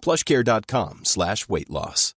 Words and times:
plushcare.com 0.00 1.04
slash 1.04 1.48
weight 1.48 1.70
loss. 1.70 2.14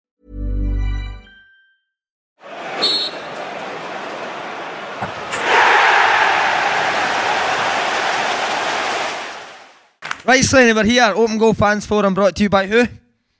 Right, 10.25 10.43
Slaney, 10.43 10.73
we're 10.73 10.83
here. 10.83 11.11
Open 11.15 11.39
Goal 11.39 11.55
Fans 11.55 11.87
Forum 11.87 12.13
brought 12.13 12.35
to 12.35 12.43
you 12.43 12.49
by 12.49 12.67
who? 12.67 12.85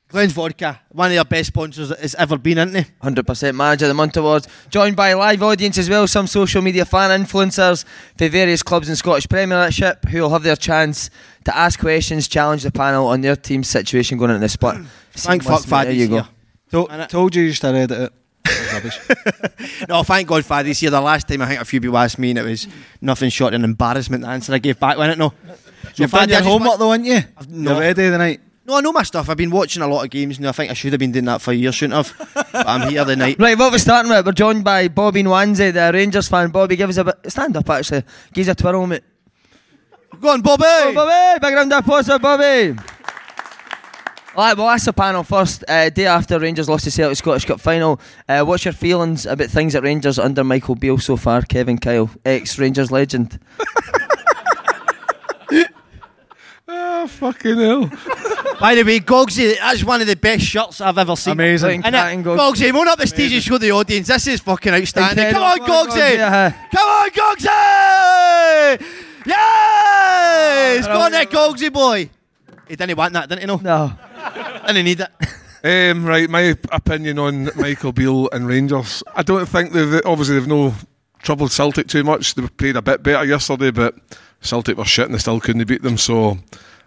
Glen's 0.09 0.33
Vodka, 0.33 0.81
one 0.89 1.11
of 1.11 1.13
their 1.13 1.23
best 1.23 1.47
sponsors 1.49 1.89
that 1.89 1.99
has 1.99 2.15
ever 2.15 2.35
been, 2.37 2.57
isn't 2.57 2.83
he? 2.83 2.91
100% 3.03 3.53
Manager 3.55 3.85
of 3.85 3.89
the 3.89 3.93
Month 3.93 4.17
Awards. 4.17 4.47
Joined 4.71 4.95
by 4.95 5.09
a 5.09 5.17
live 5.17 5.43
audience 5.43 5.77
as 5.77 5.87
well, 5.87 6.07
some 6.07 6.25
social 6.25 6.63
media 6.63 6.83
fan 6.83 7.11
influencers 7.23 7.85
for 8.17 8.27
various 8.27 8.63
clubs 8.63 8.89
in 8.89 8.95
Scottish 8.95 9.29
Premiership 9.29 10.05
who 10.05 10.21
will 10.21 10.31
have 10.31 10.41
their 10.41 10.55
chance 10.55 11.11
to 11.45 11.55
ask 11.55 11.79
questions, 11.79 12.27
challenge 12.27 12.63
the 12.63 12.71
panel 12.71 13.05
on 13.05 13.21
their 13.21 13.35
team's 13.35 13.67
situation 13.67 14.17
going 14.17 14.31
into 14.31 14.39
the 14.41 14.49
split. 14.49 14.77
Thank 15.13 15.43
fuck 15.43 15.61
Seamless. 15.61 15.65
There 15.65 15.69
Faddy's 15.85 15.97
you 16.01 16.07
go. 16.07 16.13
here. 16.15 16.27
To- 16.71 16.85
Innit? 16.91 17.07
told 17.09 17.35
you 17.35 17.41
you 17.43 17.47
used 17.49 17.61
to 17.61 17.67
edit 17.67 17.91
it. 17.91 18.13
Rubbish. 18.73 18.99
No, 19.87 20.03
thank 20.03 20.27
God 20.27 20.43
Faddy's 20.45 20.79
here. 20.79 20.89
The 20.89 21.01
last 21.01 21.27
time 21.27 21.41
I 21.41 21.47
think 21.47 21.61
a 21.61 21.65
few 21.65 21.79
people 21.81 21.97
asked 21.97 22.17
me 22.19 22.31
and 22.31 22.39
it 22.39 22.43
was 22.43 22.67
nothing 23.01 23.29
short 23.29 23.53
of 23.53 23.59
an 23.59 23.63
embarrassment 23.63 24.23
the 24.23 24.29
answer 24.29 24.53
I 24.53 24.57
gave 24.57 24.79
back, 24.79 24.97
wasn't 24.97 25.13
it? 25.15 25.19
No. 25.19 25.33
So 25.49 25.55
You've 26.03 26.11
done 26.11 26.29
your 26.29 26.37
I 26.37 26.41
just 26.41 26.49
homework 26.49 26.79
though, 26.79 26.91
haven't 26.91 27.05
you? 27.05 27.17
I've 27.37 27.47
You're 27.49 27.73
not. 27.73 27.79
ready 27.79 28.09
tonight. 28.09 28.39
No, 28.69 28.75
I 28.75 28.81
know 28.81 28.91
my 28.91 29.01
stuff. 29.01 29.29
I've 29.29 29.37
been 29.37 29.49
watching 29.49 29.81
a 29.81 29.87
lot 29.87 30.03
of 30.03 30.11
games 30.11 30.39
now. 30.39 30.49
I 30.49 30.51
think 30.51 30.69
I 30.69 30.75
should 30.75 30.93
have 30.93 30.99
been 30.99 31.11
doing 31.11 31.25
that 31.25 31.41
for 31.41 31.51
years, 31.51 31.73
shouldn't 31.73 32.05
have? 32.05 32.45
But 32.51 32.67
I'm 32.67 32.87
here 32.87 33.03
tonight. 33.03 33.37
Right, 33.39 33.57
what 33.57 33.71
we're 33.71 33.79
starting 33.79 34.11
with, 34.11 34.23
we're 34.23 34.31
joined 34.31 34.63
by 34.63 34.87
Bobby 34.89 35.23
Nwanze, 35.23 35.73
the 35.73 35.91
Rangers 35.91 36.27
fan. 36.27 36.51
Bobby, 36.51 36.75
give 36.75 36.87
us 36.87 36.97
a 36.97 37.03
bit. 37.03 37.15
Stand 37.29 37.57
up, 37.57 37.67
actually. 37.67 38.03
Give 38.31 38.47
us 38.47 38.51
a 38.51 38.55
twirl, 38.55 38.85
mate. 38.85 39.01
Go 40.21 40.29
on, 40.29 40.41
Bobby! 40.41 40.65
Oh, 40.67 40.93
Bobby! 40.93 41.39
Big 41.41 41.55
round 41.55 41.73
of 41.73 41.79
applause 41.79 42.07
for 42.09 42.19
Bobby! 42.19 42.79
Alright, 44.35 44.55
well, 44.55 44.67
that's 44.67 44.85
the 44.85 44.93
panel 44.93 45.23
first. 45.23 45.63
Uh, 45.67 45.89
day 45.89 46.05
after 46.05 46.37
Rangers 46.37 46.69
lost 46.69 46.85
the 46.85 46.91
Celtic 46.91 47.17
Scottish 47.17 47.45
Cup 47.45 47.59
final, 47.59 47.99
uh, 48.27 48.43
what's 48.43 48.65
your 48.65 48.73
feelings 48.75 49.25
about 49.25 49.49
things 49.49 49.73
at 49.73 49.81
Rangers 49.81 50.19
under 50.19 50.43
Michael 50.43 50.75
Beale 50.75 50.99
so 50.99 51.17
far? 51.17 51.41
Kevin 51.41 51.79
Kyle, 51.79 52.11
ex 52.23 52.59
Rangers 52.59 52.91
legend. 52.91 53.39
Oh, 56.67 57.07
fucking 57.07 57.57
hell. 57.57 57.91
By 58.59 58.75
the 58.75 58.83
way, 58.83 58.99
Gogsy, 58.99 59.57
that's 59.57 59.83
one 59.85 60.01
of 60.01 60.07
the 60.07 60.15
best 60.17 60.43
shirts 60.43 60.81
I've 60.81 60.97
ever 60.97 61.15
seen. 61.15 61.31
Amazing. 61.31 61.81
And 61.85 61.95
Cracking, 61.95 62.19
it, 62.19 62.23
Gogsy. 62.25 62.37
Gogsy, 62.37 62.67
come 62.67 62.77
on 62.77 62.87
up 62.89 62.99
the 62.99 63.07
stage 63.07 63.31
and 63.31 63.41
show 63.41 63.57
the 63.57 63.71
audience. 63.71 64.07
This 64.07 64.27
is 64.27 64.41
fucking 64.41 64.73
outstanding. 64.73 65.27
Incredible. 65.27 65.65
Come 65.65 65.71
on, 65.71 65.87
Gogsy! 65.87 66.71
Come 66.71 66.89
on, 66.89 67.09
Gogsy! 67.09 68.85
Yes! 69.25 70.87
Go 70.87 70.99
on 70.99 71.11
there, 71.11 71.25
Gogsy 71.25 71.71
boy. 71.71 72.09
He 72.67 72.75
didn't 72.75 72.97
want 72.97 73.13
that, 73.13 73.29
didn't 73.29 73.41
he? 73.41 73.47
No. 73.47 73.57
no. 73.57 73.93
Didn't 74.67 74.85
need 74.85 74.99
it. 74.99 75.09
Um, 75.91 76.05
right, 76.05 76.29
my 76.29 76.55
opinion 76.71 77.19
on 77.19 77.49
Michael 77.55 77.91
Beale 77.91 78.29
and 78.31 78.47
Rangers. 78.47 79.03
I 79.15 79.23
don't 79.23 79.45
think 79.45 79.71
they've 79.73 80.01
obviously 80.05 80.35
they've 80.35 80.47
no 80.47 80.73
troubled 81.21 81.51
Celtic 81.51 81.87
too 81.87 82.03
much. 82.03 82.35
They 82.35 82.47
played 82.47 82.75
a 82.75 82.81
bit 82.81 83.03
better 83.03 83.25
yesterday, 83.25 83.71
but 83.71 83.95
Celtic 84.41 84.77
were 84.77 84.85
shit 84.85 85.05
and 85.05 85.13
they 85.13 85.19
still 85.19 85.39
couldn't 85.39 85.67
beat 85.67 85.81
them. 85.81 85.97
So 85.97 86.37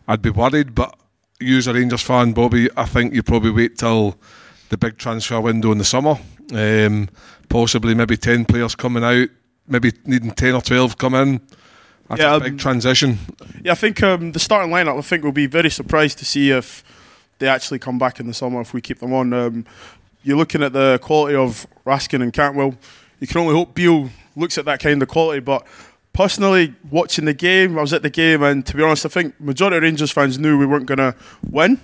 I'd 0.08 0.22
be 0.22 0.30
worried. 0.30 0.74
But 0.74 0.96
you 1.42 1.58
as 1.58 1.66
a 1.66 1.74
Rangers 1.74 2.02
fan, 2.02 2.32
Bobby, 2.32 2.68
I 2.76 2.84
think 2.84 3.14
you 3.14 3.22
probably 3.22 3.50
wait 3.50 3.78
till 3.78 4.16
the 4.68 4.76
big 4.76 4.98
transfer 4.98 5.40
window 5.40 5.72
in 5.72 5.78
the 5.78 5.84
summer. 5.84 6.16
Um, 6.52 7.08
possibly 7.48 7.94
maybe 7.94 8.16
ten 8.16 8.44
players 8.44 8.74
coming 8.74 9.04
out, 9.04 9.28
maybe 9.66 9.92
needing 10.04 10.30
ten 10.32 10.54
or 10.54 10.62
twelve 10.62 10.98
come 10.98 11.14
in. 11.14 11.40
That's 12.08 12.20
Yeah, 12.20 12.32
a 12.32 12.36
um, 12.36 12.42
big 12.42 12.58
transition. 12.58 13.18
Yeah, 13.62 13.72
I 13.72 13.74
think 13.76 14.02
um, 14.02 14.32
the 14.32 14.38
starting 14.40 14.70
lineup. 14.72 14.98
I 14.98 15.02
think 15.02 15.22
we'll 15.22 15.32
be 15.32 15.46
very 15.46 15.70
surprised 15.70 16.18
to 16.18 16.24
see 16.24 16.50
if 16.50 16.82
they 17.38 17.48
actually 17.48 17.78
come 17.78 17.98
back 17.98 18.20
in 18.20 18.26
the 18.26 18.34
summer 18.34 18.60
if 18.60 18.74
we 18.74 18.80
keep 18.80 18.98
them 18.98 19.12
on. 19.12 19.32
Um, 19.32 19.64
you're 20.22 20.36
looking 20.36 20.62
at 20.62 20.72
the 20.72 20.98
quality 21.02 21.34
of 21.36 21.66
Raskin 21.86 22.22
and 22.22 22.32
Cantwell. 22.32 22.74
You 23.20 23.26
can 23.26 23.40
only 23.40 23.54
hope 23.54 23.74
Beale 23.74 24.10
looks 24.36 24.58
at 24.58 24.64
that 24.66 24.80
kind 24.80 25.02
of 25.02 25.08
quality. 25.08 25.40
But 25.40 25.66
personally, 26.12 26.74
watching 26.90 27.24
the 27.24 27.34
game, 27.34 27.78
I 27.78 27.80
was 27.80 27.92
at 27.92 28.02
the 28.02 28.10
game, 28.10 28.42
and 28.42 28.64
to 28.66 28.76
be 28.76 28.82
honest, 28.82 29.06
I 29.06 29.08
think 29.08 29.40
majority 29.40 29.76
of 29.78 29.82
Rangers 29.82 30.10
fans 30.10 30.38
knew 30.38 30.58
we 30.58 30.66
weren't 30.66 30.86
going 30.86 30.98
to 30.98 31.14
win. 31.48 31.80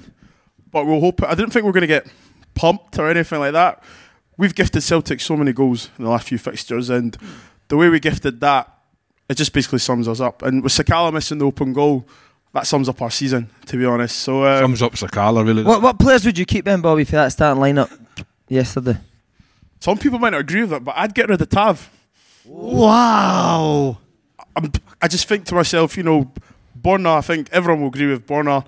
But 0.70 0.86
we'll 0.86 1.00
hope. 1.00 1.22
I 1.22 1.34
didn't 1.34 1.50
think 1.50 1.64
we 1.64 1.68
were 1.68 1.72
going 1.72 1.80
to 1.82 1.86
get 1.86 2.06
pumped 2.54 2.98
or 2.98 3.08
anything 3.08 3.38
like 3.38 3.52
that. 3.52 3.82
We've 4.36 4.54
gifted 4.54 4.82
Celtic 4.82 5.20
so 5.20 5.36
many 5.36 5.52
goals 5.52 5.90
in 5.98 6.04
the 6.04 6.10
last 6.10 6.28
few 6.28 6.38
fixtures, 6.38 6.90
and 6.90 7.16
the 7.68 7.76
way 7.76 7.88
we 7.88 8.00
gifted 8.00 8.40
that 8.40 8.72
it 9.28 9.36
just 9.36 9.52
basically 9.52 9.78
sums 9.78 10.08
us 10.08 10.20
up. 10.20 10.42
And 10.42 10.62
with 10.62 10.72
Sakala 10.72 11.12
missing 11.12 11.38
the 11.38 11.46
open 11.46 11.72
goal, 11.72 12.06
that 12.54 12.66
sums 12.66 12.88
up 12.88 13.00
our 13.02 13.10
season, 13.10 13.50
to 13.66 13.76
be 13.76 13.84
honest. 13.84 14.16
So 14.18 14.44
um, 14.46 14.62
Sums 14.62 14.82
up 14.82 14.92
Sakala 14.92 15.44
really. 15.44 15.62
What, 15.62 15.82
what 15.82 15.98
players 15.98 16.24
would 16.24 16.38
you 16.38 16.46
keep 16.46 16.66
in, 16.66 16.80
Bobby, 16.80 17.04
for 17.04 17.12
that 17.12 17.32
starting 17.32 17.62
lineup 17.62 17.90
yesterday? 18.48 18.98
some 19.80 19.96
people 19.96 20.18
might 20.18 20.30
not 20.30 20.40
agree 20.40 20.62
with 20.62 20.70
that, 20.70 20.82
but 20.82 20.94
I'd 20.96 21.14
get 21.14 21.28
rid 21.28 21.40
of 21.40 21.48
Tav. 21.48 21.90
Wow. 22.44 23.98
I'm, 24.58 24.72
I 25.00 25.08
just 25.08 25.28
think 25.28 25.44
to 25.46 25.54
myself, 25.54 25.96
you 25.96 26.02
know, 26.02 26.30
Borna, 26.80 27.18
I 27.18 27.20
think 27.20 27.48
everyone 27.52 27.80
will 27.82 27.88
agree 27.88 28.08
with 28.08 28.26
Borna. 28.26 28.64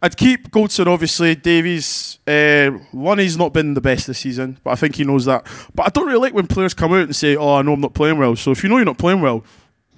I'd 0.00 0.16
keep 0.16 0.50
Goldson, 0.52 0.86
obviously. 0.86 1.34
Davies, 1.34 2.20
uh, 2.26 2.70
Lonnie's 2.92 3.36
not 3.36 3.52
been 3.52 3.74
the 3.74 3.80
best 3.80 4.06
this 4.06 4.20
season, 4.20 4.58
but 4.62 4.70
I 4.70 4.74
think 4.76 4.94
he 4.94 5.02
knows 5.02 5.24
that. 5.24 5.44
But 5.74 5.86
I 5.86 5.88
don't 5.88 6.06
really 6.06 6.20
like 6.20 6.34
when 6.34 6.46
players 6.46 6.72
come 6.72 6.92
out 6.92 7.02
and 7.02 7.16
say, 7.16 7.34
oh, 7.34 7.54
I 7.56 7.62
know 7.62 7.72
I'm 7.72 7.80
not 7.80 7.94
playing 7.94 8.18
well. 8.18 8.36
So 8.36 8.52
if 8.52 8.62
you 8.62 8.68
know 8.68 8.76
you're 8.76 8.84
not 8.84 8.98
playing 8.98 9.20
well, 9.20 9.44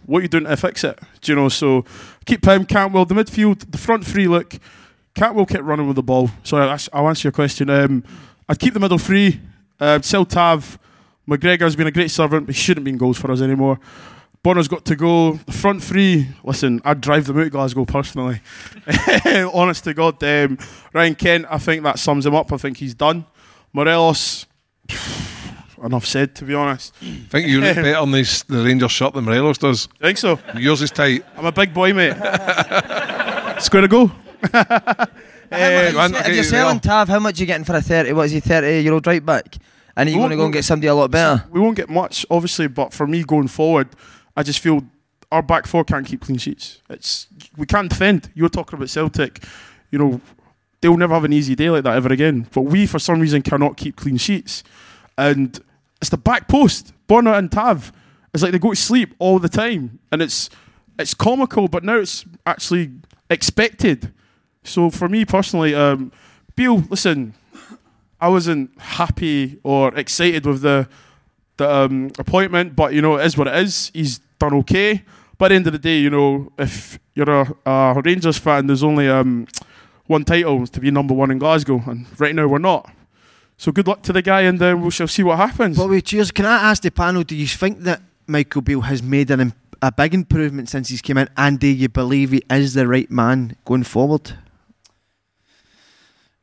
what 0.06 0.20
are 0.20 0.22
you 0.22 0.28
doing 0.28 0.44
to 0.44 0.56
fix 0.56 0.84
it? 0.84 0.98
Do 1.20 1.32
you 1.32 1.36
know? 1.36 1.50
So 1.50 1.84
keep 2.24 2.46
him, 2.46 2.64
Cantwell, 2.64 3.04
the 3.04 3.14
midfield, 3.14 3.70
the 3.70 3.78
front 3.78 4.06
three, 4.06 4.26
look, 4.26 4.54
Cantwell 5.14 5.44
kept 5.44 5.64
running 5.64 5.86
with 5.86 5.96
the 5.96 6.02
ball. 6.02 6.30
Sorry, 6.44 6.66
I'll- 6.66 7.08
answer 7.08 7.26
your 7.28 7.32
question. 7.32 7.68
Um, 7.68 8.02
I'd 8.48 8.58
keep 8.58 8.72
the 8.72 8.80
middle 8.80 8.98
three, 8.98 9.40
uh, 9.78 10.00
sell 10.00 10.24
Tav. 10.24 10.78
McGregor's 11.28 11.76
been 11.76 11.86
a 11.86 11.92
great 11.92 12.10
servant, 12.10 12.46
but 12.46 12.54
he 12.54 12.60
shouldn't 12.60 12.84
be 12.84 12.90
in 12.90 12.96
goals 12.96 13.18
for 13.18 13.30
us 13.30 13.42
anymore. 13.42 13.78
Bonner's 14.42 14.68
got 14.68 14.86
to 14.86 14.96
go. 14.96 15.34
The 15.34 15.52
front 15.52 15.82
three, 15.82 16.28
listen, 16.42 16.80
I'd 16.82 17.02
drive 17.02 17.26
them 17.26 17.38
out 17.38 17.46
of 17.46 17.52
Glasgow 17.52 17.84
personally. 17.84 18.40
Honest 19.52 19.84
to 19.84 19.92
God. 19.92 20.22
Um, 20.24 20.56
Ryan 20.94 21.14
Kent, 21.14 21.46
I 21.50 21.58
think 21.58 21.82
that 21.82 21.98
sums 21.98 22.24
him 22.24 22.34
up. 22.34 22.50
I 22.50 22.56
think 22.56 22.78
he's 22.78 22.94
done. 22.94 23.26
Morelos, 23.74 24.46
enough 25.84 26.06
said, 26.06 26.34
to 26.36 26.44
be 26.44 26.54
honest. 26.54 26.94
I 27.02 27.06
think 27.28 27.48
you 27.48 27.60
look 27.60 27.76
better 27.76 27.98
on 27.98 28.10
this, 28.10 28.42
the 28.42 28.64
Rangers 28.64 28.90
shirt 28.90 29.12
than 29.12 29.24
Morelos 29.26 29.58
does. 29.58 29.88
I 30.00 30.06
think 30.06 30.18
so. 30.18 30.38
Yours 30.56 30.82
is 30.82 30.90
tight. 30.90 31.24
I'm 31.36 31.46
a 31.46 31.52
big 31.52 31.72
boy, 31.72 31.92
mate. 31.92 32.16
Square 33.60 33.82
to 33.82 33.88
go. 33.88 34.10
If 34.42 35.92
you're 35.92 36.02
okay, 36.02 36.36
you 36.36 36.42
selling 36.42 36.78
there. 36.78 36.90
Tav, 36.90 37.08
how 37.08 37.18
much 37.18 37.38
are 37.38 37.42
you 37.42 37.46
getting 37.46 37.64
for 37.64 37.76
a 37.76 37.82
30? 37.82 38.12
What 38.14 38.26
is 38.26 38.32
he, 38.32 38.40
30 38.40 38.82
year 38.82 38.92
old 38.92 39.06
right 39.06 39.24
back? 39.24 39.56
And 39.96 40.08
are 40.08 40.12
you 40.12 40.16
We 40.18 40.22
going 40.22 40.30
to 40.30 40.36
go 40.36 40.44
and 40.44 40.52
get 40.52 40.64
somebody 40.64 40.86
a 40.86 40.94
lot 40.94 41.10
better? 41.10 41.44
We 41.50 41.60
won't 41.60 41.76
get 41.76 41.88
much, 41.90 42.24
obviously, 42.30 42.68
but 42.68 42.92
for 42.92 43.06
me 43.06 43.22
going 43.22 43.48
forward, 43.48 43.88
I 44.36 44.42
just 44.42 44.60
feel 44.60 44.82
our 45.32 45.42
back 45.42 45.66
four 45.66 45.84
can't 45.84 46.06
keep 46.06 46.22
clean 46.22 46.38
sheets. 46.38 46.80
It's 46.88 47.26
we 47.56 47.66
can't 47.66 47.88
defend. 47.88 48.30
You're 48.34 48.48
talking 48.48 48.76
about 48.76 48.90
Celtic, 48.90 49.44
you 49.90 49.98
know, 49.98 50.20
they'll 50.80 50.96
never 50.96 51.14
have 51.14 51.24
an 51.24 51.32
easy 51.32 51.54
day 51.54 51.70
like 51.70 51.84
that 51.84 51.96
ever 51.96 52.12
again. 52.12 52.48
But 52.52 52.62
we, 52.62 52.86
for 52.86 52.98
some 52.98 53.20
reason, 53.20 53.42
cannot 53.42 53.76
keep 53.76 53.96
clean 53.96 54.16
sheets, 54.16 54.62
and 55.16 55.58
it's 56.00 56.10
the 56.10 56.16
back 56.16 56.48
post. 56.48 56.92
Bonner 57.06 57.32
and 57.32 57.50
Tav, 57.50 57.92
it's 58.32 58.42
like 58.42 58.52
they 58.52 58.58
go 58.58 58.70
to 58.70 58.76
sleep 58.76 59.14
all 59.18 59.38
the 59.38 59.48
time, 59.48 59.98
and 60.10 60.22
it's 60.22 60.50
it's 60.98 61.14
comical, 61.14 61.68
but 61.68 61.84
now 61.84 61.96
it's 61.96 62.24
actually 62.46 62.90
expected. 63.28 64.12
So 64.64 64.90
for 64.90 65.08
me 65.08 65.24
personally, 65.24 65.74
um, 65.74 66.12
listen, 66.56 67.34
I 68.20 68.28
wasn't 68.28 68.78
happy 68.78 69.58
or 69.62 69.94
excited 69.94 70.44
with 70.44 70.60
the 70.60 70.88
the 71.60 71.70
um, 71.72 72.10
appointment, 72.18 72.74
but 72.74 72.92
you 72.92 73.00
know, 73.02 73.16
it 73.16 73.26
is 73.26 73.36
what 73.36 73.46
it 73.46 73.54
is. 73.54 73.90
He's 73.94 74.18
done 74.38 74.54
okay. 74.54 75.04
But 75.38 75.46
at 75.46 75.48
the 75.48 75.54
end 75.56 75.66
of 75.68 75.72
the 75.72 75.78
day, 75.78 75.98
you 76.00 76.10
know, 76.10 76.52
if 76.58 76.98
you're 77.14 77.30
a, 77.30 77.54
a 77.64 78.02
Rangers 78.04 78.38
fan, 78.38 78.66
there's 78.66 78.82
only 78.82 79.08
um, 79.08 79.46
one 80.06 80.24
title 80.24 80.66
to 80.66 80.80
be 80.80 80.90
number 80.90 81.14
one 81.14 81.30
in 81.30 81.38
Glasgow, 81.38 81.82
and 81.86 82.06
right 82.20 82.34
now 82.34 82.46
we're 82.46 82.58
not. 82.58 82.90
So 83.56 83.72
good 83.72 83.86
luck 83.86 84.02
to 84.02 84.12
the 84.12 84.22
guy, 84.22 84.42
and 84.42 84.60
uh, 84.62 84.76
we 84.76 84.90
shall 84.90 85.08
see 85.08 85.22
what 85.22 85.36
happens. 85.36 85.76
Bobby, 85.76 86.02
cheers. 86.02 86.30
Can 86.30 86.46
I 86.46 86.70
ask 86.70 86.82
the 86.82 86.90
panel, 86.90 87.22
do 87.22 87.36
you 87.36 87.46
think 87.46 87.80
that 87.80 88.00
Michael 88.26 88.62
Beale 88.62 88.80
has 88.82 89.02
made 89.02 89.30
an, 89.30 89.40
im- 89.40 89.52
a 89.82 89.92
big 89.92 90.14
improvement 90.14 90.68
since 90.68 90.88
he's 90.88 91.02
came 91.02 91.18
in, 91.18 91.28
and 91.36 91.58
do 91.58 91.66
you 91.66 91.88
believe 91.88 92.30
he 92.32 92.42
is 92.50 92.74
the 92.74 92.86
right 92.86 93.10
man 93.10 93.56
going 93.64 93.84
forward? 93.84 94.32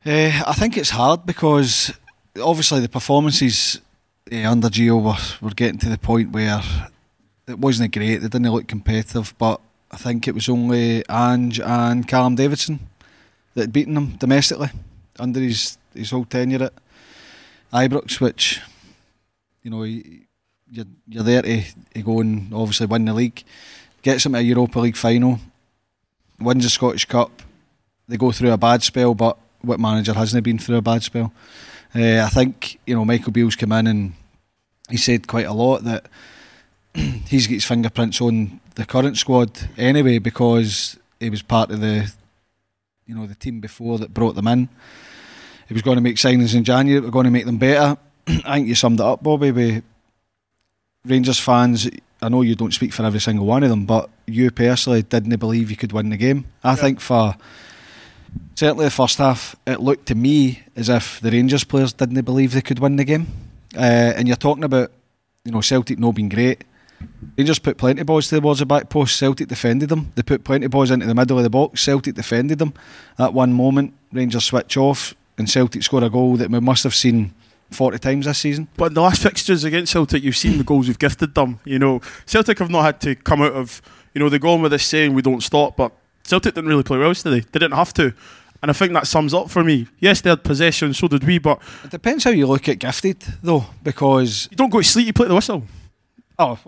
Uh, 0.06 0.42
I 0.46 0.54
think 0.54 0.76
it's 0.76 0.90
hard 0.90 1.26
because 1.26 1.92
obviously 2.40 2.80
the 2.80 2.88
performances 2.88 3.80
uh, 4.32 4.50
under 4.50 4.68
Gio 4.68 5.02
were, 5.02 5.46
were 5.46 5.54
getting 5.54 5.78
to 5.80 5.88
the 5.88 5.98
point 5.98 6.32
where 6.32 6.60
it 7.46 7.58
wasn't 7.58 7.92
great. 7.92 8.18
They 8.18 8.28
didn't 8.28 8.50
look 8.50 8.68
competitive, 8.68 9.34
but 9.38 9.60
I 9.90 9.96
think 9.96 10.28
it 10.28 10.34
was 10.34 10.48
only 10.48 11.04
Ange 11.08 11.60
and 11.60 12.06
Callum 12.06 12.34
Davidson 12.34 12.80
that 13.54 13.62
had 13.62 13.72
beaten 13.72 13.94
them 13.94 14.16
domestically 14.16 14.70
under 15.18 15.40
his, 15.40 15.78
his 15.94 16.10
whole 16.10 16.24
tenure 16.24 16.64
at 16.64 16.72
Ibrox, 17.72 18.20
which, 18.20 18.60
you 19.62 19.70
know, 19.70 19.82
you're, 19.82 20.84
you're 21.08 21.24
there 21.24 21.42
to, 21.42 21.62
to 21.94 22.02
go 22.02 22.20
and 22.20 22.52
obviously 22.52 22.86
win 22.86 23.04
the 23.04 23.14
league, 23.14 23.42
gets 24.02 24.24
them 24.24 24.32
to 24.32 24.38
a 24.38 24.42
Europa 24.42 24.80
League 24.80 24.96
final, 24.96 25.40
wins 26.38 26.64
the 26.64 26.70
Scottish 26.70 27.06
Cup. 27.06 27.42
They 28.06 28.16
go 28.16 28.32
through 28.32 28.52
a 28.52 28.58
bad 28.58 28.82
spell, 28.82 29.14
but 29.14 29.38
what 29.62 29.80
manager 29.80 30.14
hasn't 30.14 30.44
been 30.44 30.58
through 30.58 30.76
a 30.76 30.82
bad 30.82 31.02
spell? 31.02 31.32
Uh, 31.94 32.22
I 32.24 32.28
think, 32.28 32.78
you 32.86 32.94
know, 32.94 33.04
Michael 33.04 33.32
Beale's 33.32 33.56
come 33.56 33.72
in 33.72 33.86
and 33.86 34.12
he 34.88 34.96
said 34.96 35.26
quite 35.26 35.46
a 35.46 35.52
lot 35.52 35.84
that 35.84 36.06
he's 36.94 37.46
got 37.46 37.54
his 37.54 37.64
fingerprints 37.64 38.20
on 38.20 38.60
the 38.74 38.84
current 38.84 39.16
squad 39.16 39.68
anyway 39.76 40.18
because 40.18 40.98
he 41.20 41.30
was 41.30 41.42
part 41.42 41.70
of 41.70 41.80
the 41.80 42.12
you 43.06 43.14
know 43.14 43.26
the 43.26 43.34
team 43.34 43.60
before 43.60 43.98
that 43.98 44.12
brought 44.12 44.34
them 44.34 44.46
in. 44.48 44.68
He 45.66 45.74
was 45.74 45.82
going 45.82 45.96
to 45.96 46.02
make 46.02 46.16
signings 46.16 46.54
in 46.54 46.64
January. 46.64 47.00
We're 47.00 47.10
going 47.10 47.24
to 47.24 47.30
make 47.30 47.46
them 47.46 47.58
better. 47.58 47.98
I 48.26 48.56
think 48.56 48.68
you 48.68 48.74
summed 48.74 49.00
it 49.00 49.06
up, 49.06 49.22
Bobby. 49.22 49.50
With 49.50 49.84
Rangers 51.04 51.38
fans, 51.38 51.88
I 52.20 52.28
know 52.28 52.42
you 52.42 52.54
don't 52.54 52.74
speak 52.74 52.92
for 52.92 53.04
every 53.04 53.20
single 53.20 53.46
one 53.46 53.62
of 53.62 53.70
them, 53.70 53.86
but 53.86 54.10
you 54.26 54.50
personally 54.50 55.02
didn't 55.02 55.36
believe 55.38 55.70
you 55.70 55.76
could 55.76 55.92
win 55.92 56.10
the 56.10 56.16
game. 56.16 56.46
I 56.62 56.74
think 56.74 57.00
for 57.00 57.34
certainly 58.54 58.84
the 58.84 58.90
first 58.90 59.18
half, 59.18 59.56
it 59.66 59.80
looked 59.80 60.06
to 60.06 60.14
me 60.14 60.62
as 60.76 60.88
if 60.88 61.20
the 61.20 61.30
Rangers 61.30 61.64
players 61.64 61.92
didn't 61.92 62.20
believe 62.24 62.52
they 62.52 62.60
could 62.60 62.78
win 62.78 62.96
the 62.96 63.04
game. 63.04 63.26
Uh, 63.76 64.12
and 64.16 64.26
you're 64.26 64.36
talking 64.36 64.64
about, 64.64 64.90
you 65.44 65.52
know, 65.52 65.60
Celtic 65.60 65.98
not 65.98 66.14
being 66.14 66.28
great. 66.28 66.64
Rangers 67.36 67.58
put 67.58 67.78
plenty 67.78 68.00
of 68.00 68.06
balls 68.06 68.28
towards 68.28 68.58
the 68.58 68.66
back 68.66 68.88
post. 68.88 69.16
Celtic 69.16 69.48
defended 69.48 69.88
them. 69.88 70.12
They 70.14 70.22
put 70.22 70.44
plenty 70.44 70.64
of 70.66 70.72
balls 70.72 70.90
into 70.90 71.06
the 71.06 71.14
middle 71.14 71.38
of 71.38 71.44
the 71.44 71.50
box. 71.50 71.82
Celtic 71.82 72.14
defended 72.14 72.58
them. 72.58 72.74
At 73.18 73.32
one 73.32 73.52
moment, 73.52 73.94
Rangers 74.12 74.44
switch 74.44 74.76
off 74.76 75.14
and 75.36 75.48
Celtic 75.48 75.82
score 75.82 76.02
a 76.02 76.10
goal 76.10 76.36
that 76.36 76.50
we 76.50 76.60
must 76.60 76.82
have 76.82 76.94
seen 76.94 77.32
40 77.70 77.98
times 77.98 78.26
this 78.26 78.38
season. 78.38 78.68
But 78.76 78.86
in 78.86 78.94
the 78.94 79.02
last 79.02 79.22
fixtures 79.22 79.64
against 79.64 79.92
Celtic, 79.92 80.22
you've 80.22 80.36
seen 80.36 80.58
the 80.58 80.64
goals 80.64 80.88
we've 80.88 80.98
gifted 80.98 81.34
them. 81.34 81.60
You 81.64 81.78
know, 81.78 82.00
Celtic 82.26 82.58
have 82.58 82.70
not 82.70 82.82
had 82.82 83.00
to 83.02 83.14
come 83.14 83.42
out 83.42 83.52
of, 83.52 83.80
you 84.14 84.18
know, 84.18 84.28
they're 84.28 84.38
going 84.38 84.62
with 84.62 84.72
this 84.72 84.86
saying 84.86 85.14
we 85.14 85.22
don't 85.22 85.42
stop, 85.42 85.76
but 85.76 85.92
Celtic 86.28 86.54
didn't 86.54 86.68
really 86.68 86.82
play 86.82 86.98
well 86.98 87.14
today. 87.14 87.40
They 87.40 87.58
didn't 87.58 87.72
have 87.72 87.94
to. 87.94 88.12
And 88.60 88.70
I 88.70 88.74
think 88.74 88.92
that 88.92 89.06
sums 89.06 89.32
up 89.32 89.48
for 89.48 89.64
me. 89.64 89.86
Yes, 89.98 90.20
they 90.20 90.28
had 90.28 90.44
possession, 90.44 90.92
so 90.92 91.08
did 91.08 91.24
we, 91.24 91.38
but 91.38 91.58
It 91.84 91.90
depends 91.90 92.24
how 92.24 92.30
you 92.30 92.46
look 92.46 92.68
at 92.68 92.78
gifted, 92.78 93.24
though, 93.42 93.64
because 93.82 94.46
you 94.50 94.56
don't 94.56 94.68
go 94.68 94.78
to 94.78 94.84
sleep, 94.84 95.06
you 95.06 95.12
play 95.14 95.28
the 95.28 95.34
whistle. 95.34 95.62
Oh, 96.38 96.58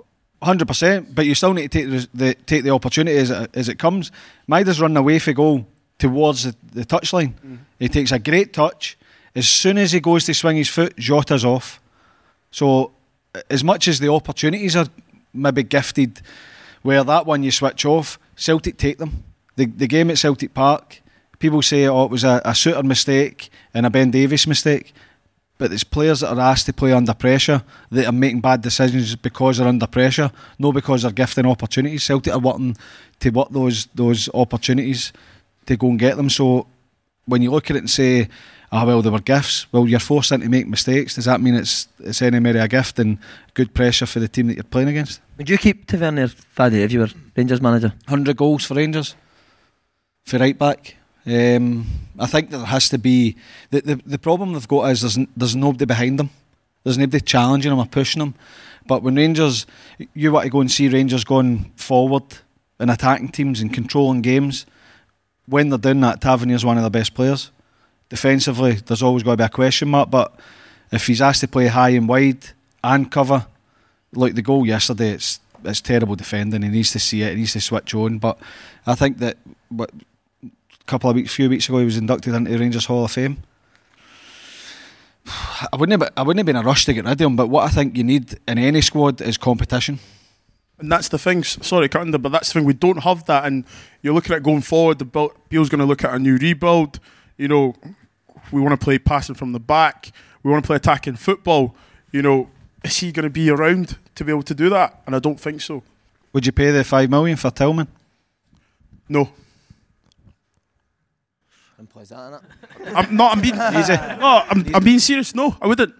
100%. 0.43 1.15
But 1.15 1.27
you 1.27 1.35
still 1.35 1.53
need 1.53 1.71
to 1.71 1.79
take 1.79 1.91
the, 1.91 2.09
the 2.15 2.35
take 2.47 2.65
the 2.65 2.71
opportunity 2.71 3.19
as 3.19 3.31
it, 3.31 3.51
as 3.55 3.69
it 3.69 3.79
comes. 3.79 4.13
Maida's 4.47 4.81
running 4.81 4.97
away 4.97 5.19
for 5.19 5.35
goal 5.35 5.67
towards 5.99 6.45
the, 6.45 6.57
the 6.73 6.87
touchline. 6.87 7.35
Mm-hmm. 7.35 7.57
He 7.81 7.89
takes 7.89 8.13
a 8.13 8.19
great 8.19 8.55
touch. 8.55 8.97
As 9.35 9.47
soon 9.47 9.77
as 9.77 9.93
he 9.93 10.01
goes 10.01 10.25
to 10.25 10.33
swing 10.33 10.57
his 10.57 10.69
foot, 10.71 10.97
Jota's 10.97 11.45
off. 11.45 11.81
So, 12.51 12.93
as 13.51 13.63
much 13.63 13.89
as 13.89 14.01
the 14.01 14.11
opportunities 14.11 14.75
are 14.75 14.87
maybe 15.35 15.65
gifted, 15.65 16.23
where 16.83 17.05
that 17.05 17.27
one 17.27 17.43
you 17.43 17.51
switch 17.51 17.85
off, 17.85 18.19
Celtic 18.37 18.79
take 18.79 18.99
them. 18.99 19.25
The, 19.61 19.67
the 19.67 19.87
game 19.87 20.11
at 20.11 20.19
Celtic 20.19 20.55
Park, 20.55 21.03
people 21.39 21.63
say, 21.63 21.87
oh, 21.87 22.05
it 22.05 22.11
was 22.11 22.25
a, 22.25 22.41
a 22.45 22.53
Souttar 22.53 22.85
mistake 22.85 23.51
and 23.75 23.87
a 23.87 23.91
Ben 23.91 24.11
Davies 24.11 24.47
mistake 24.47 24.95
but 25.61 25.71
it's 25.75 25.85
players 25.85 26.21
that 26.21 26.33
are 26.33 26.41
asked 26.41 26.65
to 26.65 26.73
play 26.73 26.91
under 26.91 27.13
pressure 27.13 27.63
that 27.91 28.07
are 28.07 28.13
making 28.13 28.41
bad 28.41 28.63
decisions 28.63 29.15
because 29.15 29.59
they're 29.59 29.69
under 29.69 29.87
pressure, 29.87 30.33
not 30.59 30.73
because 30.73 31.03
they're 31.03 31.13
gifting 31.13 31.45
opportunities. 31.45 32.03
Celtic 32.03 32.33
are 32.33 32.39
wanting 32.39 32.79
to 33.21 33.29
work 33.29 33.51
those 33.51 33.87
those 33.95 34.31
opportunities 34.33 35.13
to 35.67 35.77
go 35.77 35.89
and 35.91 35.99
get 35.99 36.17
them. 36.17 36.31
So 36.31 36.67
when 37.27 37.43
you 37.43 37.51
look 37.51 37.69
at 37.69 37.77
it 37.77 37.81
and 37.81 37.91
say, 37.91 38.29
"Ah, 38.73 38.87
well, 38.87 39.03
they 39.03 39.11
were 39.11 39.21
gifts," 39.21 39.67
well, 39.71 39.87
you're 39.87 40.01
forced 40.01 40.33
into 40.33 40.49
make 40.49 40.67
mistakes. 40.67 41.17
Does 41.17 41.27
that 41.27 41.43
mean 41.43 41.55
it's 41.55 41.89
it's 41.99 42.23
any 42.23 42.41
more 42.41 42.57
a 42.57 42.67
gift 42.67 42.99
and 42.99 43.19
good 43.53 43.75
pressure 43.75 44.07
for 44.07 44.19
the 44.19 44.29
team 44.29 44.47
that 44.47 44.55
you're 44.55 44.65
playing 44.65 44.89
against? 44.89 45.21
Would 45.37 45.51
you 45.51 45.59
keep 45.59 45.87
Tavernier, 45.87 46.29
Faddy, 46.29 46.83
if 46.83 46.91
you 46.91 47.01
were 47.01 47.11
Rangers 47.37 47.61
manager? 47.61 47.93
Hundred 48.09 48.39
goals 48.39 48.65
for 48.65 48.77
Rangers 48.77 49.15
for 50.25 50.39
right 50.39 50.59
back. 50.59 50.97
Um, 51.27 51.87
I 52.19 52.27
think 52.27 52.51
there 52.51 52.65
has 52.65 52.89
to 52.91 52.99
be 52.99 53.37
the, 53.71 53.81
the 53.83 54.01
the 54.07 54.19
problem 54.19 54.53
they've 54.53 54.69
got 54.69 54.91
is 54.91 55.01
there's 55.03 55.19
there's 55.37 55.57
nobody 55.57 55.85
behind 55.85 56.19
them. 56.19 56.31
There's 56.85 56.99
nobody 56.99 57.21
challenging 57.21 57.71
them 57.71 57.79
or 57.79 57.87
pushing 57.87 58.21
them. 58.21 58.35
But 58.87 59.03
when 59.03 59.17
Rangers, 59.17 59.67
you 60.15 60.33
want 60.33 60.45
to 60.45 60.51
go 60.51 60.61
and 60.61 60.71
see 60.71 60.89
Rangers 60.89 61.25
going 61.25 61.71
forward 61.77 62.25
and 62.79 62.91
attacking 62.91 63.29
teams 63.29 63.61
and 63.61 63.73
controlling 63.73 64.23
games. 64.23 64.67
When 65.47 65.69
they're 65.69 65.79
doing 65.79 66.01
that, 66.01 66.21
Tavernier's 66.21 66.65
one 66.65 66.79
of 66.79 66.85
the 66.85 66.91
best 66.91 67.15
players. 67.15 67.51
Defensively, 68.09 68.73
there's 68.73 69.03
always 69.03 69.23
got 69.23 69.33
to 69.33 69.37
be 69.37 69.45
a 69.45 69.49
question 69.49 69.89
mark. 69.89 70.11
But 70.11 70.35
if 70.91 71.07
he's 71.07 71.21
asked 71.21 71.43
to 71.43 71.49
play 71.49 71.67
high 71.67 71.91
and 71.91 72.09
wide 72.09 72.49
and 72.83 73.11
cover, 73.11 73.47
like 74.13 74.35
the 74.35 74.43
goal 74.43 74.67
yesterday, 74.67 75.11
it's 75.11 75.41
it's 75.63 75.83
terrible 75.83 76.17
defending. 76.17 76.63
He 76.63 76.69
needs 76.69 76.91
to 76.93 76.99
see 76.99 77.23
it. 77.23 77.31
He 77.31 77.41
needs 77.41 77.53
to 77.53 77.61
switch 77.61 77.95
on. 77.95 78.19
But 78.19 78.39
I 78.87 78.95
think 78.95 79.19
that 79.19 79.37
couple 80.91 81.09
of 81.09 81.15
weeks, 81.15 81.33
few 81.33 81.49
weeks 81.49 81.69
ago, 81.69 81.79
he 81.79 81.85
was 81.85 81.97
inducted 81.97 82.35
into 82.35 82.51
the 82.51 82.59
Rangers 82.59 82.87
Hall 82.87 83.05
of 83.05 83.13
Fame. 83.13 83.43
I 85.73 85.77
wouldn't 85.77 86.03
have, 86.03 86.13
I 86.17 86.23
wouldn't 86.23 86.41
have 86.41 86.47
been 86.47 86.57
in 86.57 86.63
a 86.63 86.67
rush 86.67 86.85
to 86.87 86.93
get 86.93 87.05
rid 87.05 87.13
of 87.13 87.21
him, 87.21 87.37
but 87.37 87.47
what 87.47 87.65
I 87.65 87.69
think 87.69 87.97
you 87.97 88.03
need 88.03 88.39
in 88.49 88.59
any 88.59 88.81
squad 88.81 89.21
is 89.21 89.39
competition. 89.39 90.01
And 90.81 90.91
that's 90.91 91.09
the 91.09 91.19
thing. 91.19 91.45
Sorry, 91.45 91.89
cutting 91.89 92.11
but 92.11 92.33
that's 92.33 92.49
the 92.49 92.55
thing. 92.59 92.67
We 92.67 92.73
don't 92.73 93.03
have 93.05 93.25
that, 93.27 93.45
and 93.45 93.65
you're 94.03 94.15
looking 94.15 94.35
at 94.35 94.43
going 94.43 94.63
forward. 94.63 94.99
The 94.99 95.05
build, 95.05 95.33
Beale's 95.49 95.69
going 95.69 95.79
to 95.79 95.85
look 95.85 96.03
at 96.03 96.13
a 96.13 96.19
new 96.19 96.37
rebuild. 96.37 96.99
You 97.37 97.49
know, 97.49 97.75
we 98.51 98.61
want 98.61 98.79
to 98.79 98.85
play 98.85 98.99
passing 98.99 99.37
from 99.37 99.53
the 99.53 99.61
back. 99.61 100.11
We 100.43 100.51
want 100.51 100.65
to 100.65 100.67
play 100.67 100.77
attacking 100.77 101.17
football. 101.17 101.77
You 102.11 102.23
know, 102.23 102.51
is 102.83 102.97
he 102.97 103.13
going 103.13 103.25
to 103.25 103.31
be 103.31 103.51
around 103.51 103.99
to 104.17 104.25
be 104.25 104.33
able 104.33 104.43
to 104.43 104.55
do 104.55 104.71
that? 104.71 105.03
And 105.07 105.15
I 105.15 105.19
don't 105.21 105.39
think 105.39 105.61
so. 105.61 105.83
Would 106.33 106.47
you 106.47 106.53
pay 106.53 106.71
the 106.71 106.83
five 106.83 107.11
million 107.11 107.37
for 107.37 107.51
Tillman? 107.51 107.89
No, 109.09 109.29
Simple 111.81 112.03
as 112.03 112.11
that, 112.11 112.43
I'm 112.95 113.17
not. 113.17 113.33
I'm 113.35 113.41
being 113.41 113.55
Easy. 113.81 113.95
No, 113.95 114.43
I'm, 114.51 114.75
I'm 114.75 114.85
being 114.85 114.99
serious. 114.99 115.35
No, 115.35 115.57
I 115.63 115.67
wouldn't. 115.67 115.95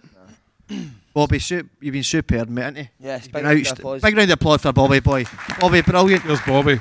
Bobby, 1.15 1.39
su- 1.39 1.67
you've 1.79 1.93
been 1.93 2.03
superb, 2.03 2.49
mate, 2.49 2.61
haven't 2.61 2.77
you? 2.83 2.87
Yes, 2.99 3.27
Been 3.27 3.41
big 3.41 3.43
round 3.45 3.57
of 3.61 3.65
outst- 3.67 3.79
applause. 3.79 4.01
big 4.03 4.15
round 4.15 4.29
of 4.29 4.33
applause 4.35 4.61
for 4.61 4.71
Bobby, 4.73 4.99
boy. 4.99 5.25
Bobby, 5.59 5.81
brilliant. 5.81 6.21
Here's 6.21 6.39
Bobby. 6.41 6.79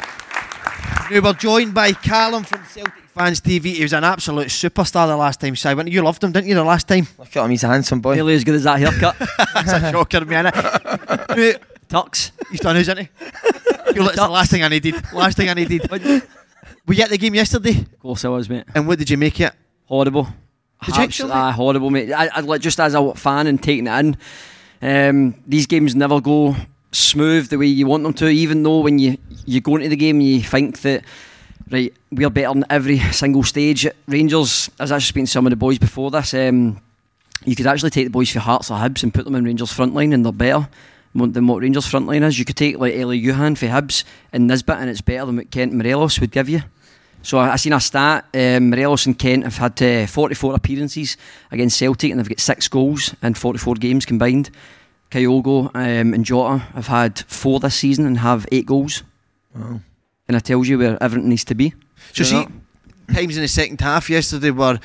We 1.11 1.19
were 1.21 1.33
joined 1.33 1.73
by 1.73 1.93
Callum 1.93 2.45
from 2.45 2.63
Celtic 2.67 2.93
Fans 3.15 3.41
TV. 3.41 3.73
He 3.77 3.83
was 3.83 3.95
an 3.95 4.05
absolute 4.05 4.49
superstar 4.49 5.07
the 5.09 5.17
last 5.17 5.41
time, 5.41 5.57
Si. 5.57 5.71
You 5.87 6.03
loved 6.03 6.23
him, 6.23 6.33
didn't 6.33 6.49
you, 6.49 6.55
the 6.55 6.63
last 6.63 6.87
time? 6.87 7.09
Look 7.19 7.35
at 7.35 7.43
him, 7.43 7.51
he's 7.53 7.65
a 7.65 7.69
handsome 7.69 8.01
boy. 8.03 8.17
Nearly 8.17 8.35
as 8.35 8.45
good 8.45 8.57
as 8.57 8.65
that 8.65 8.81
haircut. 8.81 9.17
That's 9.55 9.73
a 9.73 9.91
shocker, 9.93 10.27
man. 10.27 10.45
Mate, 10.45 11.57
Tux. 11.89 12.33
He's 12.51 12.61
done 12.61 12.77
his, 12.77 12.87
isn't 12.87 12.99
he? 12.99 13.09
You're 13.95 14.05
like, 14.05 14.13
"It's 14.13 14.17
the 14.23 14.29
last 14.29 14.51
thing 14.51 14.63
I 14.63 14.69
needed. 14.69 14.95
Last 15.15 15.39
thing 15.39 15.49
I 15.49 15.55
needed. 15.55 15.91
Were 16.91 16.95
you 16.95 17.05
at 17.05 17.11
the 17.11 17.19
game 17.19 17.37
yesterday? 17.37 17.79
Of 17.79 18.01
course 18.01 18.25
I 18.25 18.31
was, 18.31 18.51
mate. 18.51 18.65
And 18.75 18.89
what 18.89 18.99
did 18.99 19.09
you 19.09 19.17
make 19.17 19.39
it? 19.39 19.53
Horrible. 19.87 20.25
Did 20.25 20.97
you 20.97 21.03
Abs- 21.05 21.21
actually? 21.21 21.31
aye, 21.31 21.53
horrible, 21.53 21.89
mate. 21.89 22.13
I, 22.13 22.27
I, 22.35 22.41
like, 22.41 22.61
just 22.61 22.81
as 22.81 22.95
a 22.95 23.15
fan 23.15 23.47
and 23.47 23.63
taking 23.63 23.87
it 23.87 23.97
in, 24.01 24.17
um, 24.83 25.35
these 25.47 25.69
games 25.69 25.95
never 25.95 26.21
go 26.21 26.57
smooth 26.91 27.49
the 27.49 27.59
way 27.59 27.67
you 27.67 27.87
want 27.87 28.03
them 28.03 28.13
to. 28.15 28.29
Even 28.29 28.65
though 28.65 28.81
when 28.81 28.99
you 28.99 29.19
you 29.47 29.61
go 29.61 29.77
into 29.77 29.89
the 29.89 29.95
game, 29.95 30.21
you 30.21 30.43
think 30.43 30.81
that 30.81 31.05
right, 31.71 31.95
we're 32.11 32.29
better 32.29 32.55
than 32.55 32.65
every 32.69 32.99
single 32.99 33.45
stage. 33.45 33.87
Rangers, 34.09 34.69
I 34.81 34.83
was 34.83 34.91
actually 34.91 35.07
speaking 35.07 35.27
to 35.27 35.31
some 35.31 35.47
of 35.47 35.51
the 35.51 35.57
boys 35.57 35.79
before 35.79 36.11
this. 36.11 36.35
Um, 36.35 36.81
you 37.45 37.55
could 37.55 37.69
actually 37.69 37.91
take 37.91 38.07
the 38.07 38.11
boys 38.11 38.33
for 38.33 38.41
Hearts 38.41 38.69
or 38.69 38.79
Hibs 38.79 39.05
and 39.05 39.15
put 39.15 39.25
them 39.27 39.37
in 39.37 39.45
Rangers 39.45 39.73
front 39.73 39.95
line, 39.95 40.13
and 40.13 40.25
they're 40.25 40.33
better 40.33 40.69
than 41.15 41.47
what 41.47 41.63
Rangers 41.63 41.87
front 41.87 42.09
line 42.09 42.25
is. 42.25 42.37
You 42.37 42.45
could 42.45 42.57
take 42.57 42.81
like 42.81 42.97
Elie 42.97 43.23
Youan 43.23 43.57
for 43.57 43.67
Hibs 43.67 44.03
and 44.33 44.49
Nisbet, 44.49 44.79
and 44.79 44.91
it's 44.91 45.03
better 45.03 45.27
than 45.27 45.37
what 45.37 45.53
Kent 45.53 45.73
Morelos 45.73 46.19
would 46.19 46.33
give 46.33 46.49
you. 46.49 46.63
So 47.23 47.39
I, 47.39 47.53
I 47.53 47.57
seen 47.57 47.73
a 47.73 47.81
stat. 47.81 48.27
Um, 48.35 48.71
Morelos 48.71 49.07
and 49.07 49.19
Kent 49.19 49.45
have 49.45 49.57
had 49.57 49.83
uh, 49.83 50.07
44 50.07 50.55
appearances 50.55 51.17
against 51.51 51.79
Celtic, 51.79 52.11
and 52.11 52.19
they've 52.19 52.29
got 52.29 52.41
six 52.41 52.69
goals 52.69 53.15
in 53.23 53.35
44 53.35 53.75
games 53.75 54.07
combined. 54.07 54.51
Kyogo 55.11 55.67
um, 55.75 56.15
and 56.15 56.25
Jota 56.25 56.59
have 56.59 56.87
had 56.87 57.19
four 57.21 57.61
this 57.61 57.75
season 57.75 58.07
and 58.07 58.19
have 58.19 58.47
eight 58.53 58.67
goals. 58.67 59.03
Wow. 59.55 59.81
And 60.29 60.37
it 60.37 60.45
tells 60.45 60.69
you 60.69 60.79
where 60.79 61.03
everything 61.03 61.29
needs 61.29 61.45
to 61.47 61.55
be. 61.55 61.75
So 62.13 62.23
see, 62.23 62.37
know? 62.37 62.49
times 63.13 63.37
in 63.37 63.43
the 63.43 63.49
second 63.49 63.81
half 63.81 64.09
yesterday 64.09 64.51
were 64.51 64.79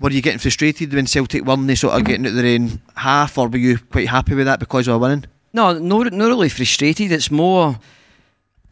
were 0.00 0.10
you 0.10 0.22
getting 0.22 0.38
frustrated 0.38 0.92
when 0.92 1.06
Celtic 1.06 1.44
won? 1.44 1.66
They 1.66 1.74
sort 1.74 1.94
of 1.94 2.04
getting 2.04 2.26
out 2.26 2.34
their 2.34 2.54
own 2.54 2.80
half, 2.96 3.36
or 3.36 3.48
were 3.48 3.58
you 3.58 3.78
quite 3.78 4.08
happy 4.08 4.34
with 4.34 4.46
that 4.46 4.60
because 4.60 4.86
we 4.86 4.92
were 4.92 4.98
winning? 4.98 5.24
No, 5.52 5.72
no, 5.72 6.02
not 6.02 6.28
really 6.28 6.48
frustrated. 6.48 7.10
It's 7.10 7.30
more 7.30 7.78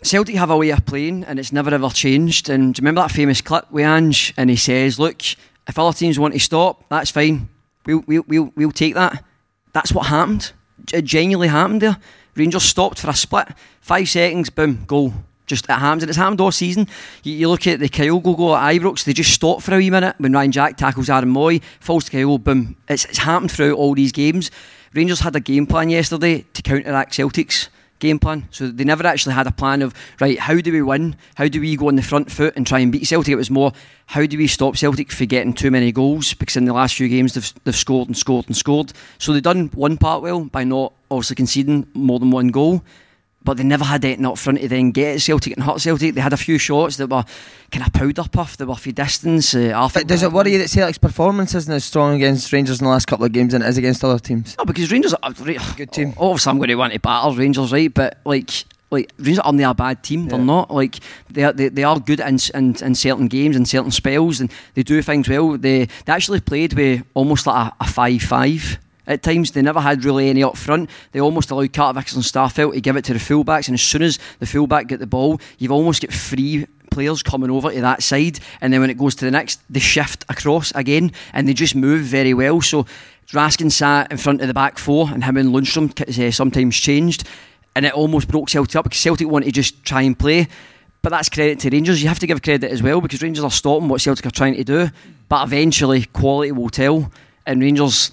Celtic 0.02 0.36
have 0.36 0.50
a 0.50 0.56
way 0.56 0.70
of 0.70 0.84
playing, 0.86 1.24
and 1.24 1.38
it's 1.38 1.52
never 1.52 1.74
ever 1.74 1.88
changed. 1.88 2.48
And 2.48 2.74
do 2.74 2.80
you 2.80 2.82
remember 2.82 3.02
that 3.02 3.10
famous 3.10 3.40
clip 3.40 3.70
with 3.70 3.84
Ange? 3.84 4.34
And 4.36 4.50
he 4.50 4.56
says, 4.56 4.98
"Look, 4.98 5.22
if 5.66 5.78
other 5.78 5.96
teams 5.96 6.18
want 6.18 6.34
to 6.34 6.40
stop, 6.40 6.88
that's 6.88 7.10
fine. 7.10 7.48
We'll 7.86 8.04
we'll 8.06 8.24
we'll, 8.28 8.52
we'll 8.54 8.72
take 8.72 8.94
that." 8.94 9.24
That's 9.72 9.92
what 9.92 10.06
happened. 10.06 10.52
It 10.92 11.04
genuinely 11.04 11.48
happened 11.48 11.82
there. 11.82 11.98
Rangers 12.34 12.62
stopped 12.62 13.00
for 13.00 13.10
a 13.10 13.14
split, 13.14 13.48
five 13.80 14.08
seconds, 14.08 14.50
boom, 14.50 14.84
goal. 14.86 15.12
Just 15.46 15.64
it 15.66 15.72
happens, 15.72 16.02
and 16.02 16.10
it's 16.10 16.18
happened 16.18 16.40
all 16.40 16.52
season. 16.52 16.88
You, 17.22 17.32
you 17.32 17.48
look 17.48 17.66
at 17.66 17.78
the 17.78 17.88
Kyogo 17.88 18.36
goal 18.36 18.56
at 18.56 18.74
Ibrox; 18.74 19.04
they 19.04 19.12
just 19.12 19.32
stop 19.32 19.62
for 19.62 19.74
a 19.74 19.78
wee 19.78 19.90
minute 19.90 20.16
when 20.18 20.32
Ryan 20.32 20.52
Jack 20.52 20.76
tackles 20.76 21.08
Aaron 21.08 21.32
Mooy, 21.32 21.62
falls 21.80 22.04
to 22.04 22.10
Kyogo, 22.10 22.42
boom. 22.42 22.76
It's, 22.88 23.04
it's 23.06 23.18
happened 23.18 23.52
throughout 23.52 23.78
all 23.78 23.94
these 23.94 24.12
games. 24.12 24.50
Rangers 24.92 25.20
had 25.20 25.36
a 25.36 25.40
game 25.40 25.66
plan 25.66 25.88
yesterday 25.88 26.44
to 26.52 26.62
counteract 26.62 27.14
Celtic's 27.14 27.68
game 27.98 28.18
plan. 28.18 28.48
So 28.50 28.68
they 28.68 28.84
never 28.84 29.06
actually 29.06 29.34
had 29.34 29.46
a 29.46 29.52
plan 29.52 29.82
of 29.82 29.94
right, 30.20 30.38
how 30.38 30.60
do 30.60 30.72
we 30.72 30.82
win? 30.82 31.16
How 31.34 31.48
do 31.48 31.60
we 31.60 31.76
go 31.76 31.88
on 31.88 31.96
the 31.96 32.02
front 32.02 32.30
foot 32.30 32.54
and 32.56 32.66
try 32.66 32.80
and 32.80 32.92
beat 32.92 33.06
Celtic? 33.06 33.32
It 33.32 33.36
was 33.36 33.50
more 33.50 33.72
how 34.06 34.24
do 34.24 34.38
we 34.38 34.46
stop 34.46 34.76
Celtic 34.76 35.10
from 35.10 35.26
getting 35.26 35.52
too 35.52 35.70
many 35.70 35.92
goals? 35.92 36.34
Because 36.34 36.56
in 36.56 36.64
the 36.64 36.72
last 36.72 36.94
few 36.94 37.08
games 37.08 37.34
they've, 37.34 37.64
they've 37.64 37.76
scored 37.76 38.08
and 38.08 38.16
scored 38.16 38.46
and 38.46 38.56
scored. 38.56 38.92
So 39.18 39.32
they've 39.32 39.42
done 39.42 39.68
one 39.68 39.96
part 39.96 40.22
well 40.22 40.44
by 40.44 40.64
not 40.64 40.92
obviously 41.10 41.36
conceding 41.36 41.86
more 41.94 42.18
than 42.18 42.30
one 42.30 42.48
goal. 42.48 42.82
But 43.46 43.56
they 43.56 43.62
never 43.64 43.84
had 43.84 44.04
anything 44.04 44.26
up 44.26 44.36
front 44.38 44.60
to 44.60 44.68
then 44.68 44.90
get 44.90 45.14
at 45.14 45.22
Celtic 45.22 45.54
and 45.56 45.64
hurt 45.64 45.80
Celtic. 45.80 46.14
They 46.14 46.20
had 46.20 46.32
a 46.32 46.36
few 46.36 46.58
shots 46.58 46.96
that 46.96 47.08
were 47.08 47.24
kind 47.70 47.86
of 47.86 47.92
powder 47.92 48.28
puff, 48.30 48.56
they 48.56 48.64
were 48.64 48.74
for 48.74 48.90
distance. 48.90 49.54
Uh, 49.54 49.88
But 49.94 50.06
does 50.08 50.22
it 50.22 50.32
worry 50.32 50.52
you 50.52 50.58
that 50.58 50.68
Celtic's 50.68 50.98
performance 50.98 51.54
isn't 51.54 51.72
as 51.72 51.84
strong 51.84 52.16
against 52.16 52.52
Rangers 52.52 52.80
in 52.80 52.84
the 52.84 52.90
last 52.90 53.06
couple 53.06 53.24
of 53.24 53.32
games 53.32 53.52
than 53.52 53.62
it 53.62 53.68
is 53.68 53.78
against 53.78 54.04
other 54.04 54.18
teams? 54.18 54.56
No, 54.58 54.64
because 54.64 54.90
Rangers 54.90 55.14
are 55.14 55.20
a 55.38 55.76
good 55.76 55.92
team. 55.92 56.12
Obviously, 56.18 56.50
I'm 56.50 56.58
going 56.58 56.68
to 56.68 56.74
want 56.74 56.92
to 56.92 56.98
battle 56.98 57.34
Rangers, 57.34 57.72
right? 57.72 57.92
But 57.92 58.18
like, 58.24 58.50
like 58.90 59.12
Rangers 59.18 59.38
aren't 59.40 59.60
a 59.62 59.74
bad 59.74 60.02
team. 60.02 60.26
They're 60.28 60.38
not 60.38 60.70
like 60.70 60.96
they 61.30 61.44
are. 61.44 61.52
They, 61.52 61.68
they 61.68 61.84
are 61.84 61.98
good 62.00 62.20
in, 62.20 62.38
in 62.54 62.76
in 62.82 62.94
certain 62.94 63.28
games 63.28 63.56
and 63.56 63.68
certain 63.68 63.90
spells, 63.90 64.40
and 64.40 64.50
they 64.74 64.82
do 64.82 65.02
things 65.02 65.28
well. 65.28 65.56
They 65.56 65.86
they 66.04 66.12
actually 66.12 66.40
played 66.40 66.74
with 66.74 67.02
almost 67.14 67.46
like 67.46 67.72
a, 67.72 67.74
a 67.80 67.86
five-five. 67.86 68.78
At 69.06 69.22
times, 69.22 69.52
they 69.52 69.62
never 69.62 69.80
had 69.80 70.04
really 70.04 70.28
any 70.28 70.42
up 70.42 70.56
front. 70.56 70.90
They 71.12 71.20
almost 71.20 71.50
allowed 71.50 71.72
Carter 71.72 71.98
and 71.98 72.24
Starfelt 72.24 72.74
to 72.74 72.80
give 72.80 72.96
it 72.96 73.04
to 73.04 73.12
the 73.12 73.18
fullbacks, 73.18 73.68
and 73.68 73.74
as 73.74 73.82
soon 73.82 74.02
as 74.02 74.18
the 74.38 74.46
fullback 74.46 74.88
get 74.88 74.98
the 74.98 75.06
ball, 75.06 75.40
you've 75.58 75.72
almost 75.72 76.02
got 76.02 76.12
three 76.12 76.66
players 76.90 77.22
coming 77.22 77.50
over 77.50 77.70
to 77.70 77.80
that 77.80 78.02
side, 78.02 78.40
and 78.60 78.72
then 78.72 78.80
when 78.80 78.90
it 78.90 78.98
goes 78.98 79.14
to 79.16 79.24
the 79.24 79.30
next, 79.30 79.60
they 79.68 79.80
shift 79.80 80.24
across 80.28 80.72
again, 80.74 81.12
and 81.32 81.46
they 81.48 81.54
just 81.54 81.74
move 81.74 82.02
very 82.02 82.34
well. 82.34 82.60
So 82.60 82.86
Raskin 83.32 83.70
sat 83.70 84.10
in 84.10 84.18
front 84.18 84.40
of 84.40 84.48
the 84.48 84.54
back 84.54 84.78
four, 84.78 85.10
and 85.10 85.22
him 85.22 85.36
and 85.36 85.54
Lundstram 85.54 85.90
uh, 86.00 86.30
sometimes 86.30 86.76
changed, 86.76 87.24
and 87.74 87.84
it 87.84 87.92
almost 87.92 88.28
broke 88.28 88.48
Celtic 88.48 88.76
up 88.76 88.84
because 88.84 89.00
Celtic 89.00 89.28
wanted 89.28 89.46
to 89.46 89.52
just 89.52 89.84
try 89.84 90.02
and 90.02 90.18
play. 90.18 90.48
But 91.02 91.10
that's 91.10 91.28
credit 91.28 91.60
to 91.60 91.70
Rangers. 91.70 92.02
You 92.02 92.08
have 92.08 92.18
to 92.20 92.26
give 92.26 92.42
credit 92.42 92.70
as 92.70 92.82
well 92.82 93.00
because 93.00 93.22
Rangers 93.22 93.44
are 93.44 93.50
stopping 93.50 93.88
what 93.88 94.00
Celtic 94.00 94.26
are 94.26 94.30
trying 94.30 94.54
to 94.54 94.64
do. 94.64 94.88
But 95.28 95.44
eventually, 95.44 96.04
quality 96.06 96.52
will 96.52 96.70
tell, 96.70 97.12
and 97.44 97.60
Rangers 97.60 98.12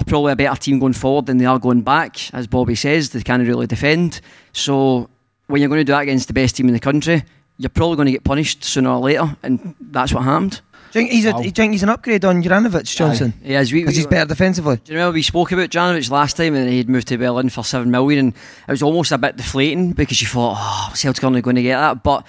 are 0.00 0.04
probably 0.04 0.32
a 0.32 0.36
better 0.36 0.58
team 0.60 0.78
going 0.78 0.92
forward 0.92 1.26
than 1.26 1.38
they 1.38 1.46
are 1.46 1.58
going 1.58 1.82
back. 1.82 2.32
As 2.34 2.46
Bobby 2.46 2.74
says, 2.74 3.10
they 3.10 3.22
can't 3.22 3.46
really 3.46 3.66
defend. 3.66 4.20
So 4.52 5.08
when 5.46 5.60
you're 5.60 5.68
going 5.68 5.80
to 5.80 5.84
do 5.84 5.92
that 5.92 6.02
against 6.02 6.28
the 6.28 6.34
best 6.34 6.56
team 6.56 6.68
in 6.68 6.74
the 6.74 6.80
country, 6.80 7.22
you're 7.58 7.70
probably 7.70 7.96
going 7.96 8.06
to 8.06 8.12
get 8.12 8.24
punished 8.24 8.64
sooner 8.64 8.90
or 8.90 9.00
later, 9.00 9.36
and 9.42 9.74
that's 9.80 10.14
what 10.14 10.24
happened. 10.24 10.62
Do 10.92 10.98
you 10.98 11.06
think 11.06 11.12
he's, 11.12 11.26
a, 11.26 11.44
you 11.44 11.50
think 11.52 11.72
he's 11.72 11.84
an 11.84 11.88
upgrade 11.88 12.24
on 12.24 12.42
Juranovic, 12.42 12.96
Johnston? 12.96 13.32
He 13.44 13.54
is. 13.54 13.70
Because 13.70 13.94
he's 13.94 14.08
better 14.08 14.26
defensively. 14.26 14.76
Do 14.76 14.92
you 14.92 14.98
remember 14.98 15.14
we 15.14 15.22
spoke 15.22 15.52
about 15.52 15.70
Janovic 15.70 16.10
last 16.10 16.36
time 16.36 16.56
and 16.56 16.68
he'd 16.68 16.88
moved 16.88 17.06
to 17.08 17.16
Berlin 17.16 17.48
for 17.48 17.62
seven 17.62 17.92
million 17.92 18.18
and 18.18 18.34
it 18.34 18.70
was 18.72 18.82
almost 18.82 19.12
a 19.12 19.18
bit 19.18 19.36
deflating 19.36 19.92
because 19.92 20.20
you 20.20 20.26
thought, 20.26 20.56
oh, 20.58 20.92
Celtic 20.96 21.22
aren't 21.22 21.44
going 21.44 21.54
to 21.54 21.62
get 21.62 21.78
that. 21.78 22.02
But 22.02 22.26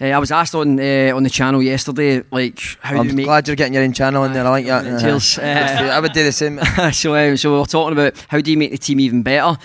uh, 0.00 0.04
I 0.06 0.18
was 0.18 0.30
asked 0.30 0.54
on 0.54 0.78
uh, 0.78 1.12
on 1.14 1.22
the 1.22 1.30
channel 1.30 1.62
yesterday, 1.62 2.22
like, 2.30 2.60
how 2.80 2.96
I'm 2.98 3.04
do 3.04 3.08
we 3.10 3.16
make 3.16 3.26
glad 3.26 3.46
you're 3.46 3.56
getting 3.56 3.74
your 3.74 3.82
own 3.82 3.92
channel 3.92 4.24
in 4.24 4.32
there. 4.32 4.44
I 4.46 4.50
like 4.50 4.66
that. 4.66 5.00
Cheers. 5.00 5.38
Uh-huh. 5.46 5.84
I 5.84 6.00
would 6.00 6.12
do 6.12 6.22
the 6.22 6.32
same. 6.32 6.60
so, 6.92 7.14
um, 7.16 7.36
so 7.36 7.52
we 7.52 7.58
were 7.58 7.66
talking 7.66 7.92
about 7.92 8.14
how 8.28 8.40
do 8.40 8.50
you 8.50 8.56
make 8.56 8.70
the 8.70 8.78
team 8.78 9.00
even 9.00 9.22
better. 9.22 9.56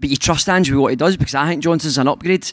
But 0.00 0.10
you 0.10 0.16
trust 0.16 0.48
Andrew 0.48 0.76
with 0.76 0.82
what 0.82 0.88
he 0.90 0.96
does 0.96 1.16
because 1.16 1.34
I 1.34 1.48
think 1.48 1.62
Johnston's 1.62 1.98
an 1.98 2.08
upgrade. 2.08 2.52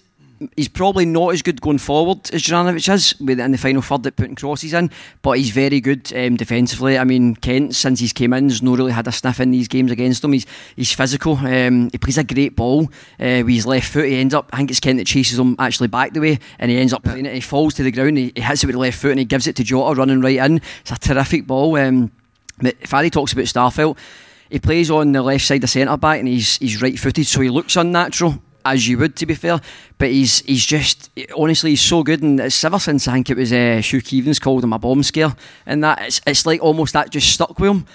He's 0.55 0.67
probably 0.67 1.05
not 1.05 1.33
as 1.33 1.41
good 1.41 1.61
going 1.61 1.77
forward 1.77 2.29
as 2.33 2.43
Juranovic 2.43 2.93
is 2.93 3.19
with 3.19 3.39
in 3.39 3.51
the 3.51 3.57
final 3.57 3.81
third 3.81 4.07
at 4.07 4.15
putting 4.15 4.35
crosses 4.35 4.73
in, 4.73 4.89
but 5.21 5.37
he's 5.37 5.49
very 5.49 5.79
good 5.81 6.11
um, 6.15 6.35
defensively. 6.35 6.97
I 6.97 7.03
mean, 7.03 7.35
Kent 7.35 7.75
since 7.75 7.99
he's 7.99 8.13
came 8.13 8.33
in 8.33 8.49
has 8.49 8.61
not 8.61 8.77
really 8.77 8.91
had 8.91 9.07
a 9.07 9.11
sniff 9.11 9.39
in 9.39 9.51
these 9.51 9.67
games 9.67 9.91
against 9.91 10.23
him. 10.23 10.33
He's 10.33 10.45
he's 10.75 10.91
physical. 10.91 11.37
Um, 11.37 11.89
he 11.91 11.97
plays 11.97 12.17
a 12.17 12.23
great 12.23 12.55
ball 12.55 12.83
uh, 13.19 13.43
with 13.45 13.49
his 13.49 13.65
left 13.65 13.91
foot. 13.91 14.05
He 14.05 14.15
ends 14.17 14.33
up, 14.33 14.49
I 14.53 14.57
think 14.57 14.71
it's 14.71 14.79
Kent 14.79 14.99
that 14.99 15.07
chases 15.07 15.39
him 15.39 15.55
actually 15.59 15.87
back 15.87 16.13
the 16.13 16.21
way, 16.21 16.39
and 16.59 16.71
he 16.71 16.77
ends 16.77 16.93
up 16.93 17.03
playing 17.03 17.25
it. 17.25 17.33
He 17.33 17.41
falls 17.41 17.73
to 17.75 17.83
the 17.83 17.91
ground. 17.91 18.17
He, 18.17 18.31
he 18.35 18.41
hits 18.41 18.63
it 18.63 18.67
with 18.67 18.75
the 18.75 18.79
left 18.79 18.99
foot 18.99 19.11
and 19.11 19.19
he 19.19 19.25
gives 19.25 19.47
it 19.47 19.55
to 19.57 19.63
Jota 19.63 19.97
running 19.97 20.21
right 20.21 20.37
in. 20.37 20.61
It's 20.81 20.91
a 20.91 20.97
terrific 20.97 21.47
ball. 21.47 21.77
Um, 21.77 22.11
but 22.61 22.79
talks 23.11 23.33
about 23.33 23.45
Starfelt. 23.45 23.97
He 24.49 24.59
plays 24.59 24.91
on 24.91 25.11
the 25.11 25.21
left 25.21 25.45
side 25.45 25.63
of 25.63 25.69
centre 25.69 25.97
back 25.97 26.19
and 26.19 26.27
he's 26.27 26.57
he's 26.57 26.81
right 26.81 26.97
footed, 26.97 27.25
so 27.25 27.41
he 27.41 27.49
looks 27.49 27.75
unnatural. 27.75 28.41
As 28.65 28.87
you 28.87 28.97
would, 28.97 29.15
to 29.17 29.25
be 29.27 29.35
fair, 29.35 29.61
but 29.99 30.09
he's 30.09 30.39
he's 30.41 30.65
just 30.65 31.11
honestly 31.37 31.69
he's 31.71 31.81
so 31.81 32.01
good, 32.03 32.23
and 32.23 32.39
it's 32.39 32.63
ever 32.63 32.79
since 32.79 33.07
I 33.07 33.13
think 33.13 33.29
it 33.29 33.37
was 33.37 33.53
uh, 33.53 33.79
Hugh 33.83 34.01
Keevins 34.01 34.41
called 34.41 34.63
him 34.63 34.73
a 34.73 34.79
bomb 34.79 35.03
scare, 35.03 35.35
and 35.67 35.83
that 35.83 36.01
it's 36.01 36.19
it's 36.25 36.45
like 36.47 36.61
almost 36.63 36.93
that 36.93 37.11
just 37.11 37.31
stuck 37.31 37.59
with 37.59 37.69
him. 37.69 37.85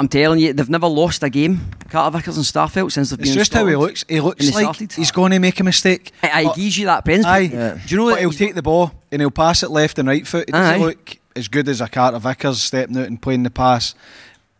I'm 0.00 0.06
telling 0.06 0.38
you, 0.38 0.52
they've 0.52 0.70
never 0.70 0.86
lost 0.86 1.24
a 1.24 1.28
game, 1.30 1.72
Carter 1.90 2.18
Vickers 2.18 2.36
and 2.36 2.46
Starfelt 2.46 2.92
since 2.92 3.10
they've 3.10 3.18
It's 3.18 3.30
been. 3.30 3.32
in 3.32 3.38
just 3.38 3.52
how 3.52 3.66
he 3.66 3.74
looks. 3.74 4.04
He 4.08 4.20
looks 4.20 4.44
like 4.54 4.62
started. 4.62 4.92
he's 4.92 5.10
going 5.10 5.32
to 5.32 5.40
make 5.40 5.58
a 5.58 5.64
mistake. 5.64 6.12
I, 6.22 6.44
I 6.44 6.54
gives 6.54 6.78
you 6.78 6.86
that 6.86 7.04
but 7.04 7.24
Aye. 7.24 7.38
Yeah. 7.52 7.74
Do 7.74 7.80
you 7.88 7.96
know 7.96 8.04
but 8.06 8.10
that 8.16 8.20
he'll 8.20 8.30
take 8.30 8.54
the 8.54 8.62
ball 8.62 8.92
and 9.10 9.20
he'll 9.20 9.32
pass 9.32 9.64
it 9.64 9.70
left 9.72 9.98
and 9.98 10.06
right 10.06 10.24
foot. 10.24 10.50
It 10.50 10.52
doesn't 10.52 10.80
Aye. 10.82 10.84
look 10.84 11.16
as 11.34 11.48
good 11.48 11.68
as 11.68 11.80
a 11.80 11.88
Carter 11.88 12.20
Vickers 12.20 12.62
stepping 12.62 12.96
out 12.96 13.06
and 13.08 13.20
playing 13.20 13.42
the 13.42 13.50
pass. 13.50 13.96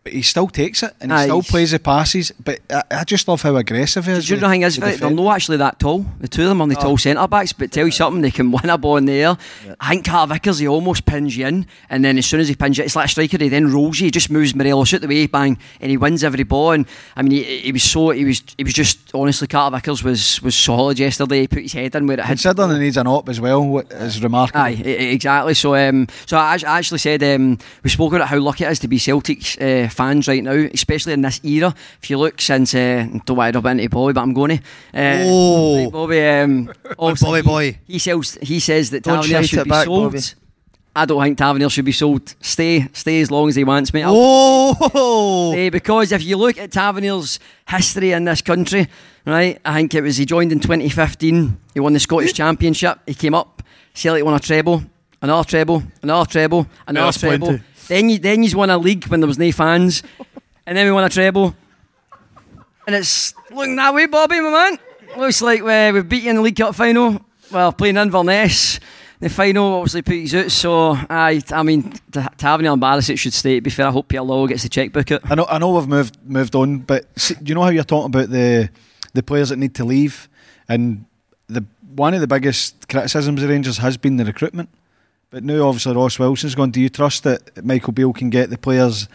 But 0.08 0.14
he 0.14 0.22
still 0.22 0.48
takes 0.48 0.82
it 0.82 0.94
and 1.02 1.12
he 1.12 1.18
Aye, 1.18 1.24
still 1.24 1.42
plays 1.42 1.72
the 1.72 1.78
passes. 1.78 2.32
But 2.42 2.60
I, 2.70 2.82
I 2.90 3.04
just 3.04 3.28
love 3.28 3.42
how 3.42 3.56
aggressive 3.56 4.06
he 4.06 4.12
is. 4.12 4.26
Do 4.26 4.34
you 4.34 4.40
know 4.40 4.48
the 4.48 4.52
thing 4.54 4.62
is, 4.62 4.76
to 4.76 4.80
they're 4.80 5.10
not 5.10 5.34
actually 5.34 5.58
that 5.58 5.78
tall. 5.78 6.06
The 6.18 6.28
two 6.28 6.44
of 6.44 6.48
them 6.48 6.62
are 6.62 6.66
the 6.66 6.76
tall 6.76 6.96
centre 6.96 7.28
backs, 7.28 7.52
but 7.52 7.70
tell 7.70 7.84
you 7.84 7.92
something, 7.92 8.22
they 8.22 8.30
can 8.30 8.50
win 8.50 8.70
a 8.70 8.78
ball 8.78 8.96
in 8.96 9.04
the 9.04 9.12
air. 9.12 9.36
I 9.78 9.90
think 9.90 10.06
Carter 10.06 10.32
Vickers, 10.32 10.60
he 10.60 10.66
almost 10.66 11.04
pins 11.04 11.36
you 11.36 11.46
in, 11.46 11.66
and 11.90 12.02
then 12.02 12.16
as 12.16 12.24
soon 12.24 12.40
as 12.40 12.48
he 12.48 12.54
pins 12.54 12.78
you, 12.78 12.84
it's 12.84 12.96
like 12.96 13.04
a 13.04 13.08
striker, 13.08 13.36
he 13.36 13.50
then 13.50 13.70
rolls 13.70 14.00
you, 14.00 14.06
he 14.06 14.10
just 14.10 14.30
moves 14.30 14.54
Morelos 14.54 14.94
out 14.94 15.02
the 15.02 15.08
way, 15.08 15.26
bang, 15.26 15.58
and 15.82 15.90
he 15.90 15.98
wins 15.98 16.24
every 16.24 16.44
ball. 16.44 16.70
And 16.70 16.86
I 17.14 17.20
mean, 17.20 17.32
he, 17.32 17.58
he 17.58 17.72
was 17.72 17.82
so, 17.82 18.08
he 18.10 18.24
was, 18.24 18.42
he 18.56 18.64
was 18.64 18.72
just 18.72 19.14
honestly, 19.14 19.46
Carter 19.46 19.76
Vickers 19.76 20.02
was 20.02 20.40
was 20.40 20.56
solid 20.56 20.98
yesterday. 20.98 21.40
He 21.40 21.48
put 21.48 21.62
his 21.64 21.74
head 21.74 21.94
in 21.94 22.06
where 22.06 22.18
it 22.18 22.24
had. 22.24 22.38
Considering 22.38 22.70
he 22.70 22.78
needs 22.78 22.96
an 22.96 23.06
op 23.06 23.28
as 23.28 23.40
well, 23.40 23.62
what 23.62 23.92
is 23.92 24.22
remarkable. 24.22 24.60
Aye, 24.60 24.70
exactly. 24.70 25.52
So, 25.52 25.74
um, 25.74 26.06
so 26.24 26.38
I, 26.38 26.58
I 26.66 26.78
actually 26.78 26.98
said 26.98 27.22
um, 27.22 27.58
we 27.82 27.90
spoke 27.90 28.14
about 28.14 28.28
how 28.28 28.38
lucky 28.38 28.64
it 28.64 28.70
is 28.70 28.78
to 28.78 28.88
be 28.88 28.98
Celtic 28.98 29.60
uh, 29.60 29.88
fans 29.98 30.28
right 30.28 30.42
now, 30.42 30.52
especially 30.72 31.12
in 31.12 31.20
this 31.22 31.40
era. 31.44 31.74
If 32.02 32.08
you 32.08 32.18
look 32.18 32.40
since, 32.40 32.74
uh, 32.74 33.06
don't 33.26 33.36
want 33.36 33.52
to 33.52 33.58
rub 33.58 33.66
into 33.66 33.88
Bobby, 33.90 34.12
but 34.14 34.22
I'm 34.22 34.32
going 34.32 34.58
to. 34.58 34.62
Uh, 34.94 35.18
Oh. 35.26 35.82
right, 35.84 35.92
Bobby, 35.92 36.20
um, 36.26 36.70
Bobby 36.96 37.36
he- 37.36 37.42
boy. 37.42 37.78
He 37.86 37.98
sells. 37.98 38.38
He 38.40 38.60
says 38.60 38.90
that 38.90 39.02
Don't 39.02 39.16
Tavernier 39.22 39.42
should 39.46 39.64
be 39.64 39.70
back, 39.70 39.84
sold. 39.86 40.12
Bobby. 40.12 40.24
I 40.96 41.04
don't 41.04 41.22
think 41.22 41.38
Tavernier 41.38 41.68
should 41.68 41.84
be 41.84 41.92
sold. 41.92 42.34
Stay, 42.40 42.88
stay 42.92 43.20
as 43.20 43.30
long 43.30 43.48
as 43.48 43.54
he 43.56 43.62
wants, 43.62 43.92
mate. 43.92 44.02
I'll 44.02 44.14
Oh, 44.16 45.52
say, 45.52 45.68
because 45.70 46.10
if 46.12 46.24
you 46.24 46.36
look 46.36 46.58
at 46.58 46.72
Tavernier's 46.72 47.38
history 47.68 48.12
in 48.12 48.24
this 48.24 48.42
country, 48.42 48.88
right, 49.24 49.60
I 49.64 49.74
think 49.74 49.94
it 49.94 50.00
was 50.02 50.16
he 50.16 50.24
joined 50.26 50.50
in 50.52 50.60
2015. 50.60 51.56
He 51.74 51.80
won 51.80 51.92
the 51.92 52.00
Scottish 52.00 52.32
Championship. 52.32 52.98
He 53.06 53.14
came 53.14 53.34
up. 53.34 53.62
Celtic 53.94 54.24
won 54.24 54.34
a 54.34 54.40
treble, 54.40 54.82
another 55.22 55.44
treble, 55.48 55.82
another 56.02 56.28
treble, 56.28 56.66
another 56.86 57.06
that's 57.06 57.18
treble. 57.20 57.46
plenty. 57.48 57.62
Then 57.88 58.08
you 58.10 58.18
then 58.18 58.42
he's 58.42 58.54
won 58.54 58.70
a 58.70 58.78
league 58.78 59.06
when 59.06 59.20
there 59.20 59.26
was 59.26 59.38
no 59.38 59.50
fans, 59.52 60.02
and 60.66 60.76
then 60.76 60.86
we 60.86 60.92
won 60.92 61.04
a 61.04 61.08
treble. 61.08 61.54
And 62.86 62.94
it's 62.94 63.34
looking 63.50 63.76
that 63.76 63.92
way, 63.94 64.06
Bobby, 64.06 64.40
my 64.40 64.50
man. 64.50 64.78
Looks 65.18 65.42
like 65.42 65.60
uh, 65.62 65.90
we've 65.92 66.08
beat 66.08 66.22
you 66.22 66.30
in 66.30 66.36
the 66.36 66.42
League 66.42 66.56
Cup 66.56 66.74
final. 66.74 67.20
Well, 67.50 67.72
playing 67.72 67.96
Inverness. 67.96 68.78
The 69.20 69.28
final 69.28 69.74
obviously 69.74 70.02
put 70.02 70.14
you 70.14 70.38
out, 70.38 70.50
so 70.50 70.90
I, 70.92 71.42
I 71.50 71.62
mean, 71.64 71.92
Ta- 72.12 72.28
Tavernier 72.36 72.72
and 72.72 72.80
Barisic 72.80 73.18
should 73.18 73.32
stay. 73.32 73.56
To 73.56 73.60
be 73.60 73.70
fair, 73.70 73.88
I 73.88 73.90
hope 73.90 74.08
Pirlo 74.08 74.46
gets 74.46 74.62
the 74.62 74.68
checkbook 74.68 75.10
out. 75.10 75.22
I 75.28 75.34
know, 75.34 75.44
I 75.46 75.58
know 75.58 75.72
we've 75.72 75.88
moved 75.88 76.16
moved 76.24 76.54
on, 76.54 76.78
but 76.78 77.06
see, 77.18 77.34
you 77.44 77.54
know 77.54 77.62
how 77.62 77.70
you're 77.70 77.82
talking 77.82 78.06
about 78.06 78.30
the 78.30 78.70
the 79.14 79.22
players 79.22 79.48
that 79.48 79.56
need 79.56 79.74
to 79.74 79.84
leave, 79.84 80.28
and 80.68 81.04
the 81.48 81.64
one 81.96 82.14
of 82.14 82.20
the 82.20 82.28
biggest 82.28 82.88
criticisms 82.88 83.42
of 83.42 83.48
Rangers 83.48 83.78
has 83.78 83.96
been 83.96 84.18
the 84.18 84.24
recruitment. 84.24 84.68
But 85.30 85.44
now, 85.44 85.68
obviously, 85.68 85.94
Ross 85.94 86.18
Wilson's 86.18 86.54
gone. 86.54 86.70
Do 86.70 86.80
you 86.80 86.88
trust 86.88 87.24
that 87.24 87.64
Michael 87.64 87.92
Beale 87.92 88.12
can 88.12 88.30
get 88.30 88.48
the 88.48 88.56
players? 88.56 89.08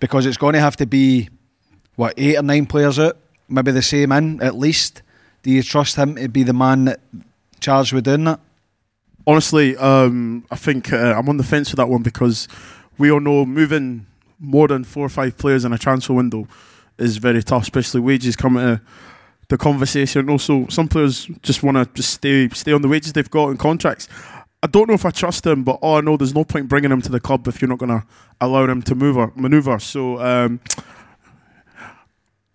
Because 0.00 0.24
it's 0.24 0.36
going 0.36 0.54
to 0.54 0.60
have 0.60 0.76
to 0.76 0.86
be, 0.86 1.28
what, 1.96 2.14
eight 2.16 2.38
or 2.38 2.42
nine 2.42 2.66
players 2.66 2.98
out? 2.98 3.18
Maybe 3.48 3.72
the 3.72 3.82
same 3.82 4.12
in, 4.12 4.42
at 4.42 4.54
least. 4.54 5.02
Do 5.42 5.50
you 5.50 5.62
trust 5.62 5.96
him 5.96 6.16
to 6.16 6.28
be 6.28 6.42
the 6.42 6.52
man 6.52 6.86
that 6.86 7.00
charged 7.60 7.92
with 7.92 8.04
doing 8.04 8.24
that? 8.24 8.40
Honestly, 9.26 9.76
um, 9.76 10.46
I 10.50 10.56
think 10.56 10.92
uh, 10.92 11.14
I'm 11.18 11.28
on 11.28 11.36
the 11.36 11.44
fence 11.44 11.70
with 11.70 11.76
that 11.76 11.88
one 11.88 12.02
because 12.02 12.48
we 12.96 13.10
all 13.10 13.20
know 13.20 13.44
moving 13.44 14.06
more 14.38 14.68
than 14.68 14.84
four 14.84 15.04
or 15.04 15.10
five 15.10 15.36
players 15.36 15.64
in 15.64 15.72
a 15.72 15.78
transfer 15.78 16.14
window 16.14 16.48
is 16.98 17.18
very 17.18 17.42
tough, 17.42 17.62
especially 17.62 18.00
wages 18.00 18.36
coming 18.36 18.62
to 18.62 18.80
the 19.48 19.58
conversation. 19.58 20.28
Also, 20.30 20.66
some 20.68 20.88
players 20.88 21.26
just 21.42 21.62
want 21.62 21.76
to 21.76 21.88
just 21.94 22.14
stay 22.14 22.48
stay 22.50 22.72
on 22.72 22.82
the 22.82 22.88
wages 22.88 23.12
they've 23.12 23.30
got 23.30 23.48
in 23.48 23.56
contracts. 23.56 24.08
I 24.60 24.66
don't 24.66 24.88
know 24.88 24.94
if 24.94 25.06
I 25.06 25.10
trust 25.10 25.46
him, 25.46 25.62
but 25.62 25.78
I 25.84 26.00
know 26.00 26.16
there's 26.16 26.34
no 26.34 26.44
point 26.44 26.68
bringing 26.68 26.90
him 26.90 27.00
to 27.02 27.12
the 27.12 27.20
club 27.20 27.46
if 27.46 27.62
you're 27.62 27.68
not 27.68 27.78
going 27.78 27.90
to 28.00 28.04
allow 28.40 28.68
him 28.68 28.82
to 28.82 28.94
move 28.96 29.16
or 29.16 29.32
maneuver. 29.36 29.78
So 29.78 30.18
um, 30.20 30.60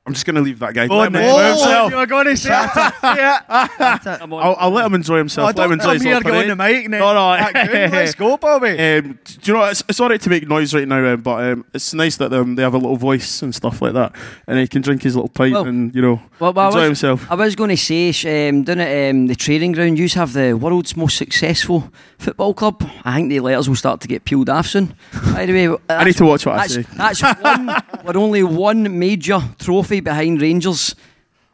I'm 0.05 0.11
just 0.13 0.25
going 0.25 0.35
to 0.35 0.41
leave 0.41 0.59
that 0.59 0.73
guy. 0.73 0.85
Let 0.87 1.07
him 1.07 1.15
enjoy 1.15 1.47
himself. 1.47 1.91
you 1.91 1.97
were 1.97 2.05
going 2.05 2.25
to 2.25 2.35
say 2.35 2.49
yeah. 2.49 3.39
I'll, 3.49 4.55
I'll 4.59 4.69
let 4.71 4.85
him 4.85 4.95
enjoy 4.95 5.17
himself. 5.17 5.45
Oh, 5.55 5.61
let 5.61 5.71
him 5.71 5.77
don't 5.77 5.79
enjoy 5.79 5.85
come 5.85 5.93
his 5.93 6.01
here 6.03 6.13
little 6.15 6.31
going 6.31 6.57
parade. 6.57 6.83
to 6.83 6.89
mic 6.89 6.89
now. 6.89 7.13
No, 7.13 7.13
no. 7.13 7.89
Let's 7.89 8.15
go, 8.15 8.35
Bobby. 8.37 8.77
Um, 8.83 9.17
do 9.23 9.39
you 9.43 9.53
know 9.53 9.59
what? 9.61 9.71
It's, 9.71 9.83
it's 9.87 9.99
all 10.01 10.09
right 10.09 10.19
to 10.19 10.29
make 10.29 10.45
noise 10.47 10.73
right 10.73 10.87
now, 10.87 11.13
um, 11.13 11.21
but 11.21 11.43
um, 11.51 11.65
it's 11.73 11.93
nice 11.93 12.17
that 12.17 12.33
um, 12.33 12.55
they 12.55 12.63
have 12.63 12.73
a 12.73 12.77
little 12.77 12.97
voice 12.97 13.41
and 13.41 13.55
stuff 13.55 13.81
like 13.81 13.93
that, 13.93 14.13
and 14.45 14.59
he 14.59 14.67
can 14.67 14.81
drink 14.81 15.03
his 15.03 15.15
little 15.15 15.29
pint 15.29 15.53
Well- 15.53 15.65
and 15.67 15.95
you 15.95 16.01
know 16.01 16.21
Well, 16.39 16.51
well, 16.53 16.65
I 16.65 16.67
enjoy 16.67 16.79
was- 16.79 16.87
himself. 16.87 17.31
I 17.31 17.35
was 17.35 17.55
going 17.55 17.69
to 17.69 17.77
say, 17.77 18.11
sh- 18.11 18.25
um, 18.25 18.63
down 18.63 18.79
at 18.81 19.09
um, 19.11 19.27
the 19.27 19.35
training 19.35 19.71
ground, 19.71 19.97
you 19.97 20.09
have 20.09 20.33
the 20.33 20.53
world's 20.53 20.97
most 20.97 21.15
successful 21.17 21.89
football 22.17 22.53
club. 22.53 22.83
I 23.05 23.15
think 23.15 23.29
the 23.29 23.39
letters 23.39 23.69
will 23.69 23.75
start 23.77 24.01
to 24.01 24.07
get 24.07 24.25
peeled 24.25 24.49
off 24.49 24.67
soon. 24.67 24.95
By 25.33 25.45
the 25.45 25.53
way, 25.69 25.77
I 25.89 26.03
need 26.03 26.17
to 26.17 26.25
watch 26.25 26.45
what 26.45 26.55
I 26.55 26.67
that's, 26.67 26.73
say. 26.73 26.81
That's 26.97 27.21
one. 27.21 27.67
we're 28.05 28.17
only 28.21 28.43
one 28.43 28.99
major 28.99 29.39
trophy 29.59 29.92
behind 29.99 30.41
Rangers. 30.41 30.95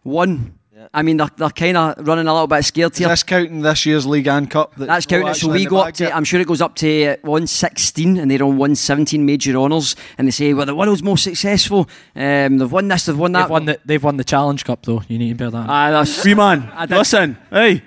One. 0.03 0.55
I 0.93 1.01
mean, 1.03 1.17
they're, 1.17 1.29
they're 1.35 1.49
kind 1.49 1.75
of 1.77 2.07
running 2.07 2.25
a 2.25 2.31
little 2.33 2.47
bit 2.47 2.63
scared 2.63 2.93
Is 2.93 2.97
here. 2.99 3.09
this 3.09 3.21
counting 3.21 3.61
this 3.61 3.85
year's 3.85 4.07
League 4.07 4.27
and 4.27 4.49
Cup? 4.49 4.73
That's 4.75 5.05
counting. 5.05 5.33
So 5.33 5.51
we 5.51 5.65
go 5.65 5.79
up 5.79 5.93
to, 5.95 6.11
I'm 6.15 6.23
sure 6.23 6.39
it 6.39 6.47
goes 6.47 6.61
up 6.61 6.73
to 6.75 7.17
116 7.21 8.17
and 8.17 8.31
they're 8.31 8.41
on 8.41 8.57
117 8.57 9.23
major 9.25 9.55
honours. 9.57 9.95
And 10.17 10.25
they 10.27 10.31
say, 10.31 10.53
well, 10.53 10.65
the 10.65 10.73
world's 10.73 11.03
most 11.03 11.25
successful. 11.25 11.87
Um, 12.15 12.57
they've 12.59 12.71
won 12.71 12.87
this, 12.87 13.05
they've 13.05 13.15
won 13.17 13.33
that. 13.33 13.41
They've 13.43 13.49
won 13.51 13.65
the 13.65 13.79
they've 13.85 14.03
won 14.03 14.17
the 14.17 14.23
Challenge 14.23 14.63
Cup 14.65 14.83
though. 14.83 15.03
You 15.09 15.19
need 15.19 15.29
to 15.29 15.35
bear 15.35 15.51
that. 15.51 15.65
in 15.65 15.69
Ah, 15.69 15.91
that's, 15.91 16.23
Wee 16.23 16.33
man, 16.33 16.71
I 16.73 16.85
did- 16.85 16.97
listen, 16.97 17.37
hey, 17.51 17.83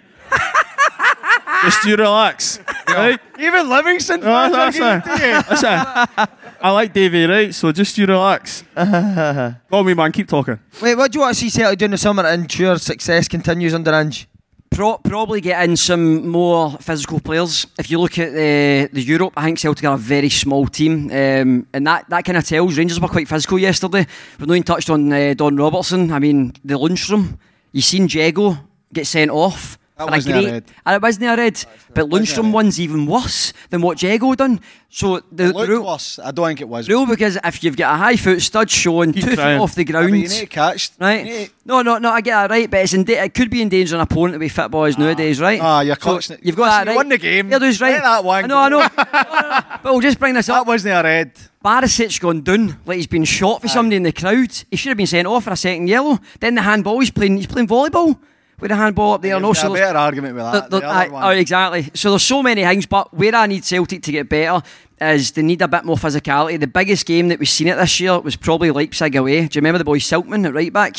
just 1.64 1.84
you 1.86 1.96
relax, 1.96 2.58
right? 2.88 3.18
Even 3.40 3.68
Livingston 3.68 4.20
No, 4.20 4.26
fans 4.26 4.54
are 4.54 4.66
listen, 4.66 5.00
getting 5.00 5.18
to 5.18 5.26
you. 5.26 5.42
listen. 5.50 6.28
I 6.62 6.70
like 6.70 6.92
Davey, 6.92 7.24
right? 7.26 7.52
So 7.52 7.72
just 7.72 7.98
you 7.98 8.06
relax. 8.06 8.62
Call 8.76 9.82
me 9.82 9.94
man, 9.94 10.12
keep 10.12 10.28
talking. 10.28 10.60
Wait, 10.80 10.94
what 10.94 11.10
do 11.10 11.16
you 11.16 11.22
want 11.22 11.34
to 11.34 11.40
see 11.40 11.50
Celtic 11.50 11.78
do 11.80 11.84
in 11.86 11.90
the 11.90 11.98
summer 11.98 12.22
to 12.22 12.32
ensure 12.32 12.78
success 12.78 13.26
continues 13.26 13.74
under 13.74 13.92
Ange? 13.92 14.28
Pro- 14.70 14.98
probably 14.98 15.40
get 15.40 15.68
in 15.68 15.76
some 15.76 16.28
more 16.28 16.70
physical 16.78 17.18
players. 17.18 17.66
If 17.78 17.90
you 17.90 17.98
look 17.98 18.16
at 18.18 18.32
the 18.32 18.88
the 18.92 19.02
Europe, 19.02 19.32
I 19.36 19.44
think 19.46 19.58
Celtic 19.58 19.84
are 19.84 19.94
a 19.94 19.98
very 19.98 20.28
small 20.30 20.66
team, 20.68 21.10
um, 21.10 21.66
and 21.74 21.86
that, 21.86 22.08
that 22.08 22.24
kind 22.24 22.38
of 22.38 22.44
tells. 22.46 22.78
Rangers 22.78 23.00
were 23.00 23.08
quite 23.08 23.26
physical 23.26 23.58
yesterday. 23.58 24.06
We've 24.38 24.46
not 24.48 24.54
even 24.54 24.62
touched 24.62 24.88
on 24.88 25.12
uh, 25.12 25.34
Don 25.34 25.56
Robertson. 25.56 26.12
I 26.12 26.20
mean, 26.20 26.52
the 26.64 26.78
Lundstram. 26.78 27.38
You 27.72 27.82
seen 27.82 28.06
Jago 28.08 28.56
get 28.92 29.06
sent 29.08 29.30
off. 29.32 29.78
That 30.06 30.08
for 30.08 30.14
a 30.14 30.16
wasn't 30.16 30.36
a 30.36 30.40
great- 30.42 30.52
red. 30.52 30.64
And 30.86 30.96
it 30.96 31.02
wasn't 31.02 31.24
a 31.26 31.36
red, 31.42 31.64
but 31.94 32.08
Lundstram 32.10 32.52
one's 32.52 32.80
even 32.80 33.06
worse 33.06 33.52
than 33.70 33.80
what 33.82 34.02
Jago 34.02 34.34
done. 34.34 34.60
So 34.94 35.22
the, 35.32 35.44
It 35.48 35.52
the 35.56 35.66
rule, 35.68 35.86
worse. 35.86 36.18
I 36.22 36.30
don't 36.32 36.46
think 36.48 36.60
it 36.60 36.68
was. 36.68 36.86
rule 36.88 37.06
because 37.06 37.38
if 37.42 37.64
you've 37.64 37.76
got 37.78 37.94
a 37.94 37.96
high 37.98 38.16
foot 38.16 38.42
stud 38.42 38.68
showing 38.70 39.12
Keep 39.14 39.24
two 39.24 39.34
trying. 39.36 39.56
feet 39.58 39.62
off 39.62 39.74
the 39.74 39.84
ground, 39.84 40.12
mean, 40.12 40.22
you 40.24 40.28
need 40.28 40.40
to 40.40 40.46
catch. 40.46 40.90
right? 41.00 41.24
need 41.24 41.46
to- 41.46 41.52
No, 41.64 41.80
no, 41.80 41.96
no. 41.96 42.10
I 42.10 42.20
get 42.20 42.32
that 42.34 42.50
right, 42.50 42.70
but 42.70 42.80
it's 42.80 42.92
in 42.92 43.04
da- 43.04 43.22
it 43.24 43.32
could 43.32 43.48
be 43.50 43.62
endangering 43.62 44.00
an 44.00 44.06
opponent 44.06 44.34
the 44.34 44.38
way 44.40 44.48
football 44.48 44.84
is 44.84 44.98
nowadays, 44.98 45.40
right? 45.40 45.60
Ah, 45.62 45.80
you're 45.80 45.96
So 45.98 46.16
catching 46.16 46.36
it. 46.36 46.44
You've 46.44 46.56
got 46.56 46.66
that 46.66 46.86
Listen, 46.86 46.86
right. 46.88 46.92
you 46.92 46.96
won 46.96 47.08
the 47.08 47.18
game. 47.18 47.50
Yeah, 47.50 47.58
there's 47.58 47.80
right. 47.80 47.92
Let 47.94 48.02
that 48.02 48.24
one 48.24 48.44
I 48.44 48.46
know, 48.46 48.58
I 48.58 48.68
know. 48.68 48.78
No, 48.96 49.40
no, 49.40 49.48
no. 49.48 49.60
But 49.82 49.92
we'll 49.92 50.00
just 50.00 50.18
bring 50.18 50.34
this 50.34 50.48
up. 50.50 50.56
That 50.56 50.60
up. 50.62 50.66
wasn't 50.66 50.94
a 50.94 51.02
red. 51.02 51.32
Barisic 51.64 52.20
gone 52.20 52.42
down 52.42 52.78
like 52.84 52.96
he's 52.96 53.06
been 53.06 53.24
shot 53.24 53.62
for 53.62 53.68
somebody 53.68 53.96
in 53.96 54.02
the 54.02 54.12
crowd. 54.12 54.52
He 54.70 54.76
should 54.76 54.88
have 54.90 54.96
been 54.98 55.06
sent 55.06 55.26
off 55.28 55.44
for 55.44 55.52
a 55.52 55.56
second 55.56 55.86
yellow. 55.88 56.18
Then 56.40 56.54
the 56.56 56.62
handball. 56.62 56.98
He's 57.00 57.10
playing. 57.10 57.36
He's 57.38 57.46
playing 57.46 57.68
volleyball 57.68 58.18
with 58.62 58.70
the 58.70 58.76
handball 58.76 59.14
up 59.14 59.22
there. 59.22 59.38
No, 59.38 59.52
so 59.52 59.72
a 59.72 59.74
better 59.76 59.98
argument 59.98 60.34
with 60.36 60.44
that. 60.44 60.70
the- 60.70 60.80
The 60.80 60.86
the- 60.86 61.12
one. 61.12 61.24
oh, 61.24 61.28
exactly. 61.30 61.90
So 61.94 62.10
there's 62.10 62.22
so 62.22 62.42
many 62.42 62.62
things, 62.64 62.86
but 62.86 63.12
where 63.12 63.34
I 63.34 63.46
need 63.46 63.64
Celtic 63.64 64.02
to 64.04 64.12
get 64.12 64.28
better 64.28 64.62
is 65.00 65.32
they 65.32 65.42
need 65.42 65.60
a 65.60 65.68
bit 65.68 65.84
more 65.84 65.96
physicality. 65.96 66.58
The 66.58 66.66
biggest 66.66 67.04
game 67.04 67.28
that 67.28 67.38
we've 67.38 67.48
seen 67.48 67.68
it 67.68 67.76
this 67.76 68.00
year 68.00 68.18
was 68.20 68.36
probably 68.36 68.70
Leipzig 68.70 69.16
away. 69.16 69.40
Do 69.48 69.56
you 69.56 69.60
remember 69.60 69.78
the 69.78 69.84
boy 69.84 69.98
Simakan 69.98 70.46
at 70.46 70.54
right 70.54 70.72
back? 70.72 70.96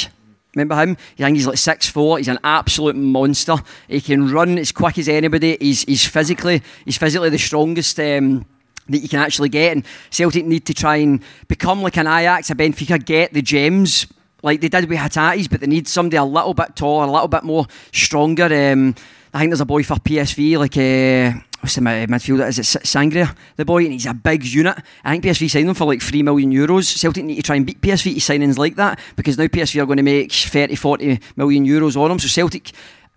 Remember 0.56 0.76
him? 0.76 0.97
I 1.17 1.23
think 1.23 1.38
he's 1.38 1.47
like 1.47 1.58
six 1.58 1.88
four. 1.89 2.19
He's 2.19 2.28
an 2.28 2.38
absolute 2.43 2.95
monster. 2.95 3.56
He 3.88 4.02
can 4.02 4.30
run 4.32 4.60
as 4.60 4.71
quick 4.71 4.99
as 4.99 5.08
anybody. 5.08 5.58
He's 5.60 5.84
he's 5.84 6.06
physically 6.06 6.62
he's 6.86 6.97
physically 6.97 7.30
the 7.30 7.39
strongest. 7.39 7.99
Um, 7.99 8.45
that 8.89 8.97
you 8.99 9.08
can 9.08 9.19
actually 9.19 9.47
get 9.47 9.71
and 9.71 9.86
Celtic 10.10 10.45
need 10.45 10.65
to 10.65 10.73
try 10.73 10.97
and 10.97 11.21
become 11.47 11.82
like 11.82 11.95
an 11.95 12.06
Ajax, 12.06 12.49
a 12.49 12.56
Benfica, 12.56 13.04
get 13.04 13.32
the 13.34 13.41
gems 13.41 14.08
like 14.43 14.62
they 14.62 14.69
did 14.69 14.88
with 14.88 14.99
Hatatis, 14.99 15.49
but 15.49 15.62
they 15.62 15.67
need 15.67 15.88
somebody 15.88 16.17
a 16.17 16.23
little 16.23 16.53
bit 16.53 16.75
taller, 16.75 17.08
a 17.08 17.12
little 17.12 17.27
bit 17.27 17.43
more 17.43 17.65
stronger. 17.91 18.45
Um, 18.45 18.93
I 19.34 19.39
think 19.39 19.49
there's 19.49 19.62
a 19.62 19.65
boy 19.65 19.82
for 19.84 19.95
PSV, 19.95 20.60
like 20.60 20.77
uh, 20.77 21.39
what's 21.62 21.75
the 21.75 21.82
mid- 21.82 22.10
midfielder? 22.10 22.47
Is 22.47 22.60
it 22.60 22.65
Sangaré, 22.84 23.36
the 23.56 23.65
boy? 23.65 23.84
And 23.86 23.93
he's 23.93 24.06
a 24.06 24.13
big 24.13 24.43
unit. 24.43 24.77
I 25.03 25.12
think 25.12 25.23
PSV 25.23 25.49
signed 25.49 25.69
him 25.69 25.73
for 25.73 25.86
like 25.86 26.01
3 26.01 26.21
million 26.21 26.51
euros. 26.51 26.84
Celtic 26.84 27.23
need 27.23 27.38
to 27.38 27.41
try 27.41 27.56
and 27.56 27.65
beat 27.65 27.82
PSV 27.82 28.13
to 28.15 28.19
signings 28.19 28.58
like 28.58 28.75
that 28.75 28.99
because 29.15 29.38
now 29.38 29.45
PSV 29.45 29.82
are 29.82 29.86
going 29.86 29.97
to 29.97 30.03
make 30.03 30.32
30, 30.32 30.75
40 30.75 31.19
million 31.38 31.65
euros 31.65 31.95
on 31.95 32.10
them. 32.10 32.19
So 32.19 32.27
Celtic, 32.27 32.71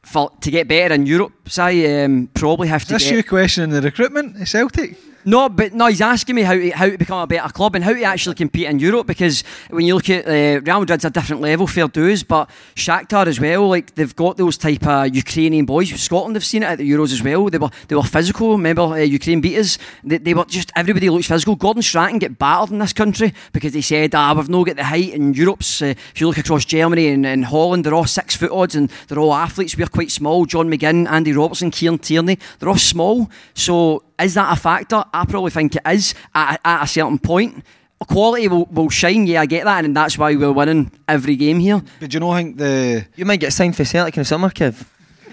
for, 0.05 0.31
to 0.41 0.51
get 0.51 0.69
better 0.69 0.95
in 0.95 1.05
Europe, 1.05 1.49
say, 1.49 2.05
um, 2.05 2.29
probably 2.33 2.69
have 2.69 2.83
Is 2.83 2.89
to 2.89 2.95
this 2.95 3.11
get... 3.11 3.29
question 3.29 3.65
in 3.65 3.71
the 3.71 3.83
recruitment 3.83 4.47
Celtic? 4.49 4.97
No, 5.29 5.49
but 5.49 5.75
no, 5.75 5.89
he's 5.89 6.01
asking 6.01 6.37
me 6.37 6.43
how 6.43 6.55
to, 6.55 6.71
how 6.71 6.89
to 6.89 6.97
become 6.97 7.19
a 7.19 7.27
better 7.27 7.53
club 7.53 7.75
and 7.75 7.83
how 7.83 7.93
to 7.93 8.03
actually 8.05 8.37
compete 8.37 8.69
in 8.69 8.79
Europe 8.79 9.09
because 9.09 9.43
when 9.71 9.85
you 9.85 9.97
look 9.97 10.09
at 10.09 10.25
uh, 10.25 10.61
Real 10.61 10.79
Madrid's 10.79 11.05
a 11.05 11.11
different 11.11 11.43
level, 11.43 11.67
fair 11.67 11.89
dues, 11.89 12.23
but 12.23 12.49
Shakhtar 12.77 13.27
as 13.27 13.41
well, 13.41 13.69
like 13.69 13.93
they've 13.97 14.15
got 14.15 14.37
those 14.37 14.57
type 14.57 14.87
of 14.87 15.13
Ukrainian 15.13 15.67
boys. 15.67 15.91
Scotland 16.01 16.37
have 16.37 16.45
seen 16.45 16.63
it 16.63 16.67
at 16.67 16.79
the 16.79 16.89
Euros 16.89 17.13
as 17.13 17.25
well. 17.25 17.51
They 17.51 17.59
were 17.59 17.71
they 17.89 17.97
were 17.97 18.05
physical. 18.05 18.53
Remember 18.53 18.83
uh, 18.83 18.99
Ukraine 18.99 19.41
beat 19.41 19.59
us. 19.59 19.79
They, 20.05 20.19
they 20.19 20.33
were 20.33 20.45
just 20.45 20.71
everybody 20.77 21.11
looks 21.11 21.27
physical. 21.27 21.57
Gordon 21.57 21.83
Strachan 21.83 22.21
get 22.21 22.39
battered 22.39 22.71
in 22.71 22.79
this 22.79 22.93
country 22.93 23.35
because 23.53 23.73
they 23.73 23.81
said 23.81 24.15
ah 24.15 24.33
we've 24.33 24.49
no 24.49 24.65
got 24.65 24.77
the 24.77 24.85
height 24.85 25.13
in 25.13 25.35
Europe's. 25.35 25.83
Uh, 25.83 25.87
if 25.87 26.21
you 26.21 26.29
look 26.29 26.39
across 26.39 26.65
Germany 26.65 27.09
and, 27.09 27.27
and 27.27 27.47
Holland, 27.47 27.85
they're 27.85 27.95
all 27.95 28.07
six 28.07 28.37
foot 28.37 28.53
odds 28.53 28.77
and 28.77 28.89
they're 29.09 29.19
all 29.19 29.35
athletes. 29.35 29.77
We're 29.77 29.89
quite 29.89 30.13
small. 30.13 30.47
John 30.47 30.71
McGinn, 30.71 31.11
Andy 31.11 31.33
Robertson, 31.33 31.73
Kieran 31.73 31.99
Tierney, 31.99 32.39
they're 32.61 32.69
all 32.69 32.77
small. 32.77 33.29
So 33.55 34.05
is 34.21 34.35
that 34.35 34.57
a 34.57 34.61
factor? 34.61 35.05
I 35.13 35.25
probably 35.25 35.51
think 35.51 35.77
it 35.77 35.83
is 35.87 36.15
at, 36.35 36.61
at 36.65 36.85
a 36.85 36.87
certain 36.87 37.19
point. 37.19 37.65
Quality 38.09 38.49
will, 38.49 38.67
will 38.67 38.91
shine, 38.91 39.27
yeah, 39.27 39.41
I 39.41 39.47
get 39.47 39.65
that, 39.65 39.85
and 39.85 39.97
that's 39.97 40.19
why 40.19 40.35
we're 40.37 40.53
winning 40.53 40.93
every 41.09 41.35
game 41.35 41.59
here. 41.59 41.83
But 41.99 42.11
do 42.11 42.17
you 42.17 42.21
know, 42.21 42.31
I 42.31 42.43
think 42.43 42.59
the. 42.59 43.07
You 43.17 43.25
might 43.25 43.41
get 43.41 43.53
signed 43.53 43.75
for 43.75 43.85
Celtic 43.85 44.17
in 44.17 44.21
the 44.21 44.25
summer, 44.25 44.51
Kev. 44.51 44.85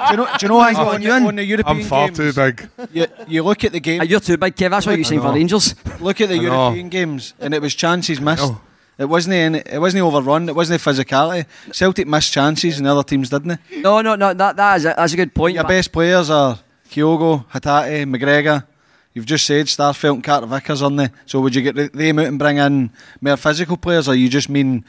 Do 0.04 0.12
you 0.12 0.18
know, 0.18 0.26
do 0.26 0.46
you 0.46 0.50
know 0.50 0.60
I 0.60 0.74
think 0.74 0.88
on, 0.88 1.02
you 1.02 1.10
the, 1.10 1.18
in? 1.18 1.26
on 1.26 1.36
the 1.36 1.46
European 1.46 1.78
I'm 1.78 1.84
far 1.84 2.08
games, 2.08 2.18
too 2.18 2.34
big. 2.34 2.70
You, 2.92 3.08
you 3.28 3.44
look 3.44 3.64
at 3.64 3.72
the 3.72 3.80
game. 3.80 4.02
Uh, 4.02 4.04
you're 4.04 4.20
too 4.20 4.38
big, 4.38 4.56
Kev. 4.56 4.72
That's 4.72 4.86
why 4.86 4.94
you 4.94 5.04
signed 5.04 5.22
for 5.22 5.28
know. 5.28 5.34
Rangers. 5.34 5.76
Look 6.02 6.20
at 6.20 6.30
the 6.30 6.38
European 6.38 6.90
games, 6.90 7.34
and 7.40 7.54
it 7.54 7.62
was 7.62 7.74
chances 7.74 8.20
missed. 8.20 8.54
It 8.98 9.06
wasn't 9.06 9.36
any, 9.36 9.60
it 9.66 9.80
wasn't 9.80 10.04
overrun. 10.04 10.50
It 10.50 10.56
wasn't 10.56 10.84
the 10.84 10.90
physicality. 10.92 11.46
Celtic 11.72 12.08
missed 12.08 12.34
chances, 12.34 12.78
and 12.78 12.86
the 12.86 12.92
other 12.92 13.04
teams 13.04 13.30
didn't. 13.30 13.60
They? 13.70 13.82
No, 13.82 14.02
no, 14.02 14.16
no. 14.16 14.34
That 14.34 14.56
that 14.56 14.76
is 14.76 14.86
a, 14.86 14.94
that's 14.96 15.14
a 15.14 15.16
good 15.16 15.34
point. 15.34 15.56
Your 15.56 15.64
best 15.64 15.92
players 15.92 16.30
are 16.30 16.60
Kyogo, 16.94 17.44
Hatate, 17.50 18.06
McGregor. 18.06 18.68
You've 19.14 19.26
just 19.26 19.46
said 19.46 19.66
Starfelt 19.66 20.14
and 20.14 20.24
Carter 20.24 20.46
Vickers 20.46 20.84
on 20.84 20.96
there. 20.96 21.12
So 21.26 21.42
would 21.42 21.56
you 21.56 21.64
get 21.64 21.94
them 21.94 22.20
out 22.20 22.28
and 22.28 22.38
bring 22.38 22.58
in 22.58 22.92
more 23.20 23.36
physical 23.36 23.78
players, 23.78 24.08
or 24.08 24.14
you 24.14 24.30
just 24.30 24.48
mean 24.48 24.86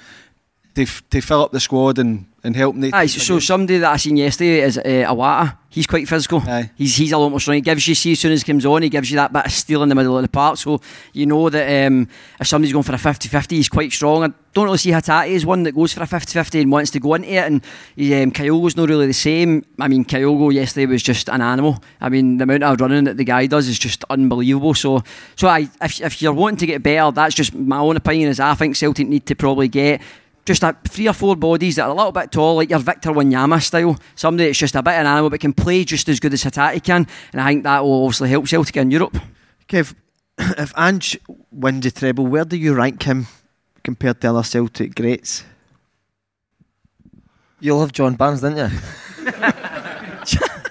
to, 0.75 0.85
to 0.85 1.21
fill 1.23 1.45
up 1.45 1.53
the 1.53 1.61
squad 1.61 1.99
and, 1.99 2.27
and 2.45 2.55
help 2.55 2.79
them? 2.79 2.91
Aye, 2.93 3.07
so, 3.07 3.19
so 3.19 3.39
somebody 3.39 3.79
that 3.79 3.91
I 3.91 3.97
seen 3.97 4.17
yesterday 4.17 4.61
is 4.61 4.79
uh, 4.79 4.83
Iwata. 4.83 5.57
He's 5.71 5.87
quite 5.89 6.07
physical. 6.07 6.41
Aye. 6.41 6.71
He's 6.77 6.95
he's 6.97 7.11
a 7.11 7.19
lot 7.19 7.31
more 7.31 7.41
strong. 7.41 7.57
He 7.57 7.61
gives 7.61 7.89
you 7.89 7.97
see 7.97 8.13
as 8.13 8.21
soon 8.21 8.31
as 8.31 8.43
he 8.43 8.53
comes 8.53 8.65
on, 8.65 8.83
he 8.83 8.89
gives 8.89 9.11
you 9.11 9.17
that 9.17 9.33
bit 9.33 9.47
of 9.47 9.51
steel 9.51 9.83
in 9.83 9.89
the 9.89 9.95
middle 9.97 10.17
of 10.17 10.23
the 10.23 10.29
park. 10.29 10.59
So 10.59 10.81
you 11.13 11.27
know 11.27 11.49
that 11.49 11.87
um, 11.87 12.07
if 12.39 12.47
somebody's 12.47 12.73
going 12.73 12.85
for 12.85 12.93
a 12.93 12.97
50-50, 12.97 13.51
he's 13.51 13.69
quite 13.69 13.91
strong. 13.91 14.23
I 14.23 14.33
don't 14.53 14.67
really 14.67 14.79
see 14.79 14.93
Hatate 14.93 15.35
as 15.35 15.45
one 15.45 15.65
that 15.65 15.73
goes 15.73 15.93
for 15.93 16.05
a 16.05 16.07
50-50 16.07 16.61
and 16.61 16.71
wants 16.71 16.93
to 16.93 17.01
go 17.01 17.15
into 17.15 17.29
it. 17.29 17.45
And 17.45 17.57
um, 17.57 18.31
Kyogo's 18.31 18.77
not 18.77 18.89
really 18.89 19.09
the 19.09 19.13
same. 19.13 19.65
I 19.81 19.89
mean, 19.89 20.05
Kyogo 20.05 20.53
yesterday 20.53 20.87
was 20.87 21.03
just 21.03 21.29
an 21.29 21.41
animal. 21.41 21.83
I 22.01 22.09
mean, 22.09 22.37
the 22.37 22.45
amount 22.45 22.63
of 22.63 22.81
running 22.81 23.05
that 23.05 23.17
the 23.17 23.25
guy 23.25 23.47
does 23.47 23.67
is 23.67 23.79
just 23.79 24.05
unbelievable. 24.11 24.75
So, 24.75 25.03
so 25.35 25.49
I, 25.49 25.69
if, 25.83 26.01
if 26.01 26.23
you're 26.23 26.33
wanting 26.33 26.59
to 26.59 26.67
get 26.67 26.85
better, 26.85 27.11
that's 27.11 27.35
just 27.35 27.53
my 27.53 27.79
own 27.79 27.97
opinion. 27.97 28.29
Is 28.29 28.39
I 28.39 28.55
think 28.55 28.77
Celtic 28.77 29.09
need 29.09 29.27
to 29.27 29.35
probably 29.35 29.67
get 29.67 30.01
just 30.45 30.63
a 30.63 30.77
three 30.89 31.09
or 31.09 31.13
four 31.13 31.37
bodies 31.37 31.77
that 31.77 31.85
are 31.85 31.91
a 31.91 31.95
little 31.95 32.13
bit 32.13 32.31
tall, 32.31 32.57
like 32.57 32.71
your 32.71 32.79
Victor 32.79 33.11
Wanyama 33.11 33.63
style. 33.63 33.97
Somebody 34.15 34.47
that's 34.47 34.59
just 34.59 34.75
a 34.75 34.83
bit 34.83 34.95
of 34.95 35.01
an 35.01 35.07
animal 35.07 35.31
but 35.31 35.41
can 35.41 35.53
play 35.53 35.85
just 35.85 36.09
as 36.09 36.21
good 36.21 36.33
as 36.33 36.45
Hatate 36.45 36.83
can. 36.85 37.07
And 37.33 37.41
I 37.41 37.49
think 37.49 37.65
that 37.65 37.83
will 37.83 38.05
obviously 38.05 38.29
help 38.29 38.47
Celtic 38.47 38.77
in 38.77 38.91
Europe. 38.91 39.17
Kev, 39.69 39.95
if 40.39 40.73
Ange 40.77 41.19
wins 41.51 41.85
the 41.85 41.91
treble, 41.91 42.27
where 42.27 42.45
do 42.45 42.57
you 42.57 42.75
rank 42.75 43.03
him 43.05 43.27
compared 43.83 44.21
to 44.21 44.29
other 44.31 44.43
Celtic 44.43 44.95
greats? 44.95 45.45
You'll 47.61 47.81
have 47.81 47.93
John 47.93 48.15
Barnes, 48.15 48.43
didn't 48.43 48.59
you? 48.59 48.69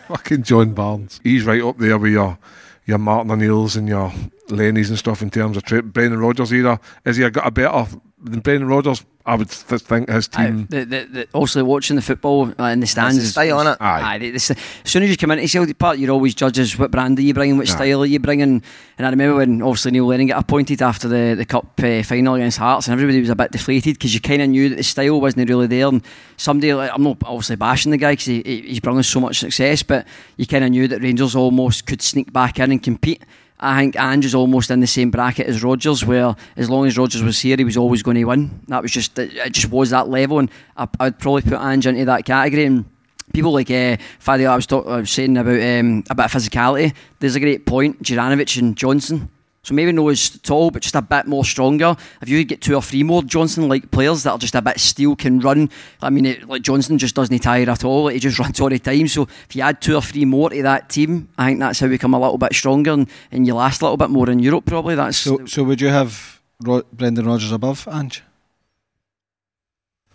Fucking 0.08 0.44
John 0.44 0.74
Barnes. 0.74 1.20
He's 1.24 1.44
right 1.44 1.64
up 1.64 1.78
there 1.78 1.98
with 1.98 2.12
your 2.12 2.38
your 2.86 2.98
Martin 2.98 3.32
O'Neills 3.32 3.78
and 3.78 3.88
your 3.88 4.12
Lenny's 4.50 4.90
and 4.90 5.00
stuff 5.00 5.22
in 5.22 5.30
terms 5.30 5.58
of 5.58 5.64
tra- 5.64 5.82
Brendan 5.82 6.20
Rodgers 6.20 6.54
either. 6.54 6.80
Is 7.06 7.18
he 7.18 7.24
a, 7.24 7.32
got 7.32 7.48
a 7.48 7.52
better 7.52 7.88
than 8.22 8.42
Brendan 8.42 8.68
Rodgers? 8.68 9.06
I 9.26 9.36
would 9.36 9.50
th- 9.50 9.82
think 9.82 10.10
his 10.10 10.28
team. 10.28 10.68
the, 10.70 10.84
the, 10.84 11.08
the, 11.10 11.28
also, 11.34 11.64
watching 11.64 11.96
the 11.96 12.02
football 12.02 12.54
uh, 12.60 12.66
in 12.66 12.82
the 12.82 12.88
stands. 12.88 13.18
the 13.18 13.26
style, 13.26 13.58
innit? 13.64 13.78
Aye. 13.80 14.02
Aye, 14.16 14.18
the- 14.18 14.32
the- 14.32 14.36
as 14.84 14.92
soon 14.92 15.04
as 15.04 15.10
you 15.10 15.16
come 15.16 15.32
into 15.32 15.48
Celtic 15.48 15.78
Park, 15.78 15.98
you're 15.98 16.12
always 16.12 16.36
judges 16.36 16.78
what 16.78 16.92
brand 16.92 17.18
are 17.18 17.22
you 17.22 17.34
bringing, 17.34 17.56
what 17.58 17.70
Aye. 17.70 17.74
style 17.74 18.02
are 18.02 18.06
you 18.06 18.20
bringing. 18.20 18.62
And 18.98 19.08
I 19.08 19.10
remember 19.10 19.38
when 19.38 19.62
obviously 19.62 19.92
Neil 19.92 20.08
Lennon 20.08 20.28
got 20.28 20.42
appointed 20.44 20.82
after 20.82 21.08
the, 21.08 21.36
the 21.38 21.46
cup 21.46 21.80
uh, 21.82 22.04
final 22.04 22.36
against 22.36 22.58
Hearts, 22.58 22.88
and 22.88 22.94
everybody 22.94 23.22
was 23.22 23.30
a 23.30 23.36
bit 23.36 23.52
deflated 23.52 23.96
because 23.96 24.14
you 24.14 24.20
kind 24.20 24.42
of 24.42 24.50
knew 24.50 24.68
that 24.68 24.76
the 24.76 24.84
style 24.84 25.22
wasn't 25.22 25.48
really 25.48 25.68
there. 25.68 25.88
And 25.88 26.04
somebody, 26.36 26.74
like, 26.74 26.92
I'm 26.94 27.04
not 27.04 27.18
obviously 27.24 27.56
bashing 27.56 27.92
the 27.92 27.98
guy 27.98 28.12
because 28.14 28.26
he, 28.26 28.42
he- 28.46 28.62
he's 28.64 28.80
brought 28.82 28.98
us 28.98 29.08
so 29.08 29.22
much 29.22 29.40
success, 29.40 29.84
but 29.84 30.06
you 30.36 30.46
kind 30.46 30.66
of 30.66 30.72
knew 30.72 30.88
that 30.90 31.02
Rangers 31.02 31.34
almost 31.34 31.86
could 31.86 32.02
sneak 32.02 32.34
back 32.34 32.60
in 32.60 32.72
and 32.74 32.84
compete. 32.84 33.24
I 33.60 33.80
think 33.80 33.96
Ange 33.96 34.26
is 34.26 34.36
almost 34.36 34.72
in 34.72 34.80
the 34.80 34.88
same 34.88 35.12
bracket 35.12 35.48
as 35.48 35.64
Rodgers, 35.64 36.04
where 36.04 36.36
as 36.58 36.70
long 36.70 36.86
as 36.86 36.98
Rodgers 36.98 37.24
was 37.24 37.40
here, 37.40 37.56
he 37.56 37.64
was 37.64 37.78
always 37.78 38.04
going 38.04 38.16
to 38.16 38.26
win. 38.26 38.62
That 38.68 38.82
was 38.82 38.92
just 38.92 39.18
it 39.18 39.54
just 39.54 39.72
was 39.72 39.92
that 39.92 40.10
level, 40.10 40.40
and 40.40 40.52
I, 40.76 40.88
I'd 41.00 41.20
probably 41.20 41.44
put 41.44 41.60
Ange 41.60 41.88
into 41.88 42.06
that 42.06 42.26
category. 42.26 42.66
And 42.66 42.86
people 43.34 43.54
like 43.54 43.70
uh, 43.70 43.98
Fadi, 44.20 44.48
I 44.48 44.56
was, 44.56 44.68
talk, 44.68 44.86
I 44.86 44.98
was 44.98 45.12
saying 45.12 45.38
about 45.38 45.54
um, 45.54 46.04
a 46.10 46.16
bit 46.16 46.26
of 46.26 46.32
physicality. 46.32 46.94
There's 47.20 47.36
a 47.36 47.40
great 47.40 47.66
point, 47.66 48.02
Juranovic 48.04 48.60
and 48.60 48.76
Johnston. 48.76 49.30
So 49.64 49.74
maybe 49.74 49.94
not 49.94 50.08
as 50.10 50.30
tall, 50.40 50.72
but 50.72 50.82
just 50.82 50.96
a 50.96 51.02
bit 51.02 51.26
more 51.26 51.46
stronger. 51.46 51.96
If 52.22 52.28
you 52.28 52.38
could 52.40 52.50
get 52.50 52.62
two 52.62 52.76
or 52.76 52.82
three 52.82 53.02
more 53.02 53.24
Johnston-like 53.24 53.92
players 53.92 54.24
that 54.24 54.32
are 54.32 54.38
just 54.38 54.56
a 54.56 54.62
bit 54.62 54.78
steel, 54.78 55.16
can 55.16 55.40
run. 55.40 55.70
I 56.02 56.10
mean, 56.10 56.26
it, 56.26 56.50
like 56.50 56.64
Johnston 56.64 56.98
just 56.98 57.16
doesn't 57.16 57.40
tire 57.40 57.70
at 57.70 57.86
all. 57.86 58.10
He 58.10 58.20
just 58.20 58.38
runs 58.40 58.60
all 58.60 58.70
the 58.70 58.78
time. 58.78 59.08
So 59.08 59.24
if 59.24 59.56
you 59.56 59.62
add 59.62 59.82
two 59.82 59.96
or 59.96 60.02
three 60.02 60.26
more 60.26 60.50
to 60.50 60.62
that 60.64 60.90
team, 60.90 61.30
I 61.38 61.48
think 61.48 61.60
that's 61.62 61.80
how 61.80 61.88
we 61.88 61.98
come 61.98 62.14
a 62.14 62.20
little 62.20 62.38
bit 62.38 62.54
stronger 62.54 62.92
and, 62.92 63.10
and 63.32 63.48
you 63.48 63.56
last 63.56 63.82
a 63.82 63.86
little 63.86 63.96
bit 63.96 64.10
more 64.10 64.30
in 64.30 64.40
Europe. 64.40 64.66
Probably 64.66 64.96
that's 64.96 65.18
So, 65.18 65.46
so 65.46 65.64
would 65.64 65.80
you 65.80 65.88
have 65.88 66.42
Ro- 66.62 66.84
Brendan 66.92 67.26
Rodgers 67.26 67.54
above 67.54 67.88
Ange? 67.90 68.22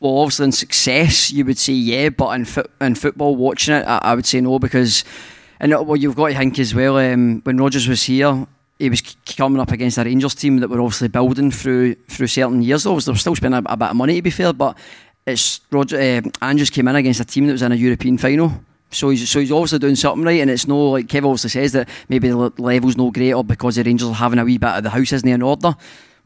well, 0.01 0.19
obviously 0.19 0.45
in 0.45 0.53
success, 0.53 1.33
you 1.33 1.45
would 1.45 1.59
say 1.59 1.73
yeah, 1.73 2.09
but 2.11 2.29
in 2.31 2.45
foot 2.45 2.71
in 2.81 2.95
football, 2.95 3.35
watching 3.35 3.75
it, 3.75 3.85
I, 3.85 3.99
I 4.03 4.15
would 4.15 4.27
say 4.27 4.41
no 4.41 4.59
because, 4.59 5.05
and 5.59 5.73
well, 5.73 5.97
you've 5.97 6.15
got 6.15 6.29
to 6.29 6.35
think 6.35 6.59
as 6.59 6.75
well. 6.75 6.99
Um, 6.99 7.41
when 7.45 7.57
Rodgers 7.57 7.89
was 7.89 8.05
here, 8.05 8.47
he 8.79 8.88
was 8.88 9.01
coming 9.37 9.61
up 9.61 9.73
against 9.73 9.99
a 9.99 10.05
Rangers 10.05 10.35
team 10.35 10.61
that 10.61 10.69
were 10.69 10.81
obviously 10.81 11.09
building 11.09 11.51
through 11.51 11.95
through 12.09 12.29
certain 12.29 12.62
years. 12.62 12.87
Obviously, 12.87 13.12
they're 13.12 13.19
still 13.19 13.37
spending 13.37 13.64
a, 13.67 13.73
a 13.73 13.77
bit 13.77 13.91
of 13.91 13.97
money 13.97 14.17
to 14.17 14.23
be 14.23 14.31
fair, 14.31 14.53
but 14.53 14.77
it's 15.27 15.61
Roger. 15.71 15.97
Uh, 15.97 16.23
Andrews 16.43 16.71
came 16.71 16.88
in 16.88 16.97
against 16.97 17.21
a 17.21 17.25
team 17.25 17.47
that 17.47 17.53
was 17.53 17.62
in 17.62 17.73
a 17.73 17.77
European 17.77 18.19
final. 18.19 18.53
So 18.91 19.11
he's, 19.11 19.29
so 19.29 19.41
he's 19.41 19.53
obviously 19.53 19.81
doing 19.81 19.97
something 19.97 20.25
right, 20.25 20.41
and 20.41 20.51
it's 20.51 20.67
no 20.67 20.91
like 20.91 21.07
Kev 21.07 21.25
obviously 21.25 21.51
says 21.51 21.73
that 21.73 21.88
maybe 22.09 22.29
the 22.29 22.53
level's 22.57 22.97
no 22.97 23.11
great 23.11 23.35
or 23.35 23.45
because 23.45 23.77
the 23.77 23.83
Rangers 23.83 24.09
are 24.09 24.14
having 24.14 24.38
a 24.38 24.45
wee 24.45 24.59
bit 24.59 24.71
of 24.71 24.83
the 24.83 24.91
house 24.91 25.12
isn't 25.12 25.29
in 25.29 25.43
order. 25.43 25.77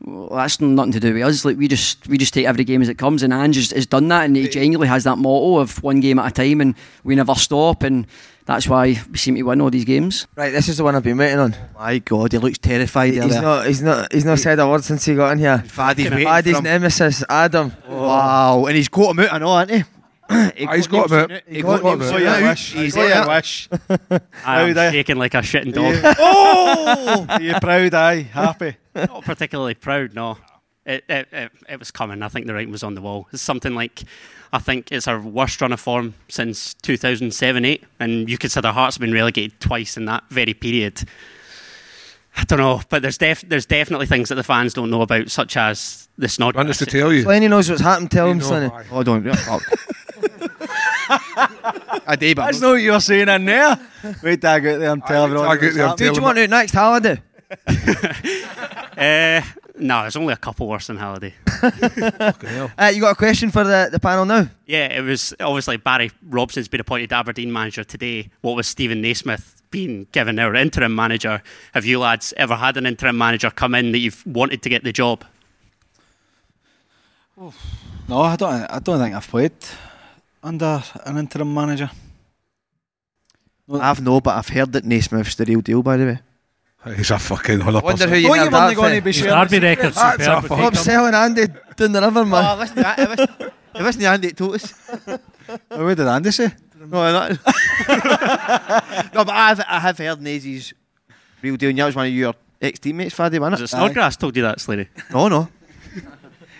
Well, 0.05 0.31
that's 0.31 0.61
nothing 0.61 0.93
to 0.93 1.01
do 1.01 1.15
with 1.15 1.23
us. 1.23 1.45
Like 1.45 1.59
we 1.59 1.69
just 1.69 2.07
we 2.07 2.19
just 2.19 2.35
take 2.35 2.47
every 2.47 2.65
game 2.65 2.83
as 2.83 2.88
it 2.88 2.99
comes, 2.99 3.23
and 3.23 3.33
Ange 3.33 3.57
has, 3.57 3.71
has 3.71 3.87
done 3.87 4.09
that, 4.09 4.25
and 4.25 4.37
he 4.37 4.49
genuinely 4.49 4.88
has 4.88 5.05
that 5.05 5.19
motto 5.19 5.59
of 5.59 5.83
one 5.83 6.01
game 6.01 6.19
at 6.19 6.31
a 6.31 6.35
time, 6.35 6.61
and 6.61 6.75
we 7.03 7.17
never 7.17 7.35
stop, 7.35 7.83
and 7.83 8.07
that's 8.44 8.68
why 8.68 9.00
we 9.11 9.18
seem 9.18 9.37
to 9.37 9.42
win 9.42 9.61
all 9.61 9.70
these 9.70 9.85
games. 9.85 10.26
Right, 10.37 10.50
this 10.50 10.68
is 10.68 10.76
the 10.78 10.85
one 10.85 10.94
I've 10.94 11.02
been 11.02 11.16
waiting 11.18 11.38
on. 11.38 11.55
My 11.74 11.98
God, 11.98 12.33
he 12.33 12.38
looks 12.38 12.59
terrified. 12.59 13.12
He's 13.14 13.40
not. 13.40 13.66
He's 13.66 13.83
not. 13.83 14.12
He's 14.12 14.24
not 14.24 14.38
said 14.38 14.59
a 14.59 14.68
word 14.68 14.85
since 14.85 15.05
he 15.05 15.14
got 15.14 15.33
in 15.33 15.38
here. 15.38 15.59
Faddy's 15.59 16.11
waiting 16.11 16.26
Paddy's 16.26 16.52
for 16.55 16.59
him. 16.59 16.64
nemesis, 16.64 17.24
Adam. 17.28 17.72
Wow, 17.88 18.66
and 18.66 18.76
he's 18.76 18.88
got 18.88 19.11
him 19.11 19.20
out, 19.20 19.33
I 19.33 19.38
know, 19.38 19.57
hasn't 19.57 19.78
he? 19.78 19.85
Ah, 20.28 20.50
he's 20.74 20.87
got 20.87 21.11
him 21.11 21.18
out. 21.18 21.42
He 21.46 21.55
He's 21.57 21.62
got 21.62 21.83
got 21.83 21.94
him 21.94 22.00
him 22.00 22.09
out. 22.09 22.14
out. 22.14 22.20
Yeah, 22.22 22.33
I 22.33 22.42
wish. 22.50 22.72
He's 22.72 22.96
I 22.96 23.09
there. 23.09 23.28
wish. 23.28 23.68
I'm 24.46 24.74
shaking 24.92 25.16
like 25.18 25.35
a 25.35 25.38
shitting 25.38 25.72
dog. 25.72 26.14
oh, 26.18 27.26
are 27.28 27.40
you 27.42 27.55
proud? 27.61 27.94
Aye, 27.94 28.22
happy. 28.22 28.76
Not 28.94 29.24
particularly 29.24 29.74
proud, 29.74 30.14
no. 30.14 30.38
It, 30.85 31.05
it, 31.09 31.28
it, 31.33 31.52
it 31.68 31.78
was 31.78 31.90
coming. 31.90 32.22
I 32.22 32.28
think 32.28 32.46
the 32.46 32.55
writing 32.55 32.72
was 32.72 32.83
on 32.83 32.94
the 32.94 33.00
wall. 33.02 33.28
It's 33.33 33.42
something 33.42 33.74
like, 33.74 34.02
I 34.53 34.59
think 34.59 34.91
it's 34.93 35.09
our 35.09 35.19
worst 35.21 35.61
run 35.62 35.73
of 35.73 35.81
form 35.81 36.15
since 36.29 36.75
2007 36.75 37.65
8. 37.65 37.85
And 38.01 38.29
you 38.29 38.37
consider 38.38 38.71
Hearts 38.73 38.97
have 38.97 39.01
been 39.01 39.12
relegated 39.15 39.59
twice 39.61 39.97
in 39.97 40.05
that 40.07 40.25
very 40.29 40.55
period. 40.55 41.03
I 42.37 42.45
don't 42.45 42.59
know, 42.59 42.81
but 42.88 43.03
there's 43.03 43.19
def- 43.19 43.47
there's 43.49 43.67
definitely 43.67 44.07
things 44.07 44.29
that 44.31 44.37
the 44.37 44.43
fans 44.43 44.73
don't 44.75 44.91
know 44.91 45.03
about, 45.03 45.31
such 45.31 45.57
as 45.57 46.09
the 46.17 46.29
snod. 46.29 46.55
Want 46.55 46.71
us 46.71 46.79
to 46.79 46.87
tell 46.87 47.12
you? 47.12 47.23
Slaney 47.23 47.49
knows 47.49 47.69
what's 47.69 47.83
happened. 47.83 48.11
Tell 48.11 48.27
You 48.27 48.33
him, 48.33 48.38
know, 48.38 48.45
Slaney. 48.47 48.67
aye. 48.73 48.83
Hold 48.85 49.09
on, 49.09 49.33
fuck. 49.35 49.62
I 52.07 52.17
did, 52.19 52.37
but 52.37 52.47
That's 52.47 52.61
not 52.61 52.71
what 52.71 52.75
you 52.77 52.93
were 52.93 53.01
saying 53.01 53.29
in 53.29 53.45
there. 53.45 53.79
Wait, 54.23 54.41
till 54.41 54.51
I 54.51 54.61
get 54.61 54.79
there 54.79 54.93
and 54.93 55.05
tell 55.05 55.25
wait 55.29 55.35
everyone. 55.37 55.59
get 55.59 55.75
there 55.75 55.83
and 55.83 55.91
what's 55.91 56.01
Who 56.01 56.09
do 56.11 56.15
you 56.21 56.23
want 56.23 56.38
out 56.38 56.51
next, 56.51 56.73
Halliday? 56.73 57.23
Uh, 58.97 59.41
no, 59.83 60.03
there's 60.03 60.16
only 60.16 60.33
a 60.33 60.37
couple 60.37 60.66
worse 60.68 60.87
than 60.87 60.97
Halliday. 60.97 61.35
Uh, 62.77 62.90
you 62.92 63.01
got 63.01 63.12
a 63.12 63.14
question 63.14 63.51
for 63.51 63.62
the, 63.62 63.88
the 63.92 64.01
panel 64.01 64.25
now? 64.25 64.49
Yeah, 64.66 64.87
it 64.87 65.03
was 65.03 65.33
obviously 65.38 65.77
Barry 65.77 66.11
Robson's 66.29 66.66
been 66.66 66.81
appointed 66.81 67.12
Aberdeen 67.12 67.53
manager 67.53 67.85
today. 67.85 68.31
What 68.40 68.57
was 68.57 68.66
Steven 68.66 69.01
Naismith 69.01 69.62
being 69.71 70.09
given 70.11 70.38
our 70.38 70.55
interim 70.55 70.95
manager? 70.95 71.42
Have 71.75 71.85
you 71.85 72.01
lads 72.01 72.35
ever 72.37 72.57
had 72.57 72.77
an 72.77 72.87
interim 72.87 73.16
manager 73.16 73.51
come 73.51 73.75
in 73.75 73.92
that 73.92 73.99
you've 73.99 74.27
wanted 74.27 74.62
to 74.62 74.68
get 74.68 74.83
the 74.83 74.92
job? 74.92 75.25
No, 78.09 78.21
I 78.21 78.37
don't. 78.37 78.53
I 78.71 78.79
don't 78.79 78.99
think 78.99 79.14
I've 79.14 79.29
played 79.29 79.53
under 80.42 80.83
an 81.05 81.18
interim 81.18 81.53
manager. 81.53 81.90
I've 83.73 84.03
no, 84.03 84.21
but 84.21 84.37
I've 84.37 84.49
heard 84.49 84.73
that 84.73 84.85
Naismith's 84.85 85.37
the 85.37 85.45
real 85.45 85.61
deal, 85.61 85.83
by 85.83 85.97
the 85.97 86.05
way. 86.05 86.18
He's 86.97 87.11
a 87.12 87.18
fucking 87.18 87.61
hundred 87.61 87.85
Wonder 87.85 88.09
who 88.09 88.16
you 88.16 88.23
you 88.23 88.33
heard 88.35 88.40
weren't 88.40 88.51
that 88.53 88.75
going 88.77 88.90
to 88.95 88.97
from. 89.01 89.05
be 89.05 89.09
His 89.11 89.16
sharing 89.16 89.35
derby 89.45 89.59
this- 89.61 89.77
record's 89.77 89.95
That's 89.97 90.12
superb. 90.25 90.29
a 90.29 90.40
with 90.42 90.49
fucking- 90.49 90.64
Bob 90.64 90.77
selling 90.77 91.14
Andy 91.14 91.47
down 91.77 91.92
the 91.92 92.01
river, 92.03 92.25
man. 92.25 92.45
Oh, 92.45 92.59
listen 92.61 92.77
to 92.77 92.83
that. 92.83 93.53
It 93.75 93.83
wasn't, 93.83 94.05
Andy 94.05 94.29
that 94.29 94.37
told 94.37 94.55
us. 94.57 94.75
Oh, 95.71 95.85
what 95.85 95.97
did 95.97 96.07
Andy 96.07 96.31
say? 96.31 96.53
No, 96.79 96.87
not. 97.12 97.31
no, 97.31 99.25
but 99.25 99.31
I've, 99.31 99.61
I 99.61 99.79
have 99.81 99.99
heard 99.99 100.18
Nazy's 100.18 100.75
real 101.40 101.57
deal, 101.57 101.71
and 101.71 101.79
that 101.79 101.87
was 101.87 101.95
one 101.97 102.07
of 102.07 102.12
your 102.12 102.35
ex 102.61 102.79
teammates, 102.81 103.14
Faddy, 103.14 103.38
Was 103.38 103.51
wasn't 103.53 103.61
it 103.61 103.64
it? 103.64 103.68
Snodgrass 103.68 104.16
told 104.16 104.37
you 104.37 104.42
that, 104.42 104.61
Slady? 104.61 104.88
No, 105.12 105.29
no. 105.29 105.49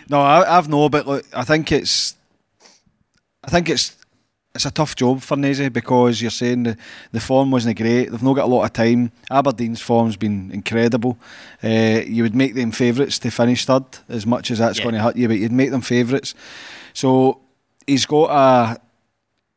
No, 0.09 0.21
I, 0.21 0.57
I've 0.57 0.67
no, 0.69 0.89
but 0.89 1.05
look, 1.07 1.25
I 1.33 1.43
think 1.43 1.71
it's, 1.71 2.15
I 3.43 3.49
think 3.49 3.69
it's, 3.69 3.95
it's 4.55 4.65
a 4.65 4.71
tough 4.71 4.95
job 4.95 5.19
for 5.21 5.35
Nazy 5.35 5.69
because 5.69 6.21
you're 6.21 6.29
saying 6.29 6.63
the, 6.63 6.77
the 7.11 7.19
form 7.19 7.49
wasn't 7.49 7.75
great. 7.77 8.09
They've 8.11 8.21
not 8.21 8.35
got 8.35 8.45
a 8.45 8.53
lot 8.53 8.65
of 8.65 8.73
time. 8.73 9.11
Aberdeen's 9.31 9.81
form's 9.81 10.15
been 10.15 10.51
incredible. 10.51 11.17
Uh, 11.63 12.01
you 12.05 12.21
would 12.21 12.35
make 12.35 12.53
them 12.53 12.71
favourites 12.71 13.17
to 13.19 13.31
finish 13.31 13.65
third, 13.65 13.85
as 14.09 14.27
much 14.27 14.51
as 14.51 14.59
that's 14.59 14.77
Yeah. 14.77 14.83
going 14.83 14.95
to 14.95 15.01
hurt 15.01 15.15
you, 15.15 15.27
but 15.27 15.37
you'd 15.37 15.51
make 15.51 15.71
them 15.71 15.81
favourites. 15.81 16.35
So 16.93 17.39
he's 17.87 18.05
got 18.05 18.29
a, 18.29 18.79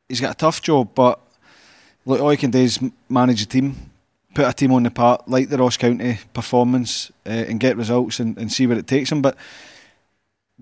he's 0.09 0.21
got 0.23 0.31
a 0.31 0.35
tough 0.39 0.63
job, 0.63 0.89
but 0.95 1.21
look, 2.07 2.21
all 2.21 2.31
he 2.31 2.39
can 2.39 2.51
do 2.51 2.61
is 2.61 2.81
manage 3.11 3.43
a 3.43 3.47
team, 3.47 3.77
put 4.35 4.47
a 4.49 4.53
team 4.55 4.73
on 4.73 4.85
the 4.85 4.91
part, 4.91 5.29
like 5.29 5.51
the 5.51 5.59
Ross 5.59 5.77
County 5.77 6.19
performance, 6.33 7.13
uh, 7.27 7.31
and 7.31 7.61
get 7.61 7.77
results 7.77 8.19
and, 8.19 8.39
and 8.39 8.51
see 8.51 8.67
where 8.67 8.79
it 8.79 8.87
takes 8.87 9.13
him. 9.13 9.21
But 9.21 9.37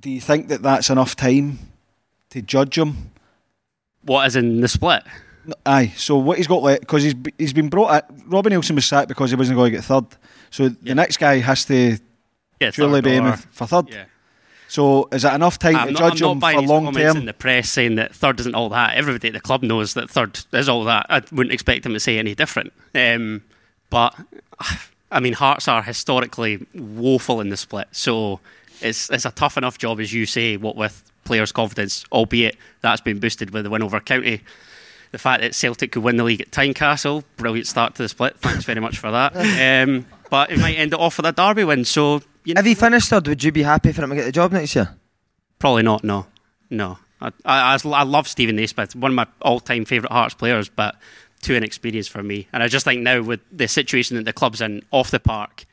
do 0.01 0.11
you 0.11 0.20
think 0.20 0.49
that 0.49 0.62
that's 0.62 0.90
enough 0.90 1.14
time 1.14 1.61
to 2.31 2.42
judge 2.42 2.77
him? 2.77 3.11
What 4.05 4.27
is 4.27 4.37
in 4.37 4.61
the 4.61 4.69
split? 4.69 5.03
Aye. 5.67 5.93
So 5.97 6.17
what 6.17 6.38
he's 6.38 6.47
got 6.47 6.62
left 6.62 6.81
because 6.81 7.03
he's 7.03 7.14
he's 7.38 7.53
been 7.53 7.69
brought. 7.69 7.93
At, 7.93 8.11
Robbie 8.27 8.51
Neilson 8.51 8.75
was 8.75 8.87
sacked 8.87 9.09
because 9.09 9.31
he 9.31 9.37
wasn't 9.37 9.57
going 9.57 9.73
to 9.73 9.77
get 9.79 9.85
third. 9.85 10.07
So 10.51 10.69
the 10.69 10.95
next 10.95 11.19
guy 11.19 11.38
has 11.38 11.64
to 11.67 11.99
Yeah, 12.61 12.71
surely 12.71 13.01
be 13.01 13.11
aiming 13.11 13.35
for 13.51 13.67
third. 13.67 13.90
Yeah. 13.90 14.05
So 14.69 15.09
is 15.12 15.23
that 15.23 15.35
enough 15.35 15.59
time 15.59 15.77
I'm 15.77 15.87
to 15.88 15.93
not, 15.93 15.99
judge 15.99 16.23
I'm 16.23 16.33
him 16.33 16.40
for 16.40 16.62
long 16.62 16.85
comments 16.87 17.17
in 17.17 17.27
the 17.27 17.35
press 17.35 17.71
saying 17.71 17.97
that 17.97 18.14
third 18.14 18.40
isn't 18.40 18.55
all 18.55 18.71
that. 18.71 18.97
Everybody 18.97 19.29
at 19.29 19.35
the 19.35 19.40
club 19.40 19.62
knows 19.62 19.95
that 19.95 20.11
third 20.11 20.40
is 20.53 20.69
all 20.69 20.85
that. 20.85 21.07
I 21.09 21.23
wouldn't 21.31 21.53
expect 21.53 21.87
him 21.87 21.93
to 21.93 22.01
say 22.01 22.19
any 22.19 22.35
different. 22.35 22.73
Um, 22.95 23.43
but 23.90 24.14
I 25.12 25.21
mean, 25.21 25.35
Hearts 25.35 25.69
are 25.69 25.83
historically 25.83 26.67
woeful 26.75 27.40
in 27.40 27.51
the 27.51 27.57
split, 27.57 27.88
so 27.93 28.40
it's 28.81 29.11
it's 29.11 29.25
a 29.25 29.31
tough 29.31 29.57
enough 29.57 29.79
job 29.79 30.01
as 30.01 30.12
you 30.12 30.27
say. 30.27 30.57
What 30.57 30.75
with 30.77 31.05
players' 31.25 31.53
confidence, 31.53 32.05
albeit 32.13 32.57
that's 32.81 33.01
been 33.01 33.19
boosted 33.19 33.51
with 33.51 33.65
the 33.65 33.71
win 33.71 33.83
over 33.83 34.01
County. 34.01 34.41
The 35.13 35.19
fact 35.19 35.43
that 35.43 35.55
Celtic 35.55 35.93
could 35.93 36.03
win 36.03 36.17
the 36.17 36.25
league 36.25 36.41
at 36.41 36.51
Tynecastle, 36.51 37.23
brilliant 37.37 37.69
start 37.69 37.95
to 37.97 38.03
the 38.03 38.09
split. 38.09 38.37
Thanks 38.41 38.65
very 38.65 38.81
much 38.81 38.99
for 38.99 39.11
that. 39.11 39.35
Um, 39.89 40.07
but 40.31 40.51
it 40.51 40.59
might 40.59 40.77
end 40.77 40.93
it 40.93 40.99
off 40.99 41.17
with 41.19 41.27
a 41.27 41.33
derby 41.33 41.63
win. 41.63 41.85
So 41.85 42.23
have 42.57 42.67
you 42.67 42.75
finished 42.75 43.09
third, 43.09 43.29
would 43.29 43.45
you 43.45 43.53
be 43.53 43.63
happy 43.63 43.93
for 43.93 44.03
him 44.03 44.11
to 44.11 44.17
get 44.17 44.25
the 44.25 44.33
job 44.33 44.53
next 44.53 44.75
year? 44.75 44.97
probably 45.59 45.83
not. 45.83 46.05
No. 46.05 46.27
no. 46.69 46.99
I, 47.21 47.31
I, 47.45 47.79
I 47.83 48.03
love 48.03 48.29
Steven 48.29 48.57
Naismith, 48.57 48.95
one 48.95 49.13
of 49.13 49.15
my 49.15 49.27
all-time 49.41 49.85
favourite 49.87 50.13
Hearts 50.13 50.35
players, 50.35 50.69
but 50.69 50.97
too 51.41 51.55
inexperienced 51.55 52.11
for 52.11 52.23
me. 52.23 52.49
And 52.53 52.63
I 52.63 52.69
just 52.69 52.85
think 52.85 53.01
now 53.03 53.23
with 53.23 53.41
the 53.51 53.67
situation 53.69 54.17
that 54.17 54.25
the 54.25 54.33
club's 54.33 54.61
in 54.61 54.83
off 54.91 55.11
the 55.11 55.21
park, 55.21 55.65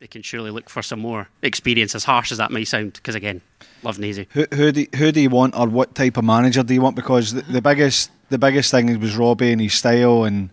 they 0.00 0.06
can 0.06 0.22
surely 0.22 0.50
look 0.50 0.70
for 0.70 0.82
some 0.82 0.98
more 0.98 1.28
experience, 1.42 1.94
as 1.94 2.04
harsh 2.04 2.32
as 2.32 2.38
that 2.38 2.50
may 2.50 2.64
sound. 2.64 2.94
Because 2.94 3.14
again, 3.14 3.42
love 3.82 3.98
Nazy. 3.98 4.26
Who, 4.30 4.46
who, 4.54 4.72
do, 4.72 4.86
who 4.96 5.12
do 5.12 5.20
you 5.20 5.28
want, 5.28 5.54
or 5.56 5.68
what 5.68 5.94
type 5.94 6.16
of 6.16 6.24
manager 6.24 6.62
do 6.62 6.72
you 6.72 6.80
want? 6.80 6.96
Because 6.96 7.34
the, 7.34 7.42
the 7.42 7.60
biggest 7.62 8.10
the 8.30 8.38
biggest 8.38 8.70
thing 8.70 8.98
was 8.98 9.16
Robbie 9.16 9.52
and 9.52 9.60
his 9.60 9.74
style, 9.74 10.24
and 10.24 10.48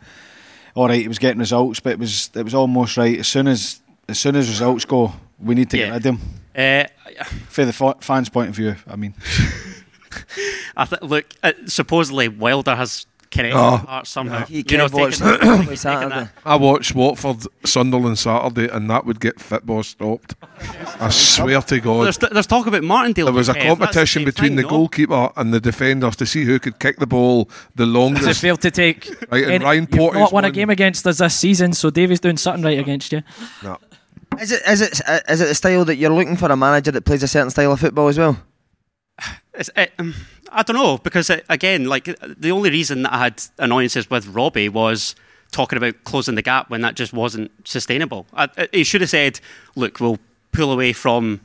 all 0.76 0.88
right, 0.90 1.02
he 1.02 1.08
was 1.08 1.18
getting 1.18 1.40
results, 1.40 1.80
but 1.80 1.94
it 1.94 2.00
was 2.00 2.30
it 2.36 2.44
was 2.44 2.54
almost 2.54 2.98
right. 2.98 3.18
As 3.20 3.28
soon 3.30 3.48
as 3.48 3.80
as 4.10 4.20
soon 4.20 4.36
as 4.36 4.50
results 4.50 4.84
go, 4.86 5.14
we 5.40 5.56
need 5.56 5.70
to 5.70 5.78
Yeah. 5.78 5.86
get 5.86 5.94
rid 5.94 6.06
of 6.06 6.16
him. 6.16 6.20
Uh, 6.56 7.24
For 7.50 7.64
the 7.66 7.74
fa- 7.74 7.96
fans' 8.02 8.30
point 8.30 8.50
of 8.50 8.56
view, 8.56 8.76
I 8.88 8.96
mean, 8.98 9.14
I 10.76 10.86
th- 10.86 11.02
look, 11.04 11.26
uh, 11.44 11.54
supposedly 11.68 12.28
Wilder 12.28 12.76
has 12.76 13.06
connected 13.32 13.58
Oh. 13.60 13.72
with 13.74 13.82
Hearts 13.82 14.10
somehow. 14.10 14.46
You 14.48 14.64
You 14.68 14.78
know, 14.78 14.84
watch 14.92 15.18
taking- 15.20 15.38
Saturday. 15.38 15.76
taking 15.76 16.10
that. 16.10 16.30
I 16.46 16.56
watched 16.56 16.96
Watford 16.96 17.44
Sunderland 17.66 18.18
Saturday, 18.20 18.68
and 18.70 18.90
that 18.90 19.06
would 19.06 19.20
get 19.20 19.40
football 19.40 19.84
stopped. 19.84 20.36
I 21.00 21.10
swear 21.10 21.62
to 21.62 21.80
God. 21.80 22.06
There's, 22.06 22.18
there's 22.18 22.48
talk 22.48 22.68
about 22.68 22.84
Martindale. 22.84 23.26
There 23.26 23.34
was 23.34 23.50
a 23.50 23.54
Kev, 23.54 23.56
that's 23.56 23.64
the 23.64 23.76
competition 23.86 24.26
between 24.26 24.50
thing, 24.52 24.56
the 24.58 24.62
no? 24.64 24.70
goalkeeper 24.70 25.30
and 25.36 25.54
the 25.54 25.60
defenders 25.60 26.16
to 26.18 26.26
see 26.26 26.44
who 26.46 26.60
could 26.60 26.80
kick 26.80 26.98
the 26.98 27.08
ball 27.08 27.50
the 27.76 27.84
Is 27.84 27.90
it 27.90 27.92
longest. 27.94 28.42
fair 28.42 28.56
to 28.56 28.72
take? 28.72 29.10
Right, 29.32 29.44
and 29.44 29.52
any- 29.54 29.66
Ryan 29.66 29.88
you've 29.92 30.14
not 30.14 30.34
won 30.34 30.46
a 30.46 30.52
game 30.52 30.70
against 30.70 31.06
us 31.08 31.18
this 31.20 31.36
season, 31.36 31.74
so 31.74 31.90
Davey's 31.90 32.20
doing 32.20 32.38
something 32.38 32.64
right 32.64 32.80
against 32.80 33.12
you. 33.12 33.22
No. 33.64 33.78
Is 34.42 34.52
it 34.52 34.62
is 34.68 34.82
it 34.82 35.02
uh, 35.08 35.20
it 35.28 35.38
the 35.38 35.56
style 35.56 35.86
that 35.86 35.96
you're 35.96 36.12
looking 36.12 36.36
for 36.36 36.52
a 36.52 36.56
manager 36.58 36.92
that 36.92 37.06
plays 37.06 37.24
a 37.24 37.28
certain 37.28 37.50
style 37.50 37.72
of 37.72 37.80
football 37.80 38.08
as 38.10 38.18
well? 38.20 38.38
It's, 39.58 39.70
it, 39.76 39.92
um, 40.00 40.14
I 40.52 40.64
don't 40.64 40.76
know 40.76 40.98
because 40.98 41.30
uh 41.30 41.40
again, 41.50 41.86
like 41.86 42.06
the 42.22 42.52
only 42.52 42.70
reason 42.70 43.04
that 43.04 43.14
I 43.14 43.18
had 43.20 43.44
annoyances 43.58 44.10
with 44.10 44.28
Robbie 44.28 44.70
was 44.70 45.16
talking 45.52 45.78
about 45.78 46.04
closing 46.04 46.36
the 46.36 46.42
gap 46.42 46.70
when 46.70 46.82
that 46.82 46.96
just 46.96 47.14
wasn't 47.14 47.52
sustainable. 47.68 48.26
I, 48.34 48.50
I- 48.58 48.70
he 48.72 48.84
should 48.84 49.02
have 49.02 49.10
said, 49.10 49.40
"Look, 49.76 50.00
we'll 50.00 50.20
pull 50.52 50.72
away 50.72 50.94
from 50.94 51.42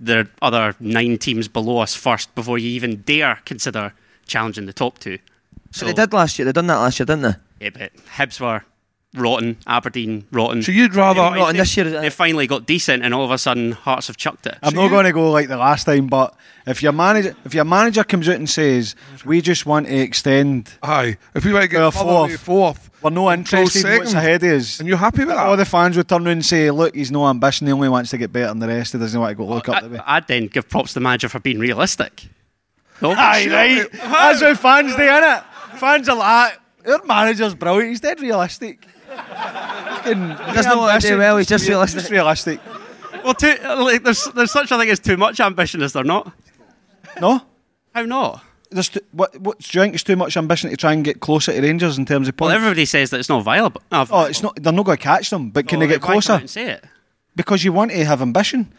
the 0.00 0.28
other 0.42 0.74
nine 0.80 1.16
teams 1.18 1.48
below 1.48 1.78
us 1.78 1.94
first 1.94 2.34
before 2.34 2.58
you 2.58 2.68
even 2.70 3.02
dare 3.02 3.38
consider 3.44 3.92
challenging 4.26 4.66
the 4.66 4.72
top 4.72 4.98
two. 4.98 5.18
So 5.70 5.86
they 5.86 5.92
did 5.92 6.12
last 6.12 6.38
year. 6.38 6.44
They 6.46 6.52
done 6.52 6.66
that 6.68 6.78
last 6.78 6.98
year, 6.98 7.06
didn't 7.06 7.22
they? 7.22 7.34
Yeah, 7.60 7.70
but 7.70 7.94
Hibs 8.16 8.40
were 8.40 8.64
rotten, 9.16 9.56
Aberdeen 9.66 10.24
rotten. 10.30 10.62
So 10.62 10.72
you'd 10.72 10.94
rather 10.94 11.20
They- 11.20 11.38
Rotten 11.40 11.56
they- 11.56 11.62
this 11.62 11.76
year, 11.76 11.86
it? 11.86 12.00
They 12.00 12.10
finally 12.10 12.46
got 12.46 12.66
decent, 12.66 13.02
and 13.04 13.12
all 13.14 13.24
of 13.24 13.30
a 13.30 13.38
sudden, 13.38 13.72
Hearts 13.72 14.06
have 14.08 14.16
chucked 14.16 14.46
it. 14.46 14.56
I'm 14.62 14.74
not 14.74 14.88
going 14.88 15.04
to 15.06 15.12
go 15.12 15.30
like 15.30 15.48
the 15.48 15.56
last 15.56 15.84
time. 15.84 16.06
But 16.06 16.34
if 16.66 16.82
your 16.82 16.92
manager 16.92 17.34
if 17.44 17.54
your 17.54 17.64
manager 17.64 18.04
comes 18.04 18.28
out 18.28 18.36
and 18.36 18.48
says 18.48 18.94
we 19.24 19.40
just 19.40 19.66
want 19.66 19.86
to 19.86 19.94
extend, 19.96 20.70
Aye, 20.82 21.16
if 21.34 21.44
we 21.44 21.52
want 21.52 21.62
to 21.64 21.68
get 21.68 21.78
Well, 21.78 21.90
fourth. 21.90 22.30
away 22.30 22.36
fourth, 22.36 22.90
we're 23.02 23.10
no 23.10 23.30
interested 23.32 23.84
in 23.84 23.98
what's 23.98 24.14
ahead 24.14 24.42
of 24.42 24.50
us. 24.52 24.80
and 24.80 24.88
you're 24.88 24.98
happy 24.98 25.20
with 25.24 25.28
that? 25.28 25.38
All 25.38 25.56
the 25.56 25.64
fans 25.64 25.96
would 25.96 26.08
turn 26.08 26.22
around 26.26 26.32
and 26.32 26.44
say, 26.46 26.70
"Look, 26.70 26.94
he's 26.94 27.10
no 27.10 27.26
ambition. 27.28 27.66
He 27.66 27.72
only 27.72 27.88
wants 27.88 28.10
to 28.10 28.18
get 28.18 28.32
better 28.32 28.48
than 28.48 28.58
the 28.58 28.68
rest. 28.68 28.92
He 28.92 28.98
doesn't 28.98 29.20
want 29.20 29.30
to 29.30 29.34
go 29.34 29.46
look 29.46 29.68
up 29.68 29.82
the 29.82 29.88
way." 29.90 29.98
I, 30.04 30.16
I'd 30.16 30.26
then 30.28 30.46
give 30.48 30.68
props 30.68 30.90
to 30.90 30.94
the 30.94 31.00
manager 31.00 31.28
for 31.28 31.38
being 31.40 31.58
realistic. 31.58 32.26
No? 33.02 33.10
Aye, 33.16 33.46
right. 33.50 33.92
That's 33.92 34.40
how 34.40 34.54
fans 34.54 34.96
do, 34.96 35.02
innit? 35.02 35.44
Fans 35.78 36.08
are 36.08 36.16
like, 36.16 36.58
our 36.88 37.04
manager's 37.04 37.54
brilliant. 37.54 37.90
He's 37.90 38.00
dead 38.00 38.20
realistic. 38.20 38.86
Fucking- 39.16 40.28
doesn't 40.54 40.70
know 40.72 40.78
what 40.78 41.00
to 41.00 41.08
do 41.08 41.18
well, 41.18 41.36
he's 41.38 41.46
just 41.46 41.62
Just 41.64 41.68
realistic. 41.68 42.10
realistic. 42.10 42.60
Well, 43.24 43.34
too, 43.34 43.56
like, 43.62 44.04
there's, 44.04 44.24
there's 44.34 44.52
such 44.52 44.70
a 44.70 44.78
thing 44.78 44.88
as 44.90 45.00
too 45.00 45.16
much 45.16 45.40
ambition, 45.40 45.82
is 45.82 45.92
there 45.92 46.04
not? 46.04 46.32
No? 47.20 47.42
How 47.94 48.02
not? 48.02 48.42
There's 48.70 48.88
too, 48.88 49.00
what, 49.12 49.36
what, 49.40 49.58
do 49.58 49.78
you 49.78 49.82
think 49.82 49.94
it's 49.94 50.04
too 50.04 50.16
much 50.16 50.36
ambition 50.36 50.70
to 50.70 50.76
try 50.76 50.92
and 50.92 51.04
get 51.04 51.20
closer 51.20 51.52
to 51.52 51.60
Rangers 51.60 51.98
in 51.98 52.04
terms 52.04 52.28
of 52.28 52.38
Well, 52.38 52.50
everybody 52.50 52.84
says 52.84 53.10
that 53.10 53.18
it's 53.20 53.28
not 53.28 53.42
viable. 53.42 53.80
Uh, 53.90 54.06
oh, 54.10 54.24
it's 54.24 54.42
not. 54.42 54.56
They're 54.62 54.72
not 54.72 54.84
going 54.84 54.98
to 54.98 55.02
catch 55.02 55.30
them, 55.30 55.50
but 55.50 55.66
can 55.66 55.78
well, 55.78 55.88
they 55.88 55.94
get 55.94 56.02
why 56.02 56.06
come 56.06 56.16
out 56.16 56.22
closer? 56.24 56.40
and 56.40 56.50
say 56.50 56.70
it? 56.72 56.84
Because 57.36 57.64
you 57.64 57.72
want 57.72 57.90
to 57.92 58.04
have 58.04 58.20
ambition. 58.22 58.72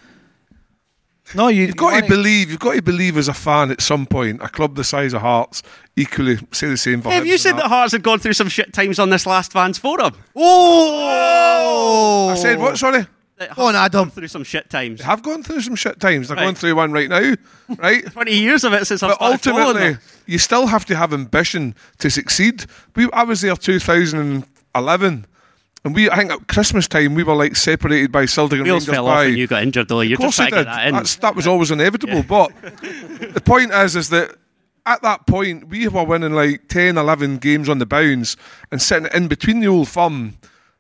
No, 1.36 1.48
you, 1.50 1.66
You've 1.68 1.76
got 1.76 2.02
to 2.02 2.08
believe. 2.08 2.50
You've 2.50 2.60
got 2.60 2.74
to 2.76 2.82
believe 2.82 3.18
as 3.18 3.28
a 3.28 3.34
fan 3.34 3.70
at 3.72 3.82
some 3.82 4.06
point. 4.06 4.42
A 4.42 4.48
club 4.50 4.76
the 4.76 4.84
size 4.84 5.14
of 5.14 5.22
Hearts 5.22 5.62
equally 5.96 6.38
say 6.52 6.68
the 6.68 6.78
same 6.78 7.02
for. 7.02 7.10
Have 7.12 7.26
you 7.26 7.38
said 7.38 7.58
that 7.58 7.66
Hearts 7.68 7.92
had 7.92 8.04
gone 8.04 8.20
through 8.20 8.34
some 8.34 8.48
shit 8.50 8.72
times 8.74 8.98
on 9.00 9.10
this 9.10 9.26
last 9.26 9.52
fans 9.52 9.78
forum? 9.78 10.14
Oh! 10.36 12.30
I 12.32 12.36
said 12.36 12.60
what? 12.60 12.78
Sorry. 12.78 13.06
That 13.38 13.56
Go 13.56 13.68
on, 13.68 13.76
Adam. 13.76 14.06
gone 14.06 14.12
through 14.12 14.30
some 14.30 14.44
shit 14.44 14.68
times. 14.70 15.00
They 15.00 15.06
have 15.06 15.22
gone 15.22 15.44
through 15.44 15.62
some 15.62 15.76
shit 15.76 16.00
times. 16.00 16.28
They're 16.30 16.38
Right. 16.38 16.44
going 16.44 16.56
through 16.56 16.76
one 16.76 16.92
right 16.92 17.08
now, 17.10 17.34
right? 17.78 18.04
20 18.12 18.32
years 18.34 18.64
of 18.64 18.74
it 18.74 18.86
since 18.88 19.04
I've 19.04 19.12
But 19.20 19.40
started 19.40 19.50
ultimately, 19.68 19.98
you 20.26 20.40
still 20.40 20.66
have 20.66 20.86
to 20.86 20.96
have 20.96 21.14
ambition 21.14 21.76
to 22.00 22.10
succeed. 22.10 22.66
We, 22.96 23.08
I 23.14 23.24
was 23.24 23.42
there 23.42 23.56
2011, 23.56 25.26
and 25.88 25.96
we, 25.96 26.10
I 26.10 26.18
think 26.18 26.32
at 26.32 26.48
Christmas 26.48 26.88
time, 26.88 27.16
we 27.16 27.24
were 27.24 27.34
like 27.36 27.56
separated 27.56 28.12
by 28.12 28.26
Celtic 28.28 28.60
and 28.60 28.66
Wheels 28.68 28.88
Rangers 28.88 28.96
fell 28.96 29.06
by. 29.06 29.22
off 29.22 29.26
and 29.28 29.38
you 29.38 29.48
got 29.48 29.64
injured, 29.64 29.88
though. 29.88 30.02
You're 30.02 30.16
of 30.16 30.20
course 30.20 30.38
just 30.38 30.50
trying 30.50 30.54
I 30.54 30.58
did. 30.58 30.68
that 30.68 30.88
in. 30.88 30.94
That's, 30.96 31.16
that 31.18 31.36
was 31.36 31.48
always 31.48 31.72
inevitable. 31.72 32.24
But 32.28 32.52
the 33.34 33.42
point 33.44 33.72
is, 33.74 33.96
is 33.96 34.10
that 34.10 34.36
at 34.86 35.02
that 35.02 35.26
point, 35.28 35.68
we 35.68 35.88
were 35.88 36.04
winning 36.04 36.34
like 36.34 36.68
10, 36.70 36.98
11 36.98 37.38
games 37.40 37.68
on 37.68 37.80
the 37.80 37.86
bounce 37.86 38.38
and 38.72 38.82
sitting 38.82 39.10
in 39.14 39.28
between 39.28 39.60
the 39.60 39.68
old 39.68 39.88
firm. 39.90 40.38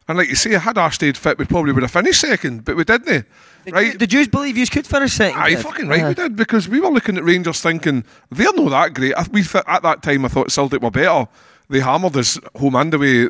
And 0.08 0.18
like 0.18 0.30
you 0.30 0.36
say, 0.36 0.52
had 0.54 0.78
our 0.78 0.92
stayed 0.92 1.18
fit, 1.18 1.38
we 1.38 1.44
probably 1.46 1.74
would 1.74 1.84
have 1.84 1.92
finished 1.92 2.22
second, 2.22 2.64
but 2.64 2.78
we 2.78 2.86
didn't. 2.86 3.26
Right? 3.70 3.98
Did 3.98 4.14
you 4.14 4.26
believe 4.30 4.56
you 4.58 4.66
could 4.68 4.88
finish 4.88 5.12
second? 5.14 5.38
Aye, 5.38 5.56
Kev? 5.56 5.64
fucking 5.64 5.88
right, 5.90 6.04
Uh, 6.04 6.08
we 6.10 6.14
did 6.14 6.36
because 6.38 6.70
we 6.70 6.80
were 6.80 6.88
looking 6.90 7.18
at 7.18 7.26
Rangers 7.26 7.60
thinking 7.60 8.06
they're 8.32 8.54
not 8.54 8.70
that 8.70 8.94
great. 8.94 9.14
We 9.32 9.44
th- 9.44 9.66
at 9.68 9.84
that 9.84 10.04
time 10.04 10.24
I 10.24 10.30
thought 10.30 10.52
Celtic 10.54 10.82
were 10.82 10.92
better. 10.92 11.28
They 11.70 11.80
hammered 11.82 12.16
us 12.16 12.40
home 12.56 12.76
and 12.76 12.94
away 12.94 13.26
uh, 13.26 13.30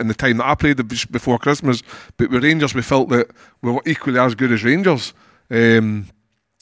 in 0.00 0.08
the 0.08 0.14
time 0.14 0.36
that 0.38 0.46
I 0.46 0.54
played 0.54 0.76
before 1.10 1.38
Christmas. 1.38 1.82
But 2.16 2.30
with 2.30 2.44
Rangers, 2.44 2.74
we 2.74 2.82
felt 2.82 3.08
that 3.08 3.28
we 3.62 3.72
were 3.72 3.82
equally 3.86 4.18
as 4.18 4.34
good 4.34 4.52
as 4.52 4.62
Rangers. 4.62 5.14
Um, 5.50 6.06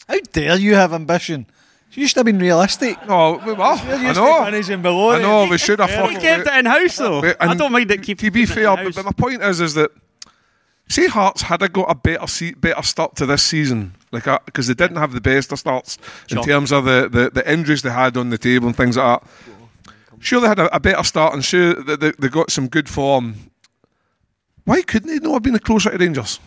How 0.09 0.19
dare 0.33 0.57
you 0.57 0.75
have 0.77 0.93
ambition? 0.93 1.47
You 1.93 2.07
should 2.07 2.17
have 2.19 2.27
been 2.27 2.39
realistic. 2.39 2.97
no, 3.09 3.41
we 3.45 3.55
were. 3.55 3.62
I 3.65 3.73
used 4.03 4.15
to 4.17 4.21
know. 4.21 4.45
finishing 4.45 4.83
below 4.83 5.12
I 5.12 5.23
know. 5.23 5.47
We 5.49 5.57
should 5.59 5.79
have. 5.81 5.89
We 5.91 5.97
fucking- 6.15 6.21
kept 6.21 6.47
it 6.47 6.55
in 6.55 6.67
house, 6.67 6.97
though. 6.97 7.21
we- 7.23 7.35
I 7.41 7.55
don't 7.55 7.73
mind 7.73 7.91
it 7.91 8.03
keeping 8.03 8.27
To 8.27 8.31
be 8.31 8.43
it 8.43 8.49
fair, 8.51 8.77
but, 8.77 8.95
but 8.95 9.05
my 9.07 9.12
point 9.12 9.43
is, 9.43 9.61
is 9.61 9.75
that 9.75 9.91
say 10.89 11.07
Hearts 11.09 11.43
had 11.43 11.62
a 11.62 11.69
got 11.69 11.91
a 11.91 11.95
better 11.95 12.27
se- 12.27 12.55
better 12.55 12.83
start 12.83 13.17
to 13.17 13.27
this 13.27 13.43
season, 13.43 13.95
like 14.12 14.25
because 14.45 14.67
they 14.67 14.75
didn't 14.75 14.99
have 14.99 15.12
the 15.12 15.21
best 15.21 15.53
of 15.53 15.59
starts 15.59 15.99
in 16.29 16.41
terms 16.43 16.71
of 16.71 16.85
the, 16.85 17.09
the, 17.11 17.31
the 17.31 17.51
injuries 17.51 17.83
they 17.83 17.91
had 17.91 18.17
on 18.17 18.31
the 18.31 18.39
table 18.39 18.67
and 18.69 18.77
things 18.77 18.97
like 18.97 19.21
that. 19.23 19.29
Sure, 20.18 20.40
they 20.40 20.48
had 20.48 20.59
a, 20.59 20.74
a 20.74 20.81
better 20.81 21.02
start, 21.05 21.35
and 21.35 21.44
sure 21.44 21.74
they, 21.74 21.96
they, 21.96 22.12
they 22.18 22.29
got 22.29 22.50
some 22.50 22.68
good 22.68 22.88
form. 22.88 23.35
Why 24.64 24.83
couldn't 24.83 25.09
they 25.09 25.18
not 25.18 25.35
have 25.35 25.42
been 25.42 25.59
closer 25.59 25.90
to 25.90 25.98
Rangers? 25.98 26.40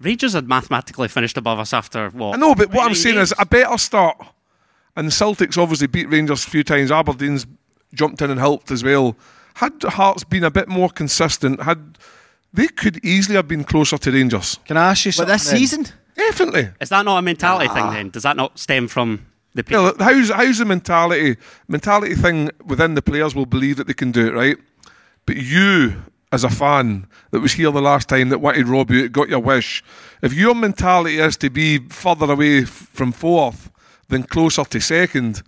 Rangers 0.00 0.34
had 0.34 0.48
mathematically 0.48 1.08
finished 1.08 1.36
above 1.36 1.58
us 1.58 1.72
after 1.72 2.10
what? 2.10 2.34
I 2.34 2.38
know, 2.38 2.54
but 2.54 2.68
what 2.68 2.80
I'm 2.82 2.94
29 2.94 2.96
saying 2.96 3.18
is 3.18 3.34
a 3.38 3.46
better 3.46 3.78
start. 3.78 4.16
And 4.94 5.08
the 5.08 5.12
Celtic's 5.12 5.58
obviously 5.58 5.86
beat 5.86 6.08
Rangers 6.08 6.46
a 6.46 6.50
few 6.50 6.64
times. 6.64 6.90
Aberdeen's 6.90 7.46
jumped 7.92 8.22
in 8.22 8.30
and 8.30 8.40
helped 8.40 8.70
as 8.70 8.82
well. 8.82 9.16
Had 9.54 9.82
Hearts 9.82 10.24
been 10.24 10.44
a 10.44 10.50
bit 10.50 10.68
more 10.68 10.88
consistent, 10.88 11.62
had 11.62 11.98
they 12.52 12.68
could 12.68 13.04
easily 13.04 13.36
have 13.36 13.48
been 13.48 13.64
closer 13.64 13.98
to 13.98 14.10
Rangers. 14.10 14.58
Can 14.64 14.76
I 14.76 14.90
ask 14.90 15.04
you 15.04 15.12
something? 15.12 15.32
But 15.32 15.40
something? 15.40 15.60
this 15.60 15.70
then? 15.70 15.84
season, 15.84 15.98
Definitely. 16.16 16.70
Is 16.80 16.88
that 16.88 17.04
not 17.04 17.18
a 17.18 17.22
mentality 17.22 17.68
thing 17.68 17.90
then? 17.90 18.08
Does 18.10 18.22
that 18.22 18.36
not 18.36 18.58
stem 18.58 18.88
from 18.88 19.26
the 19.56 19.64
You 19.70 19.76
know, 19.76 19.94
how's 19.98 20.30
how's 20.30 20.58
the 20.58 20.64
mentality 20.64 21.36
mentality 21.68 22.14
thing 22.14 22.50
within 22.64 22.94
the 22.94 23.02
players 23.02 23.34
will 23.34 23.46
believe 23.46 23.76
that 23.76 23.86
they 23.86 23.94
can 23.94 24.12
do 24.12 24.26
it, 24.26 24.34
right? 24.34 24.56
But 25.26 25.36
you, 25.36 26.02
as 26.32 26.44
a 26.44 26.50
fan 26.50 27.08
that 27.30 27.40
was 27.40 27.54
here 27.54 27.70
the 27.70 27.80
last 27.80 28.08
time 28.08 28.28
that 28.28 28.38
wanted 28.38 28.68
Robbie, 28.68 29.04
out, 29.04 29.12
got 29.12 29.28
your 29.28 29.40
wish. 29.40 29.82
If 30.22 30.32
your 30.32 30.54
mentality 30.54 31.18
is 31.18 31.36
to 31.38 31.50
be 31.50 31.78
further 31.88 32.30
away 32.30 32.60
f- 32.62 32.68
from 32.68 33.12
fourth 33.12 33.70
than 34.08 34.22
closer 34.22 34.64
to 34.64 34.80
second, 34.80 35.42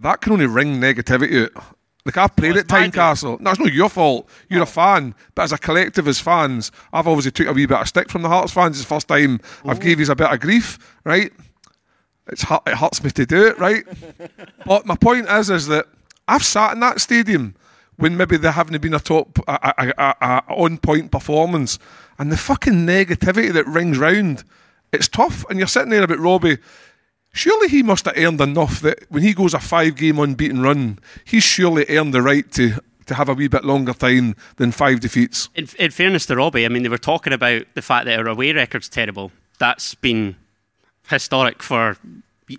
that 0.00 0.20
can 0.20 0.32
only 0.32 0.46
ring 0.46 0.76
negativity 0.80 1.44
out. 1.44 1.64
Like 2.04 2.16
I've 2.16 2.36
played 2.36 2.52
Well, 2.52 2.60
at 2.60 2.68
Tynecastle. 2.68 3.40
No, 3.40 3.50
it's 3.50 3.60
not 3.60 3.72
your 3.72 3.90
fault. 3.90 4.28
You're 4.48 4.62
a 4.62 4.66
fan, 4.66 5.14
but 5.34 5.42
as 5.42 5.52
a 5.52 5.58
collective, 5.58 6.08
as 6.08 6.18
fans, 6.18 6.72
I've 6.92 7.06
obviously 7.06 7.32
took 7.32 7.48
a 7.48 7.52
wee 7.52 7.66
bit 7.66 7.78
of 7.78 7.88
stick 7.88 8.08
from 8.08 8.22
the 8.22 8.28
Hearts 8.28 8.52
fans. 8.52 8.78
It's 8.78 8.88
the 8.88 8.94
first 8.94 9.08
time 9.08 9.40
I've 9.66 9.80
gave 9.80 10.00
you 10.00 10.10
a 10.10 10.14
bit 10.14 10.32
of 10.32 10.40
grief, 10.40 10.78
right? 11.04 11.30
It's 12.28 12.42
hu- 12.42 12.58
it 12.66 12.74
hurts 12.74 13.02
me 13.02 13.10
to 13.10 13.26
do 13.26 13.46
it, 13.46 13.58
right? 13.58 13.84
but 14.66 14.86
my 14.86 14.96
point 14.96 15.28
is, 15.28 15.50
is 15.50 15.66
that 15.68 15.86
I've 16.26 16.44
sat 16.44 16.72
in 16.72 16.80
that 16.80 17.00
stadium 17.00 17.54
when 17.96 18.16
maybe 18.16 18.36
there 18.36 18.52
haven't 18.52 18.80
been 18.80 18.94
a 18.94 19.00
top, 19.00 19.38
a, 19.48 19.74
a, 19.76 19.94
a, 19.98 20.14
a 20.20 20.54
on 20.54 20.78
point 20.78 21.10
performance, 21.10 21.78
and 22.18 22.30
the 22.30 22.36
fucking 22.36 22.86
negativity 22.86 23.52
that 23.52 23.66
rings 23.66 23.98
round, 23.98 24.44
it's 24.92 25.08
tough. 25.08 25.44
And 25.50 25.58
you're 25.58 25.68
sitting 25.68 25.90
there 25.90 26.04
about 26.04 26.18
Robbie. 26.20 26.58
Surely 27.32 27.68
he 27.68 27.82
must 27.82 28.06
have 28.06 28.16
earned 28.16 28.40
enough 28.40 28.80
that 28.80 29.04
when 29.10 29.22
he 29.22 29.34
goes 29.34 29.52
a 29.52 29.58
five 29.58 29.96
game 29.96 30.18
unbeaten 30.18 30.62
run, 30.62 30.98
he's 31.24 31.44
surely 31.44 31.84
earned 31.88 32.14
the 32.14 32.22
right 32.22 32.50
to, 32.52 32.80
to 33.06 33.14
have 33.14 33.28
a 33.28 33.34
wee 33.34 33.48
bit 33.48 33.64
longer 33.64 33.92
time 33.92 34.34
than 34.56 34.72
five 34.72 35.00
defeats. 35.00 35.48
In, 35.54 35.68
in 35.78 35.90
fairness 35.90 36.26
to 36.26 36.36
Robbie, 36.36 36.64
I 36.64 36.68
mean, 36.68 36.84
they 36.84 36.88
were 36.88 36.98
talking 36.98 37.32
about 37.32 37.62
the 37.74 37.82
fact 37.82 38.06
that 38.06 38.18
our 38.18 38.28
away 38.28 38.52
record's 38.52 38.88
terrible. 38.88 39.30
That's 39.58 39.94
been 39.96 40.36
historic 41.08 41.62
for 41.62 41.96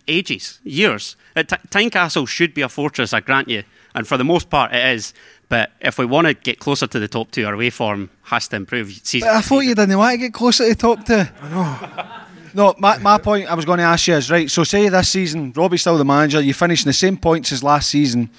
ages, 0.07 0.59
years. 0.63 1.15
Uh, 1.35 1.43
T- 1.43 1.55
Tynecastle 1.69 2.27
should 2.27 2.53
be 2.53 2.61
a 2.61 2.69
fortress, 2.69 3.13
I 3.13 3.21
grant 3.21 3.47
you, 3.47 3.63
and 3.95 4.07
for 4.07 4.17
the 4.17 4.23
most 4.23 4.49
part 4.49 4.73
it 4.73 4.85
is. 4.95 5.13
But 5.47 5.71
if 5.81 5.97
we 5.97 6.05
want 6.05 6.27
to 6.27 6.33
get 6.35 6.59
closer 6.59 6.85
to 6.85 6.99
the 6.99 7.07
top 7.07 7.31
two, 7.31 7.45
our 7.45 7.53
away 7.55 7.71
form 7.71 8.09
has 8.23 8.47
to 8.49 8.55
improve. 8.55 8.91
Season 9.03 9.27
But 9.27 9.35
I 9.35 9.41
thought 9.41 9.61
you 9.61 9.73
didn't 9.73 9.97
want 9.97 10.13
to 10.13 10.17
get 10.17 10.33
closer 10.33 10.63
to 10.63 10.69
the 10.69 10.75
top 10.75 11.05
two. 11.05 11.23
I 11.41 11.49
know. 11.49 12.25
No, 12.53 12.75
my, 12.77 12.97
my 12.97 13.17
point 13.19 13.49
I 13.49 13.53
was 13.53 13.65
going 13.65 13.77
to 13.77 13.83
ask 13.83 14.07
you 14.07 14.15
is 14.15 14.31
right. 14.31 14.49
So, 14.49 14.63
say 14.63 14.89
this 14.89 15.09
season, 15.09 15.53
Robbie's 15.55 15.81
still 15.81 15.97
the 15.97 16.05
manager. 16.05 16.41
You 16.41 16.53
finish 16.53 16.83
in 16.83 16.89
the 16.89 16.93
same 16.93 17.17
points 17.17 17.51
as 17.51 17.63
last 17.63 17.89
season. 17.89 18.29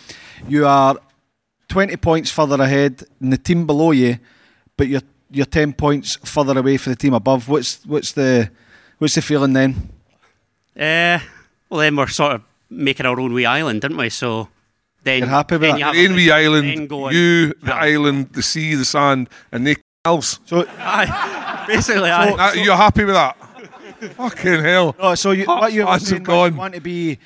You 0.48 0.66
are 0.66 0.96
twenty 1.68 1.96
points 1.96 2.30
further 2.30 2.60
ahead 2.60 3.04
than 3.20 3.30
the 3.30 3.38
team 3.38 3.66
below 3.66 3.92
you, 3.92 4.18
but 4.76 4.88
you're 4.88 5.02
you're 5.30 5.46
ten 5.46 5.72
points 5.72 6.16
further 6.24 6.58
away 6.58 6.76
for 6.76 6.90
the 6.90 6.96
team 6.96 7.14
above. 7.14 7.48
What's 7.48 7.84
what's 7.86 8.12
the 8.12 8.50
what's 8.98 9.14
the 9.14 9.22
feeling 9.22 9.52
then? 9.52 9.90
Uh, 10.78 11.18
well, 11.68 11.80
then 11.80 11.96
we're 11.96 12.06
sort 12.08 12.32
of 12.32 12.42
making 12.68 13.06
our 13.06 13.18
own 13.18 13.32
wee 13.32 13.46
island, 13.46 13.80
didn't 13.82 13.96
we? 13.96 14.08
So 14.10 14.48
then 15.02 15.20
You're 15.20 15.28
happy 15.28 15.54
with 15.56 15.62
then 15.62 15.70
that? 15.72 15.78
you 15.78 15.84
have 15.84 15.94
Your 15.96 16.10
own 16.10 16.16
wee 16.16 16.30
island, 16.30 16.88
go 16.88 17.04
on. 17.06 17.12
you, 17.14 17.52
the 17.62 17.74
island, 17.74 18.30
the 18.32 18.42
sea, 18.42 18.74
the 18.74 18.84
sand, 18.84 19.28
and 19.52 19.66
they 19.66 19.76
else. 20.04 20.38
So, 20.46 20.66
Aye, 20.78 21.64
basically, 21.66 22.10
aye. 22.10 22.34
That- 22.36 22.56
you're 22.56 22.76
happy 22.76 23.04
with 23.04 23.14
that? 23.14 23.36
Fucking 24.16 24.62
hell. 24.62 24.96
no, 24.98 25.14
so 25.14 25.32
you, 25.32 25.44
what 25.44 25.72
you 25.74 25.80
were 25.82 25.86
Fans 25.88 26.02
have 26.02 26.08
saying 26.08 26.20
you 26.22 26.26
gone. 26.26 26.56
want 26.56 26.74
to 26.74 26.80
be 26.80 27.18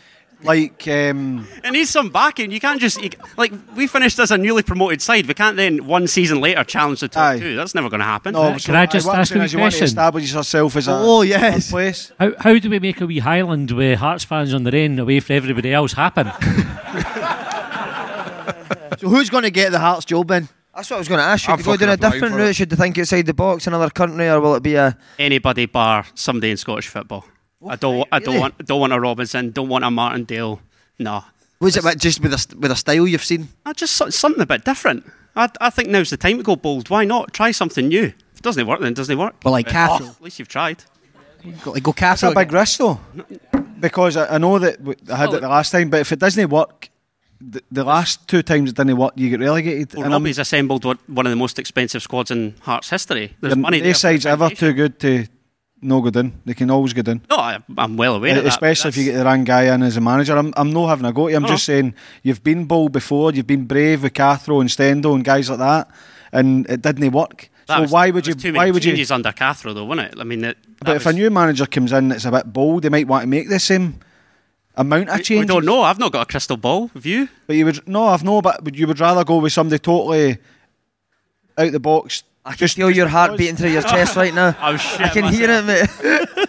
like 0.44 0.86
um, 0.88 1.46
It 1.64 1.70
needs 1.72 1.90
some 1.90 2.10
backing. 2.10 2.50
You 2.50 2.60
can't 2.60 2.80
just 2.80 3.02
you, 3.02 3.10
like 3.36 3.52
we 3.76 3.86
finished 3.86 4.18
as 4.18 4.30
a 4.30 4.38
newly 4.38 4.62
promoted 4.62 5.00
side. 5.02 5.26
We 5.26 5.34
can't 5.34 5.56
then 5.56 5.86
one 5.86 6.06
season 6.06 6.40
later 6.40 6.62
challenge 6.64 7.00
the 7.00 7.08
top 7.08 7.22
Aye. 7.34 7.38
two. 7.38 7.56
That's 7.56 7.74
never 7.74 7.88
going 7.88 8.00
to 8.00 8.04
happen. 8.06 8.32
no. 8.34 8.56
Can 8.58 8.74
I 8.76 8.86
just 8.86 9.06
what 9.06 9.14
I'm 9.16 9.20
ask 9.22 9.34
you 9.34 9.40
a 9.40 9.44
is 9.44 9.52
you 9.52 9.58
want 9.58 9.72
to 9.72 9.78
question? 9.78 9.84
establish 9.98 10.32
yourself 10.32 10.76
as 10.76 10.88
a 10.88 10.92
Oh, 10.94 11.22
yes. 11.22 11.66
third 11.66 11.70
place. 11.70 12.12
How, 12.20 12.32
how 12.38 12.58
do 12.58 12.70
we 12.70 12.78
make 12.78 13.00
a 13.00 13.06
wee 13.06 13.18
Highland 13.20 13.70
with 13.72 13.98
Hearts 13.98 14.24
fans 14.24 14.52
on 14.54 14.62
the 14.64 14.76
end 14.76 15.00
away 15.00 15.20
from 15.20 15.36
everybody 15.36 15.72
else 15.72 15.92
happen? 15.94 16.30
So 18.98 19.08
who's 19.08 19.28
going 19.28 19.42
to 19.42 19.50
get 19.50 19.72
the 19.72 19.78
Hearts 19.80 20.04
job 20.04 20.30
in? 20.30 20.48
That's 20.74 20.88
what 20.88 20.96
I 20.96 20.98
was 21.00 21.08
going 21.08 21.18
to 21.18 21.24
ask. 21.24 21.44
Should 21.44 21.52
I'm 21.52 21.58
you 21.58 21.64
go 21.64 21.76
down 21.76 21.88
a 21.90 21.92
applying 21.94 22.12
different 22.12 22.34
for 22.34 22.38
route? 22.40 22.56
Should 22.56 22.70
you 22.70 22.76
think 22.76 22.98
outside 22.98 23.26
the 23.26 23.34
box, 23.34 23.66
another 23.66 23.90
country, 23.90 24.28
or 24.28 24.40
will 24.40 24.54
it 24.54 24.62
be 24.62 24.76
a? 24.76 24.96
Anybody 25.18 25.66
bar 25.66 26.06
somebody 26.14 26.50
in 26.52 26.56
Scottish 26.56 26.88
football. 26.88 27.24
I 27.68 27.76
don't. 27.76 27.98
wa- 27.98 28.04
I 28.12 28.18
don't 28.18 28.28
really? 28.34 28.38
want. 28.40 28.66
Don't 28.66 28.80
want 28.80 28.92
a 28.92 29.00
Robinson. 29.00 29.50
Don't 29.50 29.68
want 29.68 29.84
a 29.84 29.90
Martindale. 29.90 30.60
No. 30.98 31.24
Was 31.60 31.76
it 31.76 31.98
just 31.98 32.20
with 32.20 32.32
a 32.32 32.56
with 32.58 32.70
a 32.70 32.76
style 32.76 33.06
you've 33.06 33.24
seen? 33.24 33.48
I 33.64 33.72
just 33.72 33.94
something 34.12 34.42
a 34.42 34.46
bit 34.46 34.64
different. 34.64 35.04
I, 35.36 35.48
I 35.60 35.70
think 35.70 35.88
now's 35.88 36.10
the 36.10 36.16
time 36.16 36.36
to 36.36 36.42
go 36.42 36.56
bold. 36.56 36.90
Why 36.90 37.04
not 37.04 37.32
try 37.32 37.50
something 37.52 37.88
new? 37.88 38.04
If 38.04 38.12
it 38.38 38.42
doesn't 38.42 38.66
work, 38.66 38.80
then 38.80 38.92
it 38.92 38.96
doesn't 38.96 39.18
work. 39.18 39.34
Well, 39.44 39.52
like 39.52 39.66
But, 39.66 39.74
Cathro. 39.74 40.00
oh, 40.06 40.10
at 40.10 40.20
least 40.20 40.38
you've 40.38 40.48
tried. 40.48 40.84
Go, 41.62 41.72
like, 41.72 41.82
go 41.82 41.92
That's 41.92 42.22
a 42.22 42.26
Cathro. 42.26 42.34
big 42.34 42.52
risk 42.52 42.78
though, 42.78 43.00
because 43.80 44.16
I, 44.16 44.34
I 44.34 44.38
know 44.38 44.58
that 44.58 44.78
I 45.10 45.16
had 45.16 45.32
it 45.34 45.40
the 45.40 45.48
last 45.48 45.70
time. 45.72 45.90
But 45.90 46.00
if 46.00 46.12
it 46.12 46.18
doesn't 46.18 46.48
work, 46.50 46.88
the, 47.40 47.62
the 47.70 47.84
last 47.84 48.26
two 48.28 48.42
times 48.42 48.70
it 48.70 48.76
didn't 48.76 48.96
work, 48.96 49.12
you 49.16 49.28
get 49.30 49.40
relegated. 49.40 49.94
Well, 49.94 50.04
and 50.04 50.14
I'm- 50.14 50.22
Robbie's 50.22 50.38
assembled 50.38 50.84
one 50.84 51.26
of 51.26 51.30
the 51.30 51.36
most 51.36 51.58
expensive 51.58 52.02
squads 52.02 52.30
in 52.30 52.54
Hearts 52.62 52.90
history. 52.90 53.36
There's 53.40 53.56
money 53.56 53.78
their 53.78 53.86
there. 53.86 53.94
for 53.94 53.98
side's 54.00 54.26
ever 54.26 54.50
too 54.50 54.72
good 54.72 54.98
to 55.00 55.26
no 55.84 56.00
good 56.00 56.14
down. 56.14 56.32
They 56.44 56.54
can 56.54 56.70
always 56.70 56.92
get 56.92 57.06
in. 57.08 57.20
No, 57.30 57.36
I, 57.36 57.58
I'm 57.78 57.96
well 57.96 58.16
aware 58.16 58.36
of 58.36 58.42
that. 58.44 58.48
Especially 58.48 58.88
if 58.88 58.96
you 58.96 59.04
get 59.04 59.18
the 59.18 59.24
wrong 59.24 59.44
guy 59.44 59.72
in 59.74 59.82
as 59.82 59.96
a 59.96 60.00
manager. 60.00 60.36
I'm, 60.36 60.52
I'm 60.56 60.70
not 60.72 60.88
having 60.88 61.04
a 61.06 61.12
go 61.12 61.26
at 61.26 61.30
you. 61.30 61.36
I'm 61.36 61.42
No, 61.42 61.48
just 61.48 61.64
saying 61.64 61.94
you've 62.22 62.42
been 62.42 62.64
bold 62.64 62.92
before. 62.92 63.32
You've 63.32 63.46
been 63.46 63.66
brave 63.66 64.02
with 64.02 64.14
Cathro 64.14 64.60
and 64.60 64.70
Stendo 64.70 65.14
and 65.14 65.24
guys 65.24 65.48
like 65.50 65.58
that, 65.60 65.88
and 66.32 66.68
it 66.68 66.82
didn't 66.82 67.10
work. 67.12 67.50
that 67.66 67.76
so 67.76 67.82
was- 67.82 67.90
why 67.92 68.10
would 68.10 68.26
you? 68.26 68.34
was 68.34 68.42
Too 68.42 68.52
Why 68.52 68.70
would 68.70 68.84
you? 68.84 68.92
changes 68.92 69.10
under 69.10 69.30
Cathro, 69.32 69.74
though, 69.74 69.84
wasn't 69.84 70.12
it? 70.12 70.18
I 70.20 70.24
mean, 70.24 70.44
it, 70.44 70.56
that 70.80 70.84
But 70.86 70.96
if 70.96 71.06
a 71.06 71.12
new 71.12 71.30
manager 71.30 71.66
comes 71.66 71.92
in 71.92 72.08
that's 72.08 72.24
a 72.24 72.30
bit 72.30 72.52
bold, 72.52 72.82
they 72.82 72.88
might 72.88 73.06
want 73.06 73.22
to 73.22 73.26
make 73.28 73.48
the 73.48 73.60
same 73.60 74.00
amount 74.76 75.08
of 75.08 75.22
change. 75.22 75.46
don't 75.46 75.64
know. 75.64 75.82
I've 75.82 75.98
not 75.98 76.12
got 76.12 76.22
a 76.22 76.30
crystal 76.30 76.56
ball 76.56 76.90
view. 76.94 77.28
But 77.46 77.56
you 77.56 77.64
would 77.66 77.86
no, 77.86 78.06
I've 78.08 78.24
no. 78.24 78.42
But 78.42 78.64
would- 78.64 78.78
you 78.78 78.86
would 78.86 79.00
rather 79.00 79.24
go 79.24 79.36
with 79.38 79.52
somebody 79.52 79.78
totally 79.78 80.38
out 81.56 81.70
the 81.72 81.80
box. 81.80 82.24
I 82.44 82.54
can 82.54 82.68
feel 82.68 82.90
your 82.90 83.08
heart 83.08 83.38
beating 83.38 83.56
through 83.56 83.70
your 83.70 83.82
chest 83.92 84.16
right 84.16 84.34
now. 84.34 84.54
I 84.58 84.74
I 84.98 85.08
can 85.08 85.32
hear 85.32 85.50
it, 85.50 85.64
mate. 85.64 86.48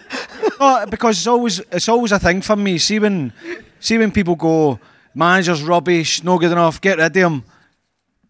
No, 0.58 0.86
because 0.88 1.18
it's 1.18 1.26
always 1.26 1.60
it's 1.70 1.88
always 1.88 2.12
a 2.12 2.18
thing 2.18 2.40
for 2.40 2.56
me. 2.56 2.78
See 2.78 2.98
when 2.98 3.32
see 3.78 3.98
when 3.98 4.10
people 4.10 4.36
go, 4.36 4.80
manager's 5.14 5.62
rubbish, 5.62 6.22
no 6.24 6.38
good 6.38 6.52
enough, 6.52 6.80
get 6.80 6.96
rid 6.96 7.14
of 7.14 7.14
him. 7.14 7.44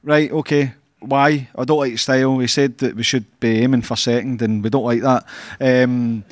Right, 0.02 0.30
okay. 0.32 0.74
Why? 0.98 1.48
I 1.54 1.64
don't 1.64 1.78
like 1.78 1.98
style. 1.98 2.34
We 2.34 2.48
said 2.48 2.78
that 2.78 2.96
we 2.96 3.04
should 3.04 3.26
be 3.38 3.60
aiming 3.62 3.82
for 3.82 3.96
second, 3.96 4.42
and 4.42 4.62
we 4.62 4.70
don't 4.70 4.84
like 4.84 5.02
that. 5.02 5.24
Um, 5.60 6.24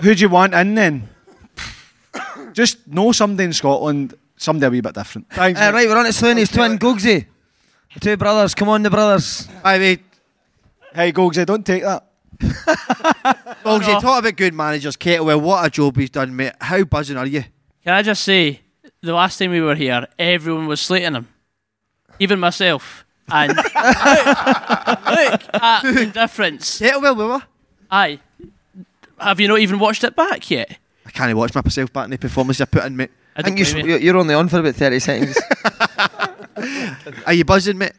who 0.00 0.14
do 0.14 0.20
you 0.20 0.28
want 0.28 0.54
in 0.54 0.74
then? 0.74 1.08
Just 2.52 2.86
know 2.88 3.12
somebody 3.12 3.44
in 3.44 3.52
Scotland, 3.52 4.14
somebody 4.36 4.66
a 4.66 4.70
wee 4.70 4.80
bit 4.80 4.94
different. 4.94 5.30
Thanks. 5.30 5.60
Uh, 5.60 5.70
right, 5.72 5.88
we're 5.88 5.96
on 5.96 6.04
to 6.04 6.12
Slaney's 6.12 6.50
twin, 6.50 6.78
Googsy. 6.78 7.26
The 7.94 8.00
two 8.00 8.16
brothers, 8.16 8.54
come 8.54 8.68
on, 8.68 8.82
the 8.82 8.90
brothers. 8.90 9.48
I 9.64 9.78
mean, 9.78 9.98
Hey, 10.94 11.10
Gogsy, 11.12 11.46
don't 11.46 11.64
take 11.64 11.82
that. 11.84 12.04
Dogsy, 12.40 14.00
talk 14.00 14.18
about 14.20 14.36
good 14.36 14.52
managers. 14.52 14.96
Kettlewell, 14.96 15.40
what 15.40 15.64
a 15.64 15.70
job 15.70 15.96
he's 15.96 16.10
done, 16.10 16.36
mate. 16.36 16.52
How 16.60 16.84
buzzing 16.84 17.16
are 17.16 17.26
you? 17.26 17.44
Can 17.82 17.94
I 17.94 18.02
just 18.02 18.22
say, 18.24 18.60
the 19.00 19.14
last 19.14 19.38
time 19.38 19.52
we 19.52 19.60
were 19.62 19.74
here, 19.74 20.06
everyone 20.18 20.66
was 20.66 20.80
slating 20.80 21.14
him, 21.14 21.28
even 22.18 22.38
myself. 22.38 23.06
And 23.30 23.56
look, 23.56 23.64
look 23.74 23.74
at 25.54 25.80
the 25.82 26.10
difference. 26.12 26.78
Kettlewell, 26.80 27.16
we 27.16 27.24
were. 27.24 27.42
Aye, 27.90 28.20
have 29.18 29.40
you 29.40 29.48
not 29.48 29.60
even 29.60 29.78
watched 29.78 30.04
it 30.04 30.14
back 30.14 30.50
yet? 30.50 30.76
I 31.06 31.10
can't 31.10 31.34
watch 31.36 31.54
myself 31.54 31.90
back 31.92 32.04
in 32.04 32.10
the 32.10 32.18
performance 32.18 32.60
I 32.60 32.66
put 32.66 32.84
in, 32.84 32.96
mate. 32.96 33.10
I 33.34 33.40
I 33.40 33.42
think 33.42 33.56
don't 33.56 33.76
you, 33.76 33.82
blame 33.84 34.02
you're 34.02 34.16
only 34.18 34.34
on 34.34 34.48
for 34.48 34.58
about 34.60 34.74
30 34.74 34.98
seconds. 34.98 35.40
Are 37.26 37.32
you 37.32 37.44
buzzing, 37.44 37.78
mate? 37.78 37.92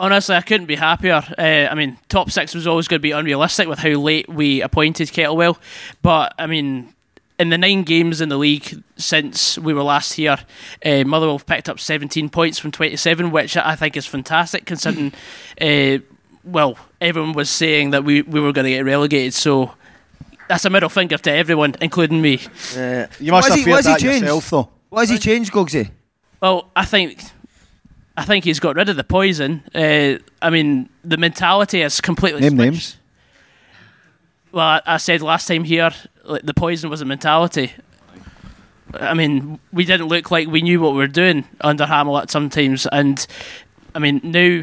Honestly, 0.00 0.36
I 0.36 0.42
couldn't 0.42 0.66
be 0.66 0.76
happier. 0.76 1.22
Uh, 1.36 1.42
I 1.70 1.74
mean, 1.74 1.98
top 2.08 2.30
six 2.30 2.54
was 2.54 2.66
always 2.68 2.86
going 2.86 2.98
to 3.00 3.02
be 3.02 3.10
unrealistic 3.10 3.66
with 3.68 3.80
how 3.80 3.90
late 3.90 4.28
we 4.28 4.62
appointed 4.62 5.08
Kettlewell. 5.08 5.58
But, 6.02 6.34
I 6.38 6.46
mean, 6.46 6.94
in 7.40 7.50
the 7.50 7.58
nine 7.58 7.82
games 7.82 8.20
in 8.20 8.28
the 8.28 8.36
league 8.36 8.80
since 8.96 9.58
we 9.58 9.74
were 9.74 9.82
last 9.82 10.12
here, 10.12 10.38
uh, 10.84 11.02
Motherwell 11.04 11.38
have 11.38 11.46
picked 11.46 11.68
up 11.68 11.80
17 11.80 12.28
points 12.28 12.60
from 12.60 12.70
27, 12.70 13.32
which 13.32 13.56
I 13.56 13.74
think 13.74 13.96
is 13.96 14.06
fantastic 14.06 14.66
considering, 14.66 15.12
uh, 15.60 15.98
well, 16.44 16.78
everyone 17.00 17.32
was 17.32 17.50
saying 17.50 17.90
that 17.90 18.04
we, 18.04 18.22
we 18.22 18.38
were 18.38 18.52
going 18.52 18.66
to 18.66 18.70
get 18.70 18.84
relegated. 18.84 19.34
So 19.34 19.74
that's 20.48 20.64
a 20.64 20.70
middle 20.70 20.88
finger 20.88 21.18
to 21.18 21.30
everyone, 21.32 21.74
including 21.80 22.22
me. 22.22 22.38
Uh, 22.76 23.06
You 23.18 23.32
must 23.32 23.32
what 23.32 23.44
has 23.44 23.48
have 23.50 23.58
he, 23.58 23.64
feared 23.64 23.74
what 23.74 23.84
has 23.84 23.86
he 23.86 23.92
that 23.92 23.98
changed? 24.00 24.20
yourself, 24.22 24.50
though. 24.50 24.68
What 24.90 25.00
has 25.00 25.10
he 25.10 25.18
changed, 25.18 25.52
Googsy? 25.52 25.90
Well, 26.40 26.70
I 26.76 26.84
think 26.84 27.20
I 28.18 28.24
think 28.24 28.44
he's 28.44 28.58
got 28.58 28.74
rid 28.74 28.88
of 28.88 28.96
the 28.96 29.04
poison. 29.04 29.62
Uh, 29.72 30.18
I 30.42 30.50
mean, 30.50 30.88
the 31.04 31.16
mentality 31.16 31.82
has 31.82 32.00
completely 32.00 32.40
Name 32.40 32.56
switched. 32.56 32.72
names. 32.72 32.96
Well, 34.50 34.66
I, 34.66 34.80
I 34.86 34.96
said 34.96 35.22
last 35.22 35.46
time 35.46 35.62
here, 35.62 35.92
like, 36.24 36.42
the 36.42 36.52
poison 36.52 36.90
was 36.90 37.00
a 37.00 37.04
mentality. 37.04 37.72
I 38.94 39.14
mean, 39.14 39.60
we 39.72 39.84
didn't 39.84 40.08
look 40.08 40.32
like 40.32 40.48
we 40.48 40.62
knew 40.62 40.80
what 40.80 40.92
we 40.92 40.98
were 40.98 41.06
doing 41.06 41.44
under 41.60 41.84
Hammell 41.84 42.28
sometimes, 42.28 42.86
and 42.90 43.24
I 43.94 43.98
mean 44.00 44.20
now, 44.24 44.62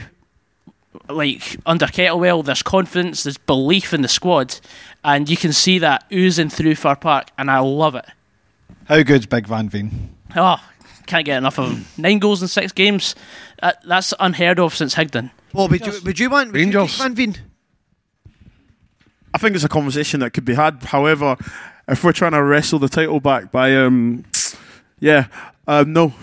like 1.07 1.57
under 1.65 1.85
Kettlewell, 1.85 2.43
there's 2.43 2.63
confidence, 2.63 3.23
there's 3.23 3.37
belief 3.37 3.93
in 3.93 4.01
the 4.01 4.07
squad, 4.07 4.59
and 5.03 5.29
you 5.29 5.37
can 5.37 5.53
see 5.53 5.79
that 5.79 6.05
oozing 6.11 6.49
through 6.49 6.75
Fir 6.75 6.95
Park, 6.95 7.29
and 7.37 7.49
I 7.51 7.59
love 7.59 7.95
it. 7.95 8.05
How 8.85 9.01
good's 9.03 9.27
Big 9.27 9.47
Van 9.47 9.69
Veen? 9.69 10.09
Oh, 10.35 10.57
can't 11.05 11.25
get 11.25 11.37
enough 11.37 11.57
of 11.59 11.71
him. 11.71 11.85
Nine 11.97 12.19
goals 12.19 12.41
in 12.41 12.47
six 12.47 12.71
games. 12.71 13.15
Uh, 13.61 13.71
that's 13.85 14.13
unheard 14.19 14.59
of 14.59 14.75
since 14.75 14.95
Higdon. 14.95 15.31
Well, 15.53 15.67
would 15.69 15.85
you, 15.85 15.93
would 16.05 16.19
you 16.19 16.29
want 16.29 16.51
would 16.51 16.59
you 16.59 16.65
Rangers. 16.65 16.91
keep 16.95 17.01
Van 17.03 17.15
Veen? 17.15 17.35
I 19.33 19.37
think 19.37 19.55
it's 19.55 19.63
a 19.65 19.69
conversation 19.69 20.19
that 20.21 20.31
could 20.31 20.45
be 20.45 20.53
had. 20.53 20.81
However, 20.83 21.35
if 21.87 22.03
we're 22.03 22.13
trying 22.13 22.31
to 22.31 22.43
wrestle 22.43 22.79
the 22.79 22.87
title 22.89 23.19
back 23.19 23.51
by, 23.51 23.75
um, 23.75 24.23
yeah, 24.99 25.27
um, 25.67 25.91
no. 25.93 26.13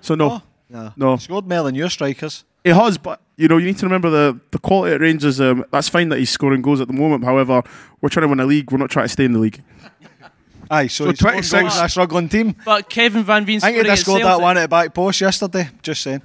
so 0.00 0.14
no, 0.14 0.42
No. 0.70 0.92
no. 0.96 1.16
Scored 1.16 1.48
more 1.48 1.64
than 1.64 1.74
your 1.74 1.90
strikers. 1.90 2.44
He 2.62 2.70
has, 2.70 2.98
but 2.98 3.20
you 3.36 3.46
know, 3.48 3.58
you 3.58 3.66
need 3.66 3.78
to 3.78 3.86
remember 3.86 4.10
the 4.10 4.40
the 4.50 4.58
quality 4.58 4.94
at 4.94 5.00
Rangers. 5.00 5.40
Um, 5.40 5.64
that's 5.70 5.88
fine 5.88 6.08
that 6.08 6.18
he's 6.18 6.30
scoring 6.30 6.62
goals 6.62 6.80
at 6.80 6.88
the 6.88 6.94
moment. 6.94 7.24
However, 7.24 7.62
we're 8.00 8.08
trying 8.08 8.22
to 8.22 8.28
win 8.28 8.40
a 8.40 8.46
league. 8.46 8.72
We're 8.72 8.78
not 8.78 8.90
trying 8.90 9.04
to 9.04 9.08
stay 9.08 9.24
in 9.24 9.32
the 9.32 9.38
league. 9.38 9.62
Aye, 10.70 10.86
so, 10.88 11.04
So 11.04 11.10
he's 11.10 11.18
scored 11.18 11.32
26 11.32 11.62
goals 11.62 11.80
a 11.80 11.88
struggling 11.88 12.28
team. 12.28 12.54
But 12.64 12.88
Kevin 12.88 13.24
Van 13.24 13.44
Veen 13.44 13.58
I 13.58 13.72
think 13.72 13.76
scored 13.76 13.86
he 13.86 13.92
just 13.92 14.02
scored 14.02 14.20
Celtic. 14.22 14.38
that 14.38 14.42
one 14.42 14.58
at 14.58 14.62
the 14.62 14.68
back 14.68 14.94
post 14.94 15.20
yesterday. 15.20 15.68
Just 15.82 16.02
saying. 16.02 16.22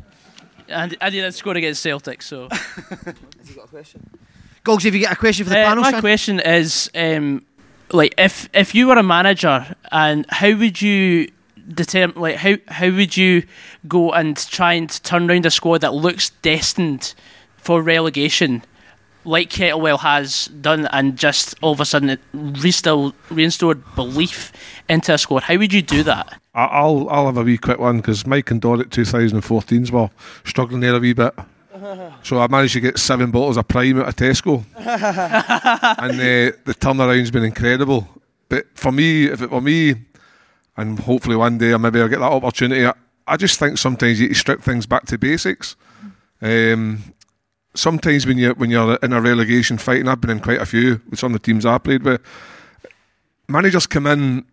And, 0.68 0.96
and 1.02 1.14
he 1.14 1.20
did 1.22 1.34
score 1.34 1.56
against 1.58 1.82
Celtic. 1.82 2.22
So 2.22 2.48
Gogs, 4.64 4.84
have 4.84 4.94
you 4.96 5.02
got 5.04 5.14
a 5.14 5.16
question 5.16 5.46
for 5.46 5.50
the 5.52 5.60
Uh, 5.60 5.66
panel, 5.68 5.84
my 5.84 5.92
son? 5.92 6.02
question 6.02 6.40
is, 6.40 6.90
um, 6.96 7.44
like, 7.92 8.14
if 8.18 8.48
if 8.54 8.76
you 8.76 8.88
were 8.88 8.98
a 8.98 9.04
manager, 9.04 9.76
and 9.92 10.26
how 10.30 10.54
would 10.56 10.82
you 10.82 11.30
determine, 11.68 12.20
like, 12.20 12.36
how 12.36 12.56
how 12.68 12.90
would 12.92 13.18
you 13.18 13.44
go 13.88 14.12
and 14.12 14.38
try 14.38 14.74
and 14.74 14.90
turn 15.04 15.30
around 15.30 15.46
a 15.46 15.52
squad 15.52 15.82
that 15.82 15.94
looks 15.96 16.30
destined 16.42 17.14
for 17.58 17.82
relegation, 17.82 18.64
like 19.24 19.50
Kettlewell 19.50 20.00
has 20.00 20.48
done, 20.48 20.88
and 20.88 21.18
just 21.18 21.56
all 21.62 21.74
of 21.74 21.80
a 21.80 21.86
sudden 21.86 22.10
it 22.10 22.20
reinstilled, 22.34 23.14
reinstored 23.30 23.84
belief 23.96 24.52
into 24.90 25.14
a 25.14 25.18
squad. 25.18 25.44
How 25.44 25.58
would 25.58 25.74
you 25.74 25.82
do 25.82 26.04
that? 26.04 26.42
I'll 26.54 27.08
I'll 27.10 27.28
have 27.28 27.38
a 27.38 27.44
wee 27.44 27.58
quick 27.58 27.80
one 27.80 27.98
because 27.98 28.26
Mike 28.26 28.52
and 28.52 28.62
Dorrit 28.62 28.90
2014s 28.90 29.92
were 29.92 30.10
struggling 30.44 30.82
there 30.82 30.96
a 30.96 31.00
wee 31.00 31.14
bit. 31.14 31.34
So 32.24 32.40
I 32.40 32.48
managed 32.48 32.74
to 32.74 32.80
get 32.80 33.00
seven 33.00 33.32
bottles 33.32 33.58
of 33.58 33.68
Prime 33.68 34.00
out 34.00 34.08
of 34.08 34.16
Tesco, 34.16 34.64
and 34.78 36.12
uh, 36.12 36.56
the 36.64 36.76
turnaround's 36.80 37.32
been 37.32 37.44
incredible. 37.44 38.08
But 38.50 38.68
for 38.76 38.92
me, 38.92 39.26
if 39.26 39.42
it 39.42 39.50
were 39.50 39.62
me, 39.62 39.96
and 40.78 41.00
hopefully 41.00 41.36
one 41.36 41.58
day 41.58 41.76
maybe 41.78 42.00
I'll 42.00 42.08
get 42.08 42.20
that 42.20 42.32
opportunity, 42.32 42.86
I, 42.86 42.94
I 43.28 43.36
just 43.36 43.58
think 43.58 43.80
sometimes 43.80 44.20
you 44.20 44.28
need 44.28 44.34
to 44.36 44.40
strip 44.40 44.62
things 44.62 44.86
back 44.86 45.06
to 45.08 45.18
basics. 45.18 45.76
Um, 46.40 47.04
sometimes 47.74 48.26
when 48.26 48.38
you 48.38 48.52
when 48.52 48.70
you're 48.70 48.96
in 48.98 49.14
a 49.14 49.22
relegation 49.22 49.78
fight, 49.78 50.00
and 50.00 50.10
I've 50.10 50.22
been 50.22 50.30
in 50.30 50.40
quite 50.40 50.62
a 50.62 50.66
few 50.66 51.02
with 51.10 51.20
some 51.20 51.34
of 51.34 51.42
the 51.42 51.46
teams 51.46 51.66
I 51.66 51.78
played 51.78 52.04
with, 52.04 52.22
managers 53.48 53.88
come 53.88 54.08
in 54.08 54.46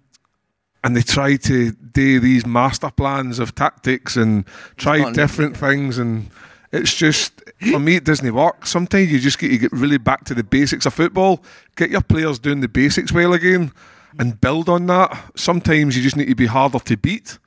and 0.84 0.96
they 0.96 1.02
try 1.02 1.36
to 1.36 1.72
do 1.72 2.20
these 2.20 2.46
master 2.46 2.90
plans 2.90 3.38
of 3.38 3.54
tactics 3.54 4.16
and 4.16 4.44
try 4.76 5.10
different 5.12 5.56
things 5.56 5.98
and 5.98 6.30
it's 6.70 6.94
just 6.94 7.42
for 7.70 7.78
me 7.78 7.96
it 7.96 8.04
doesn't 8.04 8.32
work. 8.32 8.66
Sometimes 8.66 9.10
you 9.10 9.18
just 9.18 9.38
get 9.38 9.48
to 9.48 9.58
get 9.58 9.72
really 9.72 9.98
back 9.98 10.24
to 10.24 10.34
the 10.34 10.44
basics 10.44 10.86
of 10.86 10.94
football. 10.94 11.42
Get 11.76 11.90
your 11.90 12.02
players 12.02 12.38
doing 12.38 12.60
the 12.60 12.68
basics 12.68 13.12
well 13.12 13.32
again 13.32 13.72
and 14.18 14.40
build 14.40 14.68
on 14.68 14.86
that. 14.86 15.32
Sometimes 15.34 15.96
you 15.96 16.02
just 16.02 16.16
need 16.16 16.28
to 16.28 16.34
be 16.34 16.46
harder 16.46 16.78
to 16.78 16.96
beat 16.96 17.38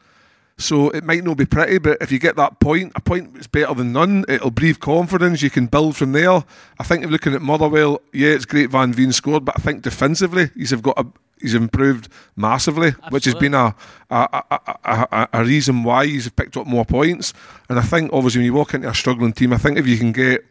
so 0.62 0.90
it 0.90 1.04
might 1.04 1.24
not 1.24 1.38
be 1.38 1.46
pretty, 1.46 1.78
but 1.80 1.98
if 2.02 2.12
you 2.12 2.20
get 2.20 2.36
that 2.36 2.60
point, 2.60 2.92
a 2.96 3.02
point 3.02 3.34
that's 3.34 3.48
better 3.48 3.74
than 3.74 3.92
none, 3.94 4.26
it'll 4.30 4.52
breathe 4.52 4.80
confidence. 4.80 5.42
You 5.42 5.50
can 5.50 5.68
build 5.68 5.96
from 5.96 6.12
there. 6.12 6.44
I 6.80 6.84
think 6.84 7.04
if 7.04 7.10
looking 7.10 7.34
at 7.34 7.42
Motherwell, 7.42 8.02
yeah, 8.14 8.30
it's 8.30 8.46
great 8.46 8.70
Van 8.70 8.94
Veen 8.94 9.12
scored, 9.12 9.46
but 9.46 9.56
I 9.58 9.62
think 9.62 9.82
defensively 9.82 10.50
he's 10.56 10.72
have 10.72 10.82
got 10.82 11.00
a, 11.00 11.06
he's 11.40 11.56
improved 11.56 12.08
massively, 12.36 12.92
which 13.10 13.26
has 13.26 13.36
been 13.36 13.54
a 13.54 13.76
a, 14.10 14.44
a, 14.52 14.60
a 14.86 15.08
a 15.12 15.28
a 15.34 15.44
reason 15.44 15.84
why 15.84 16.06
he's 16.06 16.30
picked 16.30 16.58
up 16.58 16.68
more 16.68 16.86
points. 16.86 17.34
And 17.70 17.80
I 17.80 17.84
think 17.84 18.12
obviously 18.14 18.40
when 18.40 18.46
you 18.46 18.54
walk 18.54 18.74
into 18.74 18.90
a 18.90 18.96
struggling 18.96 19.34
team, 19.34 19.54
I 19.54 19.58
think 19.58 19.78
if 19.78 19.88
you 19.88 19.98
can 19.98 20.12
get 20.12 20.46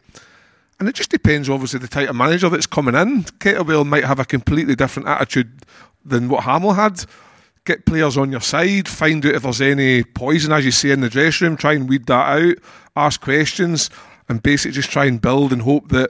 and 0.81 0.89
it 0.89 0.95
just 0.95 1.11
depends, 1.11 1.47
obviously, 1.47 1.79
the 1.79 1.87
type 1.87 2.09
of 2.09 2.15
manager 2.15 2.49
that's 2.49 2.65
coming 2.65 2.95
in. 2.95 3.21
Kettlewell 3.37 3.85
might 3.85 4.03
have 4.03 4.17
a 4.17 4.25
completely 4.25 4.73
different 4.75 5.07
attitude 5.07 5.51
than 6.03 6.27
what 6.27 6.43
Hammell 6.43 6.75
had. 6.75 7.05
Get 7.63 7.85
players 7.85 8.17
on 8.17 8.31
your 8.31 8.41
side, 8.41 8.87
find 8.87 9.23
out 9.23 9.35
if 9.35 9.43
there's 9.43 9.61
any 9.61 10.03
poison, 10.03 10.51
as 10.51 10.65
you 10.65 10.71
say, 10.71 10.91
in 10.91 11.01
the 11.01 11.09
dressing 11.09 11.47
room, 11.47 11.57
try 11.57 11.73
and 11.73 11.87
weed 11.87 12.07
that 12.07 12.41
out, 12.41 12.55
ask 12.95 13.21
questions, 13.21 13.91
and 14.27 14.41
basically 14.41 14.71
just 14.71 14.89
try 14.89 15.05
and 15.05 15.21
build 15.21 15.53
and 15.53 15.61
hope 15.61 15.89
that 15.89 16.09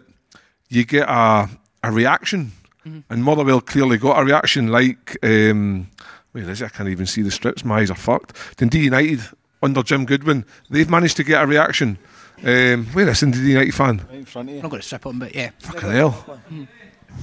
you 0.69 0.85
get 0.85 1.09
a, 1.09 1.49
a 1.83 1.91
reaction. 1.91 2.53
And 2.85 3.23
Motherwell 3.23 3.59
clearly 3.61 3.97
got 3.97 4.19
a 4.19 4.23
reaction 4.23 4.69
like, 4.69 5.17
um, 5.23 5.89
where 6.31 6.49
is 6.49 6.61
it? 6.61 6.65
I 6.65 6.69
can't 6.69 6.89
even 6.89 7.05
see 7.05 7.21
the 7.21 7.31
strips, 7.31 7.65
my 7.65 7.79
eyes 7.79 7.91
are 7.91 7.95
fucked. 7.95 8.57
Dundee 8.57 8.85
United, 8.85 9.19
under 9.61 9.83
Jim 9.83 10.05
Goodwin, 10.05 10.45
they've 10.69 10.89
managed 10.89 11.17
to 11.17 11.23
get 11.23 11.43
a 11.43 11.47
reaction. 11.47 11.99
Um, 12.43 12.85
where 12.93 13.09
is 13.09 13.19
Dundee 13.19 13.39
United 13.39 13.75
fan? 13.75 13.97
Right 14.07 14.19
in 14.19 14.25
front 14.25 14.47
of 14.47 14.53
you. 14.53 14.59
I'm 14.59 14.63
not 14.63 14.71
going 14.71 14.81
to 14.81 14.87
strip 14.87 15.05
on, 15.05 15.19
but 15.19 15.35
yeah. 15.35 15.51
Fucking 15.59 15.91
hell. 15.91 16.39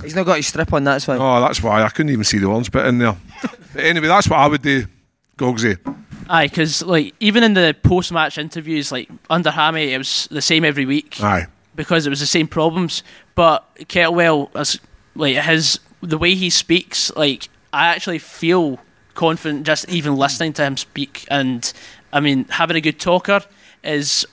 He's 0.02 0.14
not 0.14 0.26
got 0.26 0.36
his 0.36 0.46
strip 0.46 0.72
on, 0.72 0.84
that's 0.84 1.06
why. 1.06 1.16
Oh, 1.16 1.40
that's 1.40 1.62
why 1.62 1.82
I 1.82 1.88
couldn't 1.88 2.10
even 2.12 2.24
see 2.24 2.38
the 2.38 2.46
orange 2.46 2.70
bit 2.70 2.86
in 2.86 2.98
there. 2.98 3.16
But 3.74 3.84
anyway, 3.84 4.08
that's 4.08 4.28
what 4.28 4.38
I 4.38 4.46
would 4.46 4.62
do, 4.62 4.86
Gogsy. 5.36 5.76
Aye, 6.30 6.46
because 6.46 6.82
like 6.82 7.14
even 7.20 7.42
in 7.42 7.54
the 7.54 7.74
post-match 7.82 8.38
interviews, 8.38 8.92
like 8.92 9.08
under 9.30 9.50
Hammy, 9.50 9.92
it 9.94 9.98
was 9.98 10.28
the 10.30 10.42
same 10.42 10.64
every 10.64 10.84
week 10.84 11.20
Aye. 11.22 11.46
because 11.74 12.06
it 12.06 12.10
was 12.10 12.20
the 12.20 12.26
same 12.26 12.46
problems. 12.46 13.02
But 13.34 13.64
Kettlewell, 13.88 14.50
as 14.54 14.78
like 15.14 15.36
his 15.36 15.80
the 16.02 16.18
way 16.18 16.34
he 16.34 16.50
speaks, 16.50 17.10
like 17.16 17.48
I 17.72 17.88
actually 17.88 18.18
feel 18.18 18.78
confident 19.14 19.66
just 19.66 19.88
even 19.88 20.16
listening 20.16 20.52
to 20.54 20.64
him 20.64 20.76
speak. 20.76 21.24
And 21.30 21.72
I 22.12 22.20
mean, 22.20 22.44
having 22.50 22.76
a 22.76 22.80
good 22.80 23.00
talker 23.00 23.40
is 23.82 24.26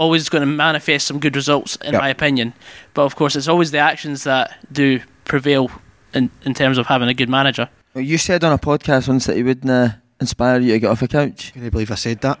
always 0.00 0.28
going 0.28 0.40
to 0.42 0.46
manifest 0.46 1.06
some 1.06 1.20
good 1.20 1.36
results, 1.36 1.76
in 1.84 1.92
Yep. 1.92 2.02
my 2.02 2.08
opinion. 2.08 2.52
But 2.94 3.02
of 3.04 3.14
course, 3.14 3.36
it's 3.36 3.48
always 3.48 3.70
the 3.70 3.78
actions 3.78 4.24
that 4.24 4.56
do 4.72 5.00
prevail 5.24 5.70
in 6.14 6.30
in 6.44 6.54
terms 6.54 6.78
of 6.78 6.86
having 6.86 7.08
a 7.08 7.14
good 7.14 7.28
manager. 7.28 7.68
Well, 7.94 8.02
You 8.04 8.18
said 8.18 8.42
on 8.44 8.52
a 8.52 8.58
podcast 8.58 9.06
once 9.08 9.26
that 9.26 9.36
he 9.36 9.42
wouldn't 9.42 9.70
uh, 9.70 9.90
inspire 10.20 10.58
you 10.60 10.72
to 10.72 10.78
get 10.80 10.90
off 10.90 11.02
a 11.02 11.08
couch. 11.08 11.52
Can 11.52 11.62
you 11.64 11.70
believe 11.70 11.90
I 11.92 11.96
said 11.96 12.20
that? 12.22 12.38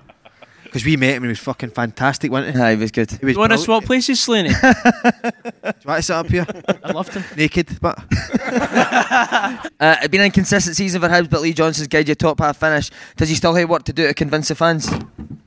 Because 0.64 0.84
we 0.84 0.96
met 0.96 1.10
him 1.16 1.22
and 1.24 1.24
he 1.24 1.28
was 1.30 1.40
fucking 1.40 1.70
fantastic, 1.70 2.30
wasn't 2.30 2.54
he? 2.56 2.62
Aye, 2.62 2.76
he 2.76 2.80
was 2.80 2.92
good. 2.92 3.10
He 3.10 3.26
was 3.26 3.34
You 3.34 3.40
want 3.40 3.50
to 3.50 3.56
brilliant. 3.58 3.64
swap 3.64 3.84
places, 3.84 4.20
Slaney? 4.20 4.50
Do 4.52 4.54
you 4.62 5.72
want 5.84 5.98
to 5.98 6.02
sit 6.02 6.14
up 6.14 6.28
here? 6.28 6.46
I 6.84 6.92
loved 6.92 7.12
him. 7.12 7.24
Naked, 7.36 7.78
but 7.80 7.98
Uh, 9.80 9.96
it's 9.98 10.08
been 10.08 10.20
an 10.20 10.26
inconsistent 10.26 10.76
season 10.76 11.00
for 11.00 11.08
Hibs, 11.08 11.28
but 11.30 11.40
Lee 11.40 11.52
Johnson's 11.52 11.88
guide 11.88 12.08
you 12.08 12.14
top 12.14 12.38
half 12.38 12.56
finish. 12.58 12.90
Does 13.16 13.28
he 13.28 13.34
still 13.34 13.54
have 13.54 13.68
work 13.68 13.82
to 13.84 13.92
do 13.92 14.06
to 14.06 14.14
convince 14.14 14.48
the 14.48 14.54
fans? 14.54 14.88
Uh, 14.92 14.98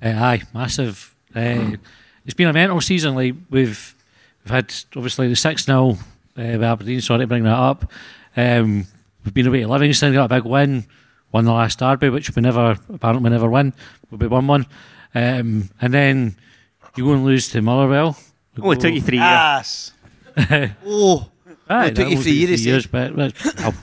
aye, 0.02 0.42
massive. 0.54 1.16
Uh, 1.36 1.78
it's 2.26 2.34
been 2.34 2.48
a 2.48 2.54
mental 2.54 2.82
season. 2.82 3.16
Like 3.16 3.36
we've 3.50 3.96
we've 4.44 4.52
had 4.52 4.74
obviously 4.96 5.28
the 5.28 5.36
six 5.36 5.66
0 5.66 5.90
uh, 5.92 5.96
with 6.36 6.64
Aberdeen. 6.64 7.02
Sorry 7.02 7.20
to 7.22 7.28
bring 7.28 7.44
that 7.44 7.58
up. 7.58 7.92
Um, 8.36 8.86
we've 9.24 9.34
been 9.34 9.48
away 9.48 9.62
to 9.62 9.68
Livingston, 9.68 10.14
got 10.14 10.32
a 10.32 10.36
big 10.36 10.44
win, 10.46 10.86
won 11.32 11.46
the 11.46 11.52
last 11.54 11.80
derby, 11.80 12.10
which 12.10 12.36
we 12.36 12.42
never 12.42 12.78
apparently 12.94 13.30
never 13.30 13.50
win. 13.50 13.74
We 14.12 14.28
won 14.28 14.48
one, 14.48 14.66
um, 15.16 15.70
and 15.82 15.94
then 15.94 16.36
you 16.96 17.06
go 17.06 17.14
and 17.14 17.26
lose 17.26 17.50
to 17.50 17.62
Motherwell. 17.62 18.18
We 18.56 18.64
Only 18.64 18.76
go- 18.76 18.82
took 18.82 18.94
you 18.94 19.02
three 19.02 19.20
years. 19.20 19.92
oh, 20.86 21.30
Aye, 21.70 21.88
it 21.88 21.96
took 21.96 22.10
you 22.10 22.22
three 22.22 22.32
years, 22.34 22.66
years, 22.66 22.86
but, 22.88 23.16
but 23.16 23.34
oh, 23.60 23.74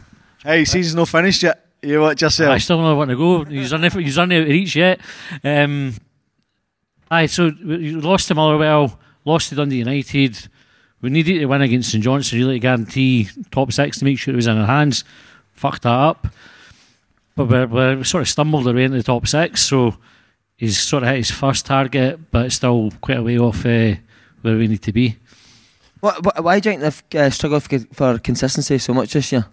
Hey, 0.42 0.64
season's 0.64 0.94
not 0.94 1.08
finished 1.08 1.42
yet. 1.42 1.66
You 1.82 2.00
watch 2.00 2.20
yourself. 2.22 2.50
I 2.50 2.58
still 2.58 2.76
don't 2.78 2.96
want 2.96 3.10
to 3.10 3.16
go. 3.16 3.44
He's 3.44 3.72
on 3.72 3.82
he's 3.82 4.18
on 4.18 4.28
the 4.28 4.40
reach 4.44 4.76
yet. 4.76 5.00
Um, 5.42 5.94
aye, 7.10 7.26
so 7.26 7.50
we 7.64 7.92
lost 7.92 8.28
to 8.28 8.34
Motherwell, 8.34 8.98
lost 9.24 9.48
to 9.48 9.54
Dundee 9.54 9.78
United. 9.78 10.48
We 11.00 11.10
needed 11.10 11.38
to 11.38 11.46
win 11.46 11.62
against 11.62 11.90
St 11.90 12.04
Johnstone 12.04 12.40
really 12.40 12.56
to 12.56 12.60
guarantee 12.60 13.28
top 13.50 13.72
six 13.72 13.98
to 13.98 14.04
make 14.04 14.18
sure 14.18 14.34
it 14.34 14.36
was 14.36 14.46
in 14.46 14.58
our 14.58 14.66
hands. 14.66 15.04
Fucked 15.52 15.82
that 15.82 15.90
up. 15.90 16.26
But 17.36 17.48
we're, 17.48 17.66
we're, 17.66 17.96
we 17.96 18.04
sort 18.04 18.22
of 18.22 18.28
stumbled 18.28 18.68
our 18.68 18.74
way 18.74 18.84
into 18.84 18.98
the 18.98 19.02
top 19.02 19.26
six, 19.26 19.62
so 19.62 19.96
he's 20.56 20.78
sort 20.78 21.02
of 21.02 21.08
hit 21.08 21.16
his 21.16 21.30
first 21.30 21.64
target, 21.64 22.30
but 22.30 22.52
still 22.52 22.90
quite 23.00 23.18
a 23.18 23.22
way 23.22 23.38
off 23.38 23.64
uh, 23.64 23.94
where 24.42 24.56
we 24.56 24.68
need 24.68 24.82
to 24.82 24.92
be. 24.92 25.16
What, 26.00 26.42
why 26.42 26.60
do 26.60 26.70
you 26.70 26.78
think 26.78 26.82
they've 27.12 27.20
uh, 27.20 27.30
struggled 27.30 27.62
for 27.92 28.18
consistency 28.18 28.78
so 28.78 28.92
much 28.94 29.12
this 29.12 29.32
year? 29.32 29.46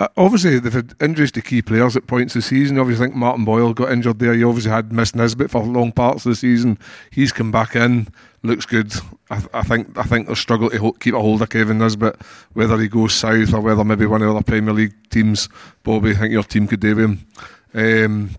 Uh, 0.00 0.08
obviously, 0.16 0.58
they've 0.58 0.72
had 0.72 0.94
injuries 1.00 1.32
to 1.32 1.42
key 1.42 1.60
players 1.60 1.94
at 1.94 2.06
points 2.06 2.34
of 2.34 2.42
the 2.42 2.48
season. 2.48 2.78
Obviously, 2.78 3.04
I 3.04 3.08
think 3.08 3.18
Martin 3.18 3.44
Boyle 3.44 3.74
got 3.74 3.92
injured 3.92 4.18
there. 4.18 4.32
You 4.32 4.48
obviously 4.48 4.70
had 4.70 4.92
Miss 4.92 5.14
Nisbet 5.14 5.50
for 5.50 5.62
long 5.62 5.92
parts 5.92 6.24
of 6.24 6.30
the 6.30 6.36
season. 6.36 6.78
He's 7.10 7.32
come 7.32 7.52
back 7.52 7.76
in, 7.76 8.08
looks 8.42 8.64
good. 8.64 8.94
I, 9.30 9.42
I 9.52 9.62
think 9.62 9.98
I 9.98 10.04
think 10.04 10.26
they'll 10.26 10.36
struggle 10.36 10.70
to 10.70 10.78
ho- 10.78 10.92
keep 10.92 11.14
a 11.14 11.20
hold 11.20 11.42
of 11.42 11.50
Kevin 11.50 11.78
Nisbet, 11.78 12.16
whether 12.54 12.78
he 12.78 12.88
goes 12.88 13.14
south 13.14 13.52
or 13.52 13.60
whether 13.60 13.84
maybe 13.84 14.06
one 14.06 14.22
of 14.22 14.28
the 14.28 14.34
other 14.34 14.44
Premier 14.44 14.72
League 14.72 14.94
teams. 15.10 15.48
Bobby, 15.82 16.12
I 16.12 16.14
think 16.14 16.32
your 16.32 16.44
team 16.44 16.66
could 16.66 16.80
do 16.80 16.98
him. 16.98 17.26
Um, 17.74 18.30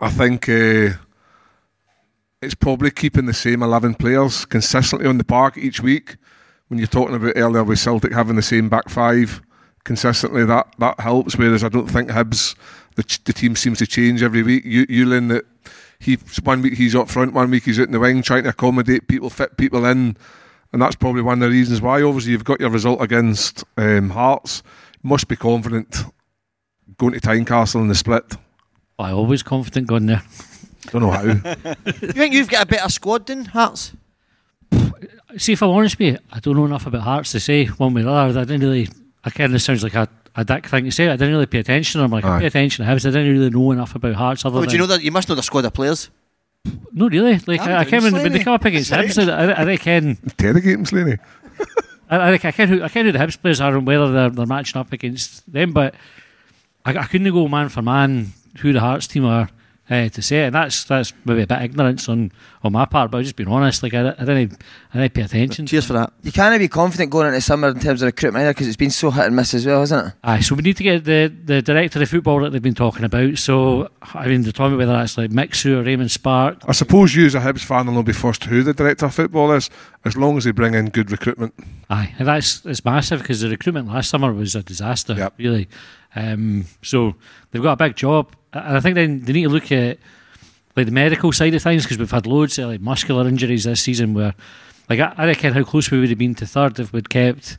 I 0.00 0.10
think 0.10 0.48
uh, 0.48 0.90
it's 2.40 2.54
probably 2.54 2.90
keeping 2.92 3.26
the 3.26 3.34
same 3.34 3.62
11 3.62 3.94
players 3.96 4.46
consistently 4.46 5.06
on 5.06 5.18
the 5.18 5.24
park 5.24 5.58
each 5.58 5.82
week. 5.82 6.16
When 6.68 6.78
you're 6.78 6.86
talking 6.86 7.14
about 7.14 7.34
earlier 7.36 7.64
with 7.64 7.78
Celtic 7.78 8.12
having 8.12 8.36
the 8.36 8.42
same 8.42 8.68
back 8.68 8.88
five 8.88 9.42
consistently, 9.88 10.44
that, 10.44 10.68
that 10.78 11.00
helps. 11.00 11.36
Whereas 11.36 11.64
I 11.64 11.70
don't 11.70 11.88
think 11.88 12.10
Hibs, 12.10 12.54
the, 12.94 13.02
ch- 13.02 13.24
the 13.24 13.32
team 13.32 13.56
seems 13.56 13.78
to 13.78 13.86
change 13.86 14.22
every 14.22 14.42
week. 14.42 14.64
You, 14.66 14.86
Youan, 14.86 15.30
that 15.30 15.46
he 15.98 16.18
one 16.44 16.60
week 16.60 16.74
he's 16.74 16.94
up 16.94 17.08
front, 17.08 17.32
one 17.32 17.50
week 17.50 17.64
he's 17.64 17.80
out 17.80 17.86
in 17.86 17.92
the 17.92 17.98
wing, 17.98 18.20
trying 18.22 18.44
to 18.44 18.50
accommodate 18.50 19.08
people, 19.08 19.30
fit 19.30 19.56
people 19.56 19.86
in, 19.86 20.16
and 20.72 20.82
that's 20.82 20.94
probably 20.94 21.22
one 21.22 21.42
of 21.42 21.48
the 21.48 21.56
reasons 21.56 21.80
why. 21.80 22.02
Obviously, 22.02 22.32
you've 22.32 22.44
got 22.44 22.60
your 22.60 22.68
result 22.68 23.00
against 23.00 23.64
um, 23.78 24.10
Hearts. 24.10 24.62
Must 25.02 25.26
be 25.26 25.36
confident 25.36 26.04
going 26.98 27.14
to 27.14 27.20
Tynecastle 27.20 27.80
in 27.80 27.88
the 27.88 27.94
split. 27.94 28.36
I 28.98 29.10
always 29.12 29.42
confident 29.42 29.86
going 29.86 30.06
there. 30.06 30.22
Don't 30.90 31.02
know 31.02 31.10
how. 31.10 31.22
you 31.22 32.12
think 32.12 32.34
you've 32.34 32.50
got 32.50 32.64
a 32.64 32.66
better 32.66 32.90
squad 32.90 33.26
than 33.26 33.46
Hearts? 33.46 33.92
See, 35.38 35.54
if 35.54 35.62
I'm 35.62 35.70
honest 35.70 35.98
with 35.98 36.14
you, 36.14 36.18
I 36.32 36.40
don't 36.40 36.56
know 36.56 36.64
enough 36.64 36.86
about 36.86 37.02
Hearts 37.02 37.32
to 37.32 37.40
say 37.40 37.66
one 37.66 37.94
way 37.94 38.02
or 38.02 38.04
the 38.04 38.10
other. 38.10 38.40
I 38.40 38.44
didn't 38.44 38.62
really. 38.62 38.88
I 39.24 39.30
kind 39.30 39.54
of 39.54 39.60
sounds 39.62 39.82
like 39.82 39.94
a, 39.94 40.08
a 40.36 40.44
dick 40.44 40.66
thing 40.66 40.84
to 40.84 40.90
say. 40.92 41.08
I 41.08 41.16
didn't 41.16 41.30
really 41.34 41.46
pay 41.46 41.58
attention. 41.58 42.00
I'm 42.00 42.10
like, 42.10 42.24
I 42.24 42.40
pay 42.40 42.46
attention 42.46 42.84
to 42.84 42.90
Hibs. 42.90 43.06
I 43.06 43.10
didn't 43.10 43.32
really 43.32 43.50
know 43.50 43.72
enough 43.72 43.94
about 43.94 44.14
Hearts. 44.14 44.44
Other 44.44 44.60
But 44.60 44.66
than 44.66 44.70
you 44.70 44.78
know 44.78 44.86
that 44.86 45.02
you 45.02 45.10
must 45.10 45.28
know 45.28 45.34
the 45.34 45.42
squad 45.42 45.64
of 45.64 45.72
players. 45.72 46.10
No, 46.92 47.08
really. 47.08 47.38
Like 47.46 47.60
I'm 47.60 47.68
I, 47.70 47.78
I 47.78 47.84
doing 47.84 47.90
came 47.90 48.06
in 48.06 48.12
when 48.14 48.22
they 48.24 48.28
Slaney. 48.30 48.44
come 48.44 48.52
up 48.54 48.64
against 48.64 48.90
Hibs. 48.92 49.28
I, 49.28 49.32
I, 49.32 49.50
I 49.52 49.64
reckon. 49.64 50.18
Interrogate 50.22 50.74
him, 50.74 50.84
Slaney. 50.86 51.16
I, 52.10 52.16
I, 52.16 52.32
I 52.34 52.38
can 52.38 52.68
who 52.68 52.82
I 52.82 52.88
can 52.88 53.06
who 53.06 53.12
the 53.12 53.18
Hibs 53.18 53.40
players 53.40 53.60
are 53.60 53.76
and 53.76 53.86
whether 53.86 54.10
they're, 54.12 54.30
they're 54.30 54.46
matching 54.46 54.78
up 54.80 54.92
against 54.92 55.50
them, 55.50 55.72
but 55.72 55.94
I, 56.84 56.96
I 56.96 57.04
couldn't 57.04 57.30
go 57.32 57.48
man 57.48 57.68
for 57.68 57.82
man 57.82 58.32
who 58.58 58.72
the 58.72 58.80
Hearts 58.80 59.06
team 59.06 59.24
are 59.24 59.48
uh, 59.90 60.08
to 60.08 60.22
say 60.22 60.42
it. 60.42 60.46
And 60.46 60.54
that's 60.54 60.84
that's 60.84 61.12
maybe 61.24 61.42
a 61.42 61.46
bit 61.46 61.62
ignorance 61.62 62.08
on, 62.08 62.30
on 62.62 62.72
my 62.72 62.84
part, 62.84 63.10
but 63.10 63.18
I've 63.18 63.24
just 63.24 63.36
been 63.36 63.48
honest. 63.48 63.82
Like 63.82 63.94
I, 63.94 64.10
I 64.10 64.24
didn't 64.24 64.62
I 64.92 64.98
didn't 64.98 65.14
pay 65.14 65.22
attention. 65.22 65.66
Cheers 65.66 65.86
for 65.86 65.92
that. 65.94 66.12
You 66.22 66.32
can't 66.32 66.58
be 66.58 66.68
confident 66.68 67.10
going 67.10 67.26
into 67.28 67.40
summer 67.40 67.68
in 67.68 67.80
terms 67.80 68.02
of 68.02 68.06
recruitment 68.06 68.42
either 68.42 68.52
because 68.52 68.66
it's 68.68 68.76
been 68.76 68.90
so 68.90 69.10
hit 69.10 69.26
and 69.26 69.36
miss 69.36 69.54
as 69.54 69.66
well, 69.66 69.80
hasn't 69.80 70.08
it? 70.08 70.12
Aye, 70.24 70.40
so 70.40 70.54
we 70.54 70.62
need 70.62 70.76
to 70.76 70.82
get 70.82 71.04
the, 71.04 71.32
the 71.44 71.62
director 71.62 72.02
of 72.02 72.08
football 72.08 72.40
that 72.40 72.50
they've 72.50 72.60
been 72.62 72.74
talking 72.74 73.04
about. 73.04 73.38
So 73.38 73.88
I 74.14 74.26
mean, 74.26 74.42
they're 74.42 74.52
talking 74.52 74.76
whether 74.76 74.92
that's 74.92 75.16
like 75.16 75.30
Mixu 75.30 75.76
or 75.78 75.82
Raymond 75.82 76.10
Spark. 76.10 76.58
I 76.66 76.72
suppose 76.72 77.14
you 77.14 77.26
as 77.26 77.34
a 77.34 77.40
Hibs 77.40 77.64
fan 77.64 77.86
will 77.86 77.94
know 77.94 78.02
be 78.02 78.12
first 78.12 78.44
who 78.44 78.62
the 78.62 78.74
director 78.74 79.06
of 79.06 79.14
football 79.14 79.52
is, 79.52 79.70
as 80.04 80.16
long 80.16 80.36
as 80.36 80.44
they 80.44 80.50
bring 80.50 80.74
in 80.74 80.90
good 80.90 81.10
recruitment. 81.10 81.54
Aye, 81.90 82.14
and 82.18 82.28
that's 82.28 82.64
it's 82.66 82.84
massive 82.84 83.20
because 83.22 83.40
the 83.40 83.48
recruitment 83.48 83.88
last 83.88 84.10
summer 84.10 84.32
was 84.32 84.54
a 84.54 84.62
disaster, 84.62 85.14
Yep. 85.14 85.34
really. 85.38 85.68
Um, 86.16 86.64
so 86.82 87.14
they've 87.50 87.62
got 87.62 87.72
a 87.72 87.76
big 87.76 87.94
job, 87.96 88.34
and 88.52 88.76
I 88.76 88.80
think 88.80 88.94
then 88.94 89.20
they 89.20 89.32
need 89.32 89.44
to 89.44 89.48
look 89.48 89.70
at 89.72 89.98
like 90.76 90.86
the 90.86 90.92
medical 90.92 91.32
side 91.32 91.54
of 91.54 91.62
things 91.62 91.82
because 91.82 91.98
we've 91.98 92.10
had 92.10 92.26
loads 92.26 92.58
of 92.58 92.70
like 92.70 92.80
muscular 92.80 93.26
injuries 93.26 93.64
this 93.64 93.80
season. 93.80 94.14
Where, 94.14 94.34
like, 94.88 95.00
I, 95.00 95.12
I 95.16 95.26
reckon 95.26 95.52
how 95.52 95.64
close 95.64 95.90
we 95.90 95.98
would 95.98 96.08
have 96.08 96.18
been 96.18 96.34
to 96.36 96.46
third 96.46 96.78
if 96.78 96.92
we'd 96.92 97.10
kept 97.10 97.58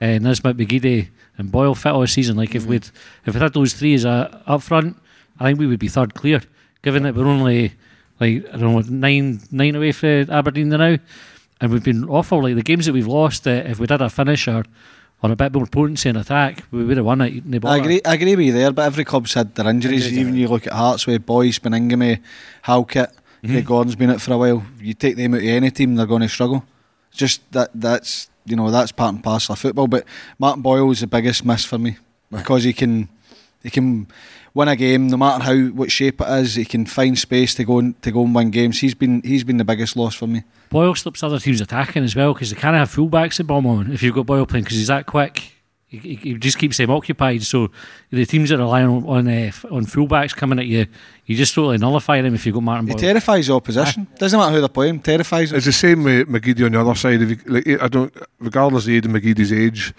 uh, 0.00 0.18
Nisbet, 0.18 0.56
McGeady, 0.56 1.08
and 1.36 1.50
Boyle 1.50 1.74
fit 1.74 1.92
all 1.92 2.06
season. 2.06 2.36
Like, 2.36 2.54
if 2.54 2.66
we'd 2.66 2.88
if 3.26 3.34
we 3.34 3.40
had 3.40 3.54
those 3.54 3.74
three 3.74 3.94
as 3.94 4.04
a 4.04 4.42
up 4.46 4.62
front, 4.62 4.96
I 5.38 5.44
think 5.44 5.58
we 5.58 5.66
would 5.66 5.80
be 5.80 5.88
third 5.88 6.14
clear. 6.14 6.42
Given 6.82 7.02
that 7.02 7.14
we're 7.14 7.26
only 7.26 7.74
like 8.20 8.46
I 8.52 8.56
don't 8.56 8.72
know 8.72 8.80
nine 8.80 9.40
nine 9.50 9.74
away 9.74 9.92
from 9.92 10.30
Aberdeen 10.30 10.68
now, 10.70 10.96
and 11.60 11.72
we've 11.72 11.84
been 11.84 12.08
awful. 12.08 12.42
Like 12.42 12.54
the 12.54 12.62
games 12.62 12.86
that 12.86 12.92
we've 12.92 13.06
lost, 13.06 13.46
uh, 13.46 13.50
if 13.50 13.78
we'd 13.78 13.90
had 13.90 14.00
a 14.00 14.08
finisher 14.08 14.58
or 14.58 14.64
a 15.22 15.36
bit 15.36 15.52
more 15.52 15.66
potency 15.66 16.08
in 16.08 16.16
attack, 16.16 16.64
we 16.70 16.84
would 16.84 16.96
have 16.96 17.06
won 17.06 17.20
it. 17.20 17.64
I 17.64 17.76
agree, 17.76 18.00
I 18.04 18.14
agree 18.14 18.36
with 18.36 18.46
you 18.46 18.52
there, 18.52 18.72
but 18.72 18.86
every 18.86 19.04
club's 19.04 19.34
had 19.34 19.54
their 19.54 19.68
injuries. 19.68 20.06
Injuries, 20.06 20.18
Even 20.18 20.36
you 20.36 20.48
look 20.48 20.66
at 20.66 20.72
Hearts 20.72 21.06
with 21.06 21.26
Boyce, 21.26 21.58
Baningime, 21.58 22.22
Halkett, 22.62 23.10
mm-hmm. 23.10 23.52
Craig 23.52 23.66
Gordon's 23.66 23.96
been 23.96 24.10
it 24.10 24.20
for 24.20 24.32
a 24.32 24.38
while. 24.38 24.64
You 24.80 24.94
take 24.94 25.16
them 25.16 25.34
out 25.34 25.40
of 25.40 25.46
any 25.46 25.70
team, 25.70 25.96
they're 25.96 26.06
going 26.06 26.22
to 26.22 26.28
struggle. 26.28 26.64
It's 27.10 27.18
just 27.18 27.52
that 27.52 27.70
that's 27.74 28.30
you 28.46 28.56
know 28.56 28.70
that's 28.70 28.92
part 28.92 29.14
and 29.14 29.22
parcel 29.22 29.52
of 29.52 29.58
football. 29.58 29.88
But 29.88 30.04
Martin 30.38 30.62
Boyle 30.62 30.90
is 30.90 31.00
the 31.00 31.06
biggest 31.06 31.44
miss 31.44 31.64
for 31.64 31.78
me 31.78 31.98
because 32.30 32.64
he 32.64 32.72
can 32.72 33.08
he 33.62 33.70
can 33.70 34.08
win 34.54 34.68
a 34.68 34.76
game 34.76 35.08
no 35.08 35.16
matter 35.16 35.44
how 35.44 35.56
what 35.68 35.90
shape 35.90 36.20
it 36.20 36.28
is. 36.28 36.54
He 36.54 36.64
can 36.64 36.86
find 36.86 37.18
space 37.18 37.54
to 37.54 37.64
go 37.64 37.78
and, 37.78 38.00
to 38.02 38.10
go 38.10 38.24
and 38.24 38.34
win 38.34 38.50
games. 38.50 38.80
He's 38.80 38.94
been 38.94 39.22
he's 39.22 39.44
been 39.44 39.56
the 39.56 39.64
biggest 39.64 39.96
loss 39.96 40.14
for 40.14 40.26
me. 40.26 40.42
Boyle 40.70 40.94
stops 40.94 41.22
other 41.22 41.38
teams 41.38 41.60
attacking 41.60 42.04
as 42.04 42.14
well 42.14 42.32
because 42.32 42.50
they 42.50 42.60
can't 42.60 42.76
have 42.76 42.90
fullbacks 42.90 43.40
at 43.40 43.46
Balmain 43.46 43.92
if 43.92 44.02
you've 44.02 44.14
got 44.14 44.26
Boyle 44.26 44.46
playing 44.46 44.64
because 44.64 44.76
he's 44.76 44.88
that 44.88 45.06
quick. 45.06 45.54
He, 45.86 45.98
he, 45.98 46.14
he 46.14 46.34
just 46.34 46.56
keeps 46.56 46.76
them 46.76 46.90
occupied. 46.90 47.42
So 47.42 47.72
the 48.10 48.24
teams 48.24 48.50
that 48.50 48.58
rely 48.58 48.84
on 48.84 49.04
on, 49.06 49.26
uh, 49.26 49.50
on 49.72 49.86
fullbacks 49.86 50.36
coming 50.36 50.60
at 50.60 50.66
you, 50.66 50.86
you 51.26 51.36
just 51.36 51.52
totally 51.54 51.78
nullify 51.78 52.22
them 52.22 52.34
if 52.34 52.46
you've 52.46 52.54
got 52.54 52.62
Martin 52.62 52.86
He 52.86 52.94
terrifies 52.94 53.48
the 53.48 53.54
opposition. 53.54 54.06
Doesn't 54.16 54.38
matter 54.38 54.54
who 54.54 54.60
they're 54.60 54.68
playing. 54.68 55.00
Terrifies 55.00 55.50
them. 55.50 55.56
It's 55.56 55.66
the 55.66 55.72
same 55.72 56.04
with 56.04 56.28
McGeady 56.28 56.66
on 56.66 56.72
the 56.72 56.80
other 56.80 56.94
side. 56.94 57.20
If 57.22 57.30
you, 57.30 57.38
like, 57.46 57.82
I 57.82 57.88
don't, 57.88 58.16
regardless 58.38 58.84
of 58.84 58.86
the 58.86 58.96
age 58.98 59.04
McGeady's 59.04 59.52
age, 59.52 59.92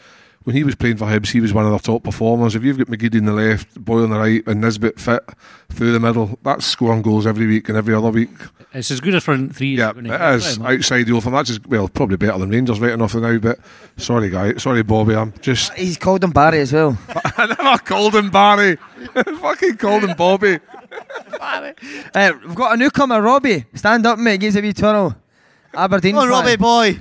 when 0.44 0.56
he 0.56 0.64
was 0.64 0.76
playing 0.76 0.98
for 0.98 1.06
Hibs, 1.06 1.32
he 1.32 1.40
was 1.40 1.54
one 1.54 1.66
of 1.66 1.72
their 1.72 1.80
top 1.80 2.04
performers. 2.04 2.56
If 2.56 2.64
you've 2.64 2.78
got 2.78 2.88
McGeady 2.88 3.20
on 3.20 3.26
the 3.26 3.34
left, 3.34 3.84
Boyle 3.84 4.04
on 4.04 4.10
the 4.10 4.18
right, 4.20 4.44
and 4.48 4.62
Nisbet 4.62 5.00
fit 5.00 5.24
through 5.70 5.92
the 5.92 6.00
middle, 6.00 6.40
that's 6.42 6.66
scoring 6.66 7.02
goals 7.02 7.28
every 7.28 7.46
week 7.46 7.70
and 7.70 7.78
every 7.78 7.94
other 7.94 8.10
week. 8.10 8.32
It's 8.74 8.90
as 8.90 9.02
good 9.02 9.14
as 9.16 9.24
for 9.24 9.38
three. 9.50 9.76
Yeah, 9.76 9.92
it 9.96 10.06
is 10.08 10.60
outside 10.60 11.04
the 11.04 11.14
off, 11.14 11.26
and 11.26 11.36
that's 11.36 11.50
just, 11.50 11.68
well 11.68 11.88
probably 11.90 12.18
better 12.18 12.40
than 12.40 12.50
Rangers 12.50 12.80
right 12.80 12.94
enough 12.94 13.14
now. 13.16 13.38
But 13.38 13.60
sorry, 13.98 14.30
guy, 14.30 14.56
sorry, 14.56 14.82
Bobby, 14.82 15.16
I'm 15.16 15.34
just. 15.42 15.74
He's 15.74 15.98
called 15.98 16.24
him 16.24 16.32
Barry 16.32 16.60
as 16.60 16.74
well. 16.74 16.98
I 17.10 17.48
never 17.48 17.78
called 17.84 18.16
him 18.16 18.30
Barry. 18.32 18.76
Fucking 19.14 19.78
called 19.78 20.06
him 20.06 20.16
Bobby. 20.16 20.60
Uh, 21.40 22.32
we've 22.46 22.56
got 22.56 22.74
a 22.74 22.78
newcomer, 22.78 23.22
Robbie. 23.22 23.66
Stand 23.74 24.06
up, 24.06 24.18
mate. 24.18 24.40
Gives 24.40 24.56
a 24.56 24.62
wee 24.62 24.74
twirl. 24.74 25.16
Aberdeen. 25.74 26.16
Come 26.16 26.24
on. 26.24 26.30
Robbie 26.30 26.56
boy. 26.58 27.00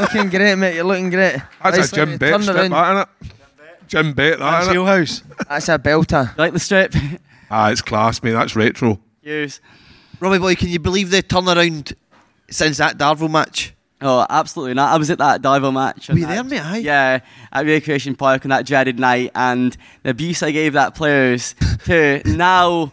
Looking 0.00 0.28
great, 0.30 0.56
mate. 0.56 0.74
You're 0.74 0.84
looking 0.84 1.10
great. 1.10 1.40
That's 1.62 1.76
Nice 1.78 1.92
a 1.92 1.96
Jim 1.96 2.10
little 2.10 2.18
Bet 2.18 2.32
turn 2.32 2.42
strip, 2.42 2.56
around. 2.56 2.70
that, 2.70 3.08
innit? 3.22 3.30
Jim 3.88 4.12
Bet, 4.12 4.38
that, 4.38 4.50
That's 4.50 4.66
innit? 4.68 4.72
Wheelhouse. 4.72 5.22
That's 5.48 5.68
a 5.68 5.78
belter. 5.78 6.36
Like 6.38 6.52
the 6.52 6.58
strip. 6.60 6.94
Ah, 7.50 7.70
it's 7.70 7.82
class, 7.82 8.22
mate. 8.22 8.32
That's 8.32 8.54
retro. 8.54 9.00
Use. 9.22 9.60
Robbie 10.20 10.38
boy, 10.38 10.54
can 10.54 10.68
you 10.68 10.78
believe 10.78 11.10
the 11.10 11.22
turnaround 11.22 11.94
since 12.50 12.76
that 12.78 12.98
Darvel 12.98 13.30
match? 13.30 13.74
Oh, 14.02 14.24
absolutely 14.30 14.74
not. 14.74 14.92
I 14.92 14.96
was 14.98 15.10
at 15.10 15.18
that 15.18 15.42
Darvel 15.42 15.72
match. 15.74 16.08
Were 16.08 16.16
you 16.16 16.26
and 16.26 16.50
there, 16.50 16.60
mate? 16.60 16.64
Aye. 16.64 16.76
Yeah, 16.78 17.20
at 17.52 17.66
Recreation 17.66 18.14
Park 18.16 18.44
on 18.44 18.50
that 18.50 18.66
dreaded 18.66 18.98
night, 18.98 19.30
and 19.34 19.76
the 20.02 20.10
abuse 20.10 20.42
I 20.42 20.52
gave 20.52 20.74
that 20.74 20.94
players 20.94 21.54
to 21.86 22.22
now 22.24 22.92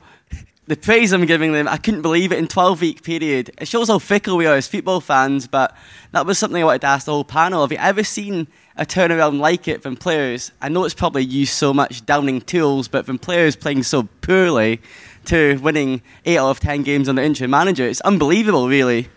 the 0.68 0.76
praise 0.76 1.14
I'm 1.14 1.26
giving 1.26 1.54
them, 1.54 1.68
I 1.68 1.78
couldn't 1.78 2.02
believe 2.02 2.32
it 2.32 2.40
in 2.40 2.48
12 2.48 2.82
week 2.82 3.04
period. 3.04 3.52
It 3.58 3.68
shows 3.68 3.88
how 3.88 4.00
fickle 4.00 4.36
we 4.36 4.46
are 4.46 4.56
as 4.56 4.68
football 4.68 5.00
fans, 5.00 5.48
but 5.48 5.76
that 6.12 6.26
was 6.26 6.38
something 6.38 6.62
I 6.62 6.66
wanted 6.66 6.82
to 6.82 6.88
ask 6.88 7.06
the 7.06 7.14
whole 7.14 7.24
panel. 7.24 7.62
Have 7.62 7.72
you 7.72 7.78
ever 7.78 8.04
seen 8.04 8.48
a 8.76 8.86
turnaround 8.86 9.40
like 9.40 9.68
it 9.70 9.82
from 9.82 9.96
players? 9.96 10.52
I 10.62 10.68
know 10.68 10.84
it's 10.84 10.94
probably 10.94 11.24
used 11.24 11.54
so 11.54 11.74
much 11.74 12.06
downing 12.06 12.42
tools, 12.42 12.90
but 12.90 13.06
from 13.06 13.18
players 13.18 13.56
playing 13.56 13.84
so 13.84 14.04
poorly 14.22 14.82
to 15.26 15.58
winning 15.58 16.02
8 16.26 16.38
out 16.38 16.50
of 16.50 16.60
10 16.60 16.84
games 16.84 17.08
under 17.08 17.22
interim 17.22 17.52
manager, 17.52 17.86
it's 17.86 18.02
unbelievable, 18.02 18.68
really. 18.68 19.08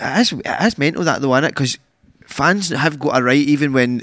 Is, 0.00 0.32
it 0.32 0.62
is 0.62 0.78
mental 0.78 1.04
that 1.04 1.20
though, 1.20 1.28
innit? 1.28 1.48
Because 1.48 1.78
fans 2.26 2.70
have 2.70 2.98
got 2.98 3.18
a 3.18 3.22
right 3.22 3.36
even 3.36 3.74
when 3.74 4.02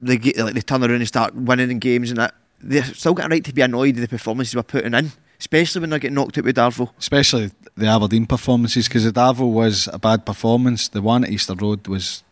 they 0.00 0.18
get 0.18 0.36
like 0.36 0.54
they 0.54 0.60
turn 0.60 0.82
around 0.82 0.92
and 0.92 1.08
start 1.08 1.34
winning 1.34 1.70
in 1.70 1.78
games 1.78 2.10
and 2.10 2.18
that 2.18 2.34
they've 2.60 2.96
still 2.96 3.14
got 3.14 3.26
a 3.26 3.28
right 3.28 3.44
to 3.44 3.52
be 3.52 3.62
annoyed 3.62 3.96
at 3.96 4.00
the 4.00 4.08
performances 4.08 4.54
we're 4.54 4.62
putting 4.62 4.94
in, 4.94 5.10
especially 5.38 5.80
when 5.80 5.90
they 5.90 5.98
get 5.98 6.12
knocked 6.12 6.38
out 6.38 6.44
with 6.44 6.56
Darvel. 6.56 6.90
Especially 6.98 7.50
the 7.76 7.86
Aberdeen 7.86 8.26
performances 8.26 8.88
because 8.88 9.04
the 9.04 9.12
Darvel 9.12 9.52
was 9.52 9.88
a 9.92 9.98
bad 9.98 10.24
performance. 10.24 10.88
The 10.88 11.02
one 11.02 11.24
at 11.24 11.30
Easter 11.30 11.54
Road 11.54 11.86
was 11.88 12.22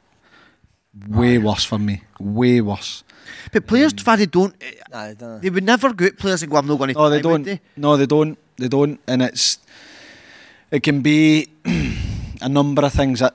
way 1.09 1.39
worse 1.39 1.65
for 1.65 1.79
me. 1.79 2.03
Way 2.21 2.61
worse. 2.61 3.05
But 3.53 3.67
players, 3.67 3.93
um, 3.93 3.99
Faddy, 3.99 4.27
don't. 4.27 4.55
Nah, 4.91 4.99
I 5.01 5.15
dunno. 5.15 5.39
They 5.39 5.51
would 5.51 5.65
never 5.65 5.93
go 5.93 6.07
at 6.07 6.19
players 6.19 6.43
and 6.43 6.51
go, 6.51 6.59
"I'm 6.59 6.67
not 6.67 6.79
going 6.79 6.93
to." 6.93 6.99
No, 6.99 7.11
they 7.11 7.21
don't. 7.23 7.61
No, 7.77 7.97
they 7.97 8.07
don't. 8.07 8.39
They 8.57 8.69
don't. 8.69 9.01
And 9.07 9.23
it's 9.23 9.59
it 10.71 10.83
can 10.83 11.01
be 11.01 11.49
a 12.41 12.49
number 12.49 12.85
of 12.85 12.93
things 12.93 13.21
that 13.21 13.35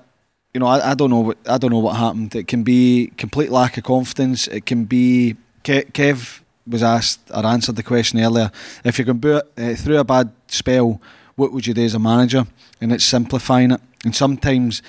you 0.54 0.60
know. 0.60 0.68
I, 0.68 0.92
I 0.92 0.94
don't 0.94 1.10
know. 1.10 1.20
What, 1.20 1.38
I 1.48 1.58
don't 1.58 1.72
know 1.72 1.80
what 1.80 1.96
happened. 1.96 2.36
It 2.36 2.48
can 2.48 2.64
be 2.64 3.12
complete 3.18 3.52
lack 3.52 3.78
of 3.78 3.84
confidence. 3.84 4.48
It 4.48 4.66
can 4.66 4.86
be. 4.86 5.36
Ke- 5.64 5.92
Kev 5.92 6.40
was 6.70 6.84
asked 6.84 7.20
or 7.34 7.46
answered 7.46 7.76
the 7.76 7.84
question 7.84 8.20
earlier. 8.20 8.52
If 8.84 8.98
you're 8.98 9.14
going 9.14 9.42
uh, 9.58 9.76
through 9.76 9.98
a 9.98 10.04
bad 10.04 10.32
spell, 10.48 11.02
what 11.36 11.52
would 11.52 11.66
you 11.66 11.74
do 11.74 11.84
as 11.84 11.96
a 11.96 12.00
manager? 12.00 12.46
And 12.82 12.92
it's 12.92 13.06
simplifying 13.06 13.72
it. 13.72 13.82
And 14.06 14.16
sometimes 14.16 14.82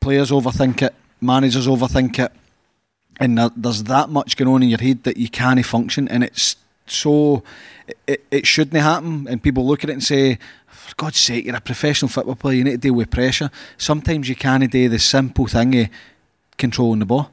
players 0.00 0.30
overthink 0.30 0.82
it, 0.82 0.94
managers 1.20 1.66
overthink 1.66 2.18
it, 2.18 2.32
and 3.20 3.36
there, 3.36 3.50
there's 3.56 3.84
that 3.84 4.08
much 4.08 4.36
going 4.36 4.48
on 4.48 4.62
in 4.62 4.68
your 4.68 4.80
head 4.80 5.02
that 5.04 5.16
you 5.16 5.28
can't 5.28 5.64
function, 5.64 6.08
and 6.08 6.22
it's 6.24 6.56
so 6.86 7.42
it, 8.06 8.24
it 8.30 8.46
shouldn't 8.46 8.80
happen. 8.80 9.26
And 9.28 9.42
people 9.42 9.66
look 9.66 9.84
at 9.84 9.90
it 9.90 9.94
and 9.94 10.04
say, 10.04 10.38
"For 10.68 10.94
God's 10.96 11.18
sake, 11.18 11.44
you're 11.44 11.56
a 11.56 11.60
professional 11.60 12.08
football 12.08 12.36
player. 12.36 12.56
You 12.56 12.64
need 12.64 12.70
to 12.72 12.78
deal 12.78 12.94
with 12.94 13.10
pressure." 13.10 13.50
Sometimes 13.76 14.28
you 14.28 14.36
can't 14.36 14.70
do 14.70 14.88
the 14.88 14.98
simple 14.98 15.46
thing 15.46 15.80
of 15.80 15.88
controlling 16.56 17.00
the 17.00 17.06
ball, 17.06 17.30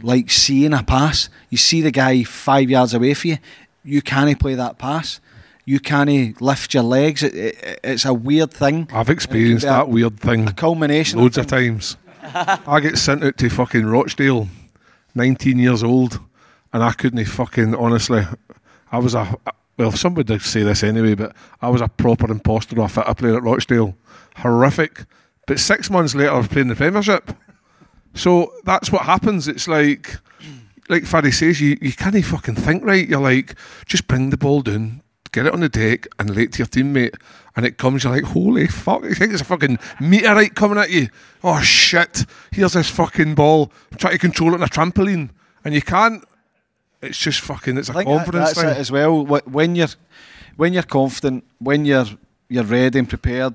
like 0.00 0.30
seeing 0.30 0.72
a 0.72 0.82
pass. 0.82 1.28
You 1.50 1.58
see 1.58 1.80
the 1.82 1.90
guy 1.90 2.22
five 2.24 2.70
yards 2.70 2.94
away 2.94 3.14
from 3.14 3.30
you, 3.32 3.38
you 3.84 4.02
can't 4.02 4.38
play 4.38 4.54
that 4.54 4.78
pass. 4.78 5.20
You 5.64 5.78
can't 5.78 6.40
lift 6.40 6.74
your 6.74 6.82
legs. 6.82 7.22
It, 7.22 7.34
it, 7.34 7.80
it's 7.84 8.04
a 8.04 8.12
weird 8.12 8.50
thing. 8.52 8.88
I've 8.92 9.10
experienced 9.10 9.64
It 9.64 9.68
that 9.68 9.88
weird 9.88 10.18
thing 10.18 10.48
A 10.48 10.52
culmination. 10.52 11.20
loads 11.20 11.38
of 11.38 11.46
times. 11.46 11.96
I 12.22 12.80
get 12.80 12.98
sent 12.98 13.22
out 13.22 13.36
to 13.38 13.48
fucking 13.48 13.86
Rochdale, 13.86 14.48
19 15.14 15.58
years 15.58 15.82
old, 15.84 16.20
and 16.72 16.82
I 16.82 16.92
couldn't 16.92 17.24
fucking, 17.26 17.74
honestly, 17.74 18.22
I 18.90 18.98
was 18.98 19.14
a, 19.14 19.36
well, 19.76 19.92
somebody 19.92 20.32
would 20.32 20.42
say 20.42 20.62
this 20.64 20.82
anyway, 20.82 21.14
but 21.14 21.34
I 21.60 21.68
was 21.68 21.80
a 21.80 21.88
proper 21.88 22.30
imposter 22.30 22.80
of 22.80 22.84
a 22.86 22.88
fitter 22.88 23.14
player 23.14 23.36
at 23.36 23.42
Rochdale. 23.42 23.96
Horrific. 24.36 25.04
But 25.46 25.58
six 25.60 25.90
months 25.90 26.14
later, 26.14 26.30
I 26.32 26.38
was 26.38 26.48
playing 26.48 26.68
the 26.68 26.76
Premiership. 26.76 27.32
So 28.14 28.52
that's 28.64 28.90
what 28.92 29.02
happens. 29.02 29.48
It's 29.48 29.68
like, 29.68 30.18
like 30.88 31.04
Faddy 31.04 31.30
says, 31.32 31.60
you, 31.60 31.78
you 31.80 31.92
can't 31.92 32.24
fucking 32.24 32.56
think 32.56 32.84
right. 32.84 33.08
You're 33.08 33.20
like, 33.20 33.54
just 33.86 34.06
bring 34.08 34.30
the 34.30 34.36
ball 34.36 34.62
down, 34.62 35.02
get 35.32 35.46
it 35.46 35.52
on 35.52 35.60
the 35.60 35.68
deck, 35.68 36.06
and 36.18 36.28
to 36.28 36.34
your 36.34 36.66
teammate. 36.66 37.14
And 37.56 37.66
it 37.66 37.76
comes, 37.78 38.04
you're 38.04 38.12
like, 38.12 38.24
holy 38.24 38.66
fuck, 38.66 39.02
you 39.04 39.14
think 39.14 39.32
it's 39.32 39.42
a 39.42 39.44
fucking 39.44 39.78
meteorite 40.00 40.54
coming 40.54 40.78
at 40.78 40.90
you. 40.90 41.08
Oh 41.44 41.60
shit, 41.60 42.24
here's 42.50 42.72
this 42.72 42.88
fucking 42.90 43.34
ball. 43.34 43.70
I'm 43.90 43.98
trying 43.98 44.14
to 44.14 44.18
control 44.18 44.52
it 44.52 44.56
on 44.56 44.62
a 44.62 44.66
trampoline. 44.66 45.30
And 45.64 45.74
you 45.74 45.82
can't. 45.82 46.24
It's 47.00 47.18
just 47.18 47.40
fucking, 47.40 47.78
it's 47.78 47.88
a 47.88 47.92
I 47.92 47.96
that- 47.96 48.04
confidence 48.04 48.44
that's 48.54 48.60
thing. 48.60 48.70
it 48.70 48.76
as 48.78 48.90
well. 48.92 49.24
When 49.24 49.74
you're 49.74 49.88
when 50.56 50.72
you're 50.72 50.82
confident, 50.82 51.44
when 51.58 51.84
you're 51.84 52.06
you're 52.48 52.64
ready 52.64 52.98
and 52.98 53.08
prepared, 53.08 53.54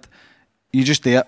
you 0.73 0.83
just 0.83 1.03
do 1.03 1.17
it. 1.19 1.27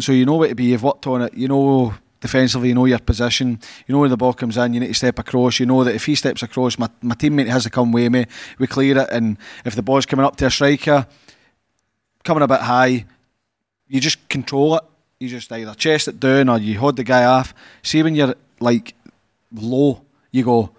So 0.00 0.12
you 0.12 0.26
know 0.26 0.34
what 0.34 0.48
to 0.48 0.54
be. 0.54 0.64
You've 0.66 0.82
worked 0.82 1.06
on 1.06 1.22
it. 1.22 1.34
You 1.34 1.48
know 1.48 1.94
defensively. 2.20 2.68
You 2.68 2.74
know 2.74 2.84
your 2.84 2.98
position. 2.98 3.60
You 3.86 3.92
know 3.94 4.00
where 4.00 4.08
the 4.08 4.16
ball 4.16 4.32
comes 4.32 4.56
in. 4.56 4.74
You 4.74 4.80
need 4.80 4.88
to 4.88 4.94
step 4.94 5.18
across. 5.18 5.60
You 5.60 5.66
know 5.66 5.84
that 5.84 5.94
if 5.94 6.06
he 6.06 6.14
steps 6.14 6.42
across, 6.42 6.78
my 6.78 6.88
my 7.02 7.14
teammate 7.14 7.48
has 7.48 7.64
to 7.64 7.70
come 7.70 7.92
with 7.92 8.12
me. 8.12 8.26
We 8.58 8.66
clear 8.66 8.98
it, 8.98 9.08
and 9.10 9.36
if 9.64 9.74
the 9.74 9.82
ball's 9.82 10.06
coming 10.06 10.26
up 10.26 10.36
to 10.36 10.46
a 10.46 10.50
striker. 10.50 11.06
coming 12.26 12.42
a 12.42 12.48
bit 12.48 12.60
high, 12.60 13.06
you 13.88 14.00
just 14.00 14.28
control 14.28 14.76
it. 14.76 14.82
You 15.18 15.28
just 15.28 15.50
either 15.50 15.74
chest 15.74 16.08
it 16.08 16.20
down 16.20 16.50
or 16.50 16.58
you 16.58 16.78
hold 16.78 16.96
the 16.96 17.04
guy 17.04 17.24
off. 17.24 17.54
See 17.82 18.02
when 18.02 18.14
you're 18.14 18.34
like 18.60 18.94
low, 19.52 20.02
you 20.30 20.44
go, 20.44 20.70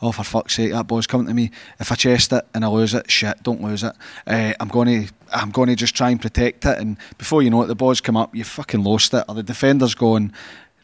oh 0.00 0.12
for 0.12 0.24
fuck's 0.24 0.54
sake, 0.54 0.72
that 0.72 0.86
ball's 0.86 1.06
coming 1.06 1.26
to 1.26 1.34
me. 1.34 1.50
If 1.78 1.92
I 1.92 1.96
chest 1.96 2.32
it 2.32 2.46
and 2.54 2.64
I 2.64 2.68
lose 2.68 2.94
it, 2.94 3.10
shit, 3.10 3.42
don't 3.42 3.62
lose 3.62 3.82
it. 3.84 3.92
Uh, 4.26 4.54
I'm 4.58 4.68
going 4.68 5.06
to, 5.06 5.14
I'm 5.32 5.50
going 5.50 5.68
to 5.68 5.76
just 5.76 5.94
try 5.94 6.10
and 6.10 6.20
protect 6.20 6.64
it. 6.64 6.78
And 6.78 6.96
before 7.18 7.42
you 7.42 7.50
know 7.50 7.62
it, 7.62 7.66
the 7.66 7.74
ball's 7.74 8.00
come 8.00 8.16
up, 8.16 8.34
you 8.34 8.44
fucking 8.44 8.82
lost 8.82 9.12
it, 9.12 9.24
or 9.28 9.34
the 9.34 9.42
defender's 9.42 9.94
going, 9.94 10.32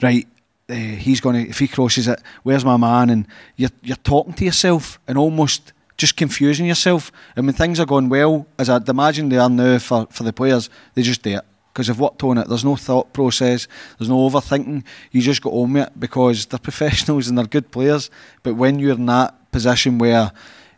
right. 0.03 0.27
Uh, 0.71 0.75
he's 0.75 1.21
going 1.21 1.35
to 1.35 1.49
if 1.49 1.59
he 1.59 1.69
crosses 1.69 2.09
it. 2.09 2.21
Where's 2.43 2.65
my 2.65 2.77
man? 2.77 3.11
And 3.11 3.27
you're 3.57 3.71
you're 3.83 3.97
talking 3.97 4.35
to 4.35 4.45
yourself 4.45 4.99
and 5.09 5.17
almost 5.17 5.73
just 5.97 6.17
confusing 6.17 6.67
yourself. 6.67 7.11
And 7.37 7.47
when 7.47 7.55
things 7.55 7.81
are 7.81 7.87
going 7.87 8.09
well, 8.09 8.47
as 8.59 8.71
I'd 8.71 8.89
imagine 8.89 9.29
they 9.29 9.39
are 9.39 9.51
now 9.51 9.79
for, 9.79 10.07
for 10.11 10.23
the 10.23 10.33
players, 10.33 10.71
they 10.95 11.03
just 11.03 11.23
do 11.23 11.37
it 11.37 11.45
because 11.73 11.89
they've 11.89 12.01
worked 12.01 12.23
on 12.25 12.39
it. 12.39 12.49
There's 12.49 12.65
no 12.65 12.77
thought 12.77 13.13
process, 13.13 13.69
there's 13.99 14.09
no 14.09 14.29
overthinking. 14.29 14.85
You 15.11 15.21
just 15.21 15.43
go 15.43 15.63
on 15.63 15.75
with 15.75 15.89
it 15.89 16.01
because 16.01 16.47
they're 16.47 16.59
professionals 16.63 17.29
and 17.29 17.37
they're 17.37 17.47
good 17.47 17.71
players. 17.71 18.11
But 18.43 18.55
when 18.55 18.79
you're 18.79 18.95
in 18.95 19.07
that 19.07 19.53
position 19.53 19.99
where 19.99 20.33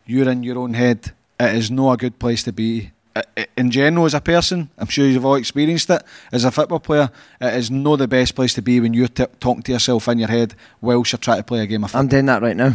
you're 0.07 0.29
in 0.29 0.43
your 0.43 0.59
own 0.59 0.75
head, 0.75 1.13
it 1.39 1.55
is 1.55 1.71
not 1.71 1.93
a 1.93 1.97
good 1.97 2.19
place 2.19 2.43
to 2.45 2.53
be. 2.53 2.91
I- 3.17 3.23
I- 3.37 3.47
In 3.57 3.71
general, 3.71 4.07
as 4.07 4.15
a 4.15 4.21
person, 4.21 4.71
I'm 4.79 4.87
sure 4.87 5.07
you've 5.07 5.25
all 5.25 5.35
experienced 5.35 5.91
it. 5.91 6.03
As 6.33 6.45
a 6.45 6.51
football 6.51 6.81
player, 6.81 7.11
it 7.41 7.55
is 7.55 7.71
not 7.71 7.97
the 7.97 8.09
best 8.09 8.35
place 8.35 8.55
to 8.55 8.63
be 8.63 8.81
when 8.81 8.95
you're 8.95 9.09
t- 9.09 9.27
talking 9.41 9.63
to 9.65 9.73
yourself 9.73 10.09
in 10.09 10.19
your 10.19 10.29
head 10.29 10.55
whilst 10.81 11.13
you're 11.13 11.19
trying 11.19 11.39
to 11.39 11.45
play 11.45 11.61
a 11.61 11.67
game 11.67 11.85
of 11.85 11.91
football. 11.91 12.01
I'm 12.03 12.09
doing 12.09 12.27
that 12.27 12.43
right 12.43 12.57
now. 12.57 12.75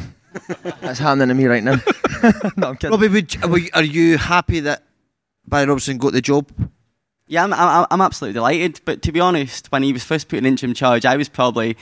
That's 0.82 1.00
happening 1.00 1.30
to 1.30 1.34
me 1.34 1.46
right 1.46 1.64
now. 1.64 1.76
no, 2.58 2.70
I'm 2.70 2.76
kidding. 2.78 2.92
Robbie, 2.92 3.08
would, 3.08 3.44
are 3.46 3.58
you- 3.58 3.70
are 3.74 3.84
you 3.84 4.18
happy 4.18 4.60
that 4.62 4.84
Barry 5.48 5.66
Robson 5.68 5.98
got 5.98 6.12
the 6.14 6.22
job? 6.22 6.50
Yeah, 7.28 7.44
I'm, 7.46 7.54
I'm, 7.54 7.88
I'm 7.90 8.02
absolutely 8.02 8.34
delighted. 8.34 8.82
But 8.86 9.02
to 9.04 9.12
be 9.12 9.20
honest, 9.20 9.72
when 9.72 9.82
he 9.84 9.94
was 9.94 10.04
first 10.04 10.28
put 10.28 10.38
in 10.38 10.46
interim 10.46 10.74
charge, 10.74 11.06
I 11.06 11.16
was 11.16 11.30
probably 11.30 11.78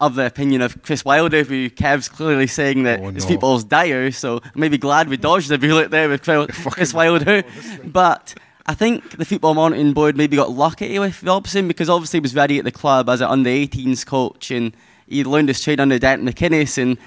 of 0.00 0.14
the 0.14 0.26
opinion 0.26 0.60
of 0.60 0.82
Chris 0.82 1.04
Wilder, 1.04 1.42
who 1.42 1.70
Kev's 1.70 2.08
clearly 2.08 2.46
saying 2.46 2.82
that 2.82 3.00
oh, 3.00 3.10
his 3.10 3.24
no. 3.24 3.30
football's 3.30 3.64
dire. 3.64 4.10
So 4.10 4.40
I'm 4.42 4.60
maybe 4.60 4.78
glad 4.78 5.08
we 5.08 5.16
dodged 5.16 5.48
the 5.48 5.58
bullet 5.58 5.90
there 5.90 6.08
with 6.08 6.22
Chris 6.22 6.92
Wilder. 6.94 7.44
But 7.84 8.34
I 8.66 8.74
think 8.74 9.16
the 9.16 9.24
football 9.24 9.54
monitoring 9.54 9.94
board 9.94 10.16
maybe 10.16 10.36
got 10.36 10.50
lucky 10.50 10.98
with 10.98 11.22
Robson 11.22 11.66
because 11.66 11.88
obviously 11.88 12.18
he 12.18 12.22
was 12.22 12.34
ready 12.34 12.58
at 12.58 12.64
the 12.64 12.72
club 12.72 13.08
as 13.08 13.20
an 13.20 13.28
under 13.28 13.48
18s 13.48 14.04
coach 14.04 14.50
and 14.50 14.76
he 15.06 15.24
learned 15.24 15.48
his 15.48 15.62
trade 15.62 15.80
under 15.80 15.98
Denton 15.98 16.28
McInnes. 16.28 16.76
And 16.76 16.98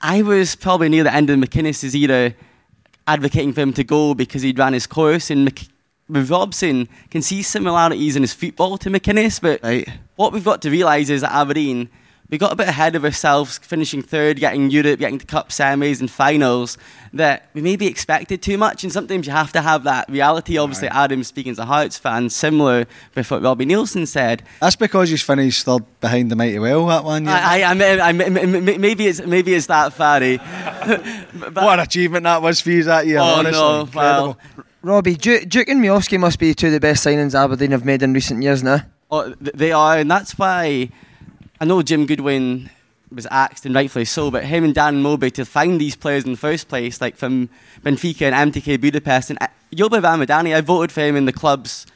I 0.00 0.22
was 0.22 0.54
probably 0.54 0.88
near 0.88 1.02
the 1.02 1.14
end 1.14 1.30
of 1.30 1.38
McInnes' 1.38 1.94
era 1.94 2.34
advocating 3.08 3.52
for 3.52 3.62
him 3.62 3.72
to 3.72 3.82
go 3.82 4.14
because 4.14 4.42
he'd 4.42 4.58
ran 4.58 4.74
his 4.74 4.86
course 4.86 5.30
and 5.30 5.46
Mc- 5.46 5.68
with 6.08 6.30
Robson 6.30 6.88
can 7.10 7.22
see 7.22 7.42
similarities 7.42 8.16
in 8.16 8.22
his 8.22 8.32
football 8.32 8.78
to 8.78 8.90
McInnes 8.90 9.40
but 9.40 9.62
what 10.16 10.32
we've 10.32 10.44
got 10.44 10.62
to 10.62 10.70
realise 10.70 11.08
is 11.08 11.22
that 11.22 11.32
Aberdeen 11.32 11.88
we 12.30 12.36
got 12.38 12.52
a 12.52 12.56
bit 12.56 12.68
ahead 12.68 12.94
of 12.94 13.04
ourselves 13.04 13.58
finishing 13.58 14.02
third 14.02 14.38
getting 14.38 14.70
Europe 14.70 14.98
getting 15.00 15.18
to 15.18 15.26
cup 15.26 15.48
semis 15.50 16.00
and 16.00 16.10
finals 16.10 16.76
that 17.12 17.48
we 17.54 17.62
maybe 17.62 17.86
expected 17.86 18.42
too 18.42 18.58
much 18.58 18.84
and 18.84 18.92
sometimes 18.92 19.26
you 19.26 19.32
have 19.32 19.50
to 19.52 19.62
have 19.62 19.84
that 19.84 20.08
reality 20.10 20.58
obviously 20.58 20.88
Adam 20.88 21.24
speaking 21.24 21.52
as 21.52 21.58
a 21.58 21.64
Hearts 21.64 21.96
fan 21.98 22.28
similar 22.28 22.86
with 23.14 23.30
what 23.30 23.42
Robbie 23.42 23.64
Neilson 23.66 24.06
said 24.06 24.42
That's 24.60 24.76
because 24.76 25.08
he's 25.10 25.22
finished 25.22 25.64
third 25.64 25.82
behind 26.00 26.30
the 26.30 26.36
mighty 26.36 26.58
well, 26.58 26.86
that 26.86 27.04
one. 27.04 27.24
Yeah. 27.24 27.40
I, 27.42 27.62
I, 27.62 27.72
I, 27.72 27.98
I, 28.00 28.08
I- 28.08 28.12
maybe 28.12 29.06
it's 29.06 29.20
maybe 29.24 29.54
it's 29.54 29.66
that 29.66 29.92
Farry 29.92 30.36
what 30.88 31.78
an 31.78 31.80
achievement 31.80 32.24
that 32.24 32.42
was 32.42 32.60
for 32.60 32.70
you 32.70 32.84
that 32.84 33.06
year. 33.06 33.18
Oh, 33.18 33.22
honestly. 33.22 33.52
no, 33.52 33.80
Incredible. 33.82 34.38
Robbie, 34.82 35.16
Duk, 35.16 35.48
Duk 35.48 35.68
and 35.68 35.82
Miovski 35.82 36.18
must 36.20 36.38
be 36.38 36.54
two 36.54 36.66
of 36.68 36.72
the 36.72 36.80
best 36.80 37.04
signings 37.04 37.34
Aberdeen 37.34 37.72
have 37.72 37.84
made 37.84 38.02
in 38.02 38.12
recent 38.12 38.42
years 38.42 38.62
now. 38.62 38.80
Oh, 39.10 39.34
they 39.40 39.72
are, 39.72 39.98
and 39.98 40.10
that's 40.10 40.38
why 40.38 40.90
I 41.60 41.64
know 41.64 41.82
Jim 41.82 42.06
Goodwin 42.06 42.70
was 43.10 43.26
axed, 43.30 43.64
and 43.66 43.74
rightfully 43.74 44.04
so, 44.04 44.30
but 44.30 44.44
him 44.44 44.64
and 44.64 44.74
Dan 44.74 45.02
Moby 45.02 45.30
to 45.32 45.44
find 45.44 45.80
these 45.80 45.96
players 45.96 46.24
in 46.24 46.32
the 46.32 46.36
first 46.38 46.68
place, 46.68 47.00
like 47.00 47.16
from 47.16 47.48
Benfica 47.82 48.30
and 48.30 48.52
MTK 48.52 48.80
Budapest, 48.80 49.30
and 49.30 49.38
uh, 49.40 49.48
Joba 49.74 50.00
Ramadani, 50.02 50.54
I 50.54 50.60
voted 50.60 50.92
for 50.92 51.00
him 51.00 51.16
in 51.16 51.24
the 51.24 51.32
club's 51.32 51.86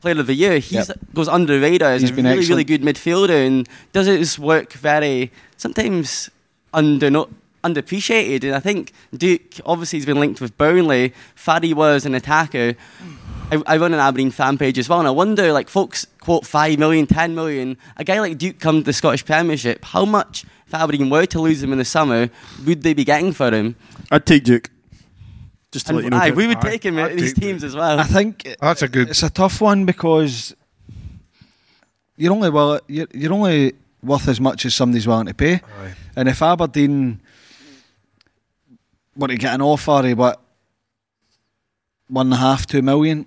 Player 0.00 0.18
of 0.20 0.26
the 0.26 0.34
Year. 0.34 0.58
He 0.58 0.74
Yep. 0.76 0.98
goes 1.14 1.28
under 1.28 1.54
the 1.54 1.60
radar 1.60 1.92
as 1.92 2.02
He's 2.02 2.10
a 2.10 2.14
really, 2.14 2.46
really 2.48 2.64
good 2.64 2.82
midfielder 2.82 3.46
and 3.46 3.68
does 3.92 4.06
his 4.08 4.38
work 4.38 4.72
very, 4.72 5.30
sometimes 5.56 6.28
under 6.74 7.08
not 7.08 7.28
underappreciated. 7.62 8.42
And 8.42 8.54
I 8.54 8.60
think 8.60 8.92
Duk 9.16 9.40
obviously 9.64 10.00
has 10.00 10.06
been 10.06 10.18
linked 10.18 10.40
with 10.40 10.58
Burnley. 10.58 11.14
Faddy 11.36 11.72
was 11.72 12.04
an 12.04 12.14
attacker. 12.16 12.74
I, 13.52 13.62
I 13.66 13.76
run 13.76 13.92
an 13.94 14.00
Aberdeen 14.00 14.30
fan 14.30 14.56
page 14.58 14.78
as 14.78 14.88
well, 14.88 14.98
and 14.98 15.06
I 15.08 15.10
wonder, 15.10 15.52
like, 15.52 15.68
folks 15.68 16.06
quote 16.20 16.46
5 16.46 16.78
million, 16.78 17.06
10 17.06 17.34
million. 17.34 17.76
A 17.96 18.04
guy 18.04 18.18
like 18.20 18.38
Duk 18.38 18.58
come 18.58 18.78
to 18.78 18.84
the 18.84 18.92
Scottish 18.92 19.24
Premiership, 19.24 19.84
how 19.84 20.04
much, 20.04 20.44
if 20.66 20.74
Aberdeen 20.74 21.10
were 21.10 21.26
to 21.26 21.40
lose 21.40 21.62
him 21.62 21.72
in 21.72 21.78
the 21.78 21.84
summer, 21.84 22.30
would 22.66 22.82
they 22.82 22.94
be 22.94 23.04
getting 23.04 23.32
for 23.32 23.50
him? 23.50 23.76
I'd 24.10 24.24
take 24.26 24.44
Duk. 24.44 24.70
Just 25.70 25.86
to 25.86 25.90
And 25.92 25.96
let 25.98 26.04
you 26.04 26.10
know. 26.10 26.16
aye, 26.18 26.30
we 26.30 26.46
would 26.46 26.58
Aye, 26.58 26.70
take 26.70 26.84
him 26.84 26.98
I'd 26.98 27.12
in 27.12 27.16
these 27.18 27.32
take 27.34 27.42
teams 27.44 27.64
as 27.64 27.74
well. 27.74 27.98
I 27.98 28.04
think 28.04 28.46
That's 28.60 28.82
a 28.82 28.88
good. 28.88 29.08
it's 29.10 29.22
a 29.22 29.30
tough 29.30 29.60
one 29.60 29.86
because 29.86 30.54
you're 32.16 32.32
only 32.32 32.50
well, 32.50 32.78
you're, 32.88 33.06
you're 33.14 33.32
only 33.32 33.72
worth 34.02 34.28
as 34.28 34.38
much 34.40 34.66
as 34.66 34.74
somebody's 34.74 35.06
willing 35.06 35.26
to 35.26 35.34
pay. 35.34 35.54
Aye. 35.54 35.94
And 36.16 36.28
if 36.28 36.42
Aberdeen 36.42 37.20
were 39.16 39.28
to 39.28 39.36
get 39.36 39.54
an 39.54 39.62
offer 39.62 40.06
of 40.06 40.18
what 40.18 40.40
one 42.08 42.26
and 42.26 42.34
a 42.34 42.36
half, 42.38 42.66
two 42.66 42.82
million, 42.82 43.24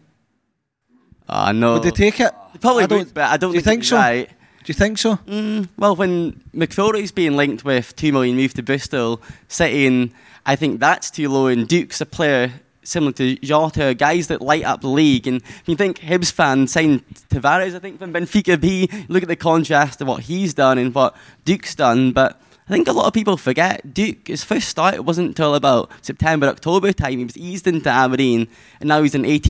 Ah, 1.28 1.52
know. 1.52 1.74
would 1.74 1.84
they 1.84 1.92
take 1.92 2.20
it? 2.20 2.32
They 2.54 2.60
probably 2.60 2.84
I 2.84 2.88
don't- 2.88 3.00
would, 3.00 3.14
but 3.14 3.24
I 3.26 3.38
don't 3.38 3.52
do 3.52 3.58
you 3.58 3.62
think, 3.62 3.84
think 3.84 3.84
it'd 3.84 3.84
be 3.84 3.88
so? 3.88 3.98
Right. 3.98 4.30
Do 4.30 4.70
you 4.70 4.74
think 4.74 4.98
so? 4.98 5.16
Mm, 5.28 5.70
well, 5.78 5.96
when 5.96 6.42
McFilry's 6.56 7.12
being 7.12 7.36
linked 7.36 7.64
with 7.64 7.96
two 7.96 8.12
million 8.12 8.36
move 8.36 8.54
to 8.56 8.64
Bristol, 8.64 9.22
City, 9.48 9.86
and 9.86 10.12
I 10.46 10.56
think 10.56 10.80
that's 10.80 11.12
too 11.12 11.30
low. 11.30 11.48
And 11.48 11.68
Duk's 11.68 12.02
a 12.02 12.06
player 12.06 12.52
similar 12.84 13.12
to 13.14 13.36
Jota, 13.38 13.94
guys 13.96 14.28
that 14.28 14.42
light 14.42 14.64
up 14.64 14.82
the 14.82 14.88
league. 14.88 15.28
And 15.28 15.42
you 15.68 15.76
think 15.76 16.00
Hibs 16.00 16.32
fan 16.32 16.68
signed 16.68 17.04
Tavares, 17.30 17.76
I 17.76 17.80
think 17.80 18.00
from 18.00 18.12
Benfica 18.14 18.60
B. 18.60 18.90
Look 19.08 19.22
at 19.24 19.30
the 19.30 19.36
contrast 19.36 20.02
of 20.02 20.08
what 20.08 20.22
he's 20.24 20.54
done 20.56 20.78
and 20.80 20.94
what 20.94 21.16
Duk's 21.46 21.76
done, 21.76 22.12
but. 22.12 22.42
I 22.68 22.72
think 22.72 22.88
a 22.88 22.94
lot 22.94 23.06
of 23.06 23.14
people 23.14 23.38
forget 23.38 23.94
Duk. 23.94 24.26
His 24.28 24.44
first 24.44 24.70
start 24.70 25.06
wasn't 25.06 25.28
until 25.28 25.54
about 25.54 25.92
September, 26.02 26.48
October 26.48 26.92
time. 26.94 27.20
He 27.20 27.24
was 27.24 27.38
eased 27.38 27.68
into 27.68 27.92
Aberdeen, 27.92 28.48
and 28.80 28.88
now 28.88 29.04
he's 29.04 29.14
an 29.14 29.24
18. 29.24 29.50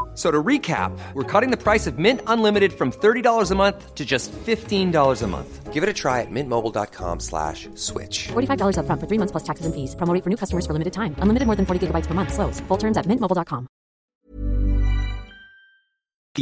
F- 0.13 0.17
So 0.17 0.29
to 0.29 0.43
recap, 0.43 0.91
we're 1.13 1.23
cutting 1.23 1.51
the 1.51 1.57
price 1.57 1.87
of 1.87 1.97
Mint 1.97 2.19
Unlimited 2.27 2.73
from 2.73 2.91
$30 2.91 3.49
a 3.51 3.55
month 3.55 3.95
to 3.95 4.03
just 4.05 4.31
$15 4.45 5.21
a 5.23 5.27
month. 5.27 5.71
Give 5.73 5.83
it 5.83 5.89
a 5.89 5.93
try 5.93 6.19
at 6.19 6.27
mintmobile.com 6.29 7.19
slash 7.21 7.69
switch. 7.75 8.27
$45 8.33 8.75
upfront 8.75 8.99
for 8.99 9.07
three 9.07 9.17
months 9.17 9.31
plus 9.31 9.43
taxes 9.43 9.65
and 9.65 9.73
fees. 9.73 9.95
Promo 9.95 10.13
rate 10.13 10.23
for 10.23 10.29
new 10.29 10.35
customers 10.35 10.65
for 10.67 10.73
limited 10.73 10.91
time. 10.91 11.15
Unlimited 11.19 11.45
more 11.47 11.55
than 11.55 11.65
40 11.65 11.87
gigabytes 11.87 12.07
per 12.07 12.13
month. 12.13 12.33
Slows. 12.33 12.59
Full 12.67 12.77
terms 12.77 12.97
at 12.97 13.05
mintmobile.com. 13.07 13.67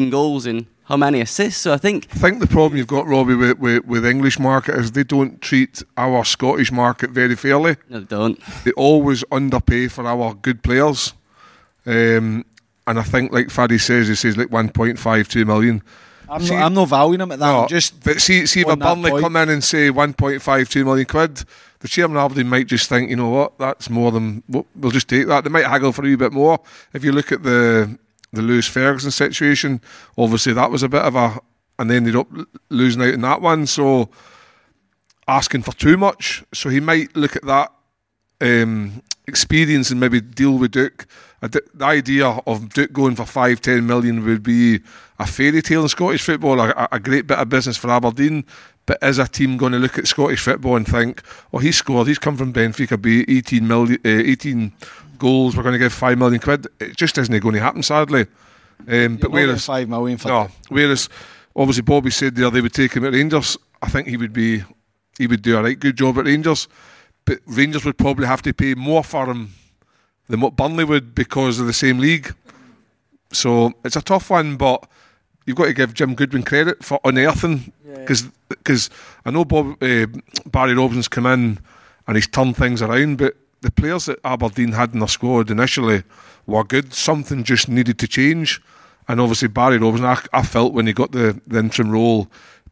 goals 0.09 0.45
and 0.47 0.65
how 0.85 0.97
many 0.97 1.21
assists. 1.21 1.61
So 1.61 1.73
I 1.73 1.77
think 1.77 2.07
I 2.11 2.15
think 2.15 2.39
the 2.39 2.47
problem 2.47 2.77
you've 2.77 2.87
got, 2.87 3.05
Robbie, 3.07 3.35
with, 3.35 3.59
with, 3.59 3.85
with 3.85 4.05
English 4.05 4.39
market 4.39 4.75
is 4.75 4.91
they 4.91 5.03
don't 5.03 5.41
treat 5.41 5.83
our 5.97 6.23
Scottish 6.25 6.71
market 6.71 7.11
very 7.11 7.35
fairly. 7.35 7.75
no, 7.89 7.99
they 7.99 8.05
don't. 8.05 8.39
They 8.63 8.71
always 8.73 9.23
underpay 9.31 9.89
for 9.89 10.05
our 10.07 10.33
good 10.33 10.63
players. 10.63 11.13
Um, 11.85 12.45
and 12.89 12.97
I 12.99 13.03
think, 13.03 13.31
like 13.31 13.49
Faddy 13.51 13.77
says, 13.77 14.07
he 14.07 14.15
says 14.15 14.35
like 14.35 14.47
1.5, 14.47 15.27
2 15.27 15.45
million. 15.45 15.83
I'm, 16.27 16.41
See- 16.41 16.55
not, 16.55 16.65
I'm 16.65 16.73
not 16.73 16.89
valuing 16.89 17.21
him 17.21 17.31
at 17.31 17.39
that. 17.39 17.45
No, 17.61 17.67
just 17.67 18.03
but 18.03 18.19
see, 18.19 18.45
see 18.45 18.61
if 18.61 18.67
a 18.67 18.75
Burnley 18.75 19.11
point. 19.11 19.23
come 19.23 19.35
in 19.35 19.49
and 19.49 19.63
say 19.63 19.89
1.5, 19.89 20.69
2 20.69 20.85
million 20.85 21.05
quid, 21.05 21.43
the 21.79 21.87
chairman 21.87 22.17
of 22.17 22.25
Aberdeen 22.31 22.49
might 22.49 22.67
just 22.67 22.89
think, 22.89 23.09
you 23.09 23.15
know 23.15 23.29
what, 23.29 23.57
that's 23.59 23.89
more 23.89 24.11
than, 24.11 24.43
we'll 24.49 24.65
we'll 24.75 24.91
just 24.91 25.07
take 25.07 25.27
that. 25.27 25.43
They 25.43 25.49
might 25.49 25.65
haggle 25.65 25.91
for 25.93 26.01
a 26.01 26.05
wee 26.05 26.15
bit 26.15 26.33
more. 26.33 26.59
If 26.93 27.03
you 27.03 27.11
look 27.11 27.31
at 27.31 27.43
the 27.43 27.97
the 28.33 28.41
Lewis 28.41 28.67
Ferguson 28.67 29.11
situation, 29.11 29.81
obviously 30.17 30.53
that 30.53 30.69
was 30.69 30.83
a 30.83 30.89
bit 30.89 31.01
of 31.03 31.15
a, 31.15 31.39
and 31.77 31.89
they 31.89 31.95
ended 31.95 32.15
up 32.15 32.27
losing 32.69 33.01
out 33.01 33.13
in 33.13 33.21
that 33.21 33.41
one. 33.41 33.65
So 33.65 34.09
asking 35.27 35.61
for 35.61 35.73
too 35.73 35.95
much. 35.97 36.43
So 36.53 36.69
he 36.69 36.79
might 36.79 37.15
look 37.15 37.35
at 37.35 37.45
that 37.45 37.71
um, 38.41 39.01
experience 39.27 39.89
and 39.91 39.99
maybe 39.99 40.19
deal 40.21 40.57
with 40.57 40.71
Duk. 40.71 41.07
The 41.41 41.61
idea 41.81 42.27
of 42.27 42.69
Duk 42.73 42.91
going 42.91 43.15
for 43.15 43.25
five, 43.25 43.61
ten 43.61 43.87
million 43.87 44.25
would 44.25 44.43
be 44.43 44.81
a 45.17 45.25
fairy 45.25 45.61
tale 45.61 45.83
in 45.83 45.89
Scottish 45.89 46.23
football, 46.23 46.59
a, 46.59 46.87
a 46.91 46.99
great 46.99 47.27
bit 47.27 47.39
of 47.39 47.49
business 47.49 47.77
for 47.77 47.89
Aberdeen. 47.89 48.43
But 48.85 48.97
is 49.03 49.19
a 49.19 49.27
team 49.27 49.57
going 49.57 49.73
to 49.73 49.77
look 49.77 49.99
at 49.99 50.07
Scottish 50.07 50.41
football 50.41 50.75
and 50.75 50.87
think, 50.87 51.21
oh, 51.53 51.59
he 51.59 51.71
scored, 51.71 52.07
he's 52.07 52.17
come 52.17 52.35
from 52.35 52.51
Benfica 52.51 52.99
B, 52.99 53.23
18 53.27 53.67
million, 53.67 53.99
uh, 54.03 54.09
18 54.09 54.73
goals. 55.19 55.55
We're 55.55 55.63
going 55.63 55.73
to 55.73 55.79
give 55.79 55.93
five 55.93 56.17
million 56.17 56.41
quid. 56.41 56.67
It 56.79 56.97
just 56.97 57.17
isn't 57.17 57.39
going 57.39 57.55
to 57.55 57.61
happen, 57.61 57.83
sadly. 57.83 58.25
Um, 58.87 59.17
but 59.17 59.31
whereas 59.31 59.65
five 59.65 59.87
million 59.87 60.17
for 60.17 60.29
no, 60.29 60.49
whereas 60.69 61.09
obviously 61.55 61.83
Bobby 61.83 62.09
said 62.09 62.35
there 62.35 62.49
they 62.49 62.61
would 62.61 62.73
take 62.73 62.93
him 62.93 63.05
at 63.05 63.13
Rangers. 63.13 63.57
I 63.81 63.89
think 63.89 64.07
he 64.07 64.17
would 64.17 64.33
be 64.33 64.63
he 65.17 65.27
would 65.27 65.41
do 65.41 65.57
a 65.57 65.63
right 65.63 65.79
good 65.79 65.97
job 65.97 66.17
at 66.17 66.25
Rangers. 66.25 66.67
But 67.25 67.39
Rangers 67.45 67.85
would 67.85 67.97
probably 67.97 68.25
have 68.25 68.41
to 68.43 68.53
pay 68.53 68.73
more 68.73 69.03
for 69.03 69.29
him 69.29 69.53
than 70.29 70.39
what 70.39 70.55
Burnley 70.55 70.85
would 70.85 71.13
because 71.13 71.59
of 71.59 71.67
the 71.67 71.73
same 71.73 71.99
league. 71.99 72.33
So 73.31 73.73
it's 73.83 73.95
a 73.95 74.01
tough 74.01 74.29
one, 74.29 74.55
but 74.55 74.87
you've 75.45 75.57
got 75.57 75.65
to 75.65 75.73
give 75.73 75.93
Jim 75.93 76.15
Goodwin 76.15 76.43
credit 76.43 76.83
for 76.83 76.99
unearthing 77.03 77.73
because 78.47 78.89
I 79.25 79.31
know 79.31 79.45
Bob, 79.45 79.81
uh, 79.83 80.05
Barry 80.45 80.75
Robinson's 80.75 81.07
come 81.07 81.25
in 81.25 81.59
and 82.07 82.17
he's 82.17 82.27
turned 82.27 82.55
things 82.55 82.81
around, 82.81 83.17
but 83.17 83.35
the 83.61 83.71
players 83.71 84.05
that 84.05 84.19
Aberdeen 84.23 84.71
had 84.71 84.93
in 84.93 84.99
their 84.99 85.07
squad 85.07 85.51
initially 85.51 86.03
were 86.47 86.63
good. 86.63 86.93
Something 86.93 87.43
just 87.43 87.67
needed 87.67 87.99
to 87.99 88.07
change, 88.07 88.61
and 89.07 89.19
obviously 89.19 89.47
Barry 89.47 89.77
Robinson, 89.77 90.05
I, 90.05 90.19
I 90.33 90.43
felt 90.43 90.73
when 90.73 90.87
he 90.87 90.93
got 90.93 91.11
the, 91.11 91.39
the 91.45 91.59
interim 91.59 91.91
role 91.91 92.29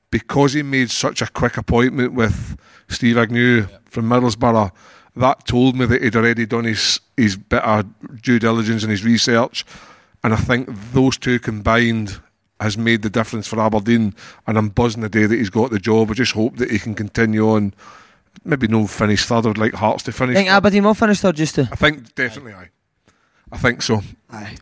because 0.09 0.53
he 0.53 0.63
made 0.63 0.89
such 0.89 1.21
a 1.21 1.27
quick 1.27 1.57
appointment 1.57 2.13
with 2.13 2.57
Steve 2.87 3.17
Agnew 3.17 3.67
from 3.85 4.09
Middlesbrough. 4.09 4.71
That 5.18 5.45
told 5.47 5.76
me 5.76 5.86
that 5.88 6.01
he'd 6.01 6.15
already 6.15 6.45
done 6.45 6.65
his 6.65 6.99
his 7.15 7.36
bit 7.36 7.63
of 7.63 7.86
due 8.22 8.39
diligence 8.39 8.84
and 8.84 8.91
his 8.91 9.03
research, 9.03 9.65
and 10.24 10.34
I 10.34 10.38
think 10.38 10.70
those 10.93 11.18
two 11.18 11.39
combined 11.39 12.22
has 12.59 12.78
made 12.78 13.01
the 13.01 13.09
difference 13.09 13.47
for 13.47 13.59
Aberdeen. 13.59 14.15
And 14.45 14.57
I'm 14.57 14.70
buzzing 14.70 15.01
the 15.01 15.09
day 15.09 15.26
that 15.26 15.36
he's 15.36 15.49
got 15.49 15.72
the 15.72 15.80
job. 15.80 16.09
I 16.11 16.13
just 16.13 16.34
hope 16.34 16.57
that 16.57 16.72
he 16.72 16.80
can 16.80 16.95
continue 16.95 17.49
on. 17.49 17.74
Maybe 18.45 18.68
no 18.68 18.88
finish 18.88 19.26
third. 19.26 19.45
I'd 19.47 19.57
like 19.57 19.74
Hearts 19.74 20.03
to 20.03 20.11
finish. 20.11 20.36
I 20.36 20.39
think 20.39 20.49
Aberdeen 20.49 20.84
will 20.84 20.93
finish 20.93 21.20
third 21.20 21.36
just 21.36 21.55
to. 21.55 21.68
I 21.72 21.76
think 21.76 22.13
definitely 22.15 22.53
aye. 22.53 22.70
I 23.51 23.57
think 23.57 23.82
so. 23.82 24.01
Aye. 24.30 24.57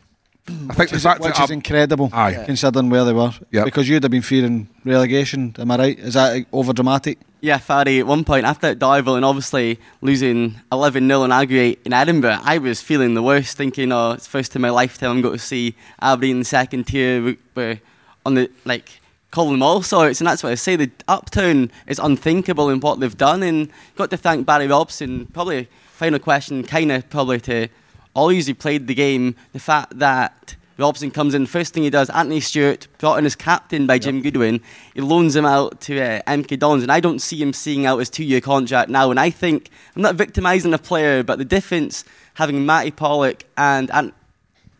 I 0.48 0.52
think 0.52 0.78
which 0.78 0.90
the 0.90 0.96
is, 0.96 1.02
fact 1.02 1.20
which 1.20 1.34
that 1.34 1.44
is 1.44 1.50
Ab- 1.50 1.54
incredible, 1.54 2.10
Aye. 2.12 2.44
considering 2.46 2.88
where 2.88 3.04
they 3.04 3.12
were. 3.12 3.32
Yep. 3.50 3.64
Because 3.64 3.88
you'd 3.88 4.02
have 4.04 4.12
been 4.12 4.22
fearing 4.22 4.68
relegation. 4.84 5.54
Am 5.58 5.70
I 5.70 5.76
right? 5.76 5.98
Is 5.98 6.14
that 6.14 6.46
over 6.52 6.72
dramatic? 6.72 7.18
Yeah, 7.40 7.58
Fardy, 7.58 7.98
at 8.00 8.06
one 8.06 8.24
point 8.24 8.46
after 8.46 8.72
that 8.72 8.78
Darvel 8.78 9.16
and 9.16 9.24
obviously 9.24 9.78
losing 10.00 10.54
11 10.72 11.06
0 11.06 11.24
in 11.24 11.32
aggregate 11.32 11.80
in 11.84 11.92
Edinburgh, 11.92 12.38
I 12.42 12.58
was 12.58 12.80
feeling 12.80 13.14
the 13.14 13.22
worst, 13.22 13.56
thinking, 13.56 13.92
oh, 13.92 14.12
it's 14.12 14.24
the 14.24 14.30
first 14.30 14.52
time 14.52 14.60
in 14.64 14.70
my 14.70 14.74
lifetime 14.74 15.10
I'm 15.10 15.20
going 15.22 15.34
to 15.34 15.38
see 15.44 15.74
Aberdeen 16.00 16.32
in 16.32 16.38
the 16.40 16.44
second 16.44 16.84
tier. 16.86 17.22
we- 17.22 17.38
We're 17.54 17.80
on 18.24 18.34
the, 18.34 18.50
like, 18.64 19.00
calling 19.30 19.52
them 19.52 19.62
all 19.62 19.82
sorts, 19.82 20.20
and 20.20 20.26
that's 20.28 20.42
what 20.42 20.50
I 20.52 20.54
say. 20.56 20.76
The 20.76 20.90
Uptown 21.08 21.70
is 21.86 21.98
unthinkable 21.98 22.70
in 22.70 22.80
what 22.80 23.00
they've 23.00 23.16
done, 23.16 23.42
and 23.42 23.68
got 23.96 24.10
to 24.10 24.16
thank 24.16 24.46
Barry 24.46 24.66
Robson. 24.66 25.26
Probably, 25.26 25.68
final 25.92 26.18
question, 26.18 26.62
kind 26.64 26.90
of 26.92 27.08
probably 27.10 27.40
to 27.40 27.68
all 28.16 28.32
you 28.32 28.42
who 28.42 28.54
played 28.54 28.86
the 28.86 28.94
game, 28.94 29.36
the 29.52 29.60
fact 29.60 29.98
that 29.98 30.56
Robson 30.78 31.10
comes 31.10 31.34
in, 31.34 31.46
first 31.46 31.74
thing 31.74 31.82
he 31.82 31.90
does, 31.90 32.10
Anthony 32.10 32.40
Stewart, 32.40 32.88
brought 32.98 33.18
in 33.18 33.26
as 33.26 33.36
captain 33.36 33.86
by 33.86 33.98
Jim 33.98 34.22
Goodwin, 34.22 34.60
he 34.94 35.02
loans 35.02 35.36
him 35.36 35.44
out 35.44 35.80
to 35.82 36.00
uh, 36.00 36.22
MK 36.26 36.58
Dons, 36.58 36.82
and 36.82 36.90
I 36.90 37.00
don't 37.00 37.20
see 37.20 37.40
him 37.40 37.52
seeing 37.52 37.86
out 37.86 37.98
his 37.98 38.10
two 38.10 38.24
year 38.24 38.40
contract 38.40 38.90
now. 38.90 39.10
And 39.10 39.20
I 39.20 39.30
think, 39.30 39.70
I'm 39.94 40.02
not 40.02 40.16
victimising 40.16 40.72
a 40.72 40.78
player, 40.78 41.22
but 41.22 41.38
the 41.38 41.44
difference 41.44 42.04
having 42.34 42.66
Matty 42.66 42.90
Pollock 42.90 43.44
and, 43.56 43.90
and 43.90 44.12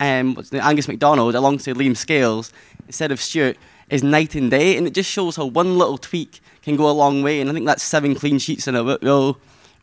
um, 0.00 0.34
what's 0.34 0.50
the, 0.50 0.64
Angus 0.64 0.88
MacDonald 0.88 1.34
alongside 1.34 1.76
Liam 1.76 1.96
Scales 1.96 2.52
instead 2.86 3.12
of 3.12 3.20
Stewart 3.20 3.56
is 3.90 4.02
night 4.02 4.34
and 4.34 4.50
day, 4.50 4.76
and 4.76 4.86
it 4.86 4.94
just 4.94 5.10
shows 5.10 5.36
how 5.36 5.46
one 5.46 5.78
little 5.78 5.98
tweak 5.98 6.40
can 6.62 6.76
go 6.76 6.90
a 6.90 6.92
long 6.92 7.22
way. 7.22 7.40
And 7.40 7.48
I 7.48 7.52
think 7.52 7.66
that's 7.66 7.82
seven 7.82 8.14
clean 8.14 8.38
sheets 8.38 8.66
in 8.66 8.74
a 8.74 8.98
row. 9.02 9.36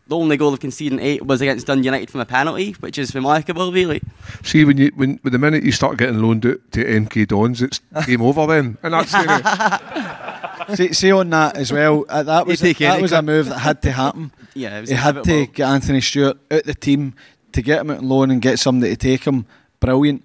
The 0.08 0.18
only 0.18 0.36
goal 0.36 0.52
they've 0.52 0.60
conceded 0.60 1.00
eight 1.00 1.26
was 1.26 1.40
against 1.42 1.66
Dundee 1.68 1.86
United 1.86 2.10
from 2.10 2.20
a 2.20 2.26
penalty, 2.26 2.74
which 2.82 2.98
is 2.98 3.16
remarkable, 3.16 3.72
really. 3.72 4.02
See 4.44 4.66
when 4.66 4.78
you 4.78 4.92
when, 4.96 5.18
when 5.22 5.32
the 5.32 5.40
minute 5.40 5.64
you 5.64 5.72
start 5.72 5.98
getting 5.98 6.22
loaned 6.22 6.46
out 6.46 6.60
to 6.74 6.84
MK 6.84 7.28
Dons, 7.30 7.62
it's 7.62 7.80
game 8.06 8.22
over 8.22 8.46
then, 8.48 8.78
and 8.84 8.94
that's 8.94 9.12
the, 9.14 10.76
see, 10.76 10.92
see 10.94 11.12
on 11.14 11.30
that 11.30 11.56
as 11.56 11.72
well. 11.72 12.04
Uh, 12.10 12.22
that 12.24 12.46
was 12.46 12.60
take 12.60 12.80
that 12.80 13.02
was 13.02 13.14
a 13.14 13.22
move 13.22 13.48
that 13.48 13.60
had 13.60 13.82
to 13.84 13.92
happen. 13.92 14.32
Yeah, 14.56 14.78
it 14.78 14.82
was 14.82 14.90
he 14.92 14.96
had 14.96 15.14
to 15.16 15.22
inevitable. 15.22 15.54
get 15.54 15.68
Anthony 15.68 16.02
Stewart 16.02 16.38
out 16.52 16.64
the 16.66 16.76
team 16.76 17.16
to 17.54 17.62
get 17.64 17.82
him 17.82 17.90
out 17.90 17.98
on 18.00 18.08
loan 18.10 18.30
and 18.30 18.40
get 18.40 18.60
somebody 18.60 18.92
to 18.92 18.98
take 18.98 19.26
him. 19.26 19.48
Brilliant, 19.80 20.24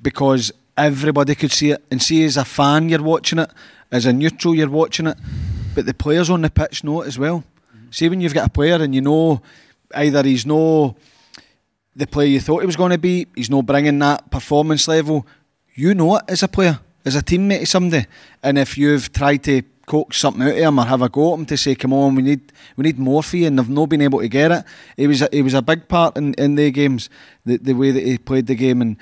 because 0.00 0.52
everybody 0.76 1.34
could 1.34 1.50
see 1.50 1.70
it 1.72 1.84
and 1.90 2.00
see 2.00 2.22
as 2.24 2.36
a 2.36 2.44
fan 2.44 2.88
you're 2.88 3.02
watching 3.02 3.40
it, 3.40 3.50
as 3.90 4.06
a 4.06 4.12
neutral 4.12 4.54
you're 4.54 4.68
watching 4.70 5.08
it, 5.08 5.16
but 5.74 5.84
the 5.86 5.94
players 5.94 6.30
on 6.30 6.42
the 6.42 6.50
pitch 6.50 6.84
know 6.84 7.02
it 7.02 7.08
as 7.08 7.18
well. 7.18 7.42
See 7.90 8.08
when 8.08 8.20
you've 8.20 8.34
got 8.34 8.46
a 8.46 8.50
player 8.50 8.76
and 8.76 8.94
you 8.94 9.00
know 9.00 9.42
either 9.94 10.22
he's 10.22 10.46
no 10.46 10.96
the 11.96 12.06
player 12.06 12.28
you 12.28 12.40
thought 12.40 12.60
he 12.60 12.66
was 12.66 12.76
going 12.76 12.92
to 12.92 12.98
be, 12.98 13.26
he's 13.34 13.50
not 13.50 13.66
bringing 13.66 13.98
that 13.98 14.30
performance 14.30 14.86
level. 14.86 15.26
You 15.74 15.94
know 15.94 16.16
it 16.16 16.24
as 16.28 16.42
a 16.42 16.48
player, 16.48 16.80
as 17.04 17.16
a 17.16 17.22
teammate 17.22 17.62
of 17.62 17.68
somebody, 17.68 18.06
and 18.42 18.58
if 18.58 18.78
you've 18.78 19.12
tried 19.12 19.42
to 19.44 19.62
coax 19.86 20.18
something 20.18 20.42
out 20.42 20.50
of 20.50 20.56
him 20.56 20.78
or 20.78 20.84
have 20.84 21.02
a 21.02 21.08
go 21.08 21.32
at 21.32 21.38
him 21.40 21.46
to 21.46 21.56
say, 21.56 21.74
"Come 21.74 21.92
on, 21.92 22.14
we 22.14 22.22
need 22.22 22.52
we 22.76 22.84
need 22.84 22.98
more 22.98 23.22
for 23.22 23.36
you," 23.36 23.48
and 23.48 23.58
they've 23.58 23.68
not 23.68 23.88
been 23.88 24.02
able 24.02 24.20
to 24.20 24.28
get 24.28 24.52
it. 24.52 24.64
He 24.96 25.06
was 25.06 25.22
a, 25.22 25.28
he 25.32 25.42
was 25.42 25.54
a 25.54 25.62
big 25.62 25.88
part 25.88 26.16
in 26.16 26.34
in 26.34 26.54
the 26.54 26.70
games, 26.70 27.10
the 27.44 27.56
the 27.56 27.72
way 27.72 27.90
that 27.90 28.04
he 28.04 28.18
played 28.18 28.46
the 28.46 28.54
game, 28.54 28.80
and 28.82 28.96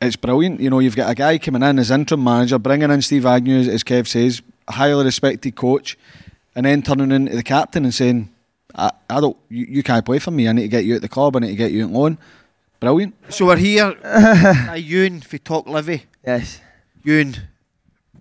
it's 0.00 0.16
brilliant. 0.16 0.60
You 0.60 0.70
know, 0.70 0.78
you've 0.78 0.96
got 0.96 1.10
a 1.10 1.14
guy 1.14 1.38
coming 1.38 1.62
in 1.62 1.78
as 1.78 1.90
interim 1.90 2.22
manager, 2.22 2.58
bringing 2.58 2.90
in 2.90 3.02
Steve 3.02 3.26
Agnew, 3.26 3.68
as 3.70 3.82
Kev 3.82 4.06
says, 4.06 4.40
highly 4.68 5.04
respected 5.04 5.56
coach, 5.56 5.98
and 6.54 6.66
then 6.66 6.82
turning 6.82 7.10
into 7.10 7.34
the 7.34 7.42
captain 7.42 7.84
and 7.84 7.94
saying, 7.94 8.30
I, 8.74 8.90
I 9.08 9.20
don't, 9.20 9.36
you, 9.48 9.66
you 9.68 9.82
can't 9.82 10.04
play 10.04 10.18
for 10.18 10.30
me. 10.30 10.48
I 10.48 10.52
need 10.52 10.62
to 10.62 10.68
get 10.68 10.84
you 10.84 10.94
at 10.94 11.02
the 11.02 11.08
club. 11.08 11.36
I 11.36 11.40
need 11.40 11.48
to 11.48 11.56
get 11.56 11.72
you 11.72 11.84
on 11.84 11.92
loan. 11.92 12.18
Brilliant. 12.80 13.14
So 13.32 13.46
we're 13.46 13.56
here. 13.56 13.96
uh, 14.04 14.74
Ewan 14.74 15.20
for 15.20 15.38
Talk 15.38 15.66
Livy. 15.68 16.04
Yes. 16.26 16.60
Ewan 17.02 17.36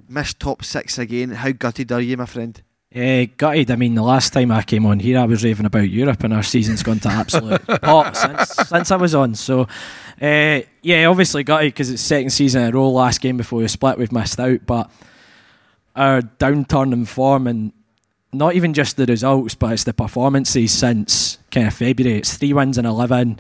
missed 0.07 0.39
top 0.39 0.63
six 0.63 0.97
again. 0.97 1.31
How 1.31 1.51
gutted 1.51 1.91
are 1.91 2.01
you, 2.01 2.17
my 2.17 2.25
friend? 2.25 2.61
Eh, 2.93 3.25
gutted. 3.38 3.71
I 3.71 3.75
mean, 3.75 3.95
the 3.95 4.03
last 4.03 4.34
time 4.34 4.51
I 4.51 4.61
came 4.61 4.86
on 4.86 4.99
here, 4.99 5.17
I 5.17 5.25
was 5.25 5.43
raving 5.43 5.65
about 5.65 5.89
Europe, 5.89 6.23
and 6.23 6.34
our 6.34 6.43
season's 6.43 6.84
gone 6.84 6.99
to 6.99 7.09
absolute 7.09 7.65
pot 7.81 8.15
since, 8.15 8.69
since 8.69 8.91
I 8.91 8.95
was 8.97 9.15
on. 9.15 9.34
So, 9.34 9.67
uh, 10.21 10.61
yeah, 10.84 11.05
obviously 11.05 11.43
gutted 11.43 11.73
because 11.73 11.89
it's 11.89 12.03
second 12.03 12.29
season 12.29 12.61
in 12.61 12.69
a 12.69 12.71
row. 12.71 12.89
Last 12.89 13.19
game 13.19 13.38
before 13.38 13.59
we 13.59 13.67
split, 13.67 13.97
we've 13.97 14.11
missed 14.11 14.39
out. 14.39 14.65
But 14.67 14.91
our 15.95 16.21
downturn 16.21 16.93
in 16.93 17.05
form, 17.05 17.47
and 17.47 17.73
not 18.34 18.55
even 18.55 18.73
just 18.73 18.97
the 18.97 19.05
results, 19.05 19.55
but 19.55 19.73
it's 19.73 19.84
the 19.84 19.93
performances 19.93 20.71
since 20.71 21.38
kind 21.51 21.67
of 21.67 21.73
February. 21.73 22.17
It's 22.17 22.38
three 22.38 22.53
wins 22.53 22.77
in 22.77 22.86
eleven, 22.86 23.39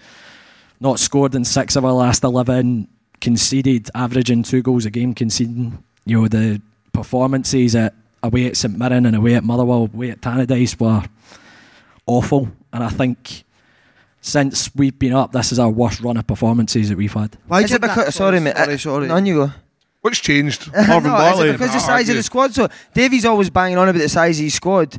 not 0.79 0.99
scored 0.99 1.35
in 1.35 1.45
six 1.45 1.75
of 1.75 1.85
our 1.85 1.93
last 1.93 2.23
eleven, 2.23 2.87
conceded, 3.21 3.89
averaging 3.95 4.43
two 4.43 4.61
goals 4.61 4.85
a 4.85 4.91
game, 4.91 5.13
conceding. 5.13 5.83
You 6.05 6.21
know 6.21 6.27
the 6.27 6.61
performances 6.91 7.75
at 7.75 7.95
away 8.21 8.47
at 8.47 8.57
St 8.57 8.77
Mirren 8.77 9.05
and 9.05 9.15
away 9.15 9.35
at 9.35 9.43
Motherwell, 9.43 9.89
away 9.93 10.11
at 10.11 10.21
Tannadice 10.21 10.79
were 10.79 11.03
awful. 12.05 12.49
And 12.71 12.83
I 12.83 12.89
think 12.89 13.43
since 14.21 14.73
we've 14.75 14.97
been 14.97 15.13
up, 15.13 15.31
this 15.31 15.51
is 15.51 15.59
our 15.59 15.69
worst 15.69 16.01
run 16.01 16.17
of 16.17 16.25
performances 16.27 16.89
that 16.89 16.97
we've 16.97 17.13
had. 17.13 17.37
Why 17.47 17.61
Is 17.61 17.71
it 17.71 17.81
because, 17.81 18.15
sorry, 18.15 18.39
mate. 18.39 18.55
Sorry, 18.55 18.77
sorry. 18.77 19.09
On 19.09 19.25
you 19.25 19.35
go. 19.47 19.51
What's 20.03 20.19
changed? 20.19 20.71
Marvin 20.87 21.11
no, 21.11 21.17
Bartley. 21.17 21.47
Is 21.47 21.55
it 21.55 21.57
because 21.57 21.73
the 21.73 21.79
size 21.79 22.09
of 22.09 22.15
the 22.15 22.23
squad? 22.23 22.53
So 22.53 22.67
Davey's 22.93 23.25
always 23.25 23.49
banging 23.49 23.77
on 23.77 23.89
about 23.89 23.99
the 23.99 24.09
size 24.09 24.37
of 24.37 24.43
his 24.43 24.53
squad. 24.53 24.97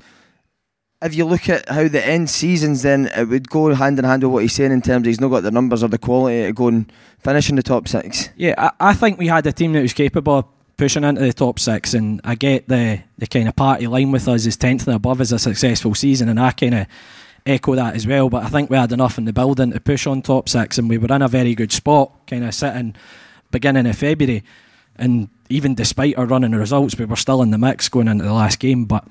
If 1.03 1.15
you 1.15 1.27
look 1.27 1.51
at 1.51 1.69
how 1.69 1.87
the 1.87 2.05
end 2.05 2.31
seasons, 2.31 2.83
then 2.83 3.11
it 3.15 3.29
would 3.29 3.51
go 3.51 3.75
hand 3.75 3.99
in 3.99 4.07
hand 4.07 4.23
with 4.23 4.33
what 4.33 4.43
he's 4.43 4.55
saying 4.55 4.73
in 4.73 4.81
terms 4.81 5.03
of 5.03 5.07
he's 5.07 5.21
not 5.21 5.29
got 5.29 5.43
the 5.43 5.51
numbers 5.51 5.83
or 5.83 5.89
the 5.89 5.99
quality 5.99 6.47
to 6.47 6.53
go 6.55 6.69
and 6.69 6.91
finish 7.19 7.51
in 7.51 7.57
the 7.57 7.63
top 7.63 7.87
six. 7.87 8.31
Yeah, 8.37 8.55
I, 8.57 8.71
I 8.81 8.95
think 8.95 9.19
we 9.19 9.27
had 9.27 9.47
a 9.47 9.53
team 9.53 9.75
that 9.75 9.83
was 9.83 9.93
capable 9.93 10.39
of 10.39 10.47
pushing 10.79 11.05
into 11.05 11.21
the 11.21 11.35
top 11.35 11.59
six, 11.59 11.93
and 11.93 12.23
I 12.25 12.37
get 12.37 12.69
the, 12.69 13.03
the 13.19 13.27
kind 13.27 13.49
of 13.49 13.55
party 13.55 13.87
line 13.87 14.13
with 14.13 14.27
us 14.27 14.47
is 14.47 14.57
10th 14.57 14.87
and 14.87 14.97
above 14.97 15.21
is 15.21 15.33
a 15.33 15.39
successful 15.39 15.95
season, 15.95 16.31
and 16.31 16.41
I 16.41 16.53
kind 16.53 16.75
of 16.75 16.87
echo 17.45 17.75
that 17.75 17.95
as 17.95 18.07
well. 18.07 18.31
But 18.31 18.45
I 18.45 18.49
think 18.49 18.71
we 18.71 18.79
had 18.79 18.93
enough 18.93 19.19
in 19.19 19.27
the 19.27 19.33
building 19.35 19.73
to 19.73 19.81
push 19.81 20.07
on 20.07 20.23
top 20.23 20.49
six, 20.49 20.79
and 20.79 20.89
we 20.89 20.97
were 20.97 21.15
in 21.15 21.21
a 21.21 21.29
very 21.29 21.55
good 21.55 21.73
spot, 21.73 22.27
kind 22.27 22.45
of 22.45 22.55
sitting 22.55 22.97
beginning 23.55 23.87
of 23.87 23.97
February. 23.97 24.43
And 24.97 25.29
even 25.49 25.75
despite 25.75 26.17
our 26.17 26.27
running 26.27 26.53
results, 26.53 26.99
we 26.99 27.05
were 27.05 27.17
still 27.17 27.43
in 27.43 27.51
the 27.51 27.59
mix 27.59 27.89
going 27.89 28.09
into 28.09 28.25
the 28.25 28.33
last 28.33 28.59
game. 28.59 28.85
But 28.85 29.07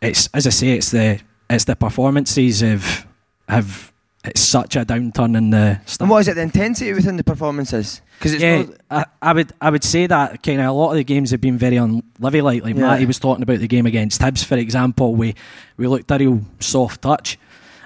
it's 0.00 0.28
as 0.34 0.46
I 0.46 0.50
say, 0.50 0.70
it's 0.72 0.90
the 0.90 1.20
it's 1.48 1.64
the 1.64 1.76
performances 1.76 2.62
of 2.62 3.06
have 3.48 3.92
it's 4.24 4.40
such 4.40 4.74
a 4.76 4.84
downturn 4.84 5.36
in 5.36 5.50
the 5.50 5.80
And 6.00 6.10
what 6.10 6.18
is 6.18 6.28
it, 6.28 6.34
the 6.34 6.42
intensity 6.42 6.92
within 6.92 7.16
the 7.16 7.24
performances? 7.24 8.02
Because 8.18 8.40
yeah, 8.40 8.64
I, 8.90 9.04
I 9.22 9.32
would 9.32 9.52
I 9.60 9.70
would 9.70 9.84
say 9.84 10.06
that 10.06 10.42
kind 10.42 10.60
of 10.60 10.66
a 10.66 10.72
lot 10.72 10.90
of 10.90 10.96
the 10.96 11.04
games 11.04 11.30
have 11.30 11.40
been 11.40 11.58
very 11.58 11.76
unlivy 11.76 12.42
like. 12.42 12.62
Like 12.62 12.74
Yeah. 12.76 12.88
Matty 12.88 13.06
was 13.06 13.18
talking 13.18 13.42
about 13.42 13.60
the 13.60 13.68
game 13.68 13.86
against 13.86 14.20
Hibs, 14.20 14.44
for 14.44 14.56
example. 14.56 15.14
We 15.14 15.34
we 15.76 15.86
looked 15.86 16.10
a 16.10 16.18
real 16.18 16.42
soft 16.60 17.02
touch. 17.02 17.38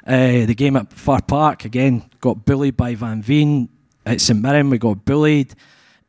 Uh, 0.06 0.46
the 0.46 0.54
game 0.54 0.76
at 0.76 0.92
Fir 0.92 1.20
Park 1.20 1.64
again 1.64 2.08
got 2.20 2.44
bullied 2.44 2.76
by 2.76 2.94
Van 2.94 3.22
Veen. 3.22 3.68
At 4.06 4.20
St 4.20 4.40
Mirren, 4.40 4.70
we 4.70 4.78
got 4.78 5.04
bullied. 5.04 5.54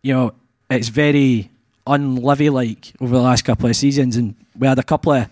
You 0.02 0.14
know, 0.14 0.32
it's 0.72 0.88
very 0.90 1.50
unlivy 1.86 2.52
like 2.52 2.94
over 3.00 3.16
the 3.16 3.22
last 3.22 3.44
couple 3.44 3.70
of 3.70 3.76
seasons, 3.76 4.16
and 4.18 4.36
we 4.58 4.68
had 4.68 4.80
a 4.80 4.84
couple 4.84 5.14
of 5.14 5.28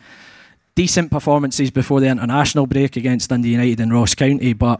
decent 0.75 1.11
performances 1.11 1.71
before 1.71 1.99
the 1.99 2.07
international 2.07 2.65
break 2.65 2.95
against 2.95 3.29
Dundee 3.29 3.49
United 3.49 3.79
and 3.79 3.93
Ross 3.93 4.15
County, 4.15 4.53
but 4.53 4.79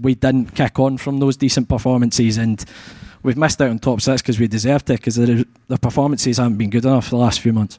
we 0.00 0.14
didn't 0.14 0.54
kick 0.54 0.78
on 0.78 0.98
from 0.98 1.18
those 1.18 1.36
decent 1.36 1.68
performances 1.68 2.36
and 2.36 2.64
we've 3.22 3.36
missed 3.36 3.60
out 3.60 3.70
on 3.70 3.78
top 3.78 4.00
six 4.00 4.22
because 4.22 4.38
we 4.38 4.46
deserved 4.46 4.88
it 4.90 5.00
because 5.00 5.16
the, 5.16 5.46
the 5.68 5.78
performances 5.78 6.38
haven't 6.38 6.56
been 6.56 6.70
good 6.70 6.84
enough 6.84 7.06
for 7.06 7.10
the 7.10 7.16
last 7.16 7.40
few 7.40 7.52
months. 7.52 7.78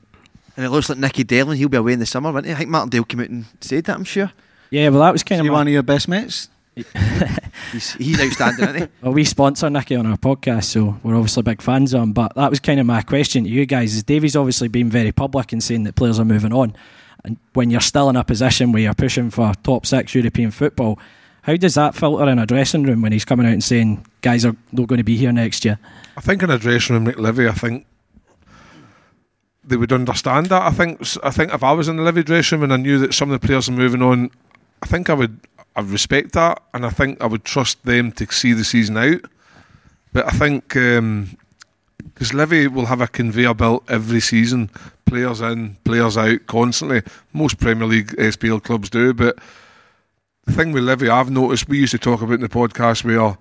And 0.58 0.66
it 0.66 0.70
looks 0.70 0.90
like 0.90 0.98
Nicky 0.98 1.24
Devlin, 1.24 1.58
he'll 1.58 1.70
be 1.70 1.78
away 1.78 1.94
in 1.94 2.00
the 2.00 2.06
summer, 2.06 2.32
won't 2.32 2.46
he? 2.46 2.52
I 2.52 2.56
think 2.56 2.70
Martindale 2.70 3.06
came 3.06 3.22
out 3.22 3.30
and 3.30 3.46
said 3.62 3.86
that, 3.86 3.96
I'm 3.96 4.04
sure. 4.04 4.32
Yeah, 4.70 4.90
well, 4.90 5.02
that 5.02 5.12
was 5.12 5.24
kind 5.24 5.40
Is 5.40 5.44
he 5.44 5.48
of 5.48 5.54
one 5.54 5.68
of 5.68 5.74
your 5.74 5.84
best 5.84 6.08
mates? 6.08 6.50
He's, 6.76 7.94
he's 7.94 8.22
outstanding, 8.22 8.70
isn't 8.70 8.82
he? 8.82 8.88
Well, 9.02 9.14
we 9.14 9.24
sponsor 9.24 9.70
Nicky 9.70 9.96
on 9.96 10.06
our 10.06 10.18
podcast, 10.18 10.66
so 10.66 10.98
we're 11.04 11.16
obviously 11.16 11.44
big 11.44 11.62
fans 11.62 11.94
of 11.94 12.04
him. 12.04 12.14
But 12.14 12.34
that 12.36 12.50
was 12.50 12.60
kind 12.60 12.80
of 12.80 12.86
my 12.86 13.02
question 13.02 13.44
to 13.44 13.50
you 13.50 13.66
guys: 13.66 13.96
Is 13.96 14.04
Davies 14.04 14.36
obviously 14.36 14.68
been 14.68 14.90
very 14.90 15.12
public 15.12 15.52
in 15.54 15.62
saying 15.62 15.84
that 15.84 15.96
players 15.96 16.20
are 16.20 16.26
moving 16.26 16.54
on, 16.54 16.76
and 17.24 17.38
when 17.54 17.70
you're 17.70 17.82
still 17.82 18.10
in 18.10 18.16
a 18.16 18.24
position 18.24 18.72
where 18.72 18.82
you're 18.82 18.94
pushing 18.94 19.30
for 19.30 19.54
top 19.64 19.86
six 19.86 20.16
European 20.16 20.52
football, 20.52 20.98
how 21.44 21.56
does 21.56 21.76
that 21.76 21.96
filter 21.96 22.30
in 22.30 22.40
a 22.40 22.46
dressing 22.46 22.84
room 22.84 23.02
when 23.02 23.12
he's 23.12 23.26
coming 23.26 23.46
out 23.46 23.54
and 23.54 23.64
saying 23.64 24.06
guys 24.22 24.46
are 24.46 24.56
not 24.72 24.88
going 24.88 24.98
to 24.98 25.04
be 25.04 25.18
here 25.18 25.32
next 25.32 25.66
year? 25.66 25.80
I 26.16 26.22
think 26.22 26.44
in 26.44 26.50
a 26.50 26.58
dressing 26.58 26.96
room 26.96 27.06
like 27.06 27.18
Livy, 27.18 27.48
I 27.48 27.54
think 27.54 27.86
they 29.64 29.76
would 29.76 29.92
understand 29.92 30.48
that. 30.48 30.62
I 30.62 30.72
think 30.72 31.02
I 31.24 31.32
think 31.32 31.54
if 31.54 31.64
I 31.64 31.74
was 31.74 31.88
in 31.88 31.98
the 31.98 32.04
Livy 32.04 32.24
dressing 32.24 32.60
room 32.60 32.72
and 32.72 32.74
I 32.74 32.78
knew 32.78 32.98
that 33.00 33.14
some 33.14 33.32
of 33.32 33.40
the 33.40 33.46
players 33.46 33.68
are 33.68 33.74
moving 33.74 34.02
on, 34.02 34.32
I 34.82 34.86
think 34.86 35.10
I 35.10 35.14
would 35.14 35.40
I 35.76 35.82
respect 35.82 36.34
that, 36.34 36.62
and 36.74 36.86
I 36.86 36.90
think 36.90 37.22
I 37.22 37.26
would 37.28 37.46
trust 37.46 37.84
them 37.86 38.12
to 38.14 38.32
see 38.32 38.54
the 38.54 38.64
season 38.64 38.98
out. 38.98 39.22
But 40.14 40.26
I 40.28 40.32
think 40.32 40.76
um, 40.76 41.38
because 42.14 42.34
Livy 42.34 42.68
will 42.68 42.86
have 42.86 43.02
a 43.02 43.08
conveyor 43.08 43.54
belt 43.54 43.84
every 43.90 44.20
season, 44.20 44.70
players 45.06 45.42
in, 45.42 45.78
players 45.84 46.18
out 46.18 46.46
constantly. 46.48 47.02
Most 47.34 47.60
Premier 47.60 47.88
League 47.88 48.14
eh, 48.18 48.30
SPL 48.30 48.62
clubs 48.62 48.90
do, 48.90 49.14
but 49.14 49.40
the 50.46 50.52
thing 50.54 50.72
with 50.72 50.84
Livy, 50.84 51.10
I've 51.10 51.30
noticed, 51.30 51.70
we 51.70 51.80
used 51.80 51.92
to 51.92 52.00
talk 52.00 52.22
about 52.22 52.36
in 52.36 52.42
the 52.42 52.50
podcast 52.50 53.04
where 53.04 53.38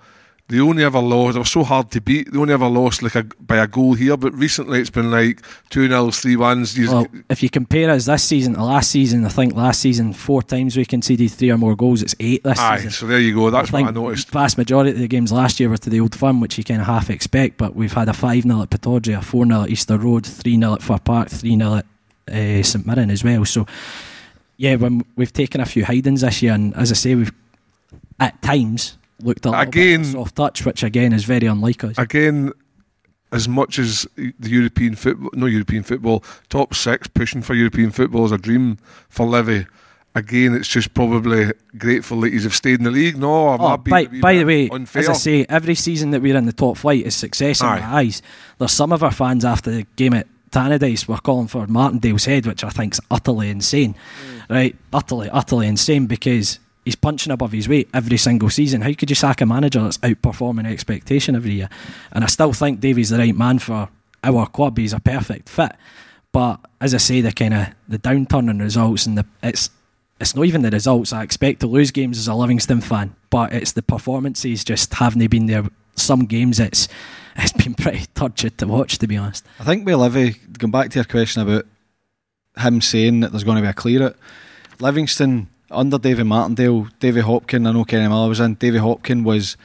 they 0.51 0.59
only 0.61 0.83
ever 0.83 0.99
lost, 0.99 1.35
they 1.35 1.39
were 1.39 1.45
so 1.45 1.63
hard 1.63 1.91
to 1.93 2.01
beat, 2.01 2.33
they 2.33 2.39
only 2.39 2.53
ever 2.53 2.67
lost 2.69 3.03
like 3.03 3.15
a, 3.15 3.23
by 3.23 3.57
a 3.59 3.67
goal 3.69 3.95
here, 3.95 4.17
but 4.17 4.35
recently 4.35 4.81
it's 4.81 4.91
been 4.91 5.11
like 5.11 5.41
2 5.71 5.89
0, 5.89 6.11
3 6.11 6.37
1s. 6.37 6.89
Well, 6.89 7.07
if 7.31 7.43
you 7.43 7.49
compare 7.49 7.89
us 7.91 8.07
this 8.07 8.25
season 8.25 8.55
to 8.55 8.65
last 8.65 8.91
season, 8.91 9.25
I 9.25 9.29
think 9.29 9.55
last 9.55 9.81
season 9.81 10.13
four 10.13 10.43
times 10.43 10.77
we 10.77 10.85
conceded 10.85 11.31
three 11.31 11.51
or 11.51 11.57
more 11.57 11.77
goals. 11.77 12.03
It's 12.03 12.17
eight 12.19 12.43
this 12.43 12.59
Aye, 12.59 12.77
season. 12.79 12.91
so 12.91 13.07
there 13.07 13.21
you 13.21 13.35
go, 13.35 13.49
that's 13.51 13.73
I 13.73 13.81
what 13.81 13.89
I 13.89 13.91
noticed. 13.93 14.29
Vast 14.31 14.59
majority 14.59 14.91
of 14.91 14.99
the 14.99 15.09
games 15.09 15.31
last 15.31 15.61
year 15.61 15.69
were 15.69 15.79
to 15.79 15.89
the 15.89 16.01
old 16.01 16.15
firm, 16.17 16.41
which 16.41 16.59
you 16.59 16.65
kind 16.65 16.81
of 16.81 16.87
half 16.89 17.11
expect. 17.11 17.57
But 17.57 17.77
we've 17.77 17.93
had 17.93 18.09
a 18.09 18.13
five 18.13 18.43
0 18.43 18.63
at 18.63 18.71
Pittodrie, 18.71 19.17
a 19.17 19.23
four 19.23 19.47
0 19.47 19.63
at 19.63 19.71
Easter 19.71 19.99
Road, 19.99 20.27
three 20.27 20.59
0 20.59 20.75
at 20.75 20.83
Fir 20.83 20.99
Park, 20.99 21.29
three 21.29 21.57
0 21.57 21.77
at 21.77 21.87
uh, 22.29 22.63
St 22.65 22.85
Mirren 22.85 23.11
as 23.11 23.23
well. 23.23 23.45
So 23.45 23.67
yeah, 24.57 24.75
when 24.75 25.05
we've 25.17 25.33
taken 25.33 25.61
a 25.61 25.65
few 25.67 25.85
hidings 25.85 26.23
this 26.23 26.43
year, 26.43 26.53
and 26.55 26.75
as 26.77 26.91
I 26.91 26.95
say, 26.95 27.15
we've 27.15 27.33
at 28.19 28.43
times 28.43 28.97
looked 29.25 29.45
a 29.47 29.51
little 29.51 29.63
Again- 29.63 30.03
bit 30.03 30.13
soft 30.13 30.37
touch, 30.37 30.65
which 30.65 30.83
again 30.83 31.13
is 31.13 31.25
very 31.25 31.47
unlike 31.47 31.85
us. 31.85 31.95
Again, 31.99 32.53
as 33.33 33.49
much 33.49 33.79
as 33.79 34.07
the 34.17 34.33
European 34.51 34.95
football, 34.97 35.31
no 35.35 35.47
European 35.47 35.83
football, 35.83 36.25
top 36.49 36.75
six 36.75 37.07
pushing 37.09 37.43
for 37.43 37.55
European 37.55 37.91
football 37.93 38.25
is 38.27 38.33
a 38.33 38.39
dream 38.39 38.77
for 39.09 39.27
Livy. 39.27 39.67
Again, 40.17 40.55
it's 40.57 40.67
just 40.67 40.93
probably 40.93 41.53
grateful 41.79 42.21
that 42.23 42.33
he's 42.33 42.43
have 42.43 42.55
stayed 42.57 42.81
in 42.81 42.85
the 42.85 42.91
league. 42.91 43.17
No, 43.17 43.55
am 43.55 43.61
I 43.61 43.75
Oh, 43.75 43.77
by, 43.77 44.07
by 44.07 44.35
the 44.39 44.45
way, 44.45 44.69
unfair? 44.69 45.03
as 45.03 45.09
I 45.09 45.13
say, 45.13 45.47
every 45.49 45.77
season 45.77 46.11
that 46.11 46.21
we're 46.21 46.37
in 46.37 46.47
the 46.47 46.53
top 46.53 46.77
flight 46.79 47.07
is 47.07 47.15
success 47.15 47.61
in 47.61 47.69
Aye. 47.69 47.79
my 47.79 47.87
eyes. 47.99 48.21
There's 48.59 48.73
some 48.73 48.91
of 48.93 49.05
our 49.05 49.13
fans 49.13 49.45
after 49.45 49.71
the 49.71 49.87
game 49.95 50.15
at 50.15 50.27
Tannadice 50.51 51.07
were 51.07 51.19
calling 51.19 51.47
for 51.47 51.65
Martindale's 51.69 52.25
head, 52.25 52.45
which 52.45 52.65
I 52.65 52.71
think's 52.71 52.99
utterly 53.09 53.51
insane. 53.51 53.95
Mm. 54.49 54.51
Right? 54.53 54.77
Utterly, 54.93 55.31
utterly 55.31 55.69
insane 55.69 56.07
because 56.07 56.59
he's 56.91 56.97
punching 56.97 57.33
above 57.33 57.53
his 57.53 57.69
weight 57.69 57.89
every 57.95 58.17
single 58.17 58.51
season. 58.51 58.81
How 58.81 58.93
could 58.95 59.11
you 59.11 59.15
sack 59.15 59.41
a 59.41 59.47
manager 59.47 59.81
that's 59.81 59.99
outperforming 59.99 60.67
expectation 60.67 61.37
every 61.37 61.53
year? 61.53 61.69
And 62.11 62.25
I 62.25 62.27
still 62.27 62.53
think 62.53 62.81
Davey's 62.81 63.11
the 63.11 63.19
right 63.19 63.35
man 63.35 63.61
for 63.61 63.89
our 64.25 64.49
club. 64.49 64.77
He's 64.77 64.93
a 64.93 64.99
perfect 64.99 65.49
fit. 65.49 65.73
But 66.33 66.59
as 66.81 66.93
I 66.93 66.99
say, 66.99 67.21
the 67.21 67.31
kind 67.31 67.55
of 67.55 67.69
the 67.87 67.99
downturn 68.01 68.51
in 68.51 68.59
results 68.59 69.07
and 69.07 69.17
the 69.17 69.25
it's 69.41 69.71
it's 70.21 70.35
not 70.35 70.47
even 70.47 70.63
the 70.63 70.71
results. 70.71 71.13
I 71.13 71.23
expect 71.23 71.61
to 71.61 71.69
lose 71.69 71.93
games 71.93 72.19
as 72.19 72.27
a 72.27 72.35
Livingston 72.35 72.81
fan, 72.81 73.15
but 73.31 73.53
it's 73.53 73.73
the 73.73 73.83
performances 73.83 74.65
just 74.65 74.93
haven't 74.95 75.25
been 75.31 75.47
there. 75.47 75.65
Some 75.95 76.27
games 76.27 76.59
it's 76.59 76.89
it's 77.37 77.53
been 77.53 77.75
pretty 77.75 78.07
turgid 78.17 78.59
to 78.59 78.67
watch, 78.67 78.99
to 78.99 79.07
be 79.07 79.17
honest. 79.17 79.47
I 79.61 79.65
think 79.65 79.87
with 79.87 79.95
Livy, 79.95 80.35
going 80.59 80.73
back 80.73 80.91
to 80.91 80.99
your 80.99 81.05
question 81.05 81.43
about 81.43 81.67
him 82.59 82.81
saying 82.81 83.21
that 83.21 83.31
there's 83.31 83.45
going 83.45 83.57
to 83.59 83.63
be 83.63 83.69
a 83.69 83.73
clear 83.73 84.09
it, 84.09 84.17
Livingston 84.81 85.49
under 85.71 85.99
David 85.99 86.25
Martindale, 86.25 86.89
David 86.99 87.25
Hopkin, 87.25 87.67
I 87.67 87.73
know 87.73 87.85
Kenny 87.85 88.09
Miller 88.09 88.29
was 88.29 88.41
in, 88.41 88.55
David 88.55 88.81
Hopkin 88.81 89.25
was 89.25 89.57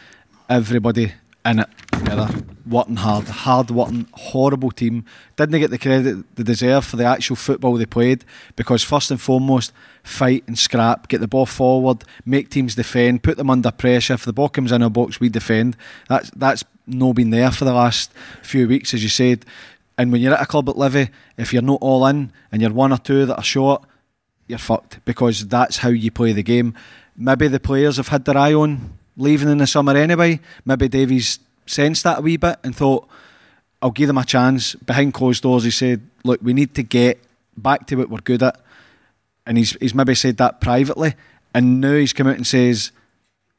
everybody 0.49 1.13
in 1.45 1.59
it 1.59 1.69
together, 1.91 2.29
working 2.67 2.97
hard, 2.97 3.27
hard 3.27 3.71
working, 3.71 4.07
horrible 4.13 4.71
team. 4.71 5.05
Didn't 5.35 5.59
get 5.59 5.71
the 5.71 5.77
credit 5.77 6.35
they 6.35 6.43
deserve 6.43 6.85
for 6.85 6.97
the 6.97 7.05
actual 7.05 7.35
football 7.35 7.75
they 7.75 7.85
played 7.85 8.23
because 8.55 8.83
first 8.83 9.11
and 9.11 9.19
foremost, 9.19 9.71
fight 10.03 10.43
and 10.47 10.57
scrap, 10.57 11.07
get 11.07 11.21
the 11.21 11.27
ball 11.27 11.45
forward, 11.45 12.03
make 12.25 12.49
teams 12.49 12.75
defend, 12.75 13.23
put 13.23 13.37
them 13.37 13.49
under 13.49 13.71
pressure. 13.71 14.13
If 14.13 14.25
the 14.25 14.33
ball 14.33 14.49
comes 14.49 14.71
in 14.71 14.83
our 14.83 14.89
box, 14.89 15.19
we 15.19 15.29
defend. 15.29 15.77
That's 16.09 16.29
that's 16.31 16.63
no 16.87 17.13
been 17.13 17.31
there 17.31 17.51
for 17.51 17.65
the 17.65 17.73
last 17.73 18.11
few 18.43 18.67
weeks, 18.67 18.93
as 18.93 19.01
you 19.01 19.09
said. 19.09 19.45
And 19.97 20.11
when 20.11 20.21
you're 20.21 20.33
at 20.33 20.41
a 20.41 20.45
club 20.45 20.69
at 20.69 20.77
Livy, 20.77 21.09
if 21.37 21.53
you're 21.53 21.61
not 21.61 21.79
all 21.81 22.05
in 22.05 22.31
and 22.51 22.61
you're 22.61 22.71
one 22.71 22.91
or 22.91 22.97
two 22.97 23.25
that 23.25 23.37
are 23.37 23.43
short, 23.43 23.83
you're 24.47 24.59
fucked 24.59 25.03
because 25.05 25.47
that's 25.47 25.77
how 25.77 25.89
you 25.89 26.11
play 26.11 26.33
the 26.33 26.43
game. 26.43 26.75
Maybe 27.17 27.47
the 27.47 27.59
players 27.59 27.97
have 27.97 28.09
had 28.09 28.25
their 28.25 28.37
eye 28.37 28.53
on 28.53 28.97
leaving 29.17 29.49
in 29.49 29.57
the 29.57 29.67
summer 29.67 29.95
anyway. 29.95 30.39
Maybe 30.65 30.87
Davies 30.87 31.39
sensed 31.65 32.03
that 32.03 32.19
a 32.19 32.21
wee 32.21 32.37
bit 32.37 32.59
and 32.63 32.75
thought, 32.75 33.07
I'll 33.81 33.91
give 33.91 34.07
them 34.07 34.17
a 34.17 34.25
chance. 34.25 34.75
Behind 34.75 35.13
closed 35.13 35.43
doors, 35.43 35.63
he 35.63 35.71
said, 35.71 36.01
Look, 36.23 36.41
we 36.41 36.53
need 36.53 36.75
to 36.75 36.83
get 36.83 37.19
back 37.55 37.87
to 37.87 37.95
what 37.95 38.09
we're 38.09 38.19
good 38.19 38.43
at. 38.43 38.59
And 39.45 39.57
he's, 39.57 39.73
he's 39.79 39.93
maybe 39.93 40.15
said 40.15 40.37
that 40.37 40.59
privately. 40.59 41.13
And 41.53 41.81
now 41.81 41.93
he's 41.93 42.13
come 42.13 42.27
out 42.27 42.35
and 42.35 42.47
says, 42.47 42.91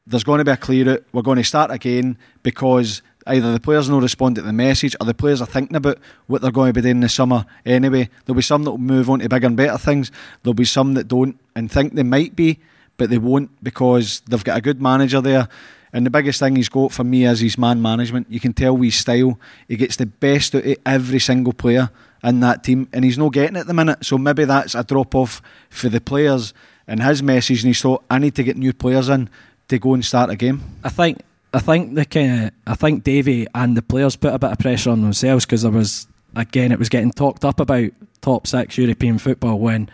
There's 0.05 0.23
going 0.23 0.39
to 0.39 0.45
be 0.45 0.51
a 0.51 0.57
clear 0.57 0.89
out. 0.89 1.03
We're 1.13 1.21
going 1.21 1.37
to 1.37 1.43
start 1.43 1.71
again 1.71 2.17
because 2.43 3.01
either 3.27 3.51
the 3.51 3.59
players 3.59 3.89
no 3.89 3.99
respond 3.99 4.35
to 4.35 4.41
the 4.41 4.53
message 4.53 4.95
or 4.99 5.05
the 5.05 5.13
players 5.13 5.41
are 5.41 5.47
thinking 5.47 5.75
about 5.75 5.97
what 6.27 6.41
they're 6.41 6.51
going 6.51 6.69
to 6.69 6.73
be 6.73 6.81
doing 6.81 6.99
this 6.99 7.13
summer 7.13 7.45
anyway. 7.65 8.09
There'll 8.25 8.35
be 8.35 8.41
some 8.41 8.63
that 8.63 8.71
will 8.71 8.77
move 8.77 9.09
on 9.09 9.19
to 9.19 9.29
bigger 9.29 9.47
and 9.47 9.57
better 9.57 9.77
things. 9.77 10.11
There'll 10.43 10.53
be 10.53 10.65
some 10.65 10.93
that 10.95 11.07
don't 11.07 11.39
and 11.55 11.71
think 11.71 11.93
they 11.93 12.03
might 12.03 12.35
be, 12.35 12.59
but 12.97 13.09
they 13.09 13.17
won't 13.17 13.63
because 13.63 14.21
they've 14.21 14.43
got 14.43 14.57
a 14.57 14.61
good 14.61 14.81
manager 14.81 15.21
there. 15.21 15.47
And 15.93 16.05
the 16.05 16.09
biggest 16.09 16.39
thing 16.39 16.55
he's 16.55 16.69
got 16.69 16.91
for 16.91 17.03
me 17.03 17.25
is 17.25 17.39
his 17.39 17.57
man 17.57 17.81
management. 17.81 18.27
You 18.29 18.39
can 18.39 18.53
tell 18.53 18.75
his 18.77 18.95
style, 18.95 19.39
he 19.67 19.77
gets 19.77 19.95
the 19.95 20.05
best 20.05 20.53
out 20.55 20.65
of 20.65 20.75
every 20.85 21.19
single 21.19 21.53
player 21.53 21.89
in 22.23 22.39
that 22.41 22.63
team, 22.63 22.89
and 22.91 23.05
he's 23.05 23.17
not 23.17 23.33
getting 23.33 23.55
it 23.55 23.61
at 23.61 23.67
the 23.67 23.73
minute. 23.73 24.05
So 24.05 24.17
maybe 24.17 24.45
that's 24.45 24.75
a 24.75 24.83
drop 24.83 25.15
off 25.15 25.41
for 25.69 25.89
the 25.89 26.01
players 26.01 26.53
and 26.87 27.01
his 27.01 27.23
message. 27.23 27.63
And 27.63 27.67
he's 27.67 27.81
thought, 27.81 28.03
I 28.09 28.19
need 28.19 28.35
to 28.35 28.43
get 28.43 28.57
new 28.57 28.73
players 28.73 29.09
in 29.09 29.29
to 29.69 29.79
go 29.79 29.93
and 29.93 30.03
start 30.03 30.29
a 30.29 30.35
game. 30.35 30.61
I 30.83 30.89
think 30.89 31.19
I 31.57 31.59
think 31.59 31.95
the 31.95 32.05
kind 32.05 32.51
I 32.67 32.75
think 32.75 33.03
Davy 33.03 33.47
and 33.55 33.75
the 33.75 33.81
players 33.81 34.15
put 34.15 34.33
a 34.33 34.39
bit 34.39 34.51
of 34.51 34.59
pressure 34.59 34.91
on 34.91 35.01
themselves 35.01 35.45
because 35.45 35.63
there 35.63 35.71
was 35.71 36.07
again 36.35 36.71
it 36.71 36.77
was 36.77 36.89
getting 36.89 37.11
talked 37.11 37.43
up 37.43 37.59
about 37.59 37.89
top 38.21 38.45
six 38.45 38.77
European 38.77 39.17
football 39.17 39.57
when 39.57 39.89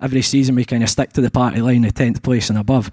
every 0.00 0.22
season 0.22 0.54
we 0.54 0.64
kind 0.64 0.84
of 0.84 0.88
stick 0.88 1.12
to 1.14 1.20
the 1.20 1.30
party 1.30 1.60
line, 1.60 1.82
the 1.82 1.90
tenth 1.90 2.22
place 2.22 2.50
and 2.50 2.58
above, 2.58 2.90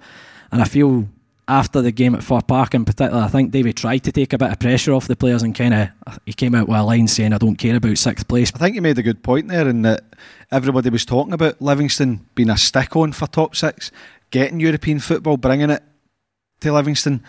and 0.50 0.60
I 0.60 0.64
feel. 0.64 1.08
After 1.48 1.80
the 1.80 1.92
game 1.92 2.16
at 2.16 2.24
Fir 2.24 2.40
Park 2.40 2.74
in 2.74 2.84
particular, 2.84 3.22
I 3.22 3.28
think 3.28 3.52
Davy 3.52 3.72
tried 3.72 3.98
to 3.98 4.10
take 4.10 4.32
a 4.32 4.38
bit 4.38 4.50
of 4.50 4.58
pressure 4.58 4.92
off 4.92 5.06
the 5.06 5.14
players 5.14 5.44
and 5.44 5.54
kind 5.54 5.74
of 5.74 5.90
he 6.26 6.32
came 6.32 6.56
out 6.56 6.66
with 6.66 6.76
a 6.76 6.82
line 6.82 7.06
saying, 7.06 7.32
"I 7.32 7.38
don't 7.38 7.54
care 7.54 7.76
about 7.76 7.98
sixth 7.98 8.26
place." 8.26 8.50
I 8.52 8.58
think 8.58 8.74
you 8.74 8.82
made 8.82 8.98
a 8.98 9.02
good 9.04 9.22
point 9.22 9.46
there, 9.46 9.68
in 9.68 9.82
that 9.82 10.02
everybody 10.50 10.90
was 10.90 11.04
talking 11.04 11.32
about 11.32 11.62
Livingston 11.62 12.26
being 12.34 12.50
a 12.50 12.56
stick 12.56 12.96
on 12.96 13.12
for 13.12 13.28
top 13.28 13.54
six, 13.54 13.92
getting 14.32 14.58
European 14.58 14.98
football, 14.98 15.36
bringing 15.36 15.70
it 15.70 15.84
to 16.62 16.72
Livingston. 16.72 17.22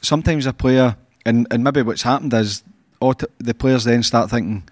Sometimes 0.00 0.46
a 0.46 0.52
player, 0.52 0.96
and, 1.24 1.46
and 1.50 1.62
maybe 1.62 1.82
what's 1.82 2.02
happened 2.02 2.32
is 2.34 2.62
auto, 3.00 3.26
the 3.38 3.54
players 3.54 3.84
then 3.84 4.02
start 4.02 4.30
thinking, 4.30 4.62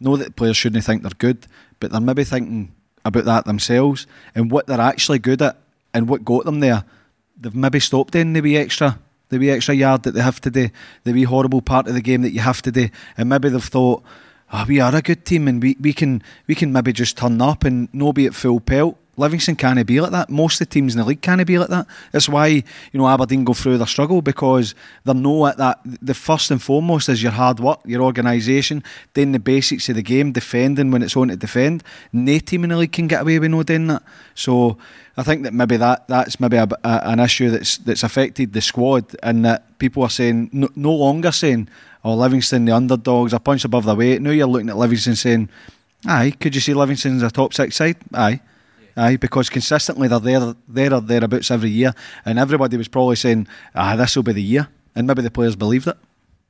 know 0.00 0.16
that 0.16 0.36
players 0.36 0.56
shouldn't 0.56 0.84
think 0.84 1.02
they're 1.02 1.10
good, 1.18 1.46
but 1.78 1.92
they're 1.92 2.00
maybe 2.00 2.24
thinking 2.24 2.72
about 3.04 3.24
that 3.24 3.44
themselves 3.44 4.06
and 4.34 4.50
what 4.50 4.66
they're 4.66 4.80
actually 4.80 5.18
good 5.18 5.42
at 5.42 5.56
and 5.92 6.08
what 6.08 6.24
got 6.24 6.44
them 6.44 6.60
there. 6.60 6.84
They've 7.38 7.54
maybe 7.54 7.80
stopped 7.80 8.14
in 8.14 8.32
the 8.32 8.40
wee 8.40 8.56
extra, 8.56 8.98
the 9.28 9.38
wee 9.38 9.50
extra 9.50 9.74
yard 9.74 10.02
that 10.02 10.12
they 10.12 10.22
have 10.22 10.40
to 10.42 10.50
do, 10.50 10.68
the 11.04 11.12
wee 11.12 11.24
horrible 11.24 11.62
part 11.62 11.88
of 11.88 11.94
the 11.94 12.02
game 12.02 12.22
that 12.22 12.32
you 12.32 12.40
have 12.40 12.62
to 12.62 12.72
do, 12.72 12.88
and 13.16 13.28
maybe 13.28 13.48
they've 13.48 13.62
thought, 13.62 14.02
oh, 14.52 14.64
we 14.68 14.80
are 14.80 14.94
a 14.94 15.02
good 15.02 15.24
team 15.24 15.48
and 15.48 15.62
we, 15.62 15.76
we 15.80 15.92
can 15.92 16.22
we 16.46 16.54
can 16.54 16.72
maybe 16.72 16.92
just 16.92 17.16
turn 17.16 17.40
up 17.40 17.64
and 17.64 17.88
no 17.92 18.12
be 18.12 18.26
at 18.26 18.34
full 18.34 18.60
pelt. 18.60 18.96
Livingston 19.20 19.56
can't 19.56 19.86
be 19.86 20.00
like 20.00 20.10
that. 20.10 20.30
Most 20.30 20.60
of 20.60 20.66
the 20.66 20.72
teams 20.72 20.94
in 20.94 21.00
the 21.00 21.06
league 21.06 21.22
can't 21.22 21.46
be 21.46 21.58
like 21.58 21.68
that. 21.68 21.86
That's 22.12 22.28
why 22.28 22.46
you 22.46 22.64
know 22.94 23.08
Aberdeen 23.08 23.44
go 23.44 23.52
through 23.54 23.78
their 23.78 23.86
struggle 23.86 24.22
because 24.22 24.74
they're 25.04 25.14
no 25.14 25.46
at 25.46 25.58
that. 25.58 25.80
The 25.84 26.14
first 26.14 26.50
and 26.50 26.60
foremost 26.60 27.08
is 27.08 27.22
your 27.22 27.32
hard 27.32 27.60
work, 27.60 27.80
your 27.84 28.02
organisation, 28.02 28.82
then 29.14 29.32
the 29.32 29.38
basics 29.38 29.88
of 29.88 29.96
the 29.96 30.02
game, 30.02 30.32
defending 30.32 30.90
when 30.90 31.02
it's 31.02 31.16
on 31.16 31.28
to 31.28 31.36
defend. 31.36 31.84
No 32.12 32.38
team 32.38 32.64
in 32.64 32.70
the 32.70 32.76
league 32.76 32.92
can 32.92 33.06
get 33.06 33.22
away 33.22 33.38
with 33.38 33.50
no 33.50 33.62
doing 33.62 33.86
that. 33.88 34.02
So 34.34 34.78
I 35.16 35.22
think 35.22 35.42
that 35.42 35.52
maybe 35.52 35.76
that 35.76 36.08
that's 36.08 36.40
maybe 36.40 36.56
a, 36.56 36.66
a, 36.84 37.00
an 37.04 37.20
issue 37.20 37.50
that's 37.50 37.76
that's 37.78 38.02
affected 38.02 38.54
the 38.54 38.62
squad, 38.62 39.04
and 39.22 39.44
that 39.44 39.78
people 39.78 40.02
are 40.02 40.10
saying 40.10 40.48
no, 40.52 40.68
no 40.74 40.94
longer 40.94 41.30
saying, 41.30 41.68
"Oh, 42.02 42.14
Livingston, 42.14 42.64
the 42.64 42.72
underdogs, 42.72 43.34
are 43.34 43.40
punch 43.40 43.64
above 43.64 43.84
their 43.84 43.94
weight." 43.94 44.22
Now 44.22 44.30
you're 44.30 44.46
looking 44.46 44.70
at 44.70 44.78
Livingston 44.78 45.16
saying, 45.16 45.50
"Aye, 46.06 46.32
could 46.40 46.54
you 46.54 46.60
see 46.62 46.72
Livingston's 46.72 47.22
a 47.22 47.30
top 47.30 47.52
six 47.52 47.76
side?" 47.76 47.96
Aye. 48.14 48.40
Aye, 49.00 49.16
because 49.16 49.48
consistently 49.48 50.08
they're 50.08 50.20
there, 50.20 50.54
there 50.68 50.92
or 50.92 51.00
thereabouts 51.00 51.50
every 51.50 51.70
year, 51.70 51.94
and 52.26 52.38
everybody 52.38 52.76
was 52.76 52.86
probably 52.86 53.16
saying, 53.16 53.48
"Ah, 53.74 53.96
this 53.96 54.14
will 54.14 54.22
be 54.22 54.34
the 54.34 54.42
year," 54.42 54.68
and 54.94 55.06
maybe 55.06 55.22
the 55.22 55.30
players 55.30 55.56
believed 55.56 55.86
it. 55.86 55.96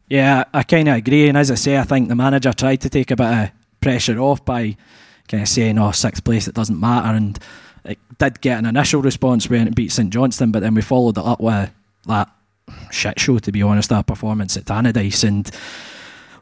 Yeah, 0.09 0.43
I 0.53 0.65
kind 0.65 0.89
of 0.89 0.97
agree. 0.97 1.29
And 1.29 1.39
as 1.39 1.53
I 1.53 1.55
say, 1.55 1.79
I 1.79 1.85
think 1.85 2.09
the 2.09 2.17
manager 2.17 2.53
tried 2.53 2.81
to 2.81 2.89
take 2.89 3.13
a 3.13 3.17
bit 3.17 3.33
of 3.33 3.51
pressure 3.81 4.19
off 4.19 4.45
by 4.45 4.77
kind 5.29 5.45
of 5.45 5.49
saying, 5.49 5.79
"Oh, 5.79 5.93
sixth 5.93 6.25
place, 6.25 6.49
it 6.49 6.57
doesn't 6.57 6.81
matter." 6.81 7.15
And 7.17 7.39
it 7.85 7.99
did 8.19 8.41
get 8.41 8.59
an 8.59 8.67
initial 8.67 9.01
response 9.01 9.49
when 9.49 9.69
it 9.69 9.77
beat 9.77 9.93
St 9.93 10.11
Johnstone, 10.11 10.51
but 10.51 10.61
then 10.61 10.75
we 10.75 10.83
followed 10.83 11.19
it 11.19 11.25
up 11.25 11.41
with 11.41 11.71
that 12.09 12.29
shit 12.91 13.21
show. 13.21 13.39
To 13.39 13.53
be 13.53 13.63
honest, 13.63 13.93
our 13.93 14.03
performance 14.03 14.57
at 14.57 14.65
Tannadice 14.65 15.23
and 15.23 15.49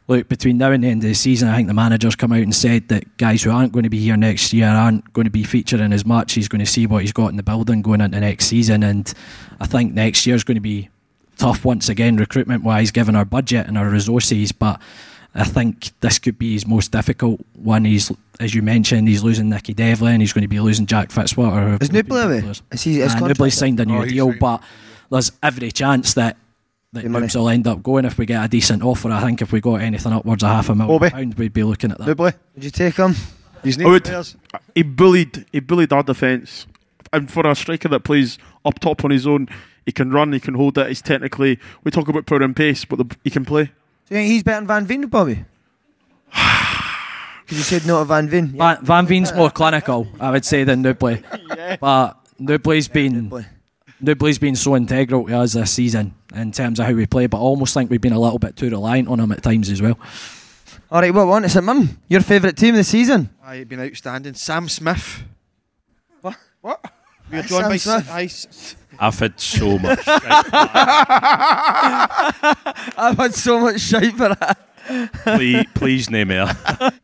look, 0.09 0.28
between 0.28 0.59
now 0.59 0.72
and 0.72 0.82
the 0.82 0.88
end 0.88 1.02
of 1.04 1.09
the 1.09 1.14
season, 1.14 1.48
I 1.48 1.54
think 1.56 1.68
the 1.68 1.74
manager's 1.74 2.16
come 2.16 2.32
out 2.32 2.38
and 2.42 2.54
said 2.54 2.88
that 2.88 3.16
guys 3.18 3.42
who 3.42 3.50
aren't 3.50 3.72
going 3.72 3.82
to 3.84 3.90
be 3.90 4.00
here 4.00 4.16
next 4.16 4.52
year 4.52 4.66
aren't 4.66 5.12
going 5.12 5.26
to 5.26 5.30
be 5.30 5.44
featuring 5.44 5.92
as 5.92 6.04
much. 6.06 6.32
He's 6.32 6.48
going 6.48 6.61
to 6.61 6.66
see 6.66 6.86
what 6.86 7.02
he's 7.02 7.12
got 7.12 7.28
in 7.28 7.36
the 7.36 7.42
building 7.42 7.82
going 7.82 8.00
into 8.00 8.18
next 8.18 8.46
season, 8.46 8.82
and 8.82 9.12
I 9.61 9.66
think 9.66 9.92
next 9.94 10.26
year's 10.26 10.44
going 10.44 10.56
to 10.56 10.61
be 10.62 10.88
tough 11.36 11.64
once 11.64 11.88
again, 11.88 12.16
recruitment 12.16 12.64
wise, 12.64 12.90
given 12.90 13.14
our 13.14 13.24
budget 13.24 13.66
and 13.68 13.78
our 13.78 13.88
resources. 13.88 14.50
But 14.50 14.80
I 15.34 15.44
think 15.44 15.90
this 16.00 16.18
could 16.18 16.38
be 16.38 16.54
his 16.54 16.66
most 16.66 16.90
difficult 16.90 17.40
one. 17.54 17.84
He's, 17.84 18.11
as 18.40 18.54
you 18.54 18.62
mentioned, 18.62 19.06
he's 19.09 19.22
losing 19.22 19.48
Nicky 19.50 19.74
Devlin. 19.74 20.20
He's 20.20 20.32
going 20.32 20.42
to 20.42 20.48
be 20.48 20.59
losing 20.59 20.86
Jack 20.86 21.11
Fitzwater. 21.11 21.80
Is 21.82 21.92
Nouble 21.92 22.16
away? 22.16 22.38
Is 22.72 22.82
he? 22.82 22.96
His 23.00 23.14
Uh, 23.14 23.18
contract 23.20 23.52
signed 23.52 23.78
a 23.78 23.84
new 23.84 23.98
Oh, 23.98 24.04
deal, 24.04 24.28
signed. 24.30 24.40
but 24.40 24.62
there's 25.11 25.30
every 25.42 25.70
chance 25.70 26.14
that 26.14 26.36
that 26.93 27.05
Noobs 27.05 27.36
will 27.36 27.49
end 27.49 27.66
up 27.66 27.82
going 27.82 28.05
if 28.05 28.18
we 28.18 28.26
get 28.26 28.45
a 28.45 28.49
decent 28.49 28.82
offer. 28.82 29.11
I 29.11 29.20
think 29.22 29.43
if 29.43 29.53
we 29.53 29.61
got 29.61 29.80
anything 29.80 30.12
upwards 30.12 30.43
of 30.43 30.51
half 30.51 30.68
a 30.68 30.74
million 30.74 30.95
Obi. 30.95 31.11
pound, 31.11 31.34
we'd 31.34 31.53
be 31.53 31.62
looking 31.62 31.91
at 31.91 31.99
that. 31.99 32.07
Nouble, 32.07 32.32
would 32.55 32.64
you 32.64 32.70
take 32.70 32.97
him? 32.97 33.14
He's 33.62 33.80
I 33.80 33.86
would, 33.86 34.09
he 34.74 34.82
bullied 34.82 35.47
he 35.53 35.61
bullied 35.61 35.93
our 35.93 36.03
defence. 36.03 36.66
And 37.12 37.30
for 37.30 37.47
a 37.47 37.55
striker 37.55 37.89
that 37.89 38.01
plays 38.01 38.39
up 38.64 38.78
top 38.78 39.05
on 39.05 39.11
his 39.11 39.26
own, 39.26 39.49
he 39.84 39.93
can 39.93 40.11
run, 40.11 40.32
he 40.32 40.41
can 40.41 40.55
hold 40.55 40.78
it. 40.78 40.89
He's 40.89 41.03
technically 41.03 41.59
we 41.84 41.91
talk 41.91 42.09
about 42.09 42.26
power 42.26 42.43
and 42.43 42.55
pace, 42.55 42.84
but 42.84 42.97
the, 42.97 43.16
he 43.24 43.30
can 43.30 43.45
play. 43.45 43.64
Do 43.64 43.70
you 44.14 44.16
think 44.16 44.30
he's 44.30 44.43
better 44.43 44.61
than 44.61 44.66
Van 44.66 44.86
Veen, 44.86 45.07
Bobby? 45.07 45.45
Because 47.45 47.61
you 47.61 47.78
said 47.78 47.86
no 47.86 48.01
to 48.01 48.05
Van 48.05 48.28
Veen. 48.28 48.49
Van, 48.49 48.84
Van 48.84 49.07
Veen's 49.07 49.32
more 49.32 49.49
clinical, 49.49 50.07
I 50.20 50.30
would 50.32 50.45
say, 50.45 50.64
than 50.64 50.82
Nouble. 50.82 51.16
But 51.80 52.18
Nouble's 52.39 52.89
been 52.89 53.47
Nouble's 54.01 54.38
been 54.38 54.55
so 54.57 54.76
integral 54.76 55.26
to 55.26 55.36
us 55.38 55.53
this 55.55 55.72
season 55.72 56.14
in 56.34 56.53
terms 56.53 56.78
of 56.78 56.86
how 56.86 56.92
we 56.92 57.07
play. 57.07 57.26
But 57.26 57.38
I 57.38 57.40
almost 57.40 57.74
think 57.74 57.90
we've 57.90 58.01
been 58.01 58.12
a 58.12 58.18
little 58.20 58.38
bit 58.38 58.55
too 58.57 58.70
reliant 58.70 59.09
on 59.09 59.18
him 59.20 59.32
at 59.32 59.42
times 59.42 59.70
as 59.70 59.82
well. 59.82 59.99
All 60.90 61.01
right, 61.03 61.12
what 61.12 61.26
well, 61.26 61.34
on 61.36 61.42
to 61.42 61.49
St 61.49 61.64
Mirren? 61.64 61.99
Your 62.09 62.20
favourite 62.22 62.57
team 62.57 62.70
of 62.74 62.78
the 62.78 62.84
season? 62.84 63.28
Aye, 63.44 63.64
been 63.64 63.80
outstanding. 63.80 64.34
Sam 64.34 64.68
Smith. 64.68 65.22
What? 66.22 66.36
What? 66.62 66.80
We're 67.30 67.42
joined 67.42 67.62
Sam 67.62 67.70
by 67.70 67.76
Smith. 67.76 68.11
Aye, 68.11 68.24
s- 68.24 68.76
I've 68.99 69.18
had 69.18 69.38
so 69.38 69.78
much. 69.78 70.01
I've 72.96 73.16
had 73.18 73.34
so 73.34 73.61
much 73.61 73.80
shite 73.80 74.12
for 74.16 74.28
that. 74.34 74.59
please, 75.24 75.66
please 75.74 76.11
name 76.11 76.30
it. 76.30 76.49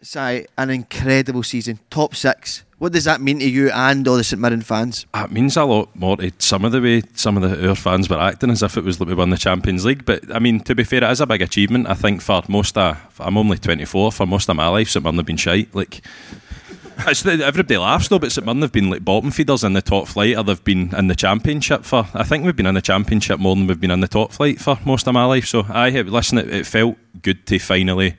It's 0.01 0.17
aye, 0.17 0.47
an 0.57 0.71
incredible 0.71 1.43
season. 1.43 1.79
Top 1.91 2.15
six. 2.15 2.64
What 2.79 2.93
does 2.93 3.05
that 3.05 3.21
mean 3.21 3.39
to 3.39 3.49
you 3.49 3.71
and 3.71 4.07
all 4.09 4.17
the 4.17 4.25
St 4.25 4.41
Mirren 4.41 4.63
fans? 4.63 5.07
It 5.15 5.31
means 5.31 5.57
a 5.57 5.65
lot 5.65 5.95
more 5.95 6.17
to 6.17 6.33
some 6.39 6.65
of 6.65 6.73
the 6.73 6.81
way 6.81 7.03
some 7.15 7.37
of 7.37 7.43
the 7.43 7.69
our 7.69 7.77
fans 7.77 8.11
were 8.11 8.19
acting 8.19 8.51
as 8.51 8.63
if 8.63 8.77
it 8.77 8.85
was 8.85 8.99
that 8.99 9.07
we 9.07 9.15
won 9.15 9.31
the 9.31 9.37
Champions 9.37 9.85
League. 9.85 10.05
But 10.05 10.35
I 10.35 10.41
mean, 10.41 10.61
to 10.61 10.75
be 10.75 10.83
fair, 10.83 11.05
it 11.05 11.11
is 11.11 11.21
a 11.21 11.27
big 11.27 11.43
achievement. 11.43 11.89
I 11.89 11.95
think 11.95 12.21
for 12.21 12.43
most 12.49 12.77
of 12.77 12.99
I'm 13.21 13.39
only 13.39 13.59
24. 13.59 14.13
For 14.13 14.27
most 14.27 14.49
of 14.49 14.57
my 14.57 14.69
life, 14.69 14.89
St 14.89 15.03
Mirren 15.03 15.17
have 15.17 15.27
been 15.27 15.37
shite. 15.37 15.75
Like. 15.75 16.03
Everybody 17.07 17.77
laughs 17.77 18.07
though, 18.07 18.21
but 18.21 18.31
St 18.31 18.45
Mirren 18.45 18.63
have 18.63 18.71
been 18.71 18.89
like 18.91 19.05
bottom 19.05 19.31
feeders 19.31 19.65
in 19.65 19.73
the 19.73 19.83
top 19.83 20.07
flight, 20.07 20.37
or 20.37 20.45
they've 20.45 20.63
been 20.63 20.95
in 20.95 21.09
the 21.09 21.17
championship 21.17 21.85
for. 21.85 22.07
I 22.15 22.23
think 22.23 22.45
we've 22.45 22.55
been 22.55 22.67
in 22.67 22.75
the 22.75 22.83
championship 22.83 23.41
more 23.41 23.57
than 23.57 23.67
we've 23.67 23.81
been 23.81 23.91
in 23.91 24.01
the 24.01 24.09
top 24.09 24.33
flight 24.33 24.61
for 24.61 24.79
most 24.85 25.07
of 25.09 25.15
my 25.15 25.25
life. 25.25 25.47
So 25.47 25.67
I 25.69 25.91
listen, 25.91 26.39
it, 26.39 26.51
it 26.51 26.67
felt 26.67 26.97
good 27.23 27.47
to 27.47 27.59
finally 27.59 28.17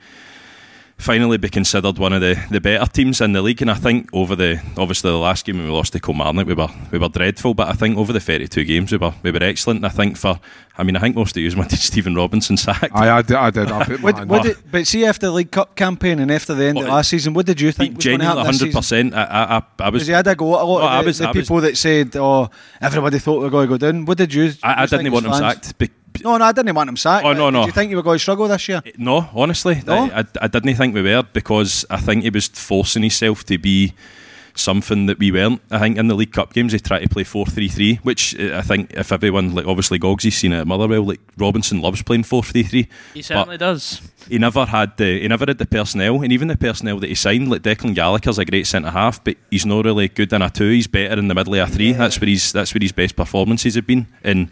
finally 0.97 1.37
be 1.37 1.49
considered 1.49 1.97
one 1.97 2.13
of 2.13 2.21
the, 2.21 2.41
the 2.49 2.61
better 2.61 2.85
teams 2.89 3.19
in 3.21 3.33
the 3.33 3.41
league. 3.41 3.61
And 3.61 3.69
I 3.69 3.73
think 3.75 4.09
over 4.13 4.35
the 4.35 4.61
obviously 4.77 5.11
the 5.11 5.17
last 5.17 5.45
game 5.45 5.57
when 5.57 5.65
we 5.65 5.71
lost 5.71 5.93
to 5.93 5.99
Kilmarnock, 5.99 6.47
we 6.47 6.53
were 6.53 6.69
we 6.91 6.97
were 6.97 7.09
dreadful. 7.09 7.53
But 7.53 7.67
I 7.67 7.73
think 7.73 7.97
over 7.97 8.13
the 8.13 8.19
thirty 8.19 8.47
two 8.47 8.63
games 8.63 8.91
we 8.91 8.97
were 8.97 9.13
we 9.21 9.31
were 9.31 9.43
excellent. 9.43 9.77
And 9.79 9.85
I 9.85 9.89
think 9.89 10.17
for 10.17 10.39
I 10.77 10.83
mean 10.83 10.95
I 10.95 10.99
think 10.99 11.15
most 11.15 11.35
of 11.35 11.43
you 11.43 11.51
wanted 11.57 11.79
Stephen 11.79 12.15
Robinson 12.15 12.57
sacked. 12.57 12.95
Aye, 12.95 13.17
I 13.17 13.21
did. 13.21 13.35
I 13.35 13.49
did. 13.49 13.71
I 13.71 13.83
What, 13.97 14.25
what 14.27 14.43
did, 14.43 14.57
but 14.71 14.87
see, 14.87 15.05
after 15.05 15.27
the 15.27 15.33
League 15.33 15.51
Cup 15.51 15.75
campaign 15.75 16.19
and 16.19 16.31
after 16.31 16.53
the 16.53 16.65
end 16.65 16.77
of 16.79 16.85
last 16.85 17.09
season, 17.09 17.33
what 17.33 17.45
did 17.45 17.59
you 17.61 17.71
think 17.71 17.95
was 17.97 18.03
Genuinely, 18.03 18.35
one 18.37 18.45
hundred 18.45 18.73
percent. 18.73 19.13
I, 19.13 19.23
I, 19.23 19.57
I, 19.57 19.63
I 19.79 19.89
was. 19.89 19.99
Because 20.03 20.07
you 20.09 20.15
had 20.15 20.27
a 20.27 20.35
go 20.35 20.55
at 20.55 20.61
a 20.61 20.65
lot 20.65 20.83
I 20.83 20.99
of 20.99 21.03
the, 21.03 21.07
was- 21.09 21.17
the 21.19 21.25
I 21.27 21.31
was- 21.31 21.37
people 21.43 21.61
that 21.61 21.77
said, 21.77 22.15
"Oh, 22.15 22.49
everybody 22.81 23.19
thought 23.19 23.39
we 23.39 23.43
were 23.45 23.49
going 23.49 23.67
to 23.67 23.77
go 23.77 23.91
down." 23.91 24.05
What 24.05 24.17
did 24.17 24.33
you? 24.33 24.51
I, 24.63 24.73
I 24.73 24.81
you 24.83 24.87
think 24.87 25.03
didn't 25.03 25.13
want 25.13 25.25
him 25.25 25.33
sacked. 25.33 25.77
Be- 25.77 25.89
No, 26.23 26.37
no, 26.37 26.45
I 26.45 26.51
didn't 26.51 26.73
want 26.75 26.89
him 26.89 26.97
sacked. 26.97 27.25
Oh, 27.25 27.33
no, 27.33 27.49
no. 27.49 27.61
Did 27.61 27.67
you 27.67 27.71
think 27.73 27.89
you 27.91 27.97
were 27.97 28.03
going 28.03 28.15
to 28.15 28.21
struggle 28.21 28.47
this 28.47 28.67
year? 28.67 28.81
No, 28.97 29.29
honestly, 29.33 29.81
No? 29.85 29.93
I, 29.95 30.19
I, 30.19 30.25
I 30.41 30.47
didn't 30.47 30.75
think 30.75 30.93
we 30.95 31.01
were 31.01 31.23
because 31.33 31.85
I 31.89 31.97
think 31.97 32.23
he 32.23 32.29
was 32.29 32.47
forcing 32.47 33.03
himself 33.03 33.43
to 33.45 33.57
be 33.57 33.93
something 34.57 35.05
that 35.07 35.19
we 35.19 35.31
weren't. 35.31 35.61
I 35.69 35.79
think 35.79 35.97
in 35.97 36.07
the 36.07 36.15
League 36.15 36.31
Cup 36.31 36.53
games 36.53 36.71
he 36.71 36.79
tried 36.79 36.99
to 37.01 37.09
play 37.09 37.23
4-3-3, 37.23 37.99
which 37.99 38.39
uh, 38.39 38.55
I 38.57 38.61
think 38.61 38.93
if 38.93 39.11
everyone 39.11 39.53
like 39.53 39.65
obviously 39.67 39.99
Gogsy's 39.99 40.37
seen 40.37 40.53
it 40.53 40.59
at 40.61 40.67
Motherwell, 40.67 41.03
like 41.03 41.19
Robinson 41.37 41.81
loves 41.81 42.01
playing 42.01 42.23
4-3-3. 42.23 42.87
He 43.13 43.21
certainly 43.21 43.57
does. 43.57 44.01
He 44.29 44.39
never 44.39 44.65
had 44.65 44.97
the 44.97 45.19
he 45.21 45.27
never 45.27 45.45
had 45.45 45.57
the 45.57 45.65
personnel, 45.65 46.21
and 46.23 46.31
even 46.31 46.47
the 46.47 46.57
personnel 46.57 46.99
that 46.99 47.07
he 47.07 47.15
signed, 47.15 47.49
like 47.49 47.61
Declan 47.61 47.93
Gallagher's 47.93 48.39
a 48.39 48.45
great 48.45 48.65
centre 48.65 48.89
half, 48.89 49.23
but 49.23 49.37
he's 49.51 49.65
not 49.65 49.85
really 49.85 50.07
good 50.07 50.33
in 50.33 50.41
a 50.41 50.49
two. 50.49 50.69
He's 50.71 50.87
better 50.87 51.19
in 51.19 51.27
the 51.27 51.35
middle 51.35 51.53
of 51.55 51.69
a 51.69 51.71
three. 51.71 51.91
That's 51.91 52.19
where 52.19 52.27
he's 52.27 52.51
that's 52.51 52.73
where 52.73 52.81
his 52.81 52.91
best 52.91 53.15
performances 53.15 53.75
have 53.75 53.85
been. 53.85 54.07
And 54.23 54.49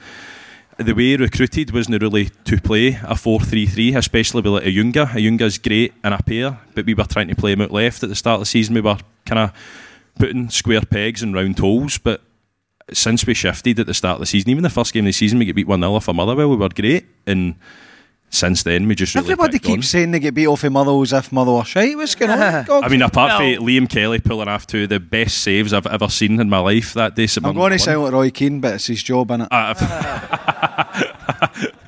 the 0.77 0.93
way 0.93 1.03
he 1.03 1.17
recruited 1.17 1.71
wasn't 1.71 2.01
really 2.01 2.29
to 2.45 2.57
play 2.57 2.89
a 2.89 3.15
4-3-3, 3.15 3.95
especially 3.95 4.41
with 4.41 4.53
like 4.53 4.63
Ayunga. 4.63 5.13
A 5.13 5.19
Junga's 5.19 5.57
great 5.57 5.93
in 6.03 6.13
a 6.13 6.17
pair, 6.21 6.59
but 6.73 6.85
we 6.85 6.93
were 6.93 7.03
trying 7.05 7.27
to 7.27 7.35
play 7.35 7.51
him 7.51 7.61
out 7.61 7.71
left 7.71 8.03
at 8.03 8.09
the 8.09 8.15
start 8.15 8.35
of 8.35 8.41
the 8.41 8.45
season. 8.45 8.75
We 8.75 8.81
were 8.81 8.97
kind 9.25 9.39
of 9.39 9.51
putting 10.17 10.49
square 10.49 10.81
pegs 10.81 11.23
in 11.23 11.33
round 11.33 11.59
holes, 11.59 11.97
but 11.97 12.21
since 12.91 13.25
we 13.25 13.33
shifted 13.33 13.79
at 13.79 13.87
the 13.87 13.93
start 13.93 14.15
of 14.15 14.19
the 14.21 14.25
season, 14.25 14.49
even 14.49 14.63
the 14.63 14.69
first 14.69 14.93
game 14.93 15.05
of 15.05 15.09
the 15.09 15.13
season, 15.13 15.39
we 15.39 15.45
get 15.45 15.55
beat 15.55 15.67
1-0 15.67 15.89
off 15.89 16.07
a 16.07 16.13
Motherwell, 16.13 16.49
we 16.49 16.57
were 16.57 16.69
great. 16.69 17.05
And 17.25 17.55
since 18.33 18.63
then, 18.63 18.87
we 18.87 18.95
just 18.95 19.13
really 19.13 19.25
Everybody 19.25 19.53
picked 19.53 19.65
on. 19.67 19.75
keeps 19.75 19.89
saying 19.89 20.09
they 20.11 20.19
get 20.19 20.33
beat 20.33 20.47
off 20.47 20.63
of 20.63 20.71
Motherwell 20.71 21.03
as 21.03 21.13
if 21.13 21.31
Motherwell 21.31 21.59
are 21.59 21.65
shite. 21.65 21.95
What's 21.95 22.15
going 22.15 22.31
on? 22.31 22.65
I 22.83 22.87
mean, 22.89 23.03
apart 23.03 23.33
from 23.33 23.65
Liam 23.65 23.87
Kelly 23.87 24.19
pulling 24.19 24.47
off 24.47 24.65
two 24.65 24.83
of 24.83 24.89
the 24.89 24.99
best 24.99 25.37
saves 25.39 25.71
I've 25.71 25.85
ever 25.85 26.09
seen 26.09 26.39
in 26.39 26.49
my 26.49 26.57
life 26.57 26.93
that 26.95 27.15
day. 27.15 27.27
I'm 27.43 27.55
going 27.55 27.73
to 27.73 27.79
sound 27.79 28.03
like 28.03 28.13
Roy 28.13 28.31
Keane, 28.31 28.59
but 28.59 28.73
it's 28.73 28.87
his 28.87 29.03
job, 29.03 29.27
innit? 29.29 29.49
Ah, 29.51 29.73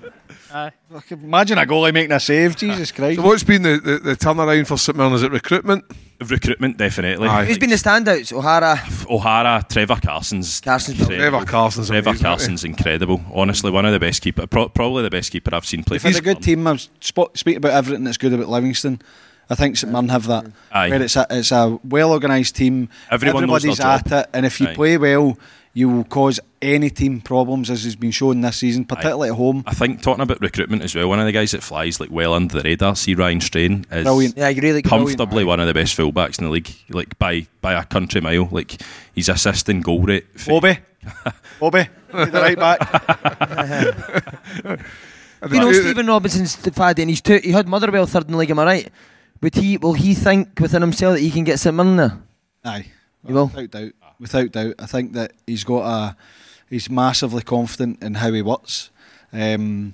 Fuck, 0.91 1.11
Imagine 1.11 1.57
a 1.57 1.65
goalie 1.65 1.93
making 1.93 2.11
a 2.13 2.19
save, 2.19 2.55
Jesus 2.57 2.91
Christ. 2.91 3.19
So 3.19 3.25
what's 3.25 3.43
been 3.43 3.61
the, 3.63 3.77
the, 3.77 3.99
the 3.99 4.15
turnaround 4.15 4.67
for 4.67 4.77
St 4.77 4.97
Mirren? 4.97 5.13
Is 5.13 5.23
it 5.23 5.31
recruitment? 5.31 5.83
Recruitment, 6.21 6.77
definitely. 6.77 7.27
Who's 7.45 7.57
been 7.57 7.69
the 7.71 7.75
standouts? 7.75 8.31
O'Hara. 8.31 8.79
O'Hara, 9.09 9.65
Trevor 9.67 9.97
Carson's. 9.97 10.61
Carson's 10.61 10.99
incredible. 11.01 11.29
Trevor 11.29 11.45
Carson's 11.45 11.87
Trevor 11.87 12.09
amazing, 12.11 12.23
Carson's 12.23 12.63
incredible. 12.63 13.21
Honestly, 13.33 13.69
one 13.69 13.85
of 13.85 13.91
the 13.91 13.99
best 13.99 14.21
keeper, 14.21 14.47
pro- 14.47 14.69
probably 14.69 15.03
the 15.03 15.09
best 15.09 15.31
keeper 15.31 15.53
I've 15.53 15.65
seen 15.65 15.83
play. 15.83 15.97
They've 15.97 16.15
a 16.15 16.21
good 16.21 16.41
team. 16.41 16.65
I've 16.67 16.87
sp- 17.03 17.35
speak 17.35 17.57
about 17.57 17.73
everything 17.73 18.05
that's 18.05 18.17
good 18.17 18.31
about 18.31 18.47
Livingston. 18.47 19.01
I 19.49 19.55
think 19.55 19.75
St 19.75 19.91
Mirren 19.91 20.09
have 20.09 20.25
that. 20.27 20.45
Aye. 20.71 20.89
Where 20.89 21.01
it's 21.01 21.17
a, 21.17 21.27
it's 21.29 21.51
a 21.51 21.77
well 21.83 22.11
organised 22.13 22.55
team. 22.55 22.87
Everyone 23.11 23.45
knows 23.45 23.65
Everybody's 23.65 23.77
their 23.77 23.87
at 23.87 24.07
job. 24.07 24.19
it, 24.23 24.29
and 24.33 24.45
if 24.45 24.61
you 24.61 24.67
Aye. 24.69 24.75
play 24.75 24.97
well, 24.97 25.37
you 25.75 25.89
will 25.89 26.05
cause 26.05 26.39
any 26.61 26.89
team 26.89 27.19
problems, 27.19 27.69
as 27.69 27.83
has 27.83 27.95
been 27.97 28.09
shown 28.09 28.39
this 28.39 28.55
season, 28.57 28.85
particularly 28.85 29.27
at 29.29 29.35
home. 29.35 29.61
I 29.67 29.73
think 29.73 30.01
talking 30.01 30.21
about 30.23 30.39
recruitment 30.39 30.81
as 30.83 30.95
well, 30.95 31.09
one 31.09 31.19
of 31.19 31.25
the 31.25 31.33
guys 31.33 31.51
that 31.51 31.61
flies 31.61 31.99
like 31.99 32.09
well 32.09 32.33
under 32.33 32.57
the 32.61 32.63
radar, 32.67 32.95
see 32.95 33.13
Ryan 33.13 33.41
Strain, 33.41 33.85
is 33.91 34.03
Brilliant. 34.05 34.37
Yeah, 34.37 34.47
really 34.47 34.81
comfortably 34.81 35.43
one 35.43 35.59
of 35.59 35.67
the 35.67 35.73
best 35.73 35.97
fullbacks 35.97 36.39
in 36.39 36.45
the 36.45 36.49
league, 36.51 36.73
like 36.89 37.19
by 37.19 37.45
by 37.61 37.73
a 37.73 37.83
country 37.83 38.21
mile. 38.21 38.47
Like 38.49 38.81
he's 39.13 39.27
assisting 39.29 39.81
goal 39.81 40.01
rate. 40.01 40.25
Obi, 40.49 40.79
Obi, 41.61 41.87
the 42.11 42.31
right 42.33 42.57
back. 42.57 42.79
You 45.51 45.59
know, 45.59 45.71
Stephen 45.71 46.07
Robinson's 46.07 46.55
the 46.55 46.71
fad, 46.71 46.97
and 46.97 47.07
he's 47.09 47.21
two, 47.21 47.37
he 47.43 47.51
had 47.51 47.67
Motherwell 47.67 48.07
third 48.07 48.25
in 48.25 48.31
the 48.31 48.37
league, 48.37 48.49
am 48.49 48.57
I 48.57 48.63
right? 48.65 48.89
Would 49.41 49.53
he? 49.53 49.77
Will 49.77 49.93
he 49.93 50.15
think 50.15 50.59
within 50.59 50.81
himself 50.81 51.15
that 51.15 51.21
he 51.21 51.29
can 51.29 51.43
get 51.43 51.59
St 51.59 51.75
Mirren 51.75 51.97
there? 51.97 52.17
Aye, 52.63 52.85
He 53.27 53.31
will. 53.33 53.47
without 53.47 53.69
doubt. 53.69 53.91
Without 54.19 54.51
doubt, 54.51 54.75
I 54.79 54.85
think 54.85 55.13
that 55.13 55.33
he's 55.45 55.63
got 55.63 55.85
a. 55.85 56.15
He's 56.69 56.89
massively 56.89 57.43
confident 57.43 58.01
in 58.01 58.15
how 58.15 58.31
he 58.31 58.41
works, 58.41 58.89
um, 59.31 59.93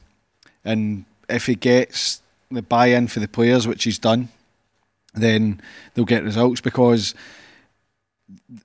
and 0.64 1.06
if 1.28 1.46
he 1.46 1.56
gets 1.56 2.22
the 2.50 2.62
buy-in 2.62 3.08
for 3.08 3.20
the 3.20 3.28
players, 3.28 3.68
which 3.68 3.84
he's 3.84 4.00
done, 4.00 4.30
then 5.14 5.62
they'll 5.94 6.06
get 6.06 6.24
results 6.24 6.62
because 6.62 7.14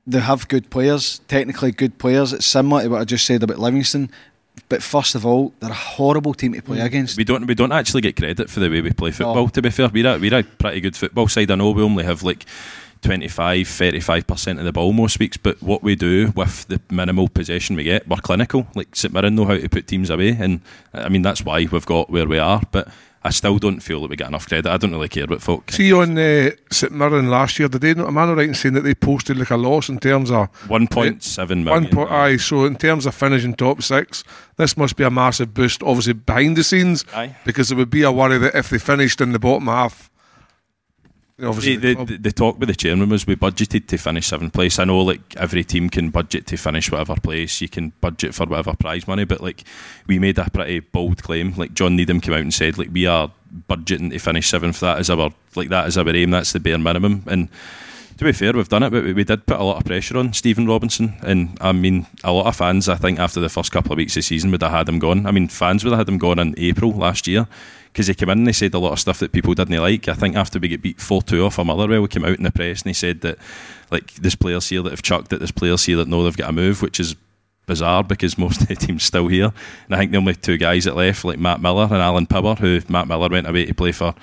they 0.07 0.21
have 0.21 0.49
good 0.49 0.71
players, 0.71 1.21
technically 1.29 1.73
good 1.73 1.99
players. 1.99 2.33
It's 2.33 2.47
similar 2.47 2.83
to 2.83 2.89
what 2.89 3.01
I 3.01 3.05
just 3.05 3.27
said 3.27 3.43
about 3.43 3.59
Livingston. 3.59 4.11
But 4.69 4.83
first 4.83 5.15
of 5.15 5.27
all, 5.27 5.53
they're 5.61 5.71
a 5.71 5.75
horrible 5.75 6.33
team 6.33 6.55
to 6.55 6.63
play 6.63 6.81
against. 6.81 7.17
We 7.17 7.25
don't 7.25 7.47
we 7.47 7.55
don't 7.55 7.73
actually 7.73 8.01
get 8.01 8.17
credit 8.17 8.49
for 8.49 8.61
the 8.61 8.71
way 8.71 8.81
we 8.81 8.93
play 8.93 9.11
football. 9.11 9.49
To 9.51 9.63
be 9.63 9.71
fair, 9.71 9.89
we're 9.89 10.07
a, 10.07 10.19
we're 10.19 10.39
a 10.39 10.43
pretty 10.43 10.81
good 10.81 10.97
football 10.97 11.29
side. 11.29 11.51
I 11.51 11.57
know 11.57 11.71
we 11.73 11.83
only 11.83 12.05
have 12.05 12.23
like 12.23 12.47
25, 13.03 13.69
35 13.69 14.27
percent 14.27 14.59
of 14.59 14.65
the 14.65 14.73
ball 14.73 14.93
most 14.93 15.19
weeks, 15.19 15.37
but 15.37 15.63
what 15.63 15.83
we 15.83 15.95
do 15.95 16.33
with 16.35 16.67
the 16.69 16.81
minimal 16.91 17.29
possession 17.29 17.77
we 17.77 17.85
get, 17.85 18.07
we're 18.09 18.17
clinical. 18.17 18.67
Like 18.75 18.95
St 18.97 19.13
Mirren 19.13 19.35
know 19.35 19.45
how 19.45 19.57
to 19.57 19.69
put 19.69 19.87
teams 19.87 20.11
away, 20.11 20.37
and 20.39 20.61
I 20.93 21.09
mean 21.09 21.23
that's 21.23 21.45
why 21.45 21.67
we've 21.71 21.87
got 21.87 22.11
where 22.11 22.27
we 22.27 22.39
are. 22.39 22.61
But 22.71 22.89
I 23.27 23.31
still 23.31 23.59
don't 23.59 23.81
feel 23.81 24.01
that 24.03 24.11
we 24.11 24.15
get 24.15 24.29
enough 24.29 24.47
credit. 24.47 24.71
I 24.71 24.77
don't 24.77 24.93
really 24.93 25.09
care 25.09 25.25
about 25.25 25.43
folk. 25.43 25.73
See 25.73 25.93
on 25.93 26.17
uh, 26.17 26.51
St 26.71 26.93
Mirren 26.93 27.29
last 27.29 27.59
year, 27.59 27.69
did 27.69 27.81
they? 27.81 27.91
Am 27.91 28.17
I 28.17 28.25
not 28.25 28.37
right 28.37 28.47
in 28.49 28.55
saying 28.55 28.75
that 28.75 28.83
they 28.83 28.95
posted 28.95 29.37
like 29.37 29.51
a 29.51 29.57
loss 29.57 29.89
in 29.89 29.99
terms 29.99 30.31
of 30.31 30.49
point 30.91 31.25
seven 31.25 31.65
million. 31.65 31.85
One 31.85 31.93
point, 31.93 32.13
aye. 32.13 32.37
So 32.37 32.65
in 32.67 32.77
terms 32.77 33.05
of 33.05 33.17
finishing 33.17 33.55
top 33.55 33.83
six, 33.83 34.23
this 34.59 34.77
must 34.77 34.95
be 34.95 35.03
a 35.03 35.11
massive 35.11 35.53
boost. 35.55 35.83
Obviously 35.83 36.13
behind 36.13 36.57
the 36.57 36.63
scenes, 36.63 37.05
Aye. 37.15 37.37
because 37.45 37.69
there 37.69 37.79
would 37.79 37.91
be 37.91 38.03
a 38.03 38.13
worry 38.13 38.39
that 38.39 38.55
if 38.55 38.71
they 38.71 38.79
finished 38.79 39.21
in 39.21 39.33
the 39.33 39.41
bottom 39.41 39.67
half, 39.67 40.09
obviously 41.43 41.77
the, 41.77 42.05
the, 42.05 42.17
the 42.17 42.33
talk 42.33 42.59
with 42.59 42.69
the 42.69 42.75
chairman 42.75 43.11
was 43.11 43.27
we 43.27 43.37
budgeted 43.37 43.87
to 43.89 43.99
finish 43.99 44.27
seventh 44.27 44.53
place. 44.53 44.79
I 44.79 44.85
know 44.85 45.01
like 45.01 45.37
every 45.37 45.65
team 45.65 45.91
can 45.91 46.11
budget 46.11 46.47
to 46.49 46.57
finish 46.57 46.91
whatever 46.91 47.17
place, 47.17 47.61
you 47.61 47.69
can 47.69 47.93
budget 48.01 48.35
for 48.35 48.47
whatever 48.47 48.75
prize 48.75 49.07
money, 49.07 49.25
but 49.25 49.41
like 49.41 49.65
we 50.07 50.19
made 50.19 50.39
a 50.39 50.49
pretty 50.51 50.81
bold 50.81 51.23
claim. 51.23 51.55
Like 51.55 51.75
John 51.75 51.97
Needham 51.97 52.21
came 52.21 52.35
out 52.35 52.41
and 52.41 52.55
said 52.55 52.79
like 52.79 52.91
we 52.93 53.07
are 53.07 53.31
budgeting 53.69 54.11
to 54.11 54.19
finish 54.19 54.49
seventh. 54.49 54.81
That 54.81 55.01
is 55.01 55.11
our 55.11 55.31
like 55.55 55.69
that 55.69 55.89
is 55.89 55.99
our 55.99 56.09
aim. 56.09 56.31
That's 56.31 56.53
the 56.53 56.61
bare 56.61 56.79
minimum. 56.79 57.25
And 57.27 57.49
to 58.17 58.25
be 58.25 58.33
fair, 58.33 58.55
we've 58.55 58.69
done 58.69 58.83
it, 58.83 58.91
but 58.91 59.05
we, 59.05 59.13
we 59.13 59.25
did 59.25 59.45
put 59.45 59.61
a 59.61 59.65
lot 59.65 59.77
of 59.77 59.85
pressure 59.85 60.17
on 60.17 60.33
Stephen 60.33 60.67
Robinson. 60.67 61.17
And 61.23 61.59
I 61.61 61.73
mean, 61.73 62.07
a 62.25 62.33
lot 62.33 62.47
of 62.47 62.57
fans, 62.57 62.89
I 62.89 62.95
think, 62.95 63.19
after 63.19 63.41
the 63.41 63.51
first 63.51 63.73
couple 63.73 63.93
of 63.93 63.99
weeks 63.99 64.13
of 64.13 64.21
the 64.21 64.23
season, 64.23 64.51
would 64.53 64.63
have 64.63 64.73
had 64.73 64.89
him 64.89 64.99
gone. 64.99 65.27
I 65.27 65.33
mean, 65.33 65.49
fans 65.49 65.85
would 65.85 65.91
have 65.91 65.99
had 65.99 66.09
him 66.09 66.17
gone 66.17 66.39
in 66.39 66.55
April 66.57 66.93
last 66.93 67.27
year 67.27 67.47
because 67.97 68.09
he 68.09 68.15
came 68.15 68.29
in 68.29 68.41
and 68.41 68.47
he 68.47 68.53
said 68.53 68.75
a 68.75 68.79
lot 68.79 68.93
of 68.93 69.01
stuff 69.01 69.21
that 69.21 69.33
people 69.33 69.55
didn't 69.55 69.81
like. 69.81 70.07
I 70.07 70.13
think 70.13 70.37
after 70.37 70.59
we 70.59 70.69
get 70.69 70.83
beat 70.83 71.01
4 71.01 71.23
2 71.23 71.47
off 71.47 71.57
Motherwell, 71.57 72.03
we 72.03 72.09
came 72.09 72.27
out 72.27 72.37
in 72.37 72.43
the 72.43 72.53
press 72.53 72.83
and 72.83 72.91
he 72.91 72.93
said 72.93 73.23
that, 73.23 73.39
like, 73.91 74.13
there's 74.17 74.37
players 74.37 74.69
here 74.69 74.83
that 74.83 74.91
have 74.91 75.01
chucked 75.01 75.33
it, 75.33 75.39
there's 75.39 75.51
players 75.51 75.87
here 75.87 75.97
that 75.97 76.07
know 76.07 76.23
they've 76.23 76.37
got 76.37 76.51
a 76.51 76.53
move, 76.53 76.83
which 76.83 77.01
is 77.01 77.17
bizarre 77.65 78.05
because 78.05 78.37
most 78.37 78.61
of 78.61 78.69
the 78.69 78.77
team's 78.77 79.03
still 79.03 79.29
here. 79.29 79.51
And 79.87 79.95
I 79.95 79.97
think 79.97 80.13
the 80.13 80.19
only 80.19 80.35
two 80.35 80.59
guys 80.59 80.85
that 80.85 80.95
left, 80.95 81.25
like 81.25 81.39
Matt 81.39 81.63
Miller 81.63 81.85
and 81.85 81.95
Alan 81.95 82.27
Pibber, 82.27 82.57
who 82.57 82.83
Matt 82.87 83.09
Miller 83.09 83.31
went 83.31 83.49
away 83.49 83.65
to 83.65 83.73
play 83.73 83.93
for 83.93 84.15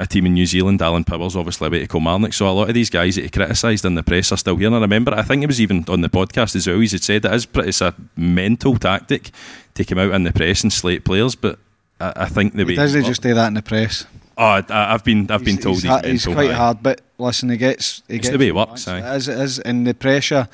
a 0.00 0.06
team 0.06 0.26
in 0.26 0.34
New 0.34 0.46
Zealand. 0.46 0.82
Alan 0.82 1.04
Pibber's 1.04 1.36
obviously 1.36 1.68
away 1.68 1.78
to 1.78 1.86
Kilmarnock. 1.86 2.32
So 2.32 2.48
a 2.48 2.50
lot 2.50 2.70
of 2.70 2.74
these 2.74 2.90
guys 2.90 3.14
that 3.14 3.22
he 3.22 3.30
criticised 3.30 3.84
in 3.84 3.94
the 3.94 4.02
press 4.02 4.32
are 4.32 4.36
still 4.36 4.56
here. 4.56 4.66
And 4.66 4.74
I 4.74 4.80
remember, 4.80 5.14
I 5.14 5.22
think 5.22 5.44
it 5.44 5.46
was 5.46 5.60
even 5.60 5.84
on 5.86 6.00
the 6.00 6.10
podcast 6.10 6.56
as 6.56 6.66
well, 6.66 6.80
he 6.80 6.88
had 6.88 7.04
said 7.04 7.24
it 7.24 7.32
is 7.32 7.46
it's 7.54 7.80
a 7.80 7.94
mental 8.16 8.76
tactic 8.78 9.30
to 9.74 9.84
come 9.84 9.98
out 9.98 10.10
in 10.10 10.24
the 10.24 10.32
press 10.32 10.64
and 10.64 10.72
slate 10.72 11.04
players. 11.04 11.36
But 11.36 11.60
I, 12.02 12.12
I 12.24 12.28
think 12.28 12.54
the 12.54 12.64
way 12.64 12.72
He 12.76 13.02
just 13.02 13.22
do 13.22 13.34
that 13.34 13.46
in 13.48 13.54
the 13.54 13.62
press. 13.62 14.06
Oh, 14.36 14.44
I, 14.44 14.64
I've 14.70 15.04
been 15.04 15.30
I've 15.30 15.44
been 15.44 15.58
told 15.58 15.82
he's, 15.82 15.84
he's, 15.84 16.00
he's 16.04 16.26
mental, 16.26 16.34
quite 16.34 16.50
aye. 16.50 16.54
hard, 16.54 16.82
but 16.82 17.00
listen, 17.18 17.50
he 17.50 17.56
gets. 17.56 18.02
He 18.08 18.16
It's 18.16 18.22
gets 18.28 18.32
the 18.32 18.38
way 18.38 18.48
it 18.48 18.54
works, 18.54 18.88
aye. 18.88 18.98
It 18.98 19.16
is, 19.16 19.28
it 19.28 19.38
is, 19.38 19.58
and 19.60 19.86
the 19.86 19.94
pressure, 19.94 20.48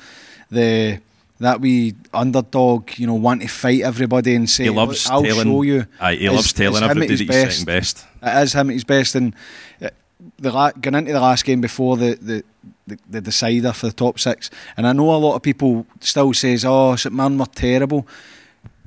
the 0.51 0.99
that 1.39 1.61
we 1.61 1.95
underdog, 2.13 2.89
you 2.97 3.07
know, 3.07 3.13
want 3.13 3.41
to 3.41 3.47
fight 3.47 3.81
everybody 3.81 4.35
and 4.35 4.49
say, 4.49 4.65
He 4.65 4.69
loves 4.69 5.05
"Look, 5.05 5.13
I'll 5.13 5.23
telling- 5.23 5.47
show 5.47 5.61
you." 5.61 5.85
Aye, 6.01 6.15
he 6.15 6.25
is- 6.25 6.33
loves 6.33 6.53
telling 6.53 6.73
is 6.73 6.79
him 6.79 6.83
at 6.83 6.91
everybody 6.91 7.15
that 7.25 7.33
he's 7.33 7.41
second 7.57 7.65
best. 7.65 8.05
It 8.21 8.43
is 8.43 8.53
him 8.53 8.69
at 8.69 8.73
his 8.73 8.83
best, 8.83 9.15
and 9.15 9.33
uh, 9.81 9.89
the 10.37 10.51
la- 10.51 10.71
going 10.71 10.95
into 10.95 11.13
the 11.13 11.21
last 11.21 11.45
game 11.45 11.61
before 11.61 11.95
the, 11.95 12.17
the 12.21 12.43
the 12.87 12.97
the 13.09 13.21
decider 13.21 13.71
for 13.71 13.85
the 13.87 13.93
top 13.93 14.19
six, 14.19 14.49
and 14.75 14.85
I 14.85 14.91
know 14.91 15.15
a 15.15 15.15
lot 15.15 15.35
of 15.35 15.41
people 15.41 15.85
still 16.01 16.33
says, 16.33 16.65
"Oh, 16.65 16.97
St 16.97 17.15
Mirren 17.15 17.37
were 17.37 17.45
terrible," 17.45 18.05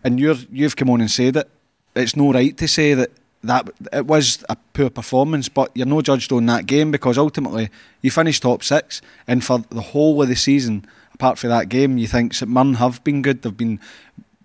and 0.05 0.21
you're 0.21 0.37
you've 0.53 0.77
come 0.77 0.91
on 0.91 1.01
and 1.01 1.11
said 1.11 1.37
it. 1.37 1.49
It's 1.95 2.16
no 2.16 2.32
right 2.32 2.57
to 2.57 2.68
say 2.68 2.95
that 2.95 3.11
that 3.45 3.68
it 3.93 4.07
was 4.07 4.45
a 4.49 4.57
poor 4.72 4.88
performance, 4.88 5.49
but 5.49 5.70
you're 5.74 5.84
no 5.86 6.01
judged 6.01 6.30
on 6.32 6.47
that 6.47 6.66
game 6.66 6.93
because 6.93 7.18
ultimately 7.18 7.70
you 8.01 8.11
finished 8.11 8.43
top 8.43 8.62
six, 8.62 9.03
and 9.26 9.45
for 9.45 9.59
the 9.70 9.80
whole 9.80 10.22
of 10.22 10.28
the 10.28 10.36
season, 10.36 10.86
apart 11.12 11.38
from 11.38 11.51
that 11.51 11.68
game, 11.68 11.99
you 11.99 12.07
think 12.07 12.34
St 12.34 12.49
Mirren 12.51 12.74
have 12.74 13.03
been 13.03 13.20
good. 13.20 13.43
They've 13.43 13.57
been 13.57 13.80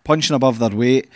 punching 0.03 0.35
above 0.35 0.57
their 0.57 0.71
weight, 0.71 1.07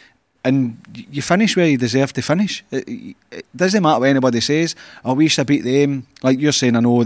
and 0.43 0.77
you 1.09 1.23
finish 1.23 1.57
where 1.57 1.67
you 1.67 1.77
deserve 1.77 2.13
to 2.13 2.21
finish. 2.21 2.63
It, 2.71 2.87
it- 3.31 3.45
doesn't 3.55 3.81
matter 3.81 3.99
what 3.99 4.09
anybody 4.09 4.41
says. 4.41 4.75
Oh, 5.03 5.13
we 5.15 5.25
used 5.25 5.35
to 5.37 5.45
beat 5.45 5.63
them. 5.63 6.05
Like 6.21 6.39
you're 6.39 6.51
saying, 6.51 6.75
I 6.75 6.81
know 6.81 7.05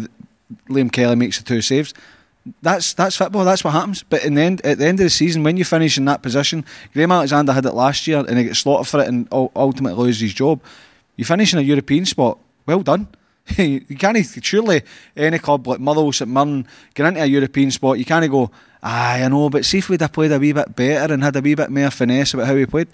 Liam 0.70 0.92
Kelly 0.92 1.16
makes 1.16 1.38
the 1.38 1.44
two 1.46 1.62
saves. 1.62 1.94
That's 2.62 2.94
that's 2.94 3.16
football. 3.16 3.44
That's 3.44 3.64
what 3.64 3.72
happens. 3.72 4.04
But 4.04 4.24
in 4.24 4.36
the 4.36 4.42
end, 4.42 4.64
at 4.66 4.78
the 4.78 4.86
end 4.86 5.00
of 5.00 5.06
the 5.06 5.10
season, 5.10 5.44
when 5.44 5.58
you 5.58 5.66
finish 5.66 5.98
in 5.98 6.06
that 6.06 6.22
position, 6.22 6.64
Graham 6.94 7.12
Alexander 7.12 7.54
had 7.54 7.66
it 7.66 7.74
last 7.74 8.06
year, 8.06 8.20
and 8.20 8.38
he 8.38 8.44
gets 8.44 8.60
slaughtered 8.60 8.88
for 8.88 9.00
it, 9.00 9.08
and 9.08 9.28
ultimately 9.32 10.04
loses 10.04 10.22
his 10.22 10.34
job. 10.34 10.62
You 11.16 11.26
finish 11.26 11.54
in 11.54 11.60
a 11.60 11.64
European 11.64 12.06
spot. 12.06 12.38
Well 12.68 12.82
done. 12.82 13.08
you 13.58 13.80
can't 13.98 14.18
surely 14.44 14.82
any 15.16 15.40
club 15.40 15.68
like 15.68 15.80
Motherwell, 15.80 16.12
St 16.12 16.30
Mirren 16.30 16.68
get 16.94 17.06
into 17.08 17.22
a 17.22 17.26
European 17.26 17.72
spot. 17.72 18.00
You 18.00 18.06
can't 18.06 18.30
go. 18.30 18.50
Aye, 18.82 19.24
I 19.24 19.28
know, 19.28 19.50
but 19.50 19.66
see 19.66 19.80
if 19.80 19.90
we'd 19.90 20.02
have 20.02 20.14
played 20.14 20.32
a 20.32 20.40
wee 20.40 20.54
bit 20.54 20.76
better 20.76 21.14
and 21.14 21.24
had 21.24 21.36
a 21.36 21.42
wee 21.42 21.56
bit 21.56 21.72
more 21.72 21.90
finesse 21.90 22.34
about 22.34 22.48
how 22.48 22.54
we 22.54 22.66
played. 22.66 22.88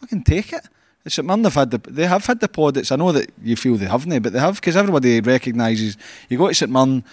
Fucking 0.00 0.22
take 0.22 0.52
it. 0.52 0.66
St 1.06 1.26
Mirren 1.26 1.44
have 1.44 1.54
had 1.54 1.70
the 1.70 1.78
they 1.90 2.06
have 2.06 2.24
had 2.24 2.40
the 2.40 2.48
plaudits. 2.48 2.90
I 2.90 2.96
know 2.96 3.12
that 3.12 3.30
you 3.42 3.56
feel 3.56 3.76
they 3.76 3.86
haven't, 3.86 4.22
but 4.22 4.32
they 4.32 4.40
have 4.40 4.56
because 4.56 4.76
everybody 4.76 5.20
recognises 5.20 5.98
you 6.28 6.38
go 6.38 6.48
to 6.48 6.54
St 6.54 6.70
Mirren. 6.70 7.04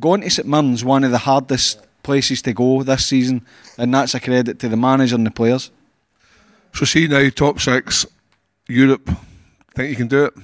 Going 0.00 0.22
to 0.22 0.30
St 0.30 0.48
Mirren's 0.48 0.84
one 0.84 1.04
of 1.04 1.10
the 1.10 1.18
hardest 1.18 1.80
places 2.02 2.42
to 2.42 2.52
go 2.52 2.82
this 2.82 3.06
season, 3.06 3.46
and 3.78 3.94
that's 3.94 4.14
a 4.14 4.20
credit 4.20 4.58
to 4.60 4.68
the 4.68 4.76
manager 4.76 5.14
and 5.14 5.26
the 5.26 5.30
players. 5.30 5.70
So 6.74 6.84
see 6.84 7.06
now 7.06 7.28
top 7.28 7.60
six, 7.60 8.06
Europe. 8.68 9.10
Think 9.74 9.90
you 9.90 9.96
can 9.96 10.08
do 10.08 10.24
it? 10.24 10.34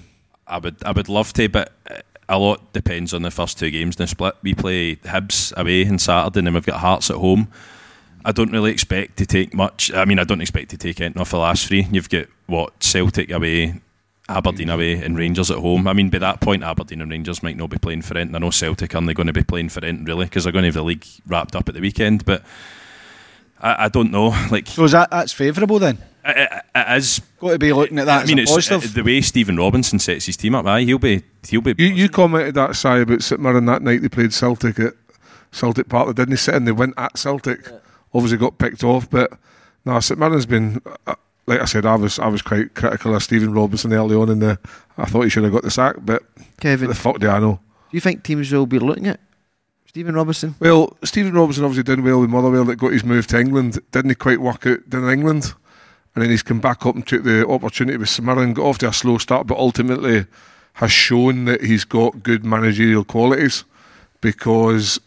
I 0.46 0.59
would 0.59 0.76
I 0.84 0.92
would 0.92 1.09
love 1.09 1.32
to, 1.34 1.49
but 1.49 1.72
uh, 1.90 1.96
a 2.28 2.38
lot 2.38 2.72
depends 2.72 3.14
on 3.14 3.22
the 3.22 3.30
first 3.30 3.59
two 3.59 3.70
games 3.70 3.96
in 3.96 4.03
the 4.05 4.07
split. 4.07 4.34
We 4.42 4.55
play 4.55 4.96
Hibs 4.96 5.57
away 5.57 5.86
on 5.88 5.99
Saturday, 5.99 6.40
and 6.40 6.46
then 6.46 6.55
we've 6.55 6.66
got 6.66 6.80
Hearts 6.80 7.11
at 7.11 7.16
home. 7.16 7.49
I 8.24 8.32
don't 8.32 8.53
really 8.53 8.70
expect 8.70 9.16
to 9.18 9.26
take 9.26 9.55
much. 9.55 9.92
I 9.92 10.05
mean, 10.05 10.18
I 10.18 10.24
don't 10.24 10.40
expect 10.40 10.70
to 10.70 10.76
take 10.76 11.01
anything 11.01 11.20
off 11.20 11.30
the 11.30 11.38
last 11.38 11.66
three. 11.66 11.86
You've 11.90 12.11
got 12.11 12.26
what 12.46 12.82
Celtic 12.82 13.30
away, 13.30 13.80
Aberdeen 14.28 14.68
away, 14.68 14.92
and 15.02 15.16
Rangers 15.16 15.50
at 15.50 15.58
home. 15.58 15.88
I 15.88 15.92
mean, 15.94 16.10
by 16.10 16.18
that 16.18 16.40
point, 16.40 16.62
Aberdeen 16.62 17.00
and 17.00 17.10
Rangers 17.10 17.42
might 17.42 17.56
not 17.56 17.70
be 17.70 17.78
playing 17.78 18.02
for 18.02 18.16
anything. 18.16 18.34
I 18.34 18.38
know 18.38 18.50
Celtic 18.50 18.94
aren't 18.94 19.14
going 19.14 19.26
to 19.26 19.32
be 19.32 19.42
playing 19.42 19.70
for 19.70 19.84
anything 19.84 20.04
really 20.04 20.26
because 20.26 20.44
they're 20.44 20.52
going 20.52 20.64
to 20.64 20.68
have 20.68 20.74
the 20.74 20.82
league 20.82 21.06
wrapped 21.26 21.56
up 21.56 21.68
at 21.68 21.74
the 21.74 21.80
weekend. 21.80 22.24
But 22.24 22.42
I, 23.60 23.84
I 23.84 23.88
don't 23.88 24.10
know. 24.10 24.28
Like, 24.50 24.66
So 24.68 24.84
is 24.84 24.92
that 24.92 25.10
that's 25.10 25.32
favourable 25.32 25.78
then? 25.78 25.98
it, 26.24 26.36
it, 26.52 26.62
it 26.74 26.96
is. 26.98 27.20
Got 27.40 27.52
to 27.52 27.58
be 27.58 27.72
looking 27.72 27.98
at 27.98 28.06
that 28.06 28.24
I 28.24 28.26
mean, 28.26 28.38
a 28.38 28.42
it's 28.42 28.50
positive. 28.52 28.90
uh, 28.90 28.94
the 28.94 29.02
way 29.04 29.20
Stephen 29.22 29.56
Robinson 29.56 29.98
sets 29.98 30.26
his 30.26 30.36
team 30.36 30.54
up. 30.54 30.66
Aye, 30.66 30.82
he'll 30.82 30.98
be 30.98 31.22
he'll 31.48 31.60
be 31.60 31.74
You, 31.78 31.86
you 31.86 32.08
commented 32.08 32.54
that 32.56 32.76
side 32.76 33.02
about 33.02 33.22
St 33.22 33.40
Mirren 33.40 33.64
that 33.66 33.80
night 33.82 34.02
they 34.02 34.08
played 34.08 34.32
Celtic 34.34 34.78
at 34.80 34.94
Celtic 35.52 35.88
Park. 35.88 36.08
They 36.08 36.24
didn't 36.24 36.36
sit 36.38 36.54
and 36.54 36.66
they 36.66 36.72
went 36.72 36.94
at 36.98 37.16
Celtic. 37.16 37.68
Obviously 38.12 38.36
got 38.38 38.58
picked 38.58 38.82
off, 38.84 39.08
but 39.08 39.30
no, 39.84 40.00
St 40.00 40.18
Mirren's 40.18 40.46
been. 40.46 40.82
Uh, 41.06 41.14
like 41.49 41.61
I 41.61 41.64
said, 41.64 41.86
I 41.86 41.96
was 41.96 42.18
I 42.18 42.28
was 42.28 42.42
quite 42.42 42.74
critical 42.74 43.14
of 43.14 43.22
Stephen 43.22 43.52
Robinson 43.52 43.93
early 43.93 44.14
on 44.14 44.28
in 44.28 44.39
the. 44.40 44.59
I 44.97 45.06
thought 45.06 45.22
he 45.22 45.31
should 45.31 45.44
have 45.44 45.52
got 45.52 45.62
the 45.62 45.70
sack, 45.70 45.97
but 46.01 46.22
Kevin, 46.60 46.89
the 46.89 46.94
fuck 46.94 47.18
do 47.18 47.28
I 47.28 47.40
know? 47.40 47.60
Do 47.90 47.97
you 47.97 48.01
think 48.01 48.22
teams 48.22 48.52
will 48.52 48.66
be 48.66 48.78
looking 48.78 49.06
at 49.06 49.20
Stephen 49.86 50.14
Robinson? 50.14 50.55
Well, 50.60 50.97
Stephen 51.02 51.32
Robinson 51.32 51.64
obviously 51.64 51.85
did 51.85 52.05
well 52.05 52.20
with 52.20 52.31
Motherwell 52.31 52.64
that 52.66 52.77
got 52.77 52.93
his 52.93 53.05
move 53.05 53.27
to 53.28 53.40
England. 53.40 53.78
Didn't 53.90 54.10
he 54.10 54.14
quite 54.14 54.40
work 54.40 54.66
out 54.66 54.89
down 54.90 55.05
in 55.05 55.10
England? 55.10 55.55
And 56.14 56.22
then 56.22 56.31
he's 56.31 56.43
come 56.43 56.60
back 56.60 56.85
up 56.85 56.94
and 56.94 57.06
took 57.06 57.22
the 57.22 57.47
opportunity 57.48 57.97
with 57.97 58.09
St 58.09 58.27
got 58.27 58.59
off 58.59 58.78
to 58.78 58.89
a 58.89 58.93
slow 58.93 59.18
start, 59.18 59.47
but 59.47 59.56
ultimately 59.56 60.27
has 60.74 60.93
shown 60.93 61.47
that 61.47 61.62
he's 61.62 61.85
got 61.85 62.22
good 62.22 62.44
managerial 62.44 63.05
qualities 63.05 63.64
because 64.20 65.01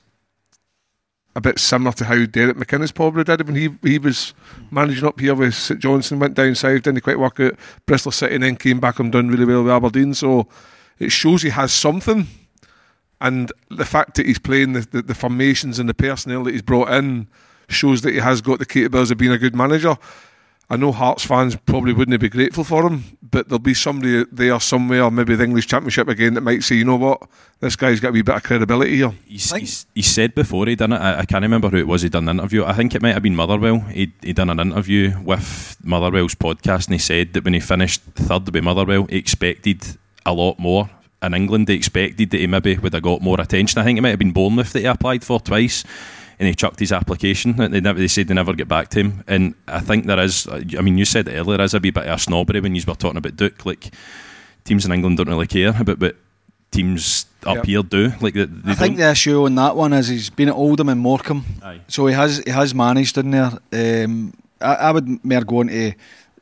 a 1.36 1.42
bit 1.42 1.60
similar 1.60 1.94
to 1.94 2.06
how 2.06 2.26
Derek 2.26 2.58
McInnes 2.58 2.94
probably 2.94 3.24
did 3.24 3.46
when 3.48 3.56
he 3.56 3.70
he 3.84 3.98
was 3.98 4.34
managing 4.70 5.06
up 5.06 5.20
here 5.20 5.36
with 5.36 5.56
St 5.56 5.80
Johnstone, 5.80 6.20
went 6.20 6.36
down 6.36 6.56
south, 6.56 6.84
didn't 6.84 7.02
quite 7.02 7.20
work 7.20 7.40
out 7.40 7.56
Bristol 7.86 8.12
City, 8.12 8.36
and 8.36 8.44
then 8.44 8.56
came 8.56 8.80
back 8.80 9.00
and 9.00 9.12
done 9.12 9.30
really 9.30 9.46
well 9.46 9.64
with 9.64 9.72
Aberdeen. 9.72 10.14
So 10.14 10.48
it 11.00 11.12
shows 11.12 11.42
he 11.42 11.50
has 11.50 11.72
something. 11.72 12.28
And 13.22 13.52
the 13.70 13.86
fact 13.86 14.16
that 14.16 14.26
he's 14.26 14.40
playing 14.40 14.74
the, 14.74 14.82
the, 14.82 15.02
the 15.04 15.16
formations 15.16 15.78
and 15.78 15.88
the 15.88 15.94
personnel 15.94 16.44
that 16.46 16.52
he's 16.52 16.64
brought 16.64 16.92
in 16.92 17.28
shows 17.70 18.02
that 18.02 18.14
he 18.14 18.20
has 18.20 18.42
got 18.42 18.60
the 18.60 18.66
capabilities 18.66 19.12
of 19.12 19.18
being 19.18 19.32
a 19.32 19.38
good 19.38 19.56
manager. 19.56 19.96
I 20.72 20.78
know 20.78 20.94
Hearts 20.94 21.26
fans 21.26 21.58
probably 21.66 21.92
wouldn't 21.92 22.18
be 22.22 22.30
grateful 22.30 22.64
for 22.64 22.88
him, 22.88 23.04
but 23.22 23.50
there'll 23.50 23.60
be 23.60 23.74
somebody 23.74 24.24
there 24.32 24.58
somewhere, 24.62 25.12
maybe 25.12 25.36
the 25.36 25.44
English 25.44 25.68
Championship 25.68 26.08
again, 26.08 26.36
that 26.36 26.42
might 26.42 26.64
say, 26.64 26.76
you 26.76 26.86
know 26.86 26.96
what, 26.96 27.28
this 27.60 27.76
guy's 27.76 28.00
got 28.00 28.10
a 28.10 28.12
wee 28.14 28.22
bit 28.22 28.36
of 28.36 28.44
credibility 28.44 28.96
here. 28.96 29.14
He's, 29.26 29.52
he's, 29.52 29.86
he 29.94 30.02
said 30.02 30.34
before 30.34 30.68
he 30.68 30.78
done 30.78 30.94
it, 30.94 31.02
I, 31.02 31.20
I 31.20 31.26
can't 31.26 31.42
remember 31.42 31.68
who 31.68 31.76
it 31.76 31.88
was 31.88 32.04
he 32.04 32.10
done 32.10 32.24
the 32.24 32.32
interview. 32.32 32.64
I 32.64 32.72
think 32.72 32.96
it 32.96 33.02
might 33.02 33.12
have 33.12 33.22
been 33.22 33.36
Motherwell. 33.36 33.82
He 33.82 34.14
he 34.22 34.32
done 34.32 34.50
an 34.50 34.62
interview 34.62 35.20
with 35.22 35.76
Motherwell's 35.84 36.36
podcast, 36.36 36.86
and 36.86 36.94
he 36.94 37.00
said 37.00 37.34
that 37.34 37.44
when 37.44 37.54
he 37.54 37.60
finished 37.60 38.04
third 38.16 38.50
with 38.50 38.64
Motherwell, 38.64 39.08
he 39.10 39.18
expected 39.18 39.98
a 40.26 40.32
lot 40.32 40.58
more. 40.58 40.90
In 41.22 41.34
England, 41.34 41.68
they 41.68 41.74
expected 41.74 42.32
that 42.32 42.40
he 42.40 42.48
maybe 42.48 42.78
would 42.78 42.94
have 42.94 43.04
got 43.04 43.22
more 43.22 43.42
attention. 43.42 43.82
I 43.82 43.84
think 43.84 44.00
it 44.00 44.04
might 44.04 44.12
have 44.12 44.20
been 44.20 44.32
Bournemouth 44.32 44.72
that 44.72 44.80
he 44.80 44.86
applied 44.86 45.26
for 45.26 45.42
twice, 45.42 45.84
and 46.42 46.48
he 46.48 46.56
chucked 46.56 46.80
his 46.80 46.92
application. 46.92 47.54
They 47.56 47.80
never, 47.80 48.00
they 48.00 48.08
said 48.08 48.28
they 48.28 48.34
never 48.34 48.54
get 48.54 48.68
back 48.68 48.90
to 48.90 49.00
him. 49.00 49.24
And 49.28 49.54
I 49.68 49.80
think 49.80 50.08
there 50.08 50.20
is. 50.20 50.48
I 50.50 50.82
mean, 50.82 50.98
you 50.98 51.06
said 51.06 51.28
it 51.28 51.36
earlier, 51.38 51.58
there 51.58 51.66
is 51.66 51.76
a 51.76 51.80
wee 51.80 51.92
bit 51.92 52.08
of 52.08 52.16
a 52.16 52.18
snobbery 52.18 52.60
when 52.60 52.74
you 52.74 52.82
were 52.88 52.96
talking 52.96 53.18
about 53.18 53.36
Duk. 53.36 53.64
Like 53.64 53.94
teams 54.64 54.84
in 54.86 54.92
England 54.92 55.18
don't 55.18 55.30
really 55.30 55.46
care 55.46 55.70
about, 55.80 56.00
but 56.00 56.16
teams 56.72 57.28
up 57.46 57.58
Yep. 57.58 57.66
here 57.66 57.84
do. 57.84 58.12
Like 58.22 58.34
they, 58.34 58.46
they 58.46 58.72
I 58.72 58.76
think 58.76 58.98
the 58.98 59.12
issue 59.12 59.46
on 59.46 59.54
that 59.56 59.76
one 59.76 59.94
is 59.94 60.08
he's 60.08 60.30
been 60.32 60.50
at 60.50 60.56
Oldham 60.56 60.90
and 60.90 61.00
Morecambe, 61.00 61.46
Aye. 61.64 61.82
so 61.88 62.08
he 62.08 62.14
has 62.16 62.42
he 62.46 62.50
has 62.52 62.74
managed 62.74 63.18
in 63.20 63.32
there. 63.32 63.52
Um, 63.72 64.34
I, 64.60 64.76
I 64.76 64.92
would 64.92 65.24
more 65.24 65.42
go 65.44 65.62
into 65.62 65.94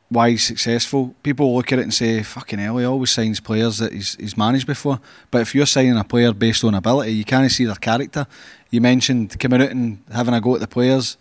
why 0.10 0.32
he's 0.32 0.44
successful. 0.44 1.14
People 1.24 1.56
look 1.56 1.72
at 1.72 1.80
it 1.80 1.84
and 1.84 1.94
say, 1.94 2.24
"Fucking 2.24 2.60
hell, 2.60 2.78
he 2.78 2.86
always 2.86 3.12
signs 3.12 3.40
players 3.40 3.78
that 3.80 3.92
he's 3.94 4.16
he's 4.16 4.36
managed 4.38 4.66
before." 4.68 5.00
But 5.32 5.42
if 5.42 5.54
you're 5.56 5.66
signing 5.66 5.98
a 5.98 6.04
player 6.04 6.34
based 6.34 6.64
on 6.64 6.74
ability, 6.74 7.12
you 7.14 7.24
can't 7.26 7.52
see 7.52 7.66
their 7.66 7.76
character. 7.76 8.26
You 8.70 8.82
mentioned 8.82 9.40
coming 9.40 9.62
out 9.62 9.72
and 9.72 10.04
having 10.12 10.34
a 10.34 10.42
go 10.42 10.56
at 10.56 10.62
the 10.62 10.68
players. 10.68 11.18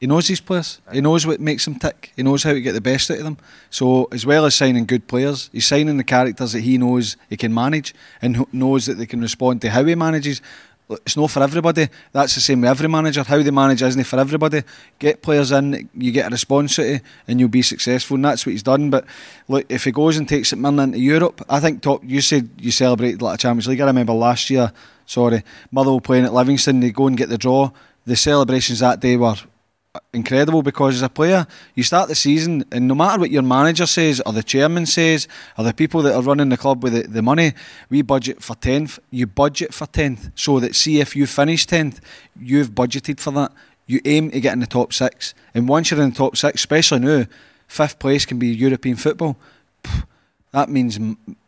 He 0.00 0.08
knows 0.08 0.26
these 0.26 0.40
players. 0.40 0.80
He 0.92 1.00
knows 1.00 1.24
what 1.24 1.38
makes 1.38 1.64
them 1.64 1.76
tick. 1.76 2.12
He 2.16 2.24
knows 2.24 2.42
how 2.42 2.52
to 2.52 2.60
get 2.60 2.72
the 2.72 2.80
best 2.80 3.08
out 3.08 3.18
of 3.18 3.24
them. 3.24 3.38
So, 3.70 4.08
as 4.10 4.26
well 4.26 4.44
as 4.44 4.56
signing 4.56 4.84
good 4.84 5.06
players, 5.06 5.48
he's 5.52 5.66
signing 5.66 5.96
the 5.96 6.02
characters 6.02 6.54
that 6.54 6.60
he 6.60 6.76
knows 6.76 7.16
he 7.30 7.36
can 7.36 7.54
manage 7.54 7.94
and 8.20 8.44
knows 8.52 8.86
that 8.86 8.94
they 8.94 9.06
can 9.06 9.20
respond 9.20 9.60
to 9.60 9.70
how 9.70 9.84
he 9.84 9.94
manages. 9.94 10.42
It's 10.90 11.16
not 11.16 11.30
for 11.30 11.42
everybody. 11.42 11.88
That's 12.10 12.34
the 12.34 12.40
same 12.40 12.62
with 12.62 12.70
every 12.70 12.88
manager. 12.88 13.22
How 13.22 13.40
they 13.40 13.52
manage 13.52 13.80
isn't 13.80 14.02
for 14.02 14.18
everybody. 14.18 14.64
Get 14.98 15.22
players 15.22 15.52
in, 15.52 15.88
you 15.94 16.10
get 16.10 16.26
a 16.26 16.30
response 16.30 16.78
of, 16.78 17.00
and 17.28 17.38
you'll 17.38 17.48
be 17.48 17.62
successful. 17.62 18.16
And 18.16 18.24
that's 18.24 18.44
what 18.44 18.50
he's 18.52 18.64
done. 18.64 18.90
But 18.90 19.06
look, 19.46 19.66
if 19.68 19.84
he 19.84 19.92
goes 19.92 20.16
and 20.16 20.28
takes 20.28 20.52
it 20.52 20.56
Mirren 20.56 20.80
into 20.80 20.98
Europe, 20.98 21.42
I 21.48 21.60
think 21.60 21.80
top. 21.80 22.02
You 22.04 22.20
said 22.20 22.50
you 22.58 22.72
celebrated 22.72 23.22
like 23.22 23.36
a 23.36 23.38
Champions 23.38 23.68
League. 23.68 23.80
I 23.80 23.86
remember 23.86 24.12
last 24.12 24.50
year. 24.50 24.72
Sorry, 25.12 25.42
Motherwell 25.70 26.00
playing 26.00 26.24
at 26.24 26.32
Livingston. 26.32 26.80
They 26.80 26.90
go 26.90 27.06
and 27.06 27.18
get 27.18 27.28
the 27.28 27.36
draw. 27.36 27.70
The 28.06 28.16
celebrations 28.16 28.78
that 28.78 29.00
day 29.00 29.18
were 29.18 29.36
incredible 30.14 30.62
because 30.62 30.94
as 30.94 31.02
a 31.02 31.10
player, 31.10 31.46
you 31.74 31.82
start 31.82 32.08
the 32.08 32.14
season, 32.14 32.64
and 32.72 32.88
no 32.88 32.94
matter 32.94 33.20
what 33.20 33.30
your 33.30 33.42
manager 33.42 33.84
says, 33.84 34.22
or 34.24 34.32
the 34.32 34.42
chairman 34.42 34.86
says, 34.86 35.28
or 35.58 35.64
the 35.64 35.74
people 35.74 36.00
that 36.00 36.14
are 36.14 36.22
running 36.22 36.48
the 36.48 36.56
club 36.56 36.82
with 36.82 36.94
the, 36.94 37.02
the 37.02 37.20
money, 37.20 37.52
we 37.90 38.00
budget 38.00 38.42
for 38.42 38.56
10th. 38.56 38.98
You 39.10 39.26
budget 39.26 39.74
for 39.74 39.86
10th 39.86 40.32
so 40.34 40.58
that, 40.60 40.74
see, 40.74 41.00
if 41.00 41.14
you 41.14 41.26
finish 41.26 41.66
10th, 41.66 42.00
you've 42.40 42.70
budgeted 42.70 43.20
for 43.20 43.32
that. 43.32 43.52
You 43.86 44.00
aim 44.06 44.30
to 44.30 44.40
get 44.40 44.54
in 44.54 44.60
the 44.60 44.66
top 44.66 44.94
six. 44.94 45.34
And 45.52 45.68
once 45.68 45.90
you're 45.90 46.00
in 46.00 46.08
the 46.08 46.16
top 46.16 46.38
six, 46.38 46.54
especially 46.62 47.00
now, 47.00 47.26
fifth 47.68 47.98
place 47.98 48.24
can 48.24 48.38
be 48.38 48.48
European 48.48 48.96
football. 48.96 49.36
That 50.52 50.70
means 50.70 50.98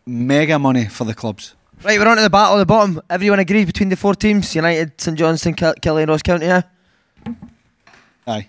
mega 0.04 0.58
money 0.58 0.84
for 0.84 1.04
the 1.04 1.14
clubs. 1.14 1.54
Right, 1.84 1.98
we're 1.98 2.08
on 2.08 2.16
to 2.16 2.22
the 2.22 2.30
battle 2.30 2.56
at 2.56 2.60
the 2.60 2.66
bottom. 2.66 3.02
Everyone 3.10 3.38
agrees 3.40 3.66
between 3.66 3.90
the 3.90 3.96
four 3.96 4.14
teams 4.14 4.54
United, 4.54 4.98
St 4.98 5.18
Johnstone, 5.18 5.52
Kel- 5.52 5.74
Kelly, 5.74 6.02
and 6.02 6.10
Ross 6.10 6.22
County, 6.22 6.46
yeah? 6.46 6.62
Aye. 8.26 8.48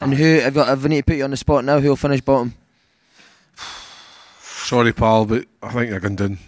And 0.00 0.12
who, 0.12 0.24
if, 0.24 0.56
if 0.56 0.82
we 0.82 0.88
need 0.88 0.96
to 1.02 1.04
put 1.04 1.16
you 1.16 1.22
on 1.22 1.30
the 1.30 1.36
spot 1.36 1.64
now, 1.64 1.78
who 1.78 1.90
will 1.90 1.96
finish 1.96 2.20
bottom? 2.22 2.54
Sorry, 4.40 4.92
pal, 4.92 5.26
but 5.26 5.46
I 5.62 5.72
think 5.72 5.90
you're 5.90 6.00
going 6.00 6.16
down. 6.16 6.38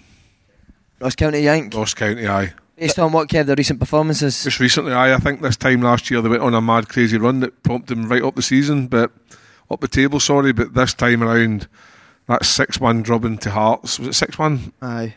Ross 0.98 1.14
County, 1.14 1.38
you 1.40 1.50
think? 1.50 1.72
Ross 1.72 1.94
County, 1.94 2.26
aye. 2.26 2.52
Based 2.76 2.98
on 2.98 3.12
what, 3.12 3.28
Kev, 3.28 3.46
the 3.46 3.54
recent 3.54 3.78
performances? 3.78 4.42
Just 4.42 4.58
recently, 4.58 4.92
aye. 4.92 5.14
I 5.14 5.18
think 5.18 5.40
this 5.40 5.56
time 5.56 5.82
last 5.82 6.10
year 6.10 6.20
they 6.20 6.28
went 6.28 6.42
on 6.42 6.54
a 6.54 6.60
mad, 6.60 6.88
crazy 6.88 7.16
run 7.16 7.38
that 7.40 7.62
prompted 7.62 7.96
them 7.96 8.08
right 8.08 8.24
up 8.24 8.34
the 8.34 8.42
season, 8.42 8.88
but 8.88 9.12
up 9.70 9.80
the 9.80 9.86
table, 9.86 10.18
sorry. 10.18 10.52
But 10.52 10.74
this 10.74 10.94
time 10.94 11.22
around, 11.22 11.68
that 12.26 12.44
6 12.44 12.80
1 12.80 13.02
drubbing 13.02 13.38
to 13.38 13.50
Hearts. 13.50 14.00
Was 14.00 14.08
it 14.08 14.14
6 14.14 14.36
1? 14.36 14.72
Aye. 14.82 15.14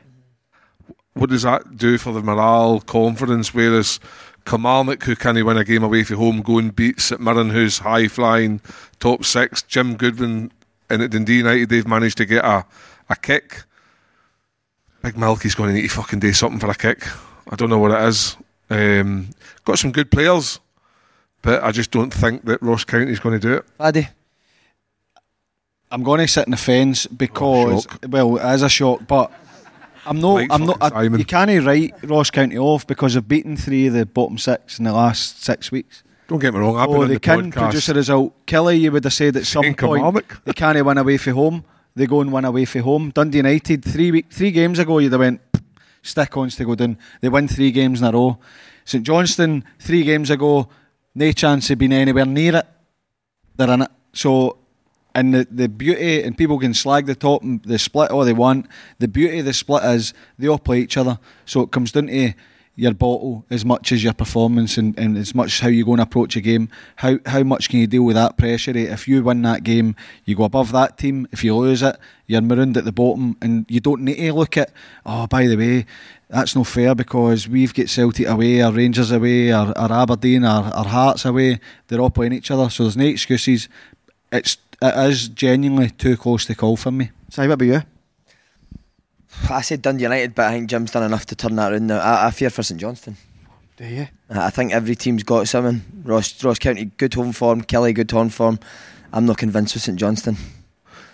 What 1.18 1.30
does 1.30 1.42
that 1.44 1.78
do 1.78 1.98
for 1.98 2.14
the 2.14 2.22
morale, 2.22 2.80
confidence? 2.82 3.54
Whereas 3.54 4.00
Kilmarnock, 4.46 5.04
who 5.04 5.16
can't 5.16 5.44
win 5.44 5.58
a 5.58 5.64
game 5.64 5.84
away 5.84 6.04
from 6.04 6.18
home, 6.18 6.42
go 6.42 6.58
and 6.60 6.76
beat 6.76 7.00
St 7.00 7.20
Mirren, 7.20 7.50
who's 7.50 7.80
high 7.80 8.08
flying, 8.08 8.62
top 9.00 9.26
six. 9.26 9.62
Jim 9.64 9.96
Goodwin 9.96 10.52
and 10.90 11.02
at 11.02 11.12
Dundee 11.12 11.38
United, 11.38 11.70
they've 11.70 11.88
managed 11.88 12.18
to 12.18 12.26
get 12.26 12.46
a, 12.46 12.66
a 13.10 13.16
kick. 13.16 13.64
Big 15.02 15.18
Milky's 15.18 15.56
going 15.56 15.70
to 15.70 15.76
need 15.76 15.90
to 15.90 15.96
fucking 15.96 16.20
do 16.20 16.34
something 16.34 16.60
for 16.60 16.70
a 16.70 16.76
kick. 16.76 17.06
I 17.50 17.56
don't 17.56 17.70
know 17.70 17.80
what 17.80 17.92
it 17.92 18.08
is. 18.08 18.38
Um, 18.70 19.30
got 19.66 19.80
some 19.80 19.92
good 19.92 20.12
players, 20.12 20.60
but 21.42 21.64
I 21.64 21.72
just 21.72 21.92
don't 21.92 22.14
think 22.14 22.46
that 22.46 22.62
Ross 22.62 22.84
County's 22.84 23.20
going 23.20 23.40
to 23.40 23.48
do 23.48 23.54
it. 23.56 23.66
Paddy? 23.78 24.10
I'm 25.90 26.04
going 26.04 26.20
to 26.20 26.28
sit 26.28 26.46
in 26.46 26.52
the 26.52 26.58
fence 26.58 27.08
because, 27.08 27.88
well, 28.08 28.38
it 28.38 28.54
is 28.56 28.62
a 28.62 28.70
shock, 28.70 29.08
but 29.08 29.32
I'm. 30.08 30.22
Right 30.22 30.48
I'm 30.50 30.66
not. 30.66 30.78
I, 30.82 31.04
you 31.04 31.26
can't 31.26 31.66
write 31.66 31.96
Ross 32.04 32.32
County 32.32 32.58
off 32.58 32.88
because 32.88 33.14
they've 33.14 33.28
beaten 33.28 33.58
three 33.58 33.88
of 33.88 33.94
the 33.94 34.06
bottom 34.06 34.38
six 34.38 34.80
in 34.80 34.86
the 34.86 34.94
last 34.94 35.44
six 35.44 35.72
weeks. 35.72 36.04
Don't 36.28 36.40
get 36.40 36.54
me 36.54 36.60
wrong, 36.60 36.78
I've 36.78 36.90
oh, 36.90 37.06
they 37.06 37.14
the 37.14 37.20
can 37.22 37.52
podcast 37.52 37.54
produce 37.54 37.90
a 37.90 37.94
result. 37.94 38.46
Kelly, 38.46 38.78
you 38.78 38.92
would 38.92 39.04
have 39.06 39.14
said 39.14 39.38
at 39.38 39.46
some 39.46 39.64
saying 39.64 39.76
point 39.76 40.26
they 40.44 40.52
can't 40.52 40.84
win 40.86 40.98
away 40.98 41.18
from 41.18 41.34
home. 41.34 41.64
They 41.96 42.06
go 42.06 42.22
and 42.22 42.32
win 42.32 42.44
away 42.44 42.66
from 42.66 42.82
home. 42.82 43.10
Dundee 43.12 43.38
United 43.38 43.84
three 43.86 44.12
week, 44.12 44.26
three 44.30 44.52
games 44.52 44.78
ago, 44.78 45.00
you'd 45.00 45.14
have 45.14 45.22
went 45.22 45.42
stick 46.02 46.36
ons 46.38 46.56
to 46.56 46.66
go 46.66 46.76
down. 46.76 46.98
They 47.22 47.30
win 47.30 47.48
three 47.48 47.72
games 47.72 48.02
in 48.02 48.08
a 48.08 48.12
row. 48.12 48.40
St 48.86 49.06
Johnstone 49.06 49.64
three 49.80 50.04
games 50.04 50.30
ago, 50.30 50.70
no 51.16 51.32
chance 51.32 51.70
of 51.70 51.78
being 51.78 51.94
anywhere 51.94 52.26
near 52.26 52.58
it. 52.58 52.68
They're 53.56 53.72
in 53.72 53.82
it. 53.84 53.92
So, 54.14 54.58
and 55.18 55.34
the, 55.34 55.48
the 55.50 55.68
beauty, 55.68 56.22
and 56.22 56.38
people 56.38 56.60
can 56.60 56.76
slag 56.76 57.08
the 57.08 57.16
top 57.16 57.42
and 57.42 57.62
the 57.64 57.80
split 57.80 58.12
all 58.12 58.24
they 58.24 58.34
want. 58.34 58.68
The 59.00 59.08
beauty 59.08 59.40
of 59.40 59.46
the 59.46 59.54
split 59.54 59.84
is 59.84 60.14
they 60.38 60.48
all 60.48 60.60
play 60.60 60.80
each 60.80 60.96
other. 60.96 61.18
So 61.44 61.62
it 61.62 61.72
comes 61.72 61.92
down 61.92 62.06
to 62.06 62.34
your 62.76 62.94
bottle 62.94 63.44
as 63.50 63.66
much 63.66 63.92
as 63.92 64.04
your 64.04 64.14
performance 64.14 64.78
and, 64.78 64.98
and 65.00 65.18
as 65.18 65.34
much 65.34 65.54
as 65.56 65.60
how 65.62 65.70
you 65.70 65.84
go 65.84 65.94
and 65.94 66.02
approach 66.02 66.36
a 66.36 66.42
game. 66.42 66.70
How 66.98 67.18
how 67.26 67.42
much 67.42 67.68
can 67.68 67.80
you 67.80 67.88
deal 67.88 68.04
with 68.04 68.16
that 68.16 68.38
pressure? 68.38 68.78
eh? 68.78 68.94
If 68.94 69.08
you 69.08 69.24
win 69.24 69.42
that 69.42 69.64
game, 69.64 69.96
you 70.26 70.36
go 70.36 70.44
above 70.44 70.72
that 70.74 71.00
team. 71.00 71.28
If 71.32 71.44
you 71.44 71.56
lose 71.56 71.82
it, 71.82 71.98
you're 72.28 72.42
marooned 72.42 72.78
at 72.78 72.86
the 72.86 72.92
bottom, 72.92 73.38
and 73.42 73.66
you 73.68 73.80
don't 73.80 74.04
need 74.04 74.18
to 74.18 74.34
look 74.34 74.56
at. 74.56 74.72
Oh, 75.04 75.26
by 75.26 75.48
the 75.48 75.56
way, 75.56 75.88
that's 76.30 76.56
no 76.56 76.64
fair 76.64 76.94
because 76.94 77.48
we've 77.48 77.74
got 77.74 77.90
Celtic 77.90 78.28
away, 78.28 78.62
our 78.62 78.72
Rangers 78.72 79.10
away, 79.10 79.52
our, 79.52 79.76
our 79.76 79.92
Aberdeen, 79.92 80.46
our, 80.46 80.72
our 80.76 80.86
Hearts 80.86 81.26
away. 81.26 81.60
They're 81.88 82.02
all 82.02 82.12
playing 82.12 82.34
each 82.34 82.52
other, 82.52 82.70
so 82.70 82.84
there's 82.84 82.98
no 82.98 83.06
excuses. 83.06 83.68
It's 84.32 84.58
it 84.82 85.10
is 85.10 85.30
genuinely 85.30 85.90
too 85.90 86.18
close 86.18 86.46
to 86.46 86.56
call 86.56 86.78
for 86.78 86.92
me. 86.92 87.12
Si, 87.30 87.42
what 87.42 87.52
about 87.52 87.66
you? 87.66 87.82
I 89.50 89.62
said 89.62 89.82
Dundee 89.82 90.04
United, 90.04 90.36
but 90.36 90.48
I 90.48 90.52
think 90.54 90.70
Jim's 90.70 90.92
done 90.92 91.04
enough 91.04 91.26
to 91.28 91.36
turn 91.36 91.56
that 91.56 91.72
around 91.72 91.88
now. 91.88 92.00
I, 92.00 92.28
I 92.28 92.32
fear 92.32 92.50
for 92.50 92.64
St 92.64 92.80
Johnstone. 92.80 93.18
Do 93.78 93.86
you? 93.86 94.08
I 94.30 94.48
I 94.48 94.50
think 94.50 94.74
every 94.74 94.96
team's 94.96 95.24
got 95.24 95.48
something. 95.48 95.84
Ross, 96.04 96.44
Ross 96.44 96.60
County, 96.60 96.86
good 96.86 97.14
home 97.14 97.32
form. 97.32 97.62
Kelly, 97.62 97.94
good 97.94 98.10
home 98.10 98.30
form. 98.30 98.60
I'm 99.14 99.26
not 99.26 99.38
convinced 99.38 99.76
with 99.76 99.84
St 99.84 99.98
Johnstone. 99.98 100.38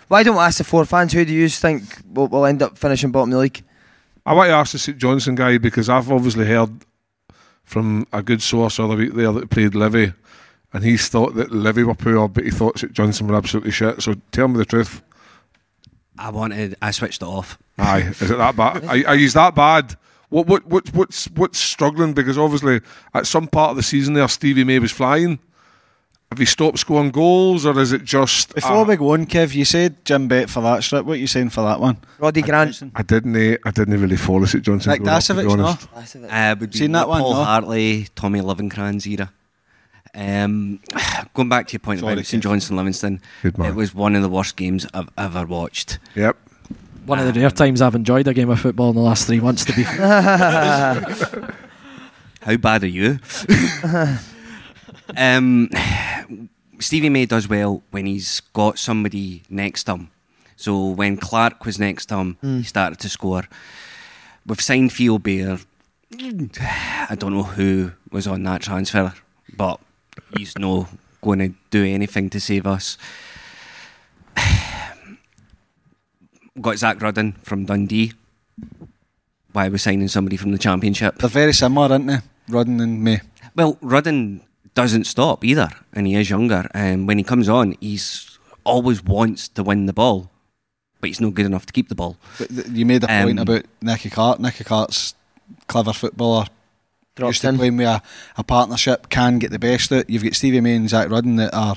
Why 0.08 0.22
don't 0.22 0.36
we 0.36 0.42
ask 0.42 0.58
the 0.58 0.64
four 0.64 0.84
fans? 0.84 1.12
Who 1.12 1.24
do 1.24 1.32
you 1.32 1.48
think 1.48 1.82
will, 2.12 2.28
will 2.28 2.46
end 2.46 2.62
up 2.62 2.78
finishing 2.78 3.10
bottom 3.10 3.30
of 3.30 3.34
the 3.34 3.40
league? 3.40 3.62
I 4.26 4.32
want 4.32 4.48
to 4.48 4.54
ask 4.54 4.72
the 4.72 4.78
St 4.78 4.98
Johnstone 4.98 5.34
guy 5.34 5.58
because 5.58 5.88
I've 5.88 6.10
obviously 6.10 6.46
heard 6.46 6.70
from 7.64 8.06
a 8.12 8.22
good 8.22 8.42
source 8.42 8.76
the 8.76 8.84
other 8.84 8.96
week 8.96 9.14
there 9.14 9.32
that 9.32 9.50
played 9.50 9.74
Livy, 9.74 10.12
and 10.74 10.82
he's 10.84 11.08
thought 11.08 11.36
that 11.36 11.52
Livy 11.52 11.84
were 11.84 11.94
poor, 11.94 12.28
but 12.28 12.44
he 12.44 12.50
thought 12.50 12.80
that 12.80 12.92
Johnstone 12.92 13.28
were 13.28 13.36
absolutely 13.36 13.70
shit. 13.70 14.02
So 14.02 14.16
tell 14.32 14.48
me 14.48 14.58
the 14.58 14.64
truth. 14.64 15.02
I 16.18 16.30
wanted. 16.30 16.76
I 16.82 16.90
switched 16.90 17.22
it 17.22 17.26
off. 17.26 17.58
Aye, 17.78 18.00
is 18.20 18.30
it 18.30 18.36
that 18.36 18.56
bad? 18.56 18.84
Are, 18.84 19.08
are 19.08 19.16
you 19.16 19.30
that 19.30 19.54
bad? 19.54 19.96
What 20.28 20.46
what 20.48 20.66
what 20.66 20.92
what's 20.92 21.26
what's 21.30 21.58
struggling? 21.58 22.12
Because 22.12 22.36
obviously 22.36 22.80
at 23.14 23.26
some 23.26 23.46
part 23.46 23.70
of 23.70 23.76
the 23.76 23.82
season 23.82 24.14
there, 24.14 24.26
Stevie 24.28 24.64
May 24.64 24.80
was 24.80 24.92
flying. 24.92 25.38
Have 26.30 26.38
he 26.40 26.46
stopped 26.46 26.80
scoring 26.80 27.12
goals, 27.12 27.64
or 27.64 27.78
is 27.78 27.92
it 27.92 28.02
just 28.02 28.52
Before 28.54 28.78
ah, 28.78 28.82
we 28.82 28.96
go 28.96 29.12
on, 29.12 29.26
Kev, 29.26 29.54
you 29.54 29.64
said 29.64 30.04
Jim 30.04 30.26
Bet 30.26 30.50
for 30.50 30.60
that 30.62 30.82
strip. 30.82 31.04
What 31.04 31.12
are 31.12 31.20
you 31.20 31.28
saying 31.28 31.50
for 31.50 31.62
that 31.62 31.78
one? 31.78 31.98
Roddy 32.18 32.42
Grant. 32.42 32.82
I 32.96 33.02
didn't. 33.02 33.36
eh, 33.36 33.56
I 33.64 33.70
didn't 33.70 34.00
really 34.00 34.16
follow 34.16 34.44
St 34.44 34.64
Johnstone. 34.64 34.94
Nick 34.94 35.02
growing 35.02 35.16
up, 35.16 35.22
to 35.22 35.34
be 35.34 35.42
Dasovic, 35.42 36.22
no? 36.22 36.28
Uh, 36.28 36.56
would 36.58 36.70
be 36.72 36.78
Seen 36.78 36.92
that 36.92 37.08
one, 37.08 37.20
Paul 37.20 37.34
no? 37.34 37.44
Hartley, 37.44 38.08
Tommy 38.16 38.40
Livencrans 38.40 39.06
era. 39.06 39.30
Um, 40.14 40.80
going 41.34 41.48
back 41.48 41.66
to 41.68 41.72
your 41.72 41.80
point 41.80 42.00
Sorry, 42.00 42.12
about 42.14 42.26
St 42.26 42.40
Kev. 42.42 42.44
Johnson 42.44 42.76
Livingston, 42.76 43.20
it 43.42 43.74
was 43.74 43.94
one 43.94 44.14
of 44.14 44.22
the 44.22 44.28
worst 44.28 44.56
games 44.56 44.86
I've 44.94 45.10
ever 45.18 45.44
watched. 45.46 45.98
Yep. 46.14 46.36
One 47.06 47.18
of 47.18 47.32
the 47.32 47.38
rare 47.38 47.50
times 47.50 47.82
I've 47.82 47.94
enjoyed 47.94 48.26
a 48.28 48.32
game 48.34 48.48
of 48.48 48.60
football 48.60 48.90
in 48.90 48.96
the 48.96 49.02
last 49.02 49.26
three 49.26 49.40
months. 49.40 49.64
To 49.66 49.72
be 49.74 49.84
fair. 49.84 51.04
How 52.42 52.56
bad 52.56 52.82
are 52.84 52.86
you? 52.86 53.18
um, 55.16 55.68
Stevie 56.78 57.08
May 57.08 57.26
does 57.26 57.48
well 57.48 57.82
when 57.90 58.06
he's 58.06 58.40
got 58.52 58.78
somebody 58.78 59.42
next 59.48 59.84
to 59.84 59.92
him 59.94 60.10
So 60.56 60.88
when 60.90 61.16
Clark 61.16 61.64
was 61.64 61.78
next 61.78 62.06
to 62.06 62.16
him, 62.16 62.36
Hmm. 62.40 62.58
he 62.58 62.62
started 62.64 62.98
to 63.00 63.08
score. 63.08 63.44
We've 64.46 64.60
signed 64.60 64.92
Theo 64.92 65.18
Bair. 65.18 65.58
I 66.20 67.16
don't 67.18 67.32
know 67.34 67.42
who 67.42 67.92
was 68.10 68.26
on 68.26 68.42
that 68.44 68.62
transfer, 68.62 69.12
but 69.56 69.80
he's 70.36 70.58
no 70.58 70.88
going 71.22 71.38
to 71.38 71.54
do 71.70 71.84
anything 71.84 72.28
to 72.30 72.40
save 72.40 72.66
us. 72.66 72.98
Got 76.60 76.78
Zach 76.78 77.02
Rudden 77.02 77.32
from 77.42 77.64
Dundee. 77.66 78.12
Why 79.52 79.68
we're 79.68 79.78
signing 79.78 80.08
somebody 80.08 80.36
from 80.36 80.52
the 80.52 80.58
Championship? 80.58 81.18
They're 81.18 81.28
very 81.28 81.52
similar, 81.52 81.92
aren't 81.92 82.06
they? 82.06 82.18
Rudden 82.48 82.80
and 82.80 83.02
me. 83.02 83.20
Well, 83.56 83.78
Rudden 83.80 84.42
doesn't 84.74 85.04
stop 85.04 85.44
either, 85.44 85.68
and 85.92 86.06
he 86.06 86.14
is 86.16 86.30
younger. 86.30 86.68
And 86.74 87.06
when 87.08 87.18
he 87.18 87.24
comes 87.24 87.48
on, 87.48 87.74
he's 87.80 88.38
always 88.64 89.02
wants 89.04 89.48
to 89.48 89.62
win 89.62 89.86
the 89.86 89.92
ball, 89.92 90.30
but 91.00 91.08
he's 91.08 91.20
not 91.20 91.34
good 91.34 91.46
enough 91.46 91.66
to 91.66 91.72
keep 91.72 91.88
the 91.88 91.94
ball. 91.94 92.16
But 92.38 92.48
th- 92.50 92.66
you 92.68 92.84
made 92.86 93.04
a 93.04 93.08
point 93.08 93.38
Um, 93.38 93.48
about 93.48 93.64
Nicky 93.80 94.10
Clark. 94.10 94.40
Nicky 94.40 94.64
Clark's 94.64 95.14
clever 95.68 95.92
footballer. 95.92 96.46
Dropped 97.16 97.30
used 97.34 97.42
to 97.42 97.48
in. 97.48 97.56
playing 97.56 97.76
with 97.76 97.86
a, 97.86 98.02
a 98.36 98.42
partnership, 98.44 99.08
can 99.08 99.38
get 99.38 99.50
the 99.50 99.58
best 99.58 99.92
out. 99.92 100.08
You've 100.10 100.24
got 100.24 100.34
Stevie 100.34 100.60
May 100.60 100.76
and 100.76 100.88
Zach 100.88 101.10
Rudden 101.10 101.36
that 101.36 101.54
are 101.54 101.76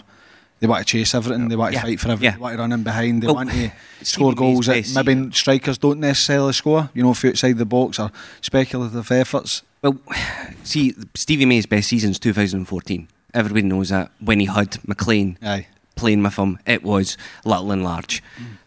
they 0.59 0.65
want 0.65 0.85
to 0.88 0.91
chase 0.91 1.14
everything, 1.14 1.49
they 1.49 1.55
want 1.55 1.73
to 1.73 1.77
Yeah, 1.77 1.84
fight 1.84 1.99
for 1.99 2.09
everything, 2.09 2.23
yeah. 2.26 2.31
they 2.31 2.41
want 2.41 2.55
to 2.55 2.59
run 2.61 2.72
in 2.72 2.81
behind, 2.81 3.22
they 3.22 3.27
Well, 3.27 3.35
want 3.35 3.51
to 3.51 3.72
score 4.01 4.34
goals 4.34 4.65
that 4.65 4.89
maybe 5.05 5.31
strikers 5.31 5.77
don't 5.77 5.99
necessarily 5.99 6.53
score, 6.53 6.89
you 6.95 7.03
know, 7.03 7.11
if 7.11 7.22
you're 7.23 7.31
outside 7.34 7.57
the 7.59 7.65
box 7.65 7.99
or 7.99 8.09
speculative 8.41 9.11
efforts. 9.11 9.61
Well, 9.84 9.99
see, 10.64 10.95
Stevie 11.14 11.45
May's 11.45 11.68
best 11.68 11.89
season's 11.89 12.18
2014. 12.18 13.07
Everybody 13.35 13.68
knows 13.68 13.89
that. 13.89 14.09
When 14.19 14.39
he 14.39 14.47
had 14.47 14.80
McLean 14.88 15.38
Aye. 15.43 15.68
playing 15.95 16.23
with 16.23 16.38
him, 16.38 16.57
it 16.65 16.81
was 16.81 17.18
little 17.45 17.72
and 17.72 17.84
large, 17.84 18.23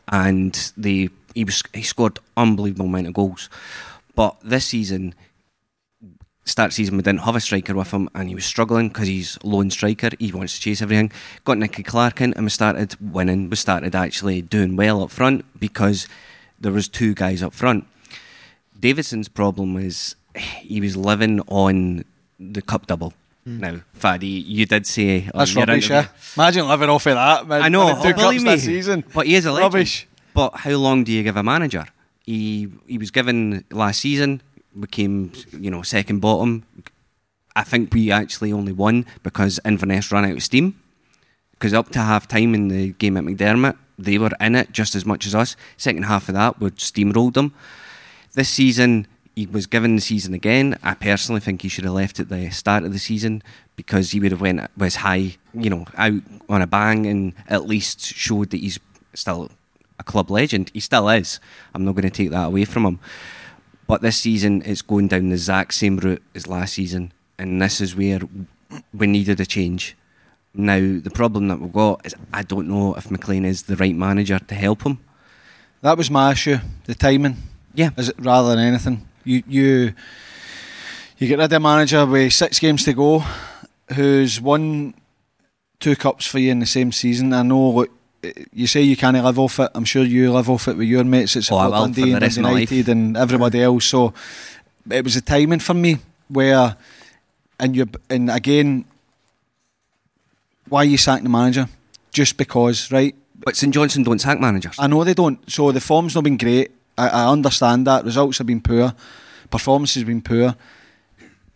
and 0.06 0.72
they 0.76 1.08
he 1.34 1.42
was 1.44 1.62
he 1.74 1.82
scored 1.82 2.20
unbelievable 2.36 2.86
amount 2.86 3.08
of 3.08 3.14
goals. 3.14 3.48
But 4.14 4.36
this 4.44 4.66
season, 4.66 5.14
start 6.44 6.72
season 6.72 6.96
we 6.96 7.02
didn't 7.02 7.20
have 7.20 7.36
a 7.36 7.40
striker 7.40 7.74
with 7.74 7.90
him, 7.90 8.08
and 8.14 8.28
he 8.28 8.34
was 8.34 8.44
struggling 8.44 8.88
because 8.88 9.08
he's 9.08 9.38
lone 9.42 9.70
striker. 9.70 10.10
He 10.18 10.32
wants 10.32 10.54
to 10.54 10.60
chase 10.60 10.82
everything. 10.82 11.12
Got 11.44 11.58
Nicky 11.58 11.82
Clark 11.82 12.20
in, 12.20 12.34
and 12.34 12.44
we 12.44 12.50
started 12.50 12.96
winning. 13.00 13.50
We 13.50 13.56
started 13.56 13.94
actually 13.94 14.42
doing 14.42 14.76
well 14.76 15.02
up 15.02 15.10
front 15.10 15.44
because 15.58 16.08
there 16.58 16.72
was 16.72 16.88
two 16.88 17.14
guys 17.14 17.42
up 17.42 17.52
front. 17.54 17.86
Davidson's 18.78 19.28
problem 19.28 19.76
is 19.76 20.16
he 20.36 20.80
was 20.80 20.96
living 20.96 21.40
on 21.48 22.04
the 22.38 22.62
cup 22.62 22.86
double. 22.86 23.12
Hmm. 23.44 23.58
Now, 23.58 23.80
Faddy, 23.94 24.26
you 24.26 24.66
did 24.66 24.86
say 24.86 25.30
That's 25.34 25.54
rubbish, 25.54 25.88
yeah. 25.90 26.08
Imagine 26.36 26.68
living 26.68 26.88
off 26.90 27.06
of 27.06 27.14
that, 27.14 27.46
man. 27.46 27.62
I 27.62 27.68
know, 27.68 27.96
oh, 27.96 28.12
believe 28.12 28.42
me. 28.42 28.56
season. 28.58 29.04
But 29.14 29.26
he 29.26 29.34
is 29.34 29.46
a 29.46 29.52
legend. 29.52 29.74
Rubbish. 29.74 30.06
But 30.34 30.56
how 30.56 30.72
long 30.72 31.04
do 31.04 31.12
you 31.12 31.22
give 31.22 31.36
a 31.36 31.42
manager? 31.42 31.86
He 32.24 32.68
he 32.86 32.98
was 32.98 33.10
given 33.10 33.64
last 33.70 34.00
season, 34.00 34.42
became 34.78 35.32
you 35.52 35.70
know 35.70 35.82
second 35.82 36.20
bottom. 36.20 36.64
I 37.56 37.64
think 37.64 37.92
we 37.92 38.10
actually 38.10 38.52
only 38.52 38.72
won 38.72 39.06
because 39.22 39.58
Inverness 39.64 40.12
ran 40.12 40.24
out 40.24 40.36
of 40.36 40.42
steam. 40.42 40.80
Because 41.52 41.74
up 41.74 41.90
to 41.90 41.98
half 41.98 42.26
time 42.26 42.54
in 42.54 42.68
the 42.68 42.92
game 42.92 43.16
at 43.18 43.24
McDiarmid, 43.24 43.76
they 43.98 44.16
were 44.16 44.30
in 44.40 44.54
it 44.54 44.72
just 44.72 44.94
as 44.94 45.04
much 45.04 45.26
as 45.26 45.34
us. 45.34 45.56
Second 45.76 46.04
half 46.04 46.28
of 46.28 46.34
that, 46.34 46.58
we 46.58 46.70
steamrolled 46.70 47.34
them. 47.34 47.52
This 48.32 48.48
season, 48.48 49.06
he 49.36 49.46
was 49.46 49.66
given 49.66 49.96
the 49.96 50.00
season 50.00 50.32
again. 50.32 50.78
I 50.82 50.94
personally 50.94 51.40
think 51.40 51.62
he 51.62 51.68
should 51.68 51.84
have 51.84 51.92
left 51.92 52.20
at 52.20 52.28
the 52.28 52.50
start 52.50 52.84
of 52.84 52.92
the 52.92 52.98
season 52.98 53.42
because 53.76 54.12
he 54.12 54.20
would 54.20 54.30
have 54.30 54.40
went 54.40 54.70
was 54.76 54.96
high, 54.96 55.36
you 55.52 55.70
know, 55.70 55.84
out 55.96 56.22
on 56.48 56.62
a 56.62 56.66
bang 56.66 57.06
and 57.06 57.34
at 57.48 57.66
least 57.66 58.00
showed 58.00 58.50
that 58.50 58.60
he's 58.60 58.78
still 59.14 59.50
a 59.98 60.02
club 60.02 60.30
legend. 60.30 60.70
He 60.72 60.80
still 60.80 61.08
is. 61.08 61.40
I'm 61.74 61.84
not 61.84 61.92
going 61.94 62.04
to 62.04 62.10
take 62.10 62.30
that 62.30 62.46
away 62.46 62.64
from 62.64 62.86
him. 62.86 63.00
But 63.90 64.02
this 64.02 64.18
season, 64.18 64.62
it's 64.64 64.82
going 64.82 65.08
down 65.08 65.30
the 65.30 65.34
exact 65.34 65.74
same 65.74 65.96
route 65.96 66.22
as 66.32 66.46
last 66.46 66.74
season, 66.74 67.12
and 67.36 67.60
this 67.60 67.80
is 67.80 67.96
where 67.96 68.20
we 68.94 69.08
needed 69.08 69.40
a 69.40 69.44
change. 69.44 69.96
Now, 70.54 70.78
the 70.78 71.10
problem 71.12 71.48
that 71.48 71.58
we've 71.60 71.72
got 71.72 72.06
is 72.06 72.14
I 72.32 72.42
don't 72.42 72.68
know 72.68 72.94
if 72.94 73.10
McLean 73.10 73.44
is 73.44 73.64
the 73.64 73.74
right 73.74 73.96
manager 73.96 74.38
to 74.38 74.54
help 74.54 74.82
him. 74.82 75.00
That 75.82 75.98
was 75.98 76.08
my 76.08 76.30
issue, 76.30 76.58
the 76.84 76.94
timing. 76.94 77.38
Yeah. 77.74 77.90
Is 77.96 78.10
it 78.10 78.16
rather 78.20 78.50
than 78.50 78.60
anything? 78.60 79.08
You 79.24 79.42
you 79.48 79.94
you 81.18 81.26
get 81.26 81.40
rid 81.40 81.46
of 81.46 81.52
a 81.52 81.58
manager 81.58 82.06
with 82.06 82.32
six 82.32 82.60
games 82.60 82.84
to 82.84 82.92
go, 82.92 83.24
who's 83.92 84.40
won 84.40 84.94
two 85.80 85.96
cups 85.96 86.26
for 86.26 86.38
you 86.38 86.52
in 86.52 86.60
the 86.60 86.66
same 86.66 86.92
season. 86.92 87.32
I 87.32 87.42
know 87.42 87.70
what 87.70 87.90
you 88.52 88.66
say 88.66 88.82
you 88.82 88.96
can't 88.96 89.16
live 89.16 89.38
off 89.38 89.58
it. 89.60 89.70
I'm 89.74 89.84
sure 89.84 90.04
you 90.04 90.32
live 90.32 90.50
off 90.50 90.68
it 90.68 90.76
with 90.76 90.88
your 90.88 91.04
mates 91.04 91.36
at 91.36 91.50
Oh, 91.50 91.56
I 91.56 91.64
Support 91.66 91.70
will 91.70 91.80
for 91.80 91.94
Dundee 91.94 92.12
and 92.12 92.22
rest 92.22 92.36
of 92.38 92.42
Dundee 92.42 92.54
my 92.54 92.60
life. 92.60 92.72
United 92.72 92.88
and 92.90 93.16
everybody 93.16 93.62
else. 93.62 93.84
So 93.86 94.14
it 94.90 95.04
was 95.04 95.16
a 95.16 95.20
timing 95.20 95.60
for 95.60 95.74
me 95.74 95.98
where, 96.28 96.76
and 97.58 97.76
you 97.76 97.88
and 98.08 98.30
again, 98.30 98.84
why 100.68 100.82
you 100.84 100.96
sack 100.98 101.22
the 101.22 101.28
manager? 101.28 101.68
Just 102.12 102.36
because, 102.36 102.92
right? 102.92 103.14
But 103.38 103.56
St 103.56 103.72
Johnson 103.72 104.02
don't 104.02 104.18
sack 104.20 104.38
managers. 104.38 104.76
I 104.78 104.86
know 104.86 105.02
they 105.04 105.14
don't. 105.14 105.38
So 105.50 105.72
the 105.72 105.80
form's 105.80 106.14
not 106.14 106.24
been 106.24 106.36
great. 106.36 106.70
I, 106.98 107.08
I 107.08 107.28
understand 107.32 107.86
that. 107.86 108.04
Results 108.04 108.38
have 108.38 108.46
been 108.46 108.60
poor. 108.60 108.94
Performance 109.50 109.94
has 109.94 110.04
been 110.04 110.20
poor. 110.20 110.54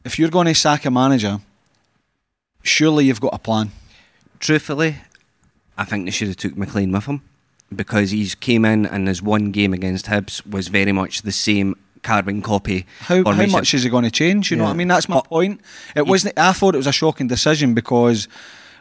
If 0.05 0.19
you're 0.19 0.31
going 0.31 0.47
to 0.47 0.55
sack 0.55 0.85
a 0.87 0.91
manager, 0.91 1.41
surely 2.63 3.05
you've 3.07 3.21
got 3.21 3.35
a 3.35 3.39
plan. 3.39 3.71
Truthfully, 4.41 4.97
I 5.77 5.85
think 5.85 6.05
they 6.05 6.11
should 6.11 6.29
have 6.29 6.37
took 6.37 6.57
McLean 6.57 6.93
with 6.93 7.07
him 7.07 7.23
because 7.75 8.11
he's 8.11 8.35
came 8.35 8.65
in 8.65 8.87
and 8.87 9.09
his 9.09 9.23
one 9.23 9.51
game 9.51 9.73
against 9.73 10.07
Hibs 10.07 10.47
was 10.47 10.69
very 10.69 10.93
much 10.93 11.23
the 11.23 11.33
same 11.33 11.77
carbon 12.03 12.43
copy. 12.43 12.87
How, 13.01 13.25
how 13.25 13.47
much 13.47 13.75
is 13.75 13.85
it 13.85 13.91
going 13.91 14.05
to 14.05 14.11
change? 14.11 14.51
You 14.51 14.57
know 14.57 14.65
what 14.65 14.71
I 14.71 14.75
mean? 14.75 14.89
That's 14.89 15.09
my 15.09 15.21
point. 15.21 15.61
It 15.97 16.07
wasn't. 16.07 16.39
I 16.39 16.53
thought 16.53 16.75
it 16.75 16.79
was 16.79 16.87
a 16.87 16.93
shocking 16.93 17.27
decision 17.27 17.75
because 17.75 18.29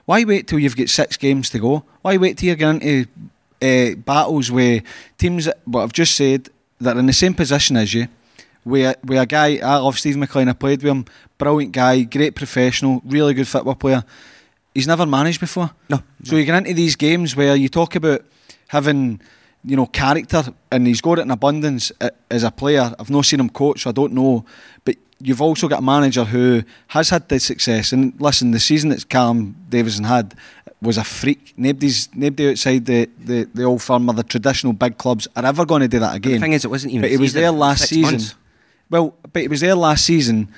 why 0.06 0.24
wait 0.24 0.48
till 0.48 0.60
you've 0.60 0.76
got 0.76 0.90
six 0.90 1.18
games 1.18 1.50
to 1.52 1.60
go? 1.60 1.84
Why 2.02 2.18
wait 2.18 2.38
till 2.38 2.50
you 2.50 2.56
get 2.56 2.82
into 2.82 3.08
uh, 3.62 3.96
battles 3.96 4.52
with 4.52 4.84
teams? 5.18 5.46
That, 5.46 5.60
what 5.66 5.82
I've 5.84 5.94
just 5.94 6.16
said 6.16 6.50
that 6.82 6.96
are 6.96 7.00
in 7.00 7.06
the 7.08 7.14
same 7.14 7.34
position 7.34 7.78
as 7.78 7.94
you. 7.94 8.08
A, 8.66 8.96
with 9.04 9.20
a 9.20 9.26
guy, 9.26 9.58
I 9.58 9.78
love 9.78 10.00
Steve 10.00 10.18
McLean. 10.18 10.48
I 10.48 10.54
played 10.54 10.84
with 10.84 10.92
him. 10.92 11.06
Brilliant 11.38 11.74
guy, 11.74 12.04
great 12.04 12.36
professional, 12.36 13.02
really 13.06 13.34
good 13.34 13.48
football 13.48 13.76
player. 13.76 14.04
He's 14.74 14.88
never 14.88 15.06
managed 15.06 15.40
before. 15.40 15.72
No. 15.90 16.02
So 16.24 16.36
you 16.36 16.46
get 16.46 16.56
into 16.58 16.74
these 16.74 16.96
games 16.96 17.36
where 17.36 17.56
you 17.56 17.70
talk 17.70 17.96
about 17.96 18.22
having, 18.68 19.22
you 19.64 19.76
know, 19.76 19.86
character, 19.86 20.44
and 20.72 20.88
he's 20.88 21.02
got 21.02 21.20
it 21.20 21.24
in 21.24 21.32
abundance 21.32 21.92
as 22.32 22.44
a 22.44 22.52
player. 22.52 22.92
I've 23.00 23.10
not 23.12 23.26
seen 23.26 23.40
him 23.40 23.50
coach, 23.50 23.84
so 23.84 23.90
I 23.92 23.94
don't 23.94 24.14
know. 24.14 24.46
But 24.84 24.96
you've 25.22 25.42
also 25.42 25.68
got 25.68 25.80
a 25.80 25.84
manager 25.84 26.24
who 26.24 26.64
has 26.88 27.10
had 27.10 27.30
the 27.30 27.40
success. 27.40 27.92
And 27.94 28.14
listen, 28.20 28.52
the 28.52 28.60
season 28.60 28.90
that 28.90 29.08
Callum 29.10 29.56
Davidson 29.70 30.06
had 30.06 30.34
was 30.82 30.98
a 30.98 31.04
freak. 31.04 31.54
Nobody's 31.56 32.10
nobody 32.16 32.50
outside 32.50 32.86
the, 32.86 33.10
the, 33.20 33.48
the 33.54 33.64
old 33.64 33.82
firm 33.82 34.10
or 34.10 34.14
the 34.16 34.24
traditional 34.24 34.74
big 34.74 34.98
clubs 34.98 35.28
are 35.36 35.46
ever 35.46 35.66
going 35.66 35.82
to 35.82 35.88
do 35.88 36.00
that 36.00 36.16
again. 36.16 36.34
The 36.34 36.40
thing 36.40 36.54
is, 36.54 36.66
it 36.66 36.70
wasn't 36.70 36.94
even 36.94 37.02
But 37.04 37.12
he 37.12 37.18
was 37.18 37.34
there 37.34 37.52
last 37.52 37.88
season. 37.88 38.02
months. 38.14 38.36
Well, 38.90 39.16
but 39.32 39.44
he 39.44 39.48
was 39.48 39.62
there 39.62 39.76
last 39.76 40.04
season, 40.04 40.50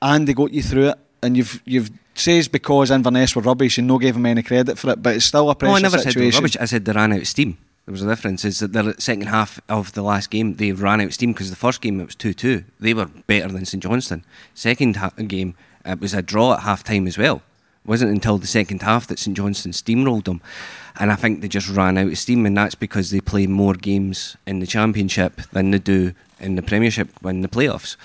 and 0.00 0.28
they 0.28 0.34
got 0.34 0.52
you 0.52 0.62
through 0.62 0.90
it. 0.90 0.98
And 1.22 1.36
you've 1.36 1.62
you've 1.64 1.90
says 2.14 2.48
because 2.48 2.90
Inverness 2.90 3.34
were 3.36 3.42
rubbish 3.42 3.78
and 3.78 3.86
no 3.86 3.98
gave 3.98 4.16
him 4.16 4.26
any 4.26 4.42
credit 4.42 4.78
for 4.78 4.90
it, 4.90 5.02
but 5.02 5.16
it's 5.16 5.24
still 5.24 5.50
a 5.50 5.54
pressure 5.54 5.74
situation. 5.76 5.82
No, 5.82 5.88
I 5.88 5.90
never 5.90 6.02
said 6.02 6.14
they 6.14 6.26
were 6.26 6.32
rubbish. 6.32 6.56
I 6.60 6.64
said 6.64 6.84
they 6.84 6.92
ran 6.92 7.12
out 7.12 7.20
of 7.20 7.28
steam. 7.28 7.58
There 7.86 7.92
was 7.92 8.02
a 8.02 8.08
difference. 8.08 8.44
Is 8.44 8.58
that 8.58 8.72
the 8.72 8.94
second 8.98 9.28
half 9.28 9.60
of 9.68 9.92
the 9.92 10.02
last 10.02 10.30
game 10.30 10.56
they 10.56 10.72
ran 10.72 11.00
out 11.00 11.06
of 11.06 11.14
steam 11.14 11.32
because 11.32 11.50
the 11.50 11.56
first 11.56 11.80
game 11.80 12.00
it 12.00 12.06
was 12.06 12.14
two 12.14 12.34
two. 12.34 12.64
They 12.78 12.92
were 12.94 13.06
better 13.06 13.48
than 13.48 13.64
St 13.64 13.82
Johnstone. 13.82 14.24
Second 14.54 14.96
ha- 14.96 15.10
game 15.10 15.54
it 15.84 16.00
was 16.00 16.14
a 16.14 16.22
draw 16.22 16.54
at 16.54 16.60
half 16.60 16.84
time 16.84 17.06
as 17.06 17.16
well. 17.16 17.36
It 17.84 17.88
wasn't 17.88 18.10
until 18.10 18.36
the 18.36 18.46
second 18.46 18.82
half 18.82 19.06
that 19.06 19.18
St 19.18 19.36
Johnstone 19.36 19.72
steamrolled 19.72 20.24
them, 20.24 20.42
and 20.98 21.10
I 21.10 21.14
think 21.14 21.40
they 21.40 21.48
just 21.48 21.70
ran 21.70 21.96
out 21.96 22.08
of 22.08 22.18
steam, 22.18 22.44
and 22.44 22.56
that's 22.56 22.74
because 22.74 23.10
they 23.10 23.20
play 23.20 23.46
more 23.46 23.74
games 23.74 24.36
in 24.46 24.58
the 24.58 24.66
championship 24.66 25.40
than 25.52 25.70
they 25.70 25.78
do 25.78 26.12
in 26.38 26.56
the 26.56 26.62
Premiership 26.62 27.08
when 27.22 27.40
the 27.40 27.48
playoffs. 27.48 27.96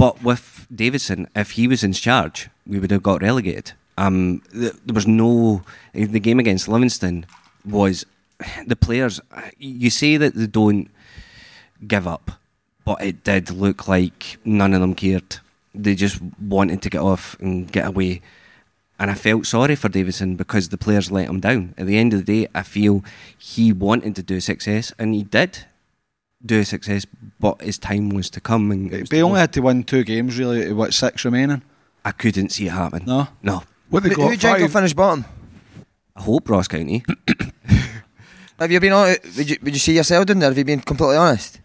But 0.00 0.22
with 0.22 0.66
Davidson, 0.74 1.28
if 1.36 1.50
he 1.50 1.68
was 1.68 1.84
in 1.84 1.92
charge, 1.92 2.48
we 2.66 2.78
would 2.78 2.90
have 2.90 3.02
got 3.02 3.20
relegated. 3.20 3.72
Um, 3.98 4.40
there 4.50 4.94
was 4.94 5.06
no 5.06 5.62
the 5.92 6.18
game 6.18 6.40
against 6.40 6.68
Livingston 6.68 7.26
was 7.66 8.06
the 8.66 8.76
players. 8.76 9.20
You 9.58 9.90
say 9.90 10.16
that 10.16 10.34
they 10.34 10.46
don't 10.46 10.88
give 11.86 12.06
up, 12.06 12.30
but 12.82 13.02
it 13.02 13.24
did 13.24 13.50
look 13.50 13.88
like 13.88 14.38
none 14.42 14.72
of 14.72 14.80
them 14.80 14.94
cared. 14.94 15.36
They 15.74 15.94
just 15.94 16.18
wanted 16.40 16.80
to 16.80 16.88
get 16.88 17.02
off 17.02 17.38
and 17.38 17.70
get 17.70 17.86
away. 17.86 18.22
And 18.98 19.10
I 19.10 19.14
felt 19.14 19.44
sorry 19.44 19.76
for 19.76 19.90
Davidson 19.90 20.34
because 20.34 20.70
the 20.70 20.78
players 20.78 21.10
let 21.10 21.28
him 21.28 21.40
down. 21.40 21.74
At 21.76 21.86
the 21.86 21.98
end 21.98 22.14
of 22.14 22.24
the 22.24 22.44
day, 22.44 22.48
I 22.54 22.62
feel 22.62 23.04
he 23.36 23.70
wanted 23.70 24.16
to 24.16 24.22
do 24.22 24.40
success, 24.40 24.94
and 24.98 25.14
he 25.14 25.24
did 25.24 25.66
do 26.44 26.60
a 26.60 26.64
success, 26.64 27.06
but 27.38 27.60
his 27.62 27.78
time 27.78 28.08
was 28.10 28.30
to 28.30 28.40
come. 28.40 28.70
And 28.70 28.92
it 28.92 29.08
But 29.10 29.16
he 29.16 29.22
only 29.22 29.36
go. 29.36 29.40
had 29.40 29.52
to 29.54 29.60
win 29.60 29.84
two 29.84 30.04
games, 30.04 30.38
really. 30.38 30.64
out 30.64 30.70
of 30.70 30.76
What 30.76 30.94
six 30.94 31.24
remaining? 31.24 31.62
I 32.04 32.12
couldn't 32.12 32.50
see 32.50 32.66
it 32.66 32.70
happen. 32.72 33.04
No, 33.06 33.28
no. 33.42 33.62
What 33.90 34.02
they 34.04 34.08
Who, 34.10 34.16
got 34.16 34.22
who 34.30 34.36
do 34.36 34.46
you 34.48 34.54
think 34.54 34.58
will 34.60 34.68
finish 34.80 34.94
bottom? 34.94 35.24
I 36.16 36.22
hope 36.22 36.48
Ross 36.48 36.68
County. 36.68 37.04
Have 38.58 38.70
you 38.70 38.80
been 38.80 38.92
on? 38.92 39.16
Would 39.36 39.50
you 39.50 39.56
would 39.62 39.72
you 39.74 39.78
see 39.78 39.96
yourself 39.96 40.26
doing 40.26 40.38
there? 40.38 40.50
Have 40.50 40.58
you 40.58 40.64
been 40.64 40.80
completely 40.80 41.16
honest? 41.16 41.60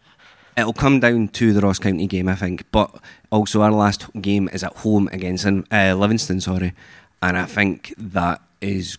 It'll 0.57 0.71
come 0.73 1.01
down 1.01 1.27
to 1.29 1.51
the 1.51 1.59
Ross 1.61 1.79
County 1.79 2.07
game, 2.07 2.29
I 2.29 2.35
think. 2.35 2.63
But 2.71 2.95
also, 3.29 3.61
our 3.61 3.71
last 3.71 4.07
game 4.21 4.47
is 4.53 4.63
at 4.63 4.73
home 4.77 5.09
against 5.11 5.45
uh, 5.45 5.95
Livingston, 5.95 6.39
sorry. 6.39 6.73
And 7.21 7.37
I 7.37 7.43
think 7.45 7.93
that 7.97 8.39
is 8.61 8.97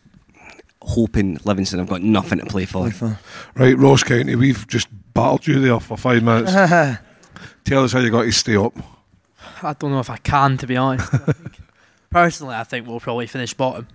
hoping 0.83 1.39
Livingston 1.45 1.79
have 1.79 1.89
got 1.89 2.03
nothing 2.03 2.39
to 2.41 2.47
play 2.47 2.67
for. 2.67 2.91
Right, 3.55 3.77
Ross 3.79 4.03
County, 4.03 4.37
we've 4.37 4.67
just 4.69 4.89
battled 5.17 5.47
you 5.47 5.61
there 5.61 5.81
for 5.81 5.97
five 5.97 6.23
minutes. 6.23 6.53
Tell 7.65 7.83
us 7.85 7.93
how 7.93 7.99
you 8.01 8.11
got 8.11 8.23
to 8.23 8.33
stay 8.33 8.57
up. 8.57 8.75
I 9.63 9.73
don't 9.73 9.91
know 9.91 10.01
if 10.01 10.11
I 10.11 10.19
can, 10.19 10.57
to 10.59 10.67
be 10.67 10.77
honest. 10.77 11.13
I 11.13 11.33
Personally, 12.11 12.55
I 12.55 12.65
think 12.65 12.87
we'll 12.87 13.01
probably 13.01 13.27
finish 13.27 13.53
bottom. 13.55 13.89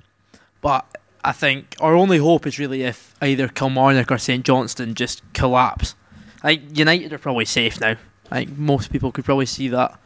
But 0.61 0.85
I 1.23 1.31
think 1.31 1.75
our 1.79 1.95
only 1.95 2.17
hope 2.17 2.45
is 2.45 2.59
really 2.59 2.83
if 2.83 3.15
either 3.21 3.47
Kilmarnock 3.47 4.11
or 4.11 4.17
St 4.17 4.43
Johnstone 4.43 4.93
just 4.95 5.21
collapse. 5.33 5.95
I 6.43 6.55
think 6.55 6.77
United 6.77 7.13
are 7.13 7.17
probably 7.17 7.45
safe 7.45 7.79
now. 7.79 7.95
I 8.31 8.43
think 8.45 8.57
most 8.57 8.91
people 8.91 9.11
could 9.11 9.25
probably 9.25 9.45
see 9.45 9.67
that. 9.69 9.97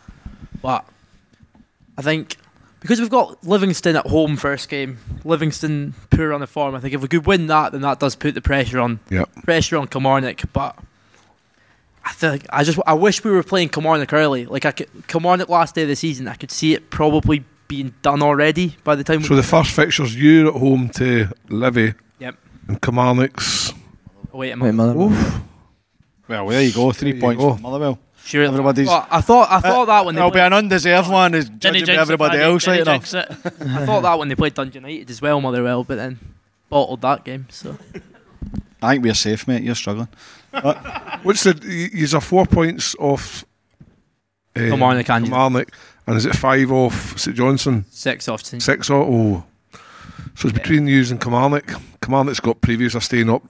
But 0.62 0.86
I 1.98 2.02
think 2.02 2.38
because 2.82 3.00
we've 3.00 3.10
got 3.10 3.44
Livingston 3.46 3.96
at 3.96 4.06
home 4.08 4.36
first 4.38 4.70
game, 4.70 5.00
Livingston 5.24 5.94
poor 6.12 6.34
on 6.34 6.42
the 6.42 6.48
form. 6.48 6.76
I 6.76 6.80
think 6.80 6.94
if 6.94 7.02
we 7.02 7.08
could 7.08 7.26
win 7.26 7.48
that, 7.48 7.72
then 7.72 7.82
that 7.82 8.00
does 8.00 8.16
put 8.16 8.36
the 8.36 8.42
pressure 8.42 8.80
on 8.80 9.00
Yep. 9.10 9.30
pressure 9.44 9.78
on 9.78 9.88
Kilmarnock. 9.88 10.42
But 10.54 10.78
I 12.06 12.12
think 12.12 12.46
I 12.52 12.64
just 12.64 12.80
I 12.86 12.94
wish 12.94 13.24
we 13.24 13.32
were 13.32 13.44
playing 13.44 13.70
Kilmarnock 13.70 14.14
early. 14.14 14.46
Like 14.46 14.66
I 14.66 14.72
could, 14.72 14.90
Kilmarnock 15.08 15.50
last 15.50 15.76
day 15.76 15.82
of 15.82 15.88
the 15.88 15.96
season, 15.96 16.28
I 16.28 16.36
could 16.36 16.52
see 16.52 16.74
it 16.74 16.90
probably 16.92 17.44
being 17.68 17.96
done 18.04 18.22
already 18.22 18.78
by 18.84 18.96
the 18.96 19.04
time. 19.04 19.24
So 19.24 19.36
the 19.36 19.44
first 19.44 19.72
fixture's 19.72 20.16
you're 20.16 20.50
at 20.50 20.54
home 20.54 20.90
to 20.90 21.30
Livy. 21.50 21.96
Yep. 22.20 22.36
And 22.68 22.82
Kilmarnock's. 22.82 23.74
Oh, 24.32 24.38
wait 24.38 24.52
a 24.52 24.54
Wait, 24.54 24.72
minute. 24.72 24.74
Motherwell. 24.74 25.42
Well, 26.28 26.48
there 26.48 26.62
you 26.62 26.74
go. 26.74 26.92
Three 26.92 27.14
you 27.14 27.20
points 27.20 27.42
go. 27.42 27.58
Motherwell. 27.58 28.00
Sure. 28.24 28.44
Everybody's. 28.44 28.88
Well, 28.88 29.08
I 29.10 29.22
thought 29.22 29.50
I 29.50 29.58
uh, 29.58 29.62
thought 29.62 29.86
that 29.86 30.06
when 30.06 30.16
they 30.16 30.22
It'll 30.22 30.32
be 30.32 30.36
played, 30.36 30.46
an 30.48 30.54
undeserved 30.54 31.10
one, 31.10 31.34
is 31.36 31.50
judging 31.50 31.86
by 31.86 31.94
it, 31.94 32.00
everybody 32.00 32.40
else, 32.40 32.66
didn't 32.66 32.88
right 32.88 33.14
enough. 33.14 33.46
I 33.62 33.86
thought 33.86 34.02
that 34.02 34.20
when 34.20 34.28
they 34.28 34.36
played 34.36 34.54
Dundee 34.54 34.80
United 34.80 35.10
as 35.10 35.22
well, 35.22 35.42
Motherwell, 35.42 35.84
but 35.84 35.96
then 35.96 36.20
bottled 36.70 37.02
that 37.02 37.24
game. 37.24 37.48
So 37.50 37.78
I 38.82 38.94
think 38.94 39.04
we're 39.04 39.14
safe, 39.14 39.48
mate. 39.48 39.64
You're 39.64 39.76
struggling. 39.76 40.08
What's 41.24 41.44
the. 41.44 41.90
You're 41.94 42.22
four 42.22 42.46
points 42.46 42.96
off. 43.00 43.46
Uh, 44.56 44.60
Kilmarnock 44.62 45.10
and- 45.10 45.26
Kilmarnock. 45.26 45.72
And 46.08 46.18
is 46.18 46.26
it 46.26 46.36
five 46.36 46.72
off 46.72 47.18
St 47.18 47.36
Johnstone? 47.36 47.86
six 47.90 48.30
off. 48.30 48.44
St. 48.46 48.62
Six 48.62 48.90
off. 48.92 49.08
Oh. 49.10 49.44
So 50.36 50.48
it's 50.50 50.58
between 50.58 50.86
you 50.88 51.04
and 51.10 51.20
Kilmarnock. 51.20 51.66
Kilmarnock's 52.02 52.40
got 52.40 52.62
previous 52.62 52.94
of 52.94 53.04
staying 53.04 53.30
up. 53.30 53.42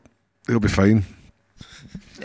They'll 0.47 0.59
be 0.59 0.67
fine. 0.69 1.03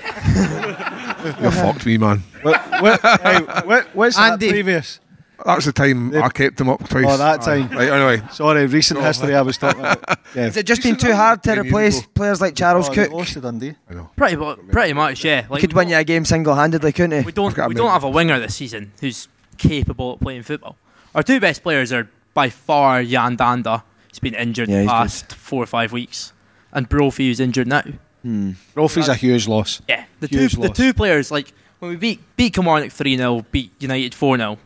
You're 1.41 1.51
fucked 1.51 1.85
me, 1.85 1.99
man. 1.99 2.23
what, 2.43 2.61
what, 2.83 3.01
hey, 3.21 3.41
what, 3.65 3.87
what's 3.95 4.19
Andy. 4.19 4.47
that 4.47 4.53
previous? 4.53 5.01
That's 5.45 5.65
the 5.65 5.73
time 5.73 6.15
I 6.15 6.29
kept 6.29 6.57
them 6.59 6.69
up 6.69 6.87
twice. 6.89 7.05
Oh, 7.09 7.17
that 7.17 7.43
time. 7.43 7.69
Right, 7.71 7.89
anyway. 7.89 8.23
Sorry, 8.33 8.67
recent 8.67 9.01
history 9.01 9.35
I 9.35 9.43
was 9.43 9.57
talking 9.59 9.81
about. 9.81 10.05
Yeah. 10.33 10.43
Has 10.45 10.57
it 10.57 10.65
just 10.65 10.85
been 10.85 10.97
too 10.97 11.13
hard 11.13 11.43
to 11.43 11.61
replace 11.61 12.03
players 12.07 12.41
like 12.41 12.55
Charles 12.55 12.89
Oh, 12.89 12.93
Cook? 12.95 13.11
lost 13.11 13.33
to 13.33 13.41
Dundee. 13.41 13.75
Pretty 14.15 14.37
mu- 14.37 14.55
pretty 14.55 14.93
much, 14.93 15.25
yeah. 15.25 15.45
Like 15.51 15.61
Could 15.61 15.73
win 15.73 15.89
you 15.89 15.97
a 15.97 16.05
game 16.05 16.25
single-handedly, 16.25 16.93
couldn't 16.93 17.19
he? 17.23 17.27
we 17.27 17.33
don't 17.33 17.57
we 17.67 17.75
don't 17.75 17.91
have 17.91 18.05
a 18.05 18.09
winger 18.09 18.39
this 18.39 18.55
season 18.55 18.93
who's 19.01 19.27
capable 19.59 20.13
of 20.15 20.21
playing 20.21 20.45
football. 20.45 20.77
Our 21.17 21.25
two 21.25 21.41
best 21.41 21.65
players 21.65 21.93
are 21.93 22.09
by 22.33 22.49
far 22.49 23.03
Yan 23.03 23.37
Dhanda. 23.37 23.83
He's 24.07 24.21
been 24.21 24.35
injured 24.35 24.69
Yeah, 24.69 24.77
the 24.77 24.83
he's 24.83 24.91
past 24.91 25.33
four 25.35 25.61
or 25.65 25.67
five 25.67 25.91
weeks, 25.91 26.33
and 26.73 26.89
Brophy 26.89 27.27
who's 27.27 27.41
injured 27.41 27.67
now. 27.67 27.83
Hmm. 28.23 28.53
Brophy's 28.75 29.09
a 29.09 29.17
huge 29.17 29.49
loss. 29.49 29.83
Yeah, 29.89 30.05
the 30.21 30.29
two 30.29 30.39
Huge 30.39 30.53
the 30.55 30.69
two 30.69 30.95
players 30.95 31.33
like 31.33 31.53
when 31.81 31.91
we 31.91 31.97
beat 31.97 32.21
beat 32.37 32.53
Kilmarnock 32.55 32.93
three 32.93 33.17
0 33.17 33.45
beat 33.51 33.73
United 33.81 34.15
four 34.15 34.37
0 34.37 34.59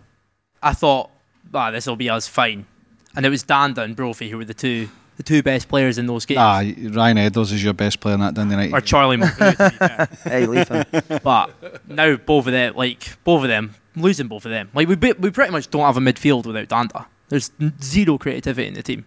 I 0.64 0.72
thought, 0.72 1.10
ah, 1.52 1.70
this 1.70 1.86
will 1.86 1.96
be 1.96 2.10
us 2.10 2.26
fine, 2.26 2.66
and 3.14 3.24
it 3.24 3.28
was 3.28 3.44
Dhanda 3.44 3.78
and 3.78 3.94
Brophy 3.94 4.30
who 4.30 4.38
were 4.38 4.44
the 4.44 4.54
two 4.54 4.88
the 5.16 5.22
two 5.22 5.42
best 5.44 5.68
players 5.68 5.96
in 5.98 6.06
those 6.06 6.26
games. 6.26 6.38
Nah, 6.38 6.62
Ryan 7.00 7.18
Edwards 7.18 7.52
is 7.52 7.62
your 7.62 7.72
best 7.74 8.00
player 8.00 8.14
in 8.14 8.20
that 8.20 8.34
Dundee 8.34 8.54
United. 8.54 8.74
or 8.74 8.80
Charlie 8.80 9.16
Mulgrew, 9.16 9.56
to. 9.56 10.08
Hey, 10.28 10.46
leave 10.46 10.66
him. 10.68 10.84
But 11.22 11.50
now 11.88 12.16
both 12.16 12.46
of 12.46 12.52
them, 12.52 12.74
like 12.74 13.16
both 13.22 13.42
of 13.42 13.48
them, 13.48 13.74
losing 13.94 14.26
both 14.26 14.44
of 14.44 14.50
them. 14.50 14.70
Like 14.74 14.88
we 14.88 14.96
we 14.96 15.30
pretty 15.30 15.52
much 15.52 15.70
don't 15.70 15.82
have 15.82 15.96
a 15.96 16.00
midfield 16.00 16.46
without 16.46 16.68
Dhanda. 16.68 17.06
There's 17.28 17.52
zero 17.80 18.18
creativity 18.18 18.66
in 18.68 18.74
the 18.74 18.82
team. 18.82 19.06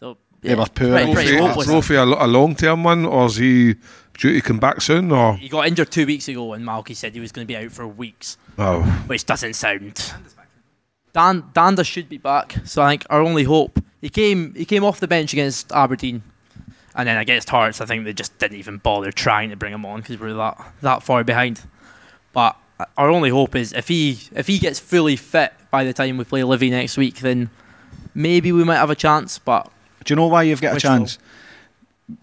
So 0.00 0.16
They 0.40 0.54
were 0.54 0.66
poor. 0.66 0.90
Pretty, 0.92 1.12
pretty 1.12 1.36
Brophy, 1.36 1.64
hopeless. 1.66 1.90
a, 1.90 2.04
a 2.04 2.26
long 2.26 2.54
term 2.54 2.84
one, 2.84 3.04
or 3.04 3.26
is 3.26 3.36
he 3.36 3.74
due 4.18 4.32
to 4.32 4.40
come 4.40 4.58
back 4.58 4.80
soon? 4.80 5.12
Or 5.12 5.36
He 5.36 5.48
got 5.48 5.66
injured 5.66 5.90
two 5.90 6.06
weeks 6.06 6.28
ago, 6.28 6.54
and 6.54 6.64
Malky 6.64 6.96
said 6.96 7.12
he 7.14 7.20
was 7.20 7.30
going 7.32 7.46
to 7.46 7.52
be 7.52 7.56
out 7.56 7.72
for 7.72 7.86
weeks, 7.86 8.38
oh, 8.58 8.82
which 9.06 9.26
doesn't 9.26 9.54
sound. 9.54 10.14
Dan 11.14 11.42
Dhanda 11.54 11.84
should 11.86 12.08
be 12.08 12.18
back, 12.18 12.56
so 12.64 12.82
I 12.82 12.90
think 12.90 13.06
our 13.08 13.20
only 13.22 13.44
hope. 13.44 13.78
He 14.02 14.08
came 14.10 14.52
he 14.54 14.64
came 14.66 14.84
off 14.84 15.00
the 15.00 15.08
bench 15.08 15.32
against 15.32 15.72
Aberdeen, 15.72 16.22
and 16.94 17.08
then 17.08 17.16
against 17.16 17.48
Hearts, 17.48 17.80
I 17.80 17.86
think 17.86 18.04
they 18.04 18.12
just 18.12 18.36
didn't 18.38 18.58
even 18.58 18.78
bother 18.78 19.10
trying 19.12 19.48
to 19.50 19.56
bring 19.56 19.72
him 19.72 19.86
on 19.86 20.00
because 20.00 20.18
we 20.18 20.26
we're 20.28 20.34
that 20.34 20.60
that 20.82 21.02
far 21.02 21.24
behind. 21.24 21.62
But 22.32 22.56
our 22.98 23.08
only 23.08 23.30
hope 23.30 23.54
is 23.56 23.72
if 23.72 23.88
he 23.88 24.18
if 24.34 24.46
he 24.48 24.58
gets 24.58 24.78
fully 24.80 25.16
fit 25.16 25.52
by 25.70 25.84
the 25.84 25.92
time 25.92 26.18
we 26.18 26.24
play 26.24 26.42
Livy 26.42 26.68
next 26.68 26.96
week, 26.98 27.20
then 27.20 27.48
maybe 28.14 28.52
we 28.52 28.64
might 28.64 28.76
have 28.76 28.90
a 28.90 28.96
chance. 28.96 29.38
But 29.38 29.70
Do 30.04 30.12
you 30.12 30.16
know 30.16 30.26
why 30.26 30.42
you've 30.42 30.60
got 30.60 30.76
a 30.76 30.80
chance? 30.80 31.18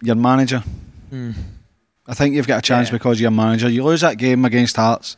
Your 0.02 0.14
manager. 0.16 0.62
Hmm. 1.10 1.32
I 2.06 2.14
think 2.14 2.34
you've 2.34 2.46
got 2.46 2.58
a 2.58 2.62
chance 2.62 2.88
Yeah. 2.88 2.92
because 2.98 3.20
you're 3.20 3.30
manager. 3.30 3.68
You 3.70 3.84
lose 3.84 4.02
that 4.02 4.18
game 4.18 4.44
against 4.44 4.76
Hearts, 4.76 5.16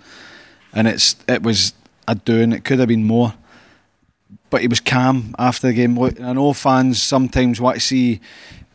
and 0.72 0.86
it's 0.86 1.16
it 1.28 1.42
was 1.42 1.74
a 2.06 2.14
doing. 2.14 2.52
It 2.52 2.64
could 2.64 2.78
have 2.78 2.88
been 2.88 3.04
more, 3.04 3.34
but 4.54 4.60
he 4.60 4.68
was 4.68 4.78
calm 4.78 5.34
after 5.36 5.66
the 5.66 5.72
game. 5.72 6.00
I 6.00 6.32
know 6.32 6.52
fans 6.52 7.02
sometimes 7.02 7.60
want 7.60 7.74
to 7.74 7.80
see 7.80 8.20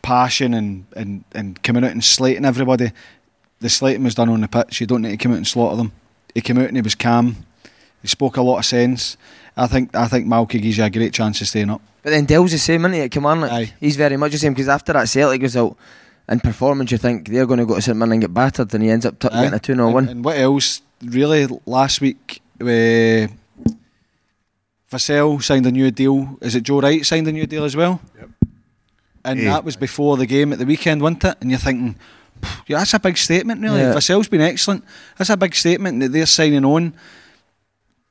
passion 0.02 0.52
and, 0.52 0.84
and, 0.94 1.24
and 1.32 1.62
coming 1.62 1.84
out 1.84 1.92
and 1.92 2.04
slating 2.04 2.44
everybody. 2.44 2.92
The 3.60 3.70
slating 3.70 4.04
was 4.04 4.14
done 4.14 4.28
on 4.28 4.42
the 4.42 4.48
pitch. 4.48 4.82
You 4.82 4.86
don't 4.86 5.00
need 5.00 5.12
to 5.12 5.16
come 5.16 5.32
out 5.32 5.38
and 5.38 5.46
slaughter 5.46 5.76
them. 5.76 5.92
He 6.34 6.42
came 6.42 6.58
out 6.58 6.66
and 6.68 6.76
he 6.76 6.82
was 6.82 6.94
calm. 6.94 7.46
He 8.02 8.08
spoke 8.08 8.36
a 8.36 8.42
lot 8.42 8.58
of 8.58 8.66
sense. 8.66 9.16
I 9.56 9.66
think 9.68 9.96
I 9.96 10.06
think 10.06 10.26
Malky 10.26 10.60
gives 10.60 10.76
you 10.76 10.84
a 10.84 10.90
great 10.90 11.14
chance 11.14 11.40
of 11.40 11.48
staying 11.48 11.70
up. 11.70 11.80
But 12.02 12.10
then 12.10 12.26
Dell's 12.26 12.52
the 12.52 12.58
same, 12.58 12.84
isn't 12.84 12.92
he, 12.92 13.00
at 13.00 13.10
Kilmarnock? 13.10 13.50
Aye. 13.50 13.72
He's 13.80 13.96
very 13.96 14.18
much 14.18 14.32
the 14.32 14.38
same, 14.38 14.52
because 14.52 14.68
after 14.68 14.92
that 14.92 15.08
Celtic 15.08 15.40
result 15.40 15.78
and 16.28 16.42
performance, 16.42 16.92
you 16.92 16.98
think 16.98 17.28
they're 17.28 17.46
going 17.46 17.60
to 17.60 17.64
go 17.64 17.76
to 17.76 17.80
St 17.80 17.96
Mirren 17.96 18.12
and 18.12 18.20
get 18.20 18.34
battered, 18.34 18.74
and 18.74 18.82
he 18.82 18.90
ends 18.90 19.06
up 19.06 19.18
t- 19.18 19.30
getting 19.30 19.54
a 19.54 19.58
2 19.58 19.74
0 19.76 19.86
and, 19.86 19.94
win. 19.94 20.08
and 20.10 20.24
what 20.26 20.36
else? 20.36 20.82
Really, 21.02 21.48
last 21.64 22.02
week, 22.02 22.42
uh, 22.60 23.28
Vassell 24.90 25.42
signed 25.42 25.66
a 25.66 25.70
new 25.72 25.90
deal. 25.90 26.36
Is 26.40 26.54
it 26.54 26.62
Joe 26.64 26.80
Wright 26.80 27.04
signed 27.06 27.28
a 27.28 27.32
new 27.32 27.46
deal 27.46 27.64
as 27.64 27.76
well? 27.76 28.00
Yep. 28.18 28.28
And 29.24 29.40
Yeah. 29.40 29.52
that 29.52 29.64
was 29.64 29.76
before 29.76 30.16
the 30.16 30.26
game 30.26 30.52
at 30.52 30.58
the 30.58 30.66
weekend, 30.66 31.02
wasn't 31.02 31.24
it? 31.24 31.36
And 31.40 31.50
you're 31.50 31.60
thinking, 31.60 31.96
yeah, 32.66 32.78
that's 32.78 32.94
a 32.94 32.98
big 32.98 33.16
statement, 33.16 33.60
really. 33.60 33.80
Yeah. 33.80 33.94
Vassell's 33.94 34.28
been 34.28 34.40
excellent. 34.40 34.84
That's 35.16 35.30
a 35.30 35.36
big 35.36 35.54
statement 35.54 36.00
that 36.00 36.08
they're 36.12 36.26
signing 36.26 36.64
on. 36.64 36.94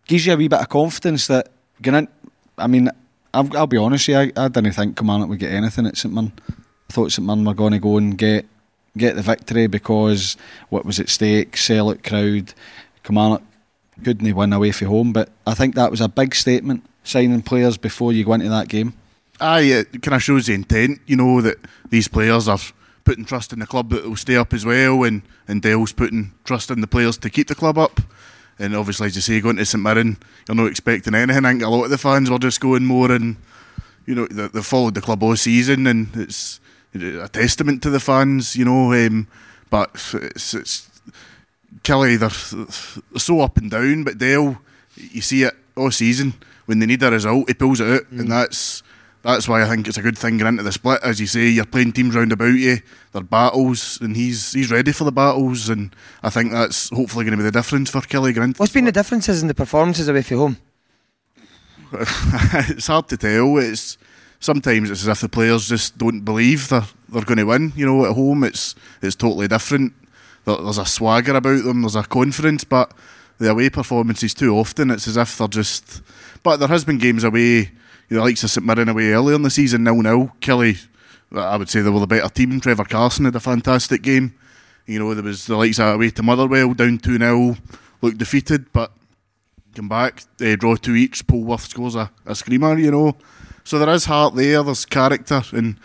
Gives 0.08 0.26
you 0.26 0.34
a 0.34 0.38
wee 0.38 0.48
bit 0.48 0.60
of 0.62 0.70
confidence 0.70 1.28
that, 1.28 1.50
going 1.82 1.96
in, 1.96 2.08
I 2.58 2.68
mean, 2.68 2.90
I'll, 3.34 3.58
I'll 3.58 3.68
be 3.68 3.78
honest 3.78 4.08
with 4.08 4.16
you, 4.16 4.32
I, 4.38 4.46
I 4.46 4.48
didn't 4.48 4.72
think 4.74 4.96
Kilmarnock 4.98 5.30
would 5.30 5.40
get 5.40 5.52
anything 5.52 5.86
at 5.86 5.98
St 5.98 6.14
Mirren. 6.14 6.32
I 6.90 6.94
thought 6.94 7.12
St 7.12 7.26
Mirren 7.26 7.44
were 7.46 7.54
going 7.54 7.74
to 7.74 7.80
go 7.80 7.98
and 7.98 8.18
get 8.18 8.46
get 8.98 9.16
the 9.16 9.22
victory 9.22 9.68
because 9.68 10.36
what 10.70 10.84
was 10.84 11.00
at 11.00 11.10
stake, 11.10 11.56
sell 11.56 11.92
out 11.92 12.04
crowd, 12.04 12.54
Kilmarnock 13.04 13.44
couldn't 14.04 14.36
win 14.36 14.54
away 14.54 14.72
from 14.72 14.88
home. 14.88 15.14
But 15.14 15.30
I 15.46 15.54
think 15.54 15.76
that 15.76 15.92
was 15.92 16.02
a 16.02 16.10
big 16.10 16.36
statement, 16.36 16.86
signing 17.04 17.42
players 17.42 17.78
before 17.78 18.14
you 18.14 18.26
go 18.26 18.34
into 18.34 18.50
that 18.50 18.68
game. 18.68 18.94
Aye, 19.42 19.86
it 19.94 20.02
kind 20.02 20.16
of 20.16 20.24
shows 20.24 20.48
the 20.48 20.54
intent, 20.54 21.00
you 21.06 21.16
know, 21.16 21.42
that 21.42 21.58
these 21.90 22.08
players 22.08 22.48
are 22.48 22.60
putting 23.06 23.26
trust 23.26 23.54
in 23.54 23.60
the 23.60 23.66
club 23.66 23.90
that 23.90 24.04
will 24.04 24.16
stay 24.16 24.36
up 24.36 24.54
as 24.54 24.66
well, 24.66 25.04
and, 25.04 25.22
and 25.48 25.62
Dell's 25.62 25.94
putting 25.94 26.34
trust 26.44 26.70
in 26.70 26.82
the 26.82 26.88
players 26.88 27.18
to 27.20 27.30
keep 27.30 27.48
the 27.48 27.56
club 27.56 27.78
up. 27.78 28.02
And 28.60 28.76
obviously, 28.76 29.08
as 29.08 29.16
you 29.16 29.22
say, 29.22 29.40
going 29.40 29.56
to 29.56 29.66
St 29.66 29.82
Mirren, 29.82 30.18
you're 30.48 30.56
not 30.56 30.68
expecting 30.68 31.16
anything. 31.16 31.46
I 31.46 31.52
think 31.52 31.64
a 31.64 31.70
lot 31.70 31.86
of 31.86 31.90
the 31.90 31.98
fans 31.98 32.30
were 32.30 32.38
just 32.38 32.60
going 32.60 32.84
more 32.84 33.12
and, 33.12 33.38
you 34.06 34.16
know, 34.16 34.28
they, 34.28 34.48
they 34.48 34.62
followed 34.62 34.96
the 34.96 35.02
club 35.02 35.24
all 35.24 35.38
season, 35.38 35.88
and 35.88 36.10
it's 36.16 36.60
a 36.94 37.30
testament 37.30 37.82
to 37.84 37.90
the 37.90 38.02
fans, 38.02 38.58
you 38.58 38.66
know. 38.66 38.92
Um, 38.92 39.28
but 39.70 39.92
it's, 40.14 40.54
it's 40.54 40.89
Kelly, 41.84 42.18
they're, 42.18 42.30
so 42.30 43.42
up 43.42 43.58
and 43.58 43.72
down, 43.72 44.04
but 44.04 44.18
Dale, 44.18 44.60
you 44.96 45.22
see 45.22 45.44
it 45.44 45.54
all 45.76 45.92
season. 45.92 46.34
When 46.66 46.80
they 46.80 46.86
need 46.86 47.02
a 47.04 47.12
result, 47.12 47.48
he 47.48 47.54
pulls 47.54 47.80
it 47.80 47.90
out, 47.90 48.12
and 48.12 48.22
mm. 48.22 48.30
that's 48.30 48.84
that's 49.22 49.50
why 49.50 49.64
I 49.64 49.68
think 49.68 49.88
it's 49.88 49.98
a 49.98 50.02
good 50.02 50.18
thing 50.18 50.38
going 50.38 50.54
into 50.54 50.64
the 50.64 50.72
split. 50.72 51.02
As 51.04 51.20
you 51.20 51.28
say, 51.28 51.48
you're 51.48 51.66
playing 51.66 51.92
teams 51.92 52.16
round 52.16 52.32
about 52.32 52.54
you, 52.54 52.78
they're 53.12 53.22
battles, 53.22 54.00
and 54.02 54.16
he's 54.16 54.54
he's 54.54 54.72
ready 54.72 54.92
for 54.92 55.04
the 55.04 55.12
battles, 55.12 55.68
and 55.68 55.96
I 56.24 56.30
think 56.30 56.52
that's 56.52 56.90
hopefully 56.90 57.26
going 57.26 57.38
to 57.38 57.38
be 57.38 57.44
the 57.44 57.52
difference 57.52 57.90
for 57.90 58.02
Kelly 58.02 58.34
going 58.34 58.50
into 58.50 58.60
What's 58.60 58.74
been 58.74 58.86
the 58.86 58.92
differences 58.92 59.42
in 59.42 59.48
the 59.48 59.56
performances 59.56 60.08
away 60.08 60.22
from 60.22 60.38
home? 60.38 60.58
it's 62.70 62.88
hard 62.88 63.08
to 63.10 63.18
tell. 63.18 63.58
It's 63.58 63.98
sometimes 64.40 64.90
it's 64.90 65.02
as 65.02 65.08
if 65.08 65.22
the 65.22 65.30
players 65.30 65.68
just 65.68 65.98
don't 65.98 66.22
believe 66.22 66.70
they're 66.70 66.86
they're 67.10 67.24
going 67.24 67.38
to 67.38 67.46
win. 67.46 67.74
You 67.76 67.86
know, 67.88 68.06
at 68.06 68.16
home 68.16 68.44
it's 68.44 68.76
it's 69.02 69.16
totally 69.16 69.48
different. 69.48 69.94
There, 70.46 70.58
there's 70.58 70.78
a 70.78 70.86
swagger 70.86 71.36
about 71.36 71.64
them. 71.64 71.82
There's 71.82 71.96
a 71.96 72.04
confidence, 72.04 72.64
but 72.64 72.94
the 73.40 73.52
away 73.52 73.70
performances 73.70 74.34
too 74.34 74.56
often 74.56 74.92
it's 74.92 75.08
as 75.08 75.18
if 75.18 75.38
they're 75.38 75.48
just. 75.48 76.02
But 76.44 76.58
there 76.58 76.68
has 76.68 76.86
been 76.86 76.98
games 76.98 77.24
away. 77.24 77.72
You 78.10 78.18
know, 78.18 78.24
likes 78.24 78.44
of 78.44 78.50
St 78.50 78.66
Mirren 78.66 78.90
away 78.90 79.12
earlier 79.12 79.36
in 79.36 79.44
the 79.44 79.50
season, 79.50 79.84
nil 79.84 80.02
nil. 80.02 80.32
Kelly, 80.42 80.78
I 81.32 81.58
would 81.58 81.70
say 81.70 81.82
they 81.82 81.90
were 81.90 82.00
the 82.00 82.08
better 82.08 82.30
team. 82.30 82.60
Trevor 82.60 82.86
Carson 82.86 83.26
had 83.26 83.36
a 83.36 83.40
fantastic 83.40 84.02
game. 84.02 84.34
You 84.86 85.00
know, 85.00 85.14
there 85.14 85.24
was 85.24 85.46
the 85.46 85.56
likes 85.56 85.80
of 85.80 85.96
away 85.96 86.10
to 86.12 86.24
Motherwell 86.24 86.74
down 86.74 86.98
two 86.98 87.18
0 87.18 87.56
looked 88.02 88.18
defeated, 88.18 88.72
but 88.74 88.92
come 89.76 89.88
back, 89.88 90.24
they 90.38 90.56
draw 90.56 90.76
two 90.76 90.96
each. 90.96 91.28
Polworth 91.28 91.70
scores 91.70 91.96
a, 91.96 92.12
a 92.26 92.34
screamer. 92.34 92.78
You 92.78 92.92
know, 92.92 93.18
so 93.64 93.78
there 93.78 93.94
is 93.94 94.06
heart 94.06 94.36
there. 94.36 94.64
There's 94.64 94.86
character, 94.86 95.44
and 95.52 95.78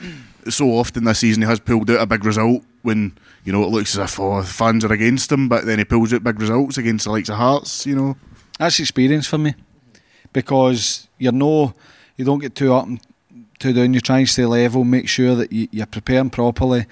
so 0.49 0.71
often 0.71 1.05
this 1.05 1.19
season 1.19 1.43
he 1.43 1.49
has 1.49 1.61
pulled 1.61 1.91
out 1.91 2.01
a 2.01 2.07
big 2.07 2.25
result 2.25 2.65
when 2.85 3.17
you 3.45 3.53
know 3.53 3.65
it 3.65 3.71
looks 3.71 3.97
as 3.97 4.11
if 4.11 4.21
oh, 4.21 4.43
fans 4.43 4.85
are 4.85 4.93
against 4.93 5.33
him, 5.33 5.49
but 5.49 5.65
then 5.65 5.79
he 5.79 5.85
pulls 5.85 6.13
out 6.13 6.23
big 6.23 6.39
results 6.39 6.79
against 6.79 7.07
the 7.07 7.11
likes 7.11 7.29
of 7.31 7.37
Hearts. 7.37 7.87
You 7.87 7.97
know, 7.97 8.17
That's 8.59 8.79
experience 8.79 9.27
for 9.27 9.39
me 9.39 9.55
because 10.33 11.09
you're 11.19 11.33
no, 11.33 11.75
you 12.17 12.25
don't 12.25 12.41
get 12.41 12.55
too 12.55 12.75
up 12.75 12.87
and 12.87 13.01
too 13.59 13.73
down. 13.73 13.95
You 13.95 14.01
try 14.01 14.19
and 14.19 14.29
stay 14.29 14.45
level, 14.45 14.85
make 14.85 15.09
sure 15.09 15.35
that 15.35 15.51
you, 15.53 15.67
you're 15.73 15.87
preparing 15.87 16.31
properly. 16.31 16.87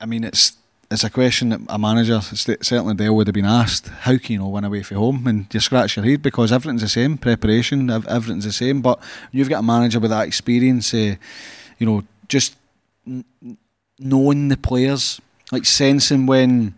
I 0.00 0.06
mean, 0.06 0.24
it's 0.24 0.56
it's 0.90 1.04
a 1.04 1.10
question 1.10 1.50
that 1.50 1.60
a 1.68 1.78
manager 1.78 2.20
certainly 2.20 2.94
Dale 2.94 3.14
would 3.14 3.28
have 3.28 3.34
been 3.34 3.44
asked. 3.44 3.88
How 3.88 4.16
can 4.16 4.32
you 4.32 4.38
know 4.38 4.48
win 4.48 4.64
away 4.64 4.82
from 4.82 4.96
home? 4.96 5.26
And 5.26 5.46
you 5.52 5.60
scratch 5.60 5.96
your 5.96 6.04
head 6.04 6.22
because 6.22 6.50
everything's 6.50 6.82
the 6.82 6.88
same. 6.88 7.16
Preparation, 7.18 7.90
everything's 7.90 8.44
the 8.46 8.52
same. 8.52 8.80
But 8.80 9.00
you've 9.30 9.50
got 9.50 9.60
a 9.60 9.62
manager 9.62 10.00
with 10.00 10.10
that 10.10 10.26
experience. 10.26 10.92
Uh, 10.92 11.14
you 11.78 11.86
know, 11.86 12.02
just 12.28 12.56
knowing 14.00 14.48
the 14.48 14.56
players, 14.56 15.20
like 15.52 15.66
sensing 15.66 16.26
when 16.26 16.74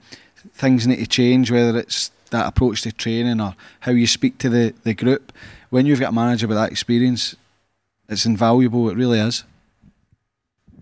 things 0.53 0.87
need 0.87 0.97
to 0.97 1.07
change, 1.07 1.51
whether 1.51 1.79
it's 1.79 2.11
that 2.31 2.47
approach 2.47 2.83
to 2.83 2.93
training 2.93 3.41
or 3.41 3.55
how 3.81 3.93
you 3.93 4.07
speak 4.07 4.39
to 4.39 4.49
the, 4.49 4.75
the 4.83 4.95
group. 4.95 5.33
When 5.71 5.87
you've 5.87 6.01
got 6.01 6.11
a 6.11 6.13
manager 6.13 6.49
with 6.49 6.57
that 6.57 6.71
experience, 6.71 7.37
it's 8.09 8.27
invaluable. 8.27 8.91
It 8.91 8.97
really 8.97 9.21
is. 9.21 9.45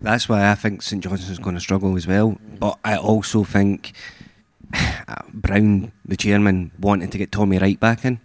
That's 0.01 0.27
why 0.27 0.49
I 0.49 0.55
think 0.55 0.81
St 0.81 1.03
Johnston's 1.03 1.37
going 1.37 1.55
to 1.55 1.61
struggle 1.61 1.95
as 1.95 2.07
well. 2.07 2.37
But 2.59 2.79
I 2.83 2.97
also 2.97 3.43
think 3.43 3.93
uh, 4.73 5.23
Brown, 5.31 5.91
the 6.05 6.17
chairman, 6.17 6.71
wanted 6.79 7.11
to 7.11 7.17
get 7.17 7.31
Tommy 7.31 7.59
Wright 7.59 7.79
back 7.79 8.03
in, 8.03 8.19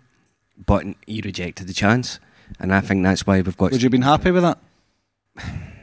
but 0.64 0.86
he 1.06 1.20
rejected 1.20 1.68
the 1.68 1.74
chance. 1.74 2.18
And 2.58 2.72
I 2.72 2.80
think 2.80 3.02
that's 3.02 3.26
why 3.26 3.42
we've 3.42 3.56
got. 3.56 3.72
Would 3.72 3.82
you 3.82 3.86
have 3.86 3.92
been 3.92 4.02
happy 4.02 4.30
with 4.30 4.42
that? 4.42 4.58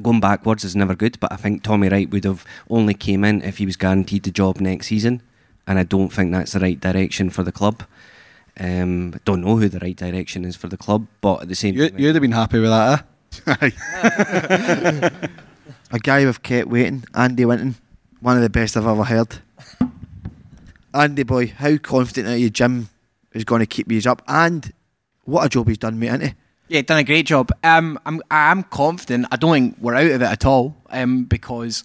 Going 0.00 0.20
backwards 0.20 0.64
is 0.64 0.76
never 0.76 0.94
good, 0.94 1.18
but 1.20 1.32
I 1.32 1.36
think 1.36 1.62
Tommy 1.62 1.88
Wright 1.88 2.08
would 2.10 2.24
have 2.24 2.44
only 2.68 2.94
came 2.94 3.24
in 3.24 3.42
if 3.42 3.58
he 3.58 3.66
was 3.66 3.76
guaranteed 3.76 4.22
the 4.22 4.30
job 4.30 4.60
next 4.60 4.86
season, 4.86 5.22
and 5.66 5.78
I 5.78 5.82
don't 5.82 6.10
think 6.10 6.32
that's 6.32 6.52
the 6.52 6.60
right 6.60 6.78
direction 6.78 7.30
for 7.30 7.42
the 7.42 7.52
club. 7.52 7.82
Um, 8.58 9.14
don't 9.24 9.40
know 9.42 9.56
who 9.56 9.68
the 9.68 9.80
right 9.80 9.96
direction 9.96 10.44
is 10.44 10.54
for 10.54 10.68
the 10.68 10.76
club, 10.76 11.06
but 11.20 11.42
at 11.42 11.48
the 11.48 11.54
same 11.54 11.74
You, 11.74 11.88
time, 11.88 11.98
you'd 11.98 12.14
have 12.14 12.22
been 12.22 12.32
happy 12.32 12.60
with 12.60 12.70
that, 12.70 13.04
eh? 13.46 13.70
a 15.92 15.98
guy 15.98 16.24
we've 16.24 16.42
kept 16.42 16.68
waiting, 16.68 17.04
Andy 17.14 17.44
Winton, 17.44 17.74
one 18.20 18.36
of 18.36 18.42
the 18.42 18.50
best 18.50 18.76
I've 18.76 18.86
ever 18.86 19.04
heard. 19.04 19.38
Andy 20.92 21.22
boy, 21.22 21.48
how 21.48 21.76
confident 21.78 22.28
are 22.28 22.36
you 22.36 22.50
Jim 22.50 22.88
is 23.32 23.44
going 23.44 23.60
to 23.60 23.66
keep 23.66 23.90
you 23.90 24.00
up? 24.10 24.22
And 24.26 24.72
what 25.24 25.46
a 25.46 25.48
job 25.48 25.68
he's 25.68 25.78
done, 25.78 25.98
mate, 25.98 26.08
hasn't 26.08 26.30
he? 26.30 26.34
Yeah, 26.70 26.82
done 26.82 26.98
a 26.98 27.04
great 27.04 27.26
job. 27.26 27.50
Um, 27.64 27.98
I'm 28.06 28.22
I'm 28.30 28.62
confident. 28.62 29.26
I 29.32 29.36
don't 29.36 29.52
think 29.52 29.76
we're 29.80 29.96
out 29.96 30.06
of 30.06 30.22
it 30.22 30.24
at 30.24 30.46
all. 30.46 30.76
Um, 30.90 31.24
because, 31.24 31.82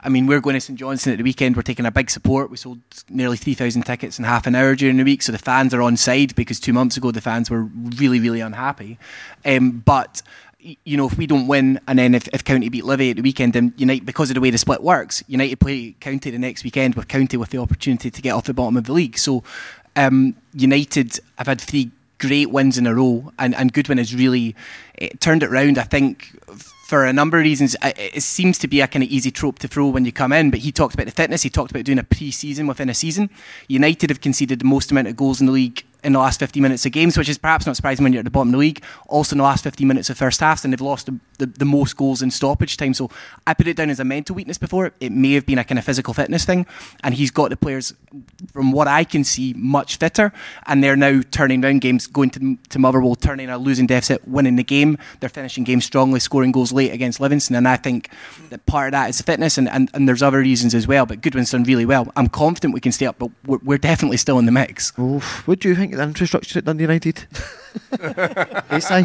I 0.00 0.08
mean, 0.08 0.26
we're 0.26 0.40
going 0.40 0.54
to 0.54 0.60
St 0.60 0.78
Johnson 0.78 1.12
at 1.12 1.18
the 1.18 1.22
weekend. 1.22 1.54
We're 1.54 1.60
taking 1.60 1.84
a 1.84 1.90
big 1.90 2.08
support. 2.08 2.50
We 2.50 2.56
sold 2.56 2.78
nearly 3.10 3.36
three 3.36 3.52
thousand 3.52 3.82
tickets 3.82 4.18
in 4.18 4.24
half 4.24 4.46
an 4.46 4.54
hour 4.54 4.74
during 4.74 4.96
the 4.96 5.04
week, 5.04 5.20
so 5.20 5.32
the 5.32 5.38
fans 5.38 5.74
are 5.74 5.82
on 5.82 5.98
side. 5.98 6.34
Because 6.34 6.58
two 6.60 6.72
months 6.72 6.96
ago 6.96 7.10
the 7.10 7.20
fans 7.20 7.50
were 7.50 7.64
really 7.64 8.20
really 8.20 8.40
unhappy. 8.40 8.98
Um, 9.44 9.82
but 9.84 10.22
you 10.58 10.96
know, 10.96 11.08
if 11.08 11.18
we 11.18 11.26
don't 11.26 11.46
win, 11.46 11.78
and 11.86 11.98
then 11.98 12.14
if, 12.14 12.26
if 12.28 12.42
County 12.42 12.70
beat 12.70 12.86
Livy 12.86 13.10
at 13.10 13.16
the 13.16 13.22
weekend, 13.22 13.52
then 13.52 13.74
United, 13.76 14.06
because 14.06 14.30
of 14.30 14.34
the 14.34 14.40
way 14.40 14.48
the 14.48 14.56
split 14.56 14.82
works, 14.82 15.22
United 15.28 15.60
play 15.60 15.94
County 16.00 16.30
the 16.30 16.38
next 16.38 16.64
weekend 16.64 16.94
with 16.94 17.06
County 17.06 17.36
with 17.36 17.50
the 17.50 17.58
opportunity 17.58 18.10
to 18.10 18.22
get 18.22 18.30
off 18.30 18.44
the 18.44 18.54
bottom 18.54 18.78
of 18.78 18.84
the 18.84 18.94
league. 18.94 19.18
So, 19.18 19.44
um, 19.94 20.36
United 20.54 21.20
have 21.36 21.48
had 21.48 21.60
three 21.60 21.90
great 22.22 22.50
wins 22.50 22.78
in 22.78 22.86
a 22.86 22.94
row, 22.94 23.32
and, 23.38 23.54
and 23.54 23.72
Goodwin 23.72 23.98
has 23.98 24.14
really 24.14 24.54
eh, 24.98 25.08
turned 25.18 25.42
it 25.42 25.50
round. 25.50 25.76
I 25.76 25.82
think 25.82 26.30
for 26.86 27.04
a 27.04 27.12
number 27.12 27.38
of 27.38 27.44
reasons, 27.44 27.74
it 27.82 28.22
seems 28.22 28.58
to 28.58 28.68
be 28.68 28.80
a 28.80 28.86
kind 28.86 29.02
of 29.02 29.10
easy 29.10 29.30
trope 29.30 29.58
to 29.58 29.68
throw 29.68 29.88
when 29.88 30.04
you 30.04 30.12
come 30.12 30.32
in. 30.32 30.50
But 30.50 30.60
he 30.60 30.70
talked 30.70 30.94
about 30.94 31.06
the 31.06 31.12
fitness. 31.12 31.42
He 31.42 31.50
talked 31.50 31.70
about 31.70 31.84
doing 31.84 31.98
a 31.98 32.04
pre-season 32.04 32.66
within 32.66 32.88
a 32.88 32.94
season. 32.94 33.30
United 33.66 34.10
have 34.10 34.20
conceded 34.20 34.60
the 34.60 34.66
most 34.66 34.90
amount 34.90 35.08
of 35.08 35.16
goals 35.16 35.40
in 35.40 35.46
the 35.46 35.52
league 35.52 35.84
in 36.04 36.12
the 36.12 36.18
last 36.18 36.40
50 36.40 36.60
minutes 36.60 36.84
of 36.84 36.92
games, 36.92 37.16
which 37.16 37.28
is 37.28 37.38
perhaps 37.38 37.66
not 37.66 37.76
surprising 37.76 38.02
when 38.02 38.12
you're 38.12 38.20
at 38.20 38.24
the 38.24 38.30
bottom 38.30 38.48
of 38.48 38.52
the 38.52 38.58
league. 38.58 38.82
Also 39.06 39.34
in 39.34 39.38
the 39.38 39.44
last 39.44 39.62
50 39.62 39.84
minutes 39.84 40.10
of 40.10 40.18
first 40.18 40.40
halves, 40.40 40.64
and 40.64 40.72
they've 40.72 40.80
lost 40.80 41.06
the, 41.06 41.18
the, 41.38 41.46
the 41.46 41.64
most 41.64 41.96
goals 41.96 42.22
in 42.22 42.30
stoppage 42.30 42.76
time. 42.76 42.94
So 42.94 43.10
I 43.46 43.54
put 43.54 43.68
it 43.68 43.76
down 43.76 43.90
as 43.90 44.00
a 44.00 44.04
mental 44.04 44.34
weakness 44.34 44.58
before. 44.58 44.92
It 45.00 45.12
may 45.12 45.32
have 45.32 45.46
been 45.46 45.58
a 45.58 45.64
kind 45.64 45.78
of 45.78 45.84
physical 45.84 46.14
fitness 46.14 46.44
thing, 46.44 46.66
and 47.04 47.14
he's 47.14 47.30
got 47.30 47.50
the 47.50 47.56
players, 47.56 47.94
from 48.52 48.72
what 48.72 48.88
I 48.88 49.04
can 49.04 49.24
see, 49.24 49.54
much 49.56 49.96
fitter, 49.96 50.32
and 50.66 50.82
they're 50.82 50.96
now 50.96 51.22
turning 51.30 51.64
around 51.64 51.80
games, 51.80 52.06
going 52.06 52.30
to, 52.30 52.58
to 52.70 52.78
Motherwell, 52.78 53.14
turning 53.14 53.48
a 53.48 53.58
losing 53.58 53.86
deficit, 53.86 54.26
winning 54.26 54.56
the 54.56 54.64
game. 54.64 54.98
They're 55.20 55.28
finishing 55.28 55.64
games 55.64 55.84
strongly, 55.84 56.20
scoring 56.20 56.52
goals 56.52 56.72
late 56.72 56.92
against 56.92 57.20
Livingston, 57.20 57.56
and 57.56 57.68
I 57.68 57.76
think 57.76 58.10
that 58.50 58.66
part 58.66 58.88
of 58.88 58.92
that 58.92 59.10
is 59.10 59.20
fitness, 59.20 59.56
and, 59.56 59.68
and, 59.68 59.88
and 59.94 60.08
there's 60.08 60.22
other 60.22 60.38
reasons 60.38 60.74
as 60.74 60.86
well. 60.88 61.06
But 61.06 61.20
Goodwin's 61.20 61.52
done 61.52 61.64
really 61.64 61.86
well. 61.86 62.10
I'm 62.16 62.28
confident 62.28 62.74
we 62.74 62.80
can 62.80 62.92
stay 62.92 63.06
up, 63.06 63.18
but 63.18 63.30
we're, 63.46 63.60
we're 63.62 63.78
definitely 63.78 64.16
still 64.16 64.38
in 64.38 64.46
the 64.46 64.52
mix. 64.52 64.92
Oof. 64.98 65.46
What 65.46 65.60
do 65.60 65.68
you 65.68 65.74
think 65.74 65.91
of 65.92 65.98
the 65.98 66.04
infrastructure 66.04 66.58
at 66.58 66.64
Dundee 66.64 66.84
United? 66.84 67.26
hey, 68.70 68.80
Si? 68.80 69.04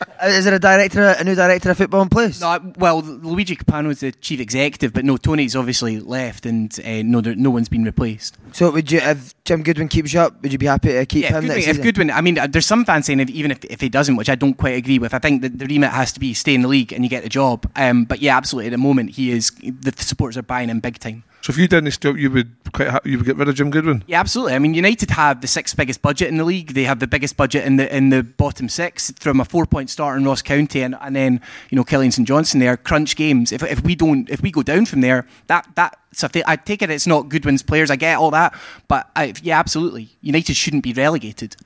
Uh, 0.00 0.26
Is 0.26 0.44
there 0.44 0.54
a 0.54 0.58
director, 0.58 1.14
a 1.18 1.24
new 1.24 1.34
director 1.34 1.70
of 1.70 1.76
football 1.76 2.02
in 2.02 2.08
place? 2.08 2.40
No, 2.40 2.72
well, 2.78 3.00
Luigi 3.00 3.56
Capano 3.56 3.90
is 3.90 4.00
the 4.00 4.12
chief 4.12 4.40
executive, 4.40 4.92
but 4.92 5.04
no, 5.04 5.16
Tony's 5.16 5.54
obviously 5.54 6.00
left, 6.00 6.46
and 6.46 6.72
uh, 6.84 7.02
no, 7.02 7.20
there, 7.20 7.34
no 7.34 7.50
one's 7.50 7.68
been 7.68 7.84
replaced. 7.84 8.38
So 8.52 8.70
would 8.70 8.90
you, 8.90 8.98
if 8.98 9.34
Jim 9.44 9.62
Goodwin 9.62 9.88
keeps 9.88 10.12
you 10.12 10.20
up, 10.20 10.42
would 10.42 10.52
you 10.52 10.58
be 10.58 10.66
happy 10.66 10.88
to 10.92 11.06
keep 11.06 11.22
Yeah, 11.24 11.28
if 11.28 11.34
him 11.36 11.48
Goodwin, 11.48 11.68
if? 11.68 11.82
Goodwin, 11.82 12.10
I 12.10 12.20
mean, 12.20 12.38
uh, 12.38 12.46
there's 12.46 12.66
some 12.66 12.84
fans 12.84 13.06
saying 13.06 13.20
if, 13.20 13.30
even 13.30 13.50
if, 13.50 13.64
if 13.64 13.80
he 13.80 13.88
doesn't, 13.88 14.16
which 14.16 14.30
I 14.30 14.34
don't 14.34 14.54
quite 14.54 14.76
agree 14.76 14.98
with. 14.98 15.12
I 15.12 15.18
think 15.18 15.42
that 15.42 15.58
the 15.58 15.66
remit 15.66 15.90
has 15.90 16.12
to 16.12 16.20
be 16.20 16.32
stay 16.34 16.54
in 16.54 16.62
the 16.62 16.68
league 16.68 16.92
and 16.92 17.04
you 17.04 17.10
get 17.10 17.22
the 17.22 17.28
job. 17.28 17.70
Um, 17.76 18.04
but 18.04 18.20
yeah, 18.20 18.36
absolutely. 18.36 18.68
At 18.68 18.72
the 18.72 18.78
moment, 18.78 19.10
he 19.10 19.30
is. 19.30 19.50
The 19.50 19.92
supporters 19.98 20.36
are 20.38 20.42
buying 20.42 20.68
him 20.70 20.80
big 20.80 20.98
time. 20.98 21.24
So 21.42 21.52
if 21.52 21.56
you 21.56 21.66
didn't 21.68 21.90
stop, 21.92 22.16
you 22.16 22.30
would 22.30 22.50
quite 22.74 22.88
ha- 22.88 23.00
you 23.02 23.16
would 23.16 23.24
get 23.26 23.36
rid 23.36 23.48
of 23.48 23.54
Jim 23.54 23.70
Goodwin. 23.70 24.04
Yeah, 24.06 24.20
absolutely. 24.20 24.54
I 24.54 24.58
mean, 24.58 24.74
United 24.74 25.10
have 25.10 25.40
the 25.40 25.46
sixth 25.46 25.74
biggest 25.74 26.02
budget 26.02 26.28
in 26.28 26.36
the 26.36 26.44
league. 26.44 26.74
They 26.74 26.84
have 26.84 26.98
the 27.00 27.06
biggest 27.06 27.36
budget 27.38 27.64
in 27.64 27.76
the 27.76 27.96
in 27.96 28.10
the 28.10 28.22
bottom 28.22 28.68
six 28.68 29.10
from 29.18 29.40
a 29.40 29.46
four 29.46 29.64
point 29.64 29.88
start 29.90 30.18
in 30.18 30.24
Ross 30.24 30.42
County, 30.42 30.82
and, 30.82 30.96
and 31.00 31.14
then 31.14 31.40
you 31.70 31.76
know 31.76 31.84
Kelly 31.84 32.06
and 32.06 32.14
St 32.14 32.26
Johnson. 32.26 32.60
There, 32.60 32.76
crunch 32.76 33.16
games. 33.16 33.52
If, 33.52 33.62
if 33.62 33.82
we 33.82 33.94
don't, 33.94 34.28
if 34.30 34.42
we 34.42 34.50
go 34.50 34.62
down 34.62 34.86
from 34.86 35.00
there, 35.00 35.26
that 35.48 35.68
that 35.74 35.98
they, 36.32 36.42
I 36.46 36.56
take 36.56 36.82
it, 36.82 36.90
it's 36.90 37.06
not 37.06 37.28
Goodwin's 37.28 37.62
players. 37.62 37.90
I 37.90 37.96
get 37.96 38.18
all 38.18 38.30
that, 38.30 38.54
but 38.88 39.10
I, 39.14 39.34
yeah, 39.42 39.58
absolutely. 39.58 40.10
United 40.20 40.56
shouldn't 40.56 40.82
be 40.82 40.92
relegated. 40.92 41.56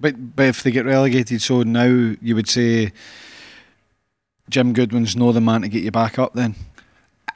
But 0.00 0.36
but 0.36 0.46
if 0.46 0.62
they 0.62 0.70
get 0.70 0.84
relegated, 0.84 1.40
so 1.40 1.62
now 1.62 1.84
you 2.20 2.34
would 2.34 2.48
say 2.48 2.92
Jim 4.50 4.72
Goodwin's 4.72 5.16
no 5.16 5.32
the 5.32 5.40
man 5.40 5.62
to 5.62 5.68
get 5.68 5.82
you 5.82 5.90
back 5.90 6.18
up. 6.18 6.34
Then 6.34 6.54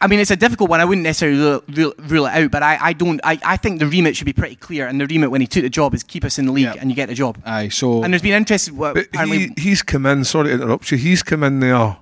I 0.02 0.08
mean, 0.08 0.18
it's 0.18 0.32
a 0.32 0.36
difficult 0.36 0.68
one. 0.68 0.80
I 0.80 0.84
wouldn't 0.84 1.04
necessarily 1.04 1.38
rule, 1.38 1.62
rule, 1.68 1.94
rule 1.98 2.26
it 2.26 2.32
out, 2.32 2.50
but 2.50 2.62
I, 2.62 2.76
I 2.80 2.92
don't. 2.92 3.20
I, 3.22 3.38
I 3.44 3.56
think 3.56 3.78
the 3.78 3.86
remit 3.86 4.16
should 4.16 4.24
be 4.24 4.32
pretty 4.32 4.56
clear, 4.56 4.88
and 4.88 5.00
the 5.00 5.06
remit 5.06 5.30
when 5.30 5.40
he 5.40 5.46
took 5.46 5.62
the 5.62 5.70
job 5.70 5.94
is 5.94 6.02
keep 6.02 6.24
us 6.24 6.38
in 6.38 6.46
the 6.46 6.52
league 6.52 6.76
and 6.78 6.90
you 6.90 6.96
get 6.96 7.08
the 7.08 7.14
job. 7.14 7.38
Aye, 7.44 7.68
so 7.68 8.02
and 8.02 8.12
there's 8.12 8.22
been 8.22 8.34
interest. 8.34 8.72
Well, 8.72 8.94
he, 8.94 9.52
he's 9.56 9.82
come 9.82 10.06
in. 10.06 10.24
Sorry 10.24 10.48
to 10.48 10.54
interrupt 10.54 10.90
you. 10.90 10.98
He's 10.98 11.22
come 11.22 11.44
in 11.44 11.60
there 11.60 11.96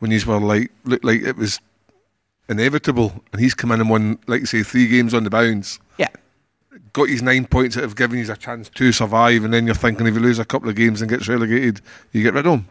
when 0.00 0.10
he's 0.10 0.26
were 0.26 0.40
like 0.40 0.72
looked 0.84 1.04
like 1.04 1.22
it 1.22 1.36
was 1.36 1.60
inevitable, 2.48 3.22
and 3.32 3.40
he's 3.40 3.54
come 3.54 3.70
in 3.72 3.80
and 3.80 3.90
won, 3.90 4.18
like 4.26 4.40
you 4.40 4.46
say, 4.46 4.62
three 4.62 4.88
games 4.88 5.14
on 5.14 5.24
the 5.24 5.30
bounce. 5.30 5.78
Yeah. 5.96 6.08
Got 6.92 7.08
his 7.08 7.22
nine 7.22 7.46
points 7.46 7.76
that 7.76 7.82
have 7.82 7.94
given 7.96 8.18
you 8.18 8.32
a 8.32 8.36
chance 8.36 8.68
to 8.70 8.92
survive, 8.92 9.44
and 9.44 9.52
then 9.52 9.66
you're 9.66 9.74
thinking 9.74 10.06
if 10.06 10.14
you 10.14 10.20
lose 10.20 10.38
a 10.38 10.44
couple 10.44 10.68
of 10.68 10.74
games 10.74 11.02
and 11.02 11.10
gets 11.10 11.28
relegated, 11.28 11.80
you 12.12 12.22
get 12.22 12.34
rid 12.34 12.46
of 12.46 12.54
him. 12.54 12.68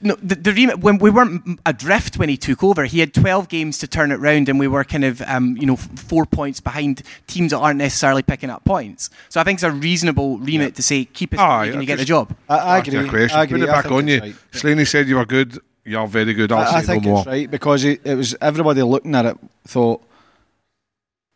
No, 0.00 0.14
the, 0.22 0.36
the 0.36 0.52
remit 0.52 0.78
when 0.78 0.98
we 0.98 1.10
weren't 1.10 1.60
adrift 1.66 2.18
when 2.18 2.28
he 2.28 2.36
took 2.36 2.62
over, 2.62 2.84
he 2.84 3.00
had 3.00 3.12
12 3.12 3.48
games 3.48 3.78
to 3.78 3.86
turn 3.88 4.12
it 4.12 4.16
round, 4.16 4.48
and 4.48 4.58
we 4.58 4.68
were 4.68 4.84
kind 4.84 5.04
of, 5.04 5.20
um, 5.22 5.56
you 5.56 5.66
know, 5.66 5.76
four 5.76 6.24
points 6.24 6.60
behind 6.60 7.02
teams 7.26 7.50
that 7.50 7.58
aren't 7.58 7.78
necessarily 7.78 8.22
picking 8.22 8.50
up 8.50 8.64
points. 8.64 9.10
So 9.28 9.40
I 9.40 9.44
think 9.44 9.56
it's 9.56 9.62
a 9.64 9.70
reasonable 9.70 10.38
remit 10.38 10.76
to 10.76 10.82
say 10.82 11.04
keep 11.04 11.34
it, 11.34 11.40
in 11.40 11.46
the 11.48 11.58
league 11.58 11.72
and 11.72 11.82
you 11.82 11.86
get 11.86 11.98
the 11.98 12.04
job. 12.04 12.34
I, 12.48 12.58
I 12.58 12.78
Ask 12.78 12.86
you 12.86 12.98
agree. 12.98 13.08
a 13.08 13.10
question. 13.10 13.38
I 13.38 13.42
agree. 13.42 13.60
Put 13.60 13.68
it 13.68 13.72
back 13.72 13.90
on 13.90 14.08
you. 14.08 14.14
it's 14.16 14.24
right. 14.24 14.34
Slaney 14.52 14.84
said 14.84 15.08
you 15.08 15.16
were 15.16 15.26
good. 15.26 15.58
You're 15.84 16.06
very 16.06 16.34
good. 16.34 16.52
I'll 16.52 16.58
I, 16.60 16.78
I 16.78 16.82
think 16.82 17.04
no 17.04 17.10
more. 17.10 17.18
it's 17.20 17.26
right 17.26 17.50
because 17.50 17.84
it, 17.84 18.00
it 18.04 18.14
was 18.14 18.36
everybody 18.40 18.82
looking 18.82 19.14
at 19.14 19.26
it 19.26 19.36
thought, 19.66 20.02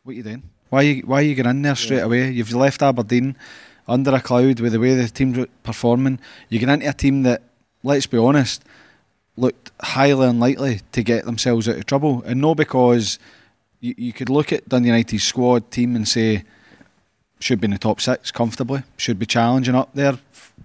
"What 0.03 0.13
are 0.13 0.17
you 0.17 0.23
doing? 0.23 0.43
Why 0.69 0.79
are 0.79 0.83
you 0.83 1.03
why 1.03 1.19
are 1.19 1.23
you 1.23 1.35
getting 1.35 1.51
in 1.51 1.63
there 1.63 1.75
straight 1.75 2.01
away? 2.01 2.31
You've 2.31 2.53
left 2.53 2.83
Aberdeen 2.83 3.37
under 3.89 4.15
a 4.15 4.21
cloud 4.21 4.61
with 4.61 4.73
the 4.73 4.79
way 4.81 4.95
the 4.95 5.09
team's 5.09 5.47
performing. 5.63 6.21
You're 6.49 6.61
get 6.61 6.69
into 6.69 6.89
a 6.89 6.93
team 6.93 7.23
that 7.25 7.43
let's 7.85 8.07
be 8.07 8.19
honest, 8.19 8.65
looked 9.37 9.71
highly 9.81 10.27
unlikely 10.27 10.81
to 10.93 11.03
get 11.03 11.25
themselves 11.25 11.69
out 11.69 11.77
of 11.77 11.87
trouble. 11.87 12.23
And 12.27 12.41
no 12.41 12.55
because 12.55 13.21
you, 13.81 13.95
you 13.97 14.13
could 14.13 14.29
look 14.29 14.53
at 14.53 14.69
Dundee 14.69 14.89
United's 14.89 15.23
squad 15.23 15.71
team 15.71 15.95
and 15.95 16.09
say, 16.09 16.43
should 17.39 17.61
be 17.61 17.67
in 17.67 17.73
the 17.73 17.79
top 17.79 18.01
six 18.01 18.31
comfortably, 18.31 18.83
should 18.97 19.19
be 19.19 19.27
challenging 19.27 19.75
up 19.75 19.91
there, 19.95 20.19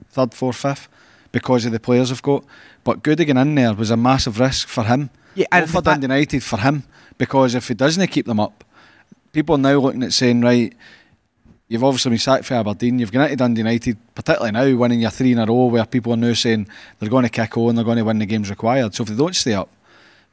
third, 0.10 0.34
fourth, 0.34 0.56
fifth, 0.56 0.88
because 1.32 1.66
of 1.66 1.72
the 1.72 1.80
players 1.80 2.10
they've 2.10 2.22
got. 2.22 2.44
But 2.84 3.04
Goodigan 3.04 3.40
in 3.40 3.56
there 3.56 3.74
was 3.74 3.92
a 3.92 3.98
massive 3.98 4.40
risk 4.40 4.68
for 4.68 4.86
him. 4.86 5.10
Yeah, 5.36 5.48
and 5.52 5.70
for 5.70 5.82
Dundee 5.82 6.06
United, 6.06 6.44
for 6.44 6.58
him. 6.58 6.84
Because 7.18 7.54
if 7.54 7.68
he 7.68 7.74
doesn't 7.74 8.08
keep 8.08 8.26
them 8.26 8.40
up, 8.40 8.64
people 9.34 9.56
are 9.56 9.60
now 9.60 9.78
looking 9.78 10.04
at 10.04 10.14
saying, 10.14 10.42
right, 10.42 10.74
you've 11.70 11.84
obviously 11.84 12.10
been 12.10 12.18
sacked 12.18 12.46
for 12.46 12.56
Aberdeen, 12.56 13.00
you've 13.00 13.12
gone 13.12 13.26
into 13.26 13.38
Dundee 13.38 13.60
United, 13.60 13.98
particularly 14.16 14.52
now, 14.52 14.76
winning 14.78 15.00
your 15.02 15.12
three 15.12 15.32
in 15.32 15.40
a 15.40 15.46
row, 15.46 15.68
where 15.68 15.86
people 15.86 16.14
are 16.14 16.18
now 16.18 16.34
saying 16.34 16.68
they're 16.98 17.10
going 17.10 17.24
to 17.24 17.30
kick 17.30 17.56
on, 17.58 17.76
they're 17.76 17.86
going 17.86 17.98
to 17.98 18.04
win 18.04 18.18
the 18.18 18.26
games 18.26 18.50
required. 18.50 18.94
So 18.94 19.04
if 19.04 19.10
they 19.10 19.16
don't 19.16 19.36
stay 19.36 19.54
up, 19.54 19.70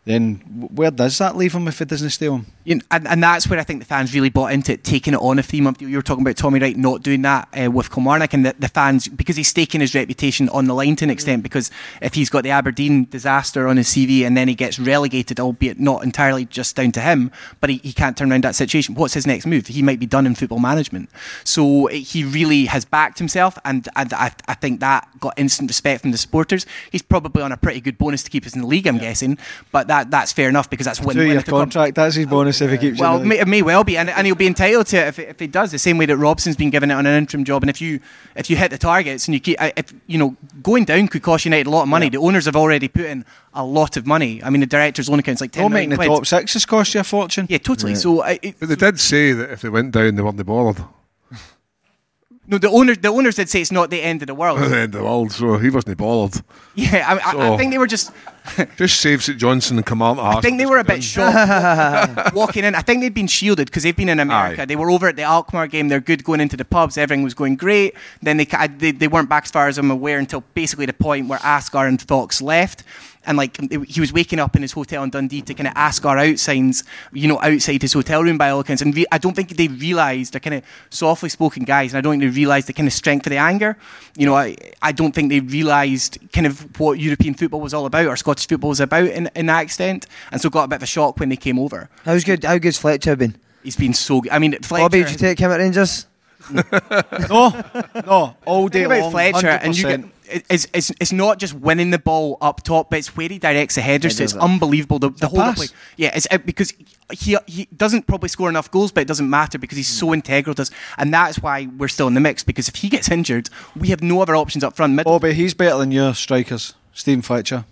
then 0.07 0.37
where 0.73 0.93
does 0.93 1.19
that 1.19 1.37
leave 1.37 1.53
him 1.53 1.67
if 1.67 1.83
it 1.83 1.89
doesn't 1.89 2.11
stay 2.11 2.29
on? 2.29 2.47
You 2.63 2.77
know, 2.77 2.85
and, 2.93 3.09
and 3.09 3.23
that's 3.23 3.49
where 3.49 3.59
I 3.59 3.65
think 3.65 3.81
the 3.81 3.87
fans 3.87 4.15
really 4.15 4.31
bought 4.31 4.53
into 4.53 4.73
it, 4.73 4.85
taking 4.85 5.15
it 5.15 5.21
on 5.21 5.41
a 5.41 5.43
three 5.43 5.61
month 5.61 5.79
deal. 5.79 5.89
You 5.89 5.97
were 5.97 6.03
talking 6.03 6.23
about 6.23 6.37
Tommy 6.37 6.61
Wright 6.61 6.77
not 6.77 7.03
doing 7.03 7.23
that 7.23 7.49
uh, 7.61 7.71
with 7.73 7.91
Kilmarnock, 7.91 8.33
and 8.33 8.47
the, 8.47 8.55
the 8.57 8.69
fans, 8.69 9.09
because 9.09 9.35
he's 9.35 9.49
staking 9.49 9.81
his 9.81 9.97
reputation 9.97 10.49
on 10.51 10.67
the 10.67 10.75
line 10.75 10.95
to 10.97 11.05
an 11.05 11.11
extent, 11.11 11.43
because 11.43 11.73
if 12.01 12.15
he's 12.15 12.31
got 12.31 12.45
the 12.45 12.51
Aberdeen 12.51 13.07
disaster 13.11 13.67
on 13.67 13.79
his 13.79 13.89
CV 13.89 14.25
and 14.25 14.37
then 14.37 14.47
he 14.47 14.55
gets 14.55 14.79
relegated, 14.79 15.41
albeit 15.41 15.81
not 15.81 16.05
entirely 16.05 16.45
just 16.45 16.77
down 16.77 16.93
to 16.93 17.01
him, 17.01 17.33
but 17.61 17.69
he, 17.69 17.79
he 17.79 17.93
can't 17.93 18.17
turn 18.17 18.31
around 18.31 18.45
that 18.45 18.55
situation, 18.55 18.95
what's 18.95 19.15
his 19.15 19.27
next 19.27 19.45
move? 19.45 19.67
He 19.67 19.83
might 19.83 19.99
be 19.99 20.07
done 20.07 20.25
in 20.25 20.37
football 20.37 20.61
management. 20.61 21.11
So 21.43 21.89
eh, 21.89 21.97
he 21.97 22.23
really 22.23 22.67
has 22.67 22.85
backed 22.85 23.19
himself, 23.19 23.59
and, 23.65 23.89
and 23.97 24.13
I, 24.13 24.33
I 24.47 24.55
think 24.55 24.79
that 24.81 25.09
got 25.19 25.35
instant 25.37 25.69
respect 25.69 26.03
from 26.03 26.13
the 26.13 26.19
supporters. 26.19 26.65
He's 26.93 27.03
probably 27.03 27.43
on 27.43 27.51
a 27.51 27.57
pretty 27.57 27.81
good 27.81 27.99
bonus 27.99 28.23
to 28.23 28.31
keep 28.31 28.47
us 28.47 28.55
in 28.55 28.61
the 28.61 28.69
league, 28.69 28.87
I'm 28.87 28.99
guessing, 28.99 29.37
but 29.73 29.89
that, 29.89 29.96
that's 30.05 30.33
fair 30.33 30.49
enough 30.49 30.69
because 30.71 30.87
that's 30.87 31.01
win 31.01 31.15
Two 31.15 31.21
win 31.21 31.29
year 31.29 31.39
if 31.39 31.45
club- 31.47 31.63
contract, 31.63 31.95
that's 31.95 32.15
his 32.15 32.27
bonus 32.27 32.61
if 32.61 32.71
he 32.71 32.79
keeps 32.79 33.01
well, 33.01 33.19
it. 33.19 33.23
it 33.23 33.27
may, 33.27 33.39
it 33.41 33.49
may 33.49 33.63
well 33.63 33.85
be, 33.85 33.97
and, 33.97 34.09
and 34.11 34.27
he'll 34.27 34.35
be 34.37 34.47
entitled 34.47 34.87
to 34.89 34.97
it 34.99 35.09
if, 35.09 35.19
if 35.19 35.39
he 35.41 35.47
does. 35.47 35.71
The 35.73 35.79
same 35.79 35.99
way 35.99 36.07
that 36.07 36.17
Robson's 36.17 36.57
been 36.57 36.71
given 36.71 36.91
it 36.91 36.95
on 36.95 37.07
an 37.07 37.17
interim 37.17 37.45
job, 37.45 37.63
and 37.63 37.71
if 37.71 37.81
you 37.81 38.01
if 38.35 38.49
you 38.51 38.57
hit 38.57 38.71
the 38.71 38.79
targets 38.79 39.27
and 39.29 39.35
you 39.35 39.41
keep, 39.41 39.57
if 39.61 39.93
you 40.07 40.19
know, 40.19 40.37
going 40.63 40.85
down 40.85 41.09
could 41.09 41.23
cost 41.23 41.45
United 41.45 41.67
a 41.67 41.71
lot 41.71 41.83
of 41.83 41.89
money. 41.89 42.09
The 42.09 42.19
owners 42.19 42.45
have 42.47 42.57
already 42.57 42.89
put 42.89 43.05
in 43.07 43.25
a 43.55 43.65
lot 43.65 43.97
of 43.97 44.07
money. 44.07 44.43
I 44.43 44.51
mean, 44.51 44.61
the 44.61 44.67
director's 44.67 45.09
loan 45.09 45.19
account's 45.19 45.41
like 45.41 45.53
ten 45.53 45.63
Not 45.65 45.71
million 45.73 45.91
making 45.91 46.03
the 46.03 46.09
quid. 46.09 46.17
top 46.19 46.27
six 46.27 46.53
has 46.55 46.67
cost 46.67 46.95
you 46.95 47.01
a 47.01 47.05
fortune. 47.05 47.47
Yeah, 47.49 47.59
totally. 47.59 47.95
So, 47.95 48.21
uh, 48.21 48.37
it, 48.43 48.57
But 48.61 48.69
they 48.69 48.77
did 48.77 49.01
say 49.01 49.33
that 49.33 49.51
if 49.51 49.63
they 49.63 49.69
went 49.69 49.93
down, 49.93 50.15
they 50.15 50.23
weren't 50.23 50.45
bothered. 50.45 50.85
no, 52.47 52.59
the 52.59 52.69
owners 52.71 52.99
the 52.99 53.09
owners 53.09 53.37
did 53.37 53.49
say 53.49 53.61
it's 53.61 53.73
not 53.73 53.91
the 53.91 54.03
end 54.03 54.23
of 54.23 54.27
the 54.29 54.35
world. 54.35 54.59
The 54.69 54.77
end 54.77 54.95
of 54.95 55.01
the 55.01 55.03
world, 55.05 55.33
so 55.33 55.59
he 55.59 55.71
wasn't 55.71 55.99
bothered. 55.99 56.43
yeah, 56.75 57.05
I, 57.09 57.33
I, 57.33 57.55
I 57.55 57.57
think 57.57 57.73
they 57.73 57.79
were 57.79 57.87
just. 57.87 58.13
Just 58.77 59.01
save 59.01 59.23
St 59.23 59.39
Johnstone 59.39 59.79
and 59.79 59.87
come. 59.87 60.03
I 60.03 60.41
think 60.41 60.59
they 60.59 60.67
were 60.67 60.79
a 60.79 60.85
bit 60.85 61.03
shocked 61.03 62.35
walking 62.35 62.65
in. 62.65 62.75
I 62.75 62.81
think 62.81 63.01
they'd 63.01 63.15
been 63.15 63.27
shielded 63.27 63.67
because 63.67 63.83
they've 63.83 63.97
been 63.97 64.09
in 64.09 64.21
America. 64.21 64.67
They 64.67 64.77
were 64.77 64.91
over 64.91 65.09
at 65.09 65.17
the 65.17 65.23
Alkmaar 65.23 65.67
game. 65.67 65.89
They're 65.89 66.01
good 66.01 66.25
going 66.25 66.41
into 66.41 66.57
the 66.57 66.65
pubs. 66.65 66.97
Everything 66.99 67.23
was 67.23 67.35
going 67.35 67.57
great. 67.57 67.95
Then 68.23 68.37
they 68.37 68.47
they, 68.79 68.93
they 68.93 69.09
weren't 69.09 69.29
back 69.29 69.45
as 69.45 69.51
far 69.51 69.69
as 69.69 69.79
I'm 69.79 69.91
aware 69.91 70.19
until 70.19 70.43
basically 70.55 70.87
the 70.87 70.93
point 70.93 71.29
where 71.29 71.39
Ascar 71.41 71.89
and 71.89 72.01
Fox 72.01 72.41
left. 72.41 72.85
And 73.27 73.37
like 73.37 73.59
he 73.87 74.01
was 74.01 74.13
waking 74.13 74.39
up 74.39 74.57
in 74.57 74.63
his 74.63 74.73
hotel 74.73 75.03
in 75.03 75.11
Dundee 75.11 75.43
to 75.43 75.55
kind 75.55 75.69
of 75.69 75.75
Ascar 75.75 76.33
out 76.33 76.39
signs, 76.39 76.85
you 77.13 77.29
know, 77.29 77.41
outside 77.41 77.83
his 77.83 77.93
hotel 77.93 78.23
room 78.23 78.39
by 78.39 78.51
all 78.51 78.61
accounts. 78.61 78.83
And 78.83 78.95
re- 78.95 79.07
I 79.11 79.19
don't 79.19 79.35
think 79.35 79.57
they 79.57 79.69
realised 79.69 80.33
they're 80.33 80.41
kind 80.41 80.55
of 80.55 80.65
softly 80.91 81.29
spoken 81.29 81.65
guys, 81.65 81.93
and 81.93 81.99
I 81.99 82.01
don't 82.01 82.13
think 82.13 82.23
they 82.23 82.41
realised 82.41 82.69
the 82.69 82.73
kind 82.73 82.87
of 82.87 82.93
strength 82.93 83.27
of 83.27 83.31
the 83.31 83.39
anger. 83.39 83.77
You 84.17 84.27
know, 84.27 84.35
I, 84.35 84.57
I 84.81 84.93
don't 84.93 85.13
think 85.13 85.31
they 85.31 85.41
realised 85.41 86.19
kind 86.33 86.47
of 86.47 86.79
what 86.79 86.99
European 86.99 87.35
football 87.35 87.61
was 87.61 87.75
all 87.75 87.87
about 87.87 88.07
or 88.07 88.17
Scottish 88.17 88.49
football 88.49 88.71
was 88.71 88.81
about 88.81 89.09
in, 89.09 89.29
in 89.35 89.47
that 89.47 89.63
extent, 89.63 90.07
and 90.31 90.41
so 90.41 90.49
got 90.49 90.65
a 90.65 90.69
bit 90.69 90.77
of 90.77 90.83
a 90.85 90.87
shock 90.87 91.19
when 91.19 91.29
they 91.29 91.37
came 91.37 91.59
over. 91.59 91.89
How's 92.05 92.25
good? 92.25 92.45
How 92.45 92.59
good's 92.59 92.79
Fletcher 92.79 93.17
been? 93.17 93.37
He's 93.63 93.77
been 93.77 93.95
so 93.95 94.21
good. 94.21 94.33
I 94.33 94.39
mean, 94.39 94.53
Fletcher. 94.63 94.85
Bobby, 94.85 95.03
did 95.03 95.11
you 95.11 95.17
take 95.17 95.39
him 95.39 95.51
at 95.51 95.59
Rangers? 95.59 96.07
no, 97.29 97.63
no, 98.07 98.37
all 98.47 98.69
day 98.69 98.81
Think 98.81 98.87
about 98.87 99.01
long. 99.01 99.11
Fletcher, 99.11 99.49
and 99.49 99.77
you 99.77 99.85
get, 99.89 100.05
it's, 100.51 100.67
it's, 100.73 100.91
it's 101.01 101.13
not 101.13 101.39
just 101.39 101.55
winning 101.55 101.91
the 101.91 101.99
ball 101.99 102.39
up 102.41 102.63
top, 102.63 102.91
but 102.91 102.99
it's 102.99 103.17
where 103.17 103.29
he 103.29 103.39
directs 103.39 103.77
the 103.77 103.81
headers. 103.81 104.13
He 104.13 104.17
So 104.19 104.25
it's 104.25 104.33
that. 104.33 104.41
unbelievable. 104.43 104.99
The, 104.99 105.11
the 105.11 105.27
a 105.27 105.29
whole 105.29 105.39
pass. 105.41 105.57
play. 105.57 105.67
Yeah, 105.97 106.13
it's 106.15 106.27
uh, 106.31 106.39
because 106.39 106.73
he 107.13 107.37
he 107.47 107.67
doesn't 107.77 108.07
probably 108.07 108.29
score 108.29 108.49
enough 108.49 108.71
goals, 108.71 108.93
but 108.93 109.03
it 109.03 109.09
doesn't 109.09 109.29
matter 109.29 109.59
because 109.59 109.77
he's 109.77 109.89
so 109.89 110.13
integral 110.13 110.55
to 110.55 110.63
us, 110.63 110.71
and 110.99 111.13
that's 111.13 111.39
why 111.41 111.69
we're 111.77 111.89
still 111.89 112.07
in 112.09 112.15
the 112.15 112.21
mix. 112.21 112.43
Because 112.43 112.69
if 112.69 112.77
he 112.77 112.89
gets 112.89 113.11
injured, 113.11 113.49
we 113.77 113.89
have 113.89 114.03
no 114.03 114.21
other 114.21 114.37
options 114.37 114.65
up 114.65 114.75
front. 114.77 114.95
Mid- 114.95 115.05
but 115.07 115.33
he's 115.33 115.55
better 115.55 115.79
than 115.79 115.91
your 115.91 116.15
strikers, 116.15 116.75
Steven 116.93 117.23
Fletcher, 117.23 117.65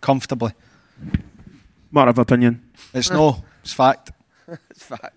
comfortably. 0.00 0.52
Matter 1.92 2.10
of 2.10 2.18
opinion. 2.18 2.62
It's 2.94 3.10
no, 3.10 3.44
it's 3.62 3.72
fact. 3.72 4.12
it's 4.70 4.84
fact. 4.84 5.16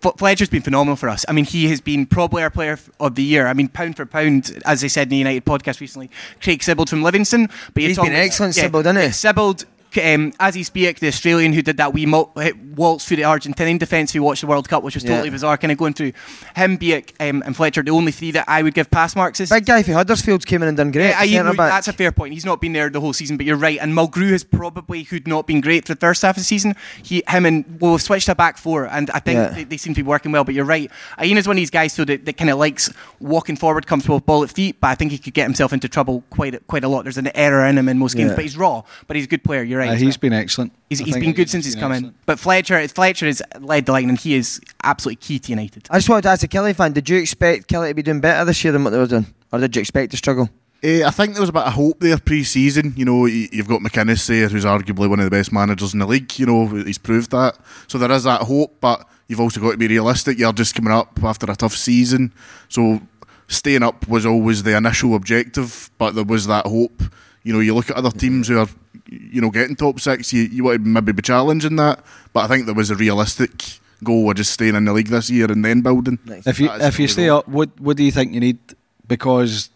Fletcher's 0.00 0.48
been 0.48 0.62
phenomenal 0.62 0.96
for 0.96 1.08
us. 1.08 1.24
I 1.28 1.32
mean, 1.32 1.44
he 1.44 1.68
has 1.68 1.80
been 1.80 2.06
probably 2.06 2.42
our 2.42 2.50
player 2.50 2.78
of 3.00 3.14
the 3.14 3.22
year. 3.22 3.46
I 3.46 3.52
mean, 3.54 3.68
pound 3.68 3.96
for 3.96 4.06
pound, 4.06 4.58
as 4.64 4.80
they 4.80 4.88
said 4.88 5.04
in 5.04 5.08
the 5.10 5.16
United 5.16 5.44
podcast 5.44 5.80
recently, 5.80 6.10
Craig 6.40 6.60
Sibbald 6.60 6.88
from 6.88 7.02
Livingston. 7.02 7.48
But 7.74 7.82
He's 7.82 7.98
been 7.98 8.12
excellent, 8.12 8.54
Sibbald, 8.54 8.84
hasn't 8.84 9.04
he? 9.04 9.10
Sibbald, 9.10 9.64
um, 10.02 10.32
Aziz 10.40 10.70
Behich, 10.70 10.98
the 10.98 11.08
Australian 11.08 11.52
who 11.52 11.62
did 11.62 11.76
that 11.78 11.92
wee 11.92 12.06
mul- 12.06 12.32
waltz 12.74 13.04
through 13.06 13.16
the 13.18 13.22
Argentinian 13.24 13.78
defence 13.78 14.12
who 14.12 14.22
watched 14.22 14.40
the 14.42 14.46
World 14.46 14.68
Cup, 14.68 14.82
which 14.82 14.94
was 14.94 15.04
Yeah. 15.04 15.10
totally 15.10 15.30
bizarre, 15.30 15.56
kind 15.56 15.72
of 15.72 15.78
going 15.78 15.92
through. 15.94 16.12
Him, 16.54 16.78
Behich, 16.78 17.10
um, 17.20 17.42
and 17.46 17.56
Fletcher, 17.56 17.82
the 17.82 17.90
only 17.90 18.12
three 18.12 18.30
that 18.32 18.44
I 18.48 18.62
would 18.62 18.74
give 18.74 18.90
pass 18.90 19.16
marks 19.16 19.40
is. 19.40 19.50
Big 19.50 19.64
guy 19.66 19.82
for 19.82 19.92
Huddersfield 19.92 20.46
came 20.46 20.62
in 20.62 20.68
and 20.68 20.76
done 20.76 20.90
great. 20.90 21.14
Yeah, 21.26 21.50
that's 21.56 21.88
a 21.88 21.92
fair 21.92 22.12
point. 22.12 22.34
He's 22.34 22.44
not 22.44 22.60
been 22.60 22.72
there 22.72 22.90
the 22.90 23.00
whole 23.00 23.12
season, 23.12 23.36
but 23.36 23.46
you're 23.46 23.56
right. 23.56 23.78
And 23.80 23.92
Mulgrew 23.94 24.30
has 24.30 24.44
probably, 24.44 25.04
who'd 25.04 25.26
not 25.26 25.46
been 25.46 25.60
great 25.60 25.86
for 25.86 25.94
the 25.94 26.00
first 26.00 26.22
half 26.22 26.36
of 26.36 26.40
the 26.42 26.44
season, 26.44 26.74
he, 27.02 27.22
him 27.28 27.46
and 27.46 27.64
well, 27.80 27.92
we've 27.92 28.02
switched 28.02 28.26
to 28.26 28.34
back 28.34 28.58
four, 28.58 28.84
and 28.86 29.10
I 29.10 29.18
think 29.20 29.36
Yeah. 29.38 29.48
they, 29.48 29.64
they 29.64 29.76
seem 29.76 29.94
to 29.94 30.02
be 30.02 30.06
working 30.06 30.32
well. 30.32 30.44
But 30.44 30.54
you're 30.54 30.64
right. 30.64 30.90
Iain's 31.18 31.46
one 31.46 31.56
of 31.56 31.60
these 31.60 31.70
guys 31.70 31.92
so 31.92 32.04
that, 32.04 32.24
that 32.26 32.36
kind 32.36 32.50
of 32.50 32.58
likes 32.58 32.90
walking 33.20 33.56
forward, 33.56 33.86
comfortable 33.86 34.16
with 34.16 34.26
ball 34.26 34.42
at 34.44 34.50
feet, 34.50 34.76
but 34.80 34.88
I 34.88 34.94
think 34.94 35.12
he 35.12 35.18
could 35.18 35.34
get 35.34 35.44
himself 35.44 35.72
into 35.72 35.88
trouble 35.88 36.24
quite 36.30 36.54
a- 36.54 36.60
quite 36.60 36.84
a 36.84 36.88
lot. 36.88 37.04
There's 37.04 37.18
an 37.18 37.30
error 37.34 37.64
in 37.66 37.78
him 37.78 37.88
in 37.88 37.98
most 37.98 38.16
games, 38.16 38.30
Yeah. 38.30 38.36
but 38.36 38.42
he's 38.44 38.56
raw. 38.56 38.82
But 39.06 39.16
he's 39.16 39.24
a 39.26 39.28
good 39.28 39.42
player. 39.44 39.62
You're 39.62 39.75
right. 39.76 39.90
Uh, 39.90 39.92
as 39.94 40.00
he's 40.00 40.16
well. 40.16 40.20
been 40.20 40.32
excellent. 40.32 40.72
He's, 40.88 41.00
I 41.00 41.04
he's 41.04 41.14
think 41.14 41.24
been 41.24 41.34
good 41.34 41.50
since 41.50 41.64
he's 41.64 41.74
he's 41.74 41.82
come 41.82 41.92
excellent. 41.92 42.14
in. 42.14 42.20
But 42.26 42.38
Fletcher, 42.38 42.86
Fletcher 42.88 43.26
has 43.26 43.42
led 43.60 43.86
the 43.86 43.92
line, 43.92 44.08
and 44.08 44.18
he 44.18 44.34
is 44.34 44.60
absolutely 44.82 45.16
key 45.16 45.38
to 45.38 45.50
United. 45.50 45.88
I 45.90 45.98
just 45.98 46.08
wanted 46.08 46.22
to 46.22 46.28
ask 46.30 46.42
a 46.44 46.48
Killie 46.48 46.74
fan, 46.74 46.92
did 46.92 47.08
you 47.08 47.18
expect 47.18 47.68
Killie 47.68 47.88
to 47.88 47.94
be 47.94 48.02
doing 48.02 48.20
better 48.20 48.44
this 48.44 48.62
year 48.64 48.72
than 48.72 48.84
what 48.84 48.90
they 48.90 48.98
were 48.98 49.06
doing? 49.06 49.26
Or 49.52 49.58
did 49.58 49.76
you 49.76 49.80
expect 49.80 50.10
to 50.10 50.16
struggle? 50.16 50.50
Eh, 50.82 51.02
I 51.04 51.10
think 51.10 51.32
there 51.32 51.40
was 51.40 51.48
a 51.48 51.54
bit 51.54 51.62
of 51.62 51.72
hope 51.72 52.00
there 52.00 52.18
pre-season. 52.18 52.92
You 52.96 53.04
know, 53.06 53.26
you've 53.26 53.68
got 53.68 53.80
McInnes 53.80 54.26
there, 54.26 54.48
who's 54.48 54.64
arguably 54.64 55.08
one 55.08 55.20
of 55.20 55.24
the 55.24 55.30
best 55.30 55.52
managers 55.52 55.92
in 55.94 56.00
the 56.00 56.06
league. 56.06 56.38
You 56.38 56.46
know, 56.46 56.66
he's 56.66 56.98
proved 56.98 57.30
that. 57.30 57.56
So 57.88 57.98
there 57.98 58.10
is 58.10 58.24
that 58.24 58.42
hope, 58.42 58.76
but 58.80 59.06
you've 59.26 59.40
also 59.40 59.60
got 59.60 59.72
to 59.72 59.76
be 59.78 59.88
realistic. 59.88 60.38
You're 60.38 60.52
just 60.52 60.74
coming 60.74 60.92
up 60.92 61.18
after 61.22 61.50
a 61.50 61.56
tough 61.56 61.74
season, 61.74 62.32
so 62.68 63.00
staying 63.48 63.82
up 63.82 64.06
was 64.06 64.26
always 64.26 64.62
the 64.64 64.76
initial 64.76 65.14
objective. 65.14 65.90
But 65.98 66.14
there 66.14 66.24
was 66.24 66.46
that 66.46 66.66
hope. 66.66 67.02
You 67.46 67.52
know, 67.52 67.60
you 67.60 67.76
look 67.76 67.90
at 67.90 67.96
other 67.96 68.10
teams 68.10 68.48
who 68.48 68.58
are, 68.58 68.66
you 69.08 69.40
know, 69.40 69.50
getting 69.50 69.76
top 69.76 70.00
six. 70.00 70.32
You, 70.32 70.42
you 70.42 70.64
want 70.64 70.82
to 70.82 70.88
maybe 70.88 71.12
be 71.12 71.22
challenging 71.22 71.76
that, 71.76 72.04
but 72.32 72.40
I 72.40 72.48
think 72.48 72.66
there 72.66 72.74
was 72.74 72.90
a 72.90 72.96
realistic 72.96 73.78
goal 74.02 74.28
of 74.28 74.36
just 74.36 74.52
staying 74.52 74.74
in 74.74 74.84
the 74.84 74.92
league 74.92 75.06
this 75.06 75.30
year 75.30 75.50
and 75.50 75.64
then 75.64 75.80
building. 75.80 76.18
If 76.44 76.58
you 76.58 76.68
if 76.72 76.98
you 76.98 77.06
stay 77.06 77.26
goal. 77.26 77.38
up, 77.38 77.48
what 77.48 77.70
what 77.80 77.96
do 77.96 78.02
you 78.02 78.10
think 78.10 78.34
you 78.34 78.40
need? 78.40 78.58
Because 79.06 79.70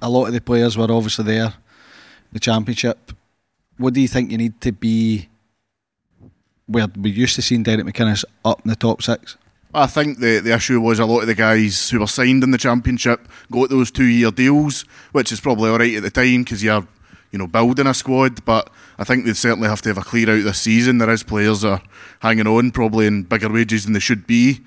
a 0.00 0.08
lot 0.08 0.28
of 0.28 0.32
the 0.32 0.40
players 0.40 0.78
were 0.78 0.90
obviously 0.90 1.26
there, 1.26 1.52
the 2.32 2.40
championship. 2.40 3.12
What 3.76 3.92
do 3.92 4.00
you 4.00 4.08
think 4.08 4.30
you 4.30 4.38
need 4.38 4.58
to 4.62 4.72
be? 4.72 5.28
Where 6.66 6.86
we 6.98 7.10
used 7.10 7.34
to 7.34 7.42
seeing 7.42 7.64
Derek 7.64 7.84
McInnes 7.84 8.24
up 8.46 8.62
in 8.64 8.70
the 8.70 8.76
top 8.76 9.02
six. 9.02 9.36
I 9.74 9.86
think 9.86 10.20
the 10.20 10.38
the 10.38 10.54
issue 10.54 10.80
was 10.80 11.00
a 11.00 11.06
lot 11.06 11.20
of 11.20 11.26
the 11.26 11.34
guys 11.34 11.90
who 11.90 11.98
were 11.98 12.06
signed 12.06 12.44
in 12.44 12.52
the 12.52 12.58
championship 12.58 13.26
got 13.50 13.70
those 13.70 13.90
two 13.90 14.04
year 14.04 14.30
deals, 14.30 14.82
which 15.10 15.32
is 15.32 15.40
probably 15.40 15.68
all 15.68 15.78
right 15.78 15.96
at 15.96 16.02
the 16.04 16.10
time 16.10 16.44
because 16.44 16.62
you're 16.62 16.86
you 17.32 17.38
know 17.40 17.48
building 17.48 17.88
a 17.88 17.94
squad. 17.94 18.44
But 18.44 18.70
I 18.98 19.04
think 19.04 19.24
they'd 19.24 19.36
certainly 19.36 19.68
have 19.68 19.82
to 19.82 19.88
have 19.88 19.98
a 19.98 20.02
clear 20.02 20.30
out 20.30 20.44
this 20.44 20.60
season. 20.60 20.98
There 20.98 21.10
is 21.10 21.24
players 21.24 21.64
are 21.64 21.82
hanging 22.20 22.46
on 22.46 22.70
probably 22.70 23.08
in 23.08 23.24
bigger 23.24 23.52
wages 23.52 23.84
than 23.84 23.94
they 23.94 24.00
should 24.00 24.28
be, 24.28 24.60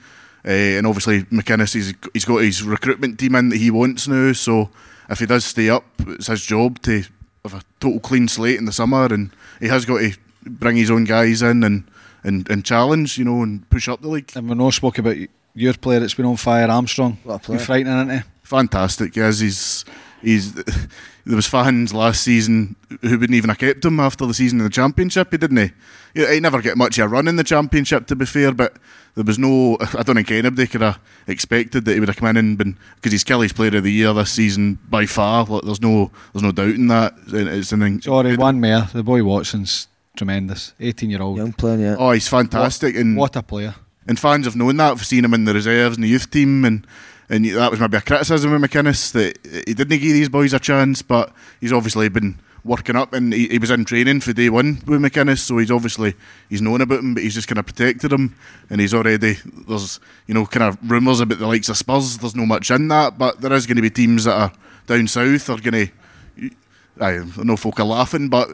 uh, 0.46 0.50
and 0.52 0.86
obviously 0.86 1.24
McInnes 1.24 1.74
he's, 1.74 1.94
he's 2.12 2.26
got 2.26 2.40
his 2.40 2.62
recruitment 2.62 3.18
team 3.18 3.36
in 3.36 3.48
that 3.50 3.58
he 3.58 3.72
wants 3.72 4.10
now. 4.10 4.34
So 4.34 4.70
if 5.10 5.20
he 5.20 5.26
does 5.26 5.46
stay 5.46 5.70
up, 5.70 5.86
it's 6.00 6.28
his 6.28 6.46
job 6.46 6.82
to 6.82 7.06
have 7.46 7.54
a 7.54 7.62
total 7.80 8.02
clean 8.02 8.28
slate 8.28 8.58
in 8.58 8.66
the 8.66 8.74
summer, 8.74 9.06
and 9.06 9.32
he 9.62 9.68
has 9.70 9.86
got 9.86 10.00
to 10.00 10.18
bring 10.44 10.76
his 10.76 10.92
own 10.92 11.06
guys 11.06 11.42
in 11.42 11.64
and. 11.64 11.90
And, 12.28 12.50
and 12.50 12.66
challenge, 12.66 13.18
you 13.18 13.24
know, 13.26 13.42
and 13.42 13.68
push 13.70 13.88
up 13.88 14.02
the 14.02 14.10
league. 14.10 14.32
And 14.36 14.50
we 14.50 14.56
no 14.56 14.70
spoke 14.70 14.98
about 14.98 15.16
your 15.56 15.74
player 15.74 16.00
that's 16.00 16.14
been 16.14 16.26
on 16.26 16.38
fire, 16.38 16.70
Armstrong. 16.70 17.18
What 17.24 17.48
a 17.48 17.52
Been 17.52 17.60
frightening, 17.60 17.94
isn't 17.94 18.18
he? 18.20 18.24
Fantastic, 18.44 19.16
yes. 19.16 19.40
He's 19.40 19.86
he's 20.22 20.54
there 21.26 21.36
was 21.36 21.48
fans 21.48 21.94
last 21.94 22.24
season 22.24 22.76
who 23.02 23.18
wouldn't 23.20 23.36
even 23.36 23.50
have 23.50 23.58
kept 23.58 23.84
him 23.84 24.00
after 24.00 24.26
the 24.26 24.34
season 24.34 24.60
in 24.60 24.64
the 24.64 24.70
championship. 24.70 25.32
He 25.32 25.38
didn't 25.38 25.58
he? 25.58 25.72
He, 26.14 26.26
he 26.34 26.40
never 26.40 26.62
get 26.62 26.78
much 26.78 26.98
of 26.98 27.06
a 27.06 27.08
run 27.10 27.28
in 27.28 27.36
the 27.36 27.44
championship, 27.44 28.08
to 28.08 28.16
be 28.16 28.26
fair. 28.26 28.54
But 28.54 28.78
there 29.16 29.24
was 29.24 29.40
no. 29.40 29.78
I 29.98 30.04
don't 30.04 30.16
think 30.16 30.32
anybody 30.32 30.68
could 30.68 30.82
have 30.82 31.00
expected 31.28 31.86
that 31.86 31.94
he 31.94 32.00
would 32.00 32.10
have 32.10 32.18
come 32.18 32.30
in 32.30 32.38
and 32.38 32.58
been 32.58 32.78
because 32.96 33.12
he's 33.12 33.24
Killie's 33.24 33.54
Player 33.54 33.78
of 33.78 33.84
the 33.84 33.92
Year 33.92 34.14
this 34.14 34.32
season 34.32 34.80
by 34.90 35.06
far. 35.06 35.46
Like, 35.46 35.64
there's 35.64 35.82
no 35.82 36.12
there's 36.34 36.44
no 36.44 36.52
doubt 36.52 36.76
in 36.76 36.88
that. 36.88 37.16
It's 37.28 37.72
an 37.72 38.02
Sorry, 38.02 38.38
one 38.38 38.62
more. 38.62 38.88
The 38.94 39.04
boy 39.04 39.24
Watson's 39.24 39.88
tremendous. 40.18 40.74
18 40.80 41.10
year 41.10 41.22
old. 41.22 41.38
Young 41.38 41.54
player, 41.54 41.78
yeah. 41.78 41.96
Oh, 41.98 42.12
he's 42.12 42.28
fantastic. 42.28 42.96
What, 42.96 43.02
and 43.02 43.18
what 43.18 43.36
a 43.36 43.44
player. 43.44 43.76
And 44.08 44.20
fans 44.20 44.46
have 44.46 44.56
known 44.56 44.78
that. 44.78 44.92
I've 44.92 45.06
seen 45.06 45.24
him 45.24 45.34
in 45.34 45.46
the 45.46 45.54
reserves 45.54 45.96
and 45.96 46.04
the 46.04 46.10
youth 46.10 46.30
team, 46.30 46.66
and 46.66 46.86
and 47.30 47.46
that 47.46 47.72
was 47.72 47.80
maybe 47.80 47.98
a 47.98 48.02
criticism 48.02 48.54
of 48.54 48.62
McInnes 48.62 49.12
that 49.12 49.38
he 49.68 49.74
didn't 49.74 50.00
give 50.00 50.02
these 50.02 50.30
boys 50.30 50.54
a 50.54 50.60
chance, 50.60 51.02
but 51.02 51.34
he's 51.60 51.74
obviously 51.74 52.08
been 52.10 52.40
working 52.64 52.96
up, 52.96 53.14
and 53.14 53.34
he, 53.34 53.48
he 53.48 53.58
was 53.58 53.70
in 53.70 53.86
training 53.86 54.22
for 54.22 54.34
day 54.34 54.50
one 54.50 54.82
with 54.86 55.02
McInnes, 55.02 55.40
so 55.40 55.58
he's 55.58 55.72
obviously 55.72 56.14
he's 56.50 56.62
known 56.62 56.82
about 56.82 57.00
him, 57.00 57.14
but 57.14 57.24
he's 57.24 57.34
just 57.36 57.48
kind 57.48 57.60
of 57.60 57.66
protected 57.66 58.12
him, 58.14 58.36
and 58.70 58.80
he's 58.80 58.94
already 58.94 59.38
there's 59.68 60.00
you 60.26 60.34
know 60.34 60.46
kind 60.46 60.64
of 60.64 60.78
rumours 60.90 61.20
about 61.20 61.40
the 61.40 61.48
likes 61.48 61.70
of 61.70 61.78
Spurs. 61.78 62.18
There's 62.18 62.36
no 62.36 62.46
much 62.46 62.72
in 62.72 62.88
that, 62.88 63.18
but 63.18 63.42
there 63.42 63.54
is 63.54 63.66
going 63.66 63.78
to 63.78 63.82
be 63.82 63.90
teams 63.90 64.24
that 64.24 64.40
are 64.40 64.54
down 64.88 65.08
south 65.08 65.50
are 65.50 65.60
going 65.60 65.88
to. 65.88 66.52
I 67.00 67.24
know 67.44 67.58
folk 67.58 67.80
are 67.80 67.86
laughing, 67.86 68.30
but 68.30 68.50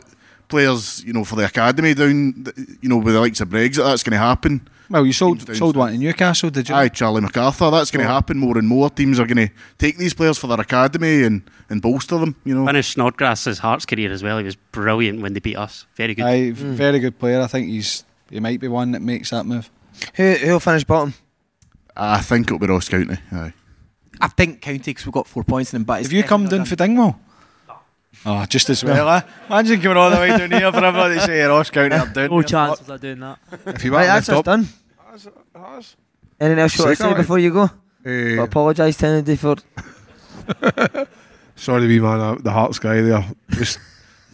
players, 0.53 1.03
you 1.03 1.13
know, 1.13 1.23
for 1.23 1.35
the 1.35 1.45
academy 1.45 1.95
down, 1.95 2.45
you 2.79 2.87
know, 2.87 2.97
with 2.97 3.15
the 3.15 3.19
likes 3.19 3.41
of 3.41 3.49
Brexit, 3.49 3.83
that's 3.83 4.03
going 4.03 4.11
to 4.11 4.19
happen. 4.19 4.67
Well, 4.87 5.03
you 5.03 5.11
sold 5.11 5.55
sold 5.55 5.75
one 5.75 5.93
in 5.93 5.99
Newcastle, 5.99 6.51
did 6.51 6.69
you? 6.69 6.75
Aye, 6.75 6.89
Charlie 6.89 7.21
McArthur. 7.21 7.71
That's 7.71 7.89
going 7.89 8.05
to 8.05 8.11
happen 8.11 8.37
more 8.37 8.55
and 8.59 8.67
more. 8.67 8.91
Teams 8.91 9.19
are 9.19 9.25
going 9.25 9.47
to 9.47 9.53
take 9.79 9.97
these 9.97 10.13
players 10.13 10.37
for 10.37 10.45
their 10.45 10.59
academy 10.59 11.23
and, 11.23 11.41
and 11.69 11.81
bolster 11.81 12.19
them. 12.19 12.35
You 12.43 12.53
know, 12.53 12.67
finished 12.67 12.91
Snodgrass's 12.91 13.57
Hearts 13.57 13.87
career 13.87 14.11
as 14.11 14.21
well. 14.21 14.37
He 14.37 14.43
was 14.43 14.55
brilliant 14.55 15.21
when 15.21 15.33
they 15.33 15.39
beat 15.39 15.57
us. 15.57 15.87
Very 15.95 16.13
good. 16.13 16.25
Aye, 16.25 16.51
mm. 16.51 16.53
very 16.53 16.99
good 16.99 17.17
player. 17.17 17.41
I 17.41 17.47
think 17.47 17.69
he's 17.69 18.03
he 18.29 18.39
might 18.39 18.59
be 18.59 18.67
one 18.67 18.91
that 18.91 19.01
makes 19.01 19.31
that 19.31 19.47
move. 19.47 19.71
Who 20.15 20.33
who'll 20.33 20.59
finish 20.59 20.83
bottom? 20.83 21.15
I 21.97 22.21
think 22.21 22.47
it'll 22.47 22.59
be 22.59 22.67
Ross 22.67 22.89
County. 22.89 23.17
Aye. 23.31 23.53
I 24.21 24.27
think 24.27 24.61
County 24.61 24.91
because 24.91 25.07
we've 25.07 25.13
got 25.13 25.27
four 25.27 25.43
points 25.43 25.73
in 25.73 25.79
them. 25.79 25.85
But 25.85 26.03
Have 26.03 26.11
you 26.11 26.23
come 26.23 26.47
down 26.47 26.59
not 26.59 26.67
for 26.67 26.75
Dingwall? 26.75 27.19
Oh, 28.25 28.45
just 28.45 28.69
as 28.69 28.83
well. 28.83 29.09
eh? 29.09 29.21
Imagine 29.49 29.81
coming 29.81 29.97
all 29.97 30.09
the 30.09 30.17
way 30.17 30.29
down 30.29 30.51
here 30.51 30.71
for 30.71 30.83
everybody 30.83 31.15
to 31.15 31.21
say 31.21 31.41
Ross 31.43 31.69
County 31.69 31.95
are 31.95 32.07
down. 32.07 32.29
No 32.29 32.37
here. 32.39 32.43
chance 32.43 32.79
of 32.79 32.87
that 32.87 33.01
doing 33.01 33.19
that. 33.19 33.37
If 33.65 33.83
you 33.83 33.91
Right, 33.93 34.07
want 34.07 34.25
that's 34.25 34.29
us 34.29 34.43
done. 34.43 34.67
Anything 36.39 36.59
else 36.59 36.77
you 36.77 36.85
want 36.85 36.97
to 36.97 37.03
say 37.03 37.03
Second, 37.09 37.17
before 37.17 37.39
you 37.39 37.51
go? 37.51 37.69
Eh, 38.05 38.41
Apologise 38.41 38.97
to 38.97 39.07
anybody 39.07 39.35
for. 39.35 39.55
Sorry, 41.55 41.87
wee 41.87 41.99
man, 41.99 42.19
uh, 42.19 42.35
the 42.35 42.51
Hearts 42.51 42.79
guy 42.79 43.01
there. 43.01 43.25
Just 43.51 43.79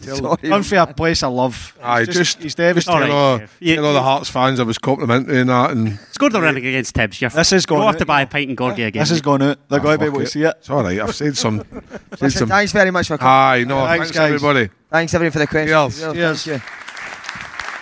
tell 0.02 0.38
Unfair 0.52 0.86
place 0.86 1.22
of 1.22 1.32
love. 1.32 1.76
Aye, 1.82 2.04
He's 2.04 2.14
just, 2.14 2.36
he's 2.42 2.54
just 2.54 2.56
tell, 2.56 2.66
devastated. 2.68 3.10
all, 3.10 3.40
Yeah. 3.60 3.74
tell 3.76 3.86
all 3.86 3.92
the 3.92 4.02
Hearts 4.02 4.28
fans 4.30 4.60
I 4.60 4.64
was 4.64 4.78
complimenting 4.78 5.46
that 5.46 5.70
and 5.70 5.98
Scored 6.12 6.32
the 6.32 6.40
running 6.40 6.66
against 6.66 6.94
Tibbs. 6.94 7.20
You're 7.20 7.30
This 7.30 7.52
is 7.52 7.66
going 7.66 7.80
don't 7.82 7.88
have 7.92 7.98
to 7.98 8.06
buy 8.06 8.22
a 8.22 8.26
pint 8.26 8.48
and 8.48 8.58
Gorgie 8.58 8.86
again. 8.86 9.00
This 9.00 9.10
is 9.10 9.20
going 9.20 9.42
out. 9.42 9.58
They're 9.68 9.80
Ah, 9.80 9.82
going 9.82 9.98
to 9.98 10.04
be 10.04 10.06
fuck 10.06 10.14
able 10.14 10.24
to 10.24 10.30
see 10.30 10.42
it. 10.42 10.54
It's 10.58 10.70
all 10.70 10.82
right. 10.82 11.00
I've 11.00 11.14
said 11.14 11.36
some. 11.36 11.58
said 11.70 12.02
Listen, 12.20 12.38
some. 12.40 12.48
thanks 12.48 12.72
very 12.72 12.90
much 12.90 13.08
for 13.08 13.18
coming. 13.18 13.32
Aye, 13.32 13.64
no, 13.66 13.86
Thanks, 13.86 14.04
thanks, 14.06 14.16
guys. 14.18 14.32
everybody. 14.34 14.68
Thanks 14.90 15.14
everyone 15.14 15.32
for 15.32 15.38
the 15.38 15.46
questions. 15.46 15.98
Cheers. 16.00 16.14
Well, 16.16 16.34
thank 16.34 16.46
you. 16.46 16.52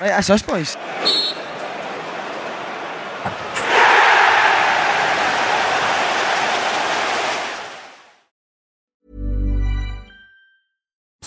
Right, 0.01 0.09
that's 0.11 0.31
us, 0.31 0.43
boys. 0.43 1.25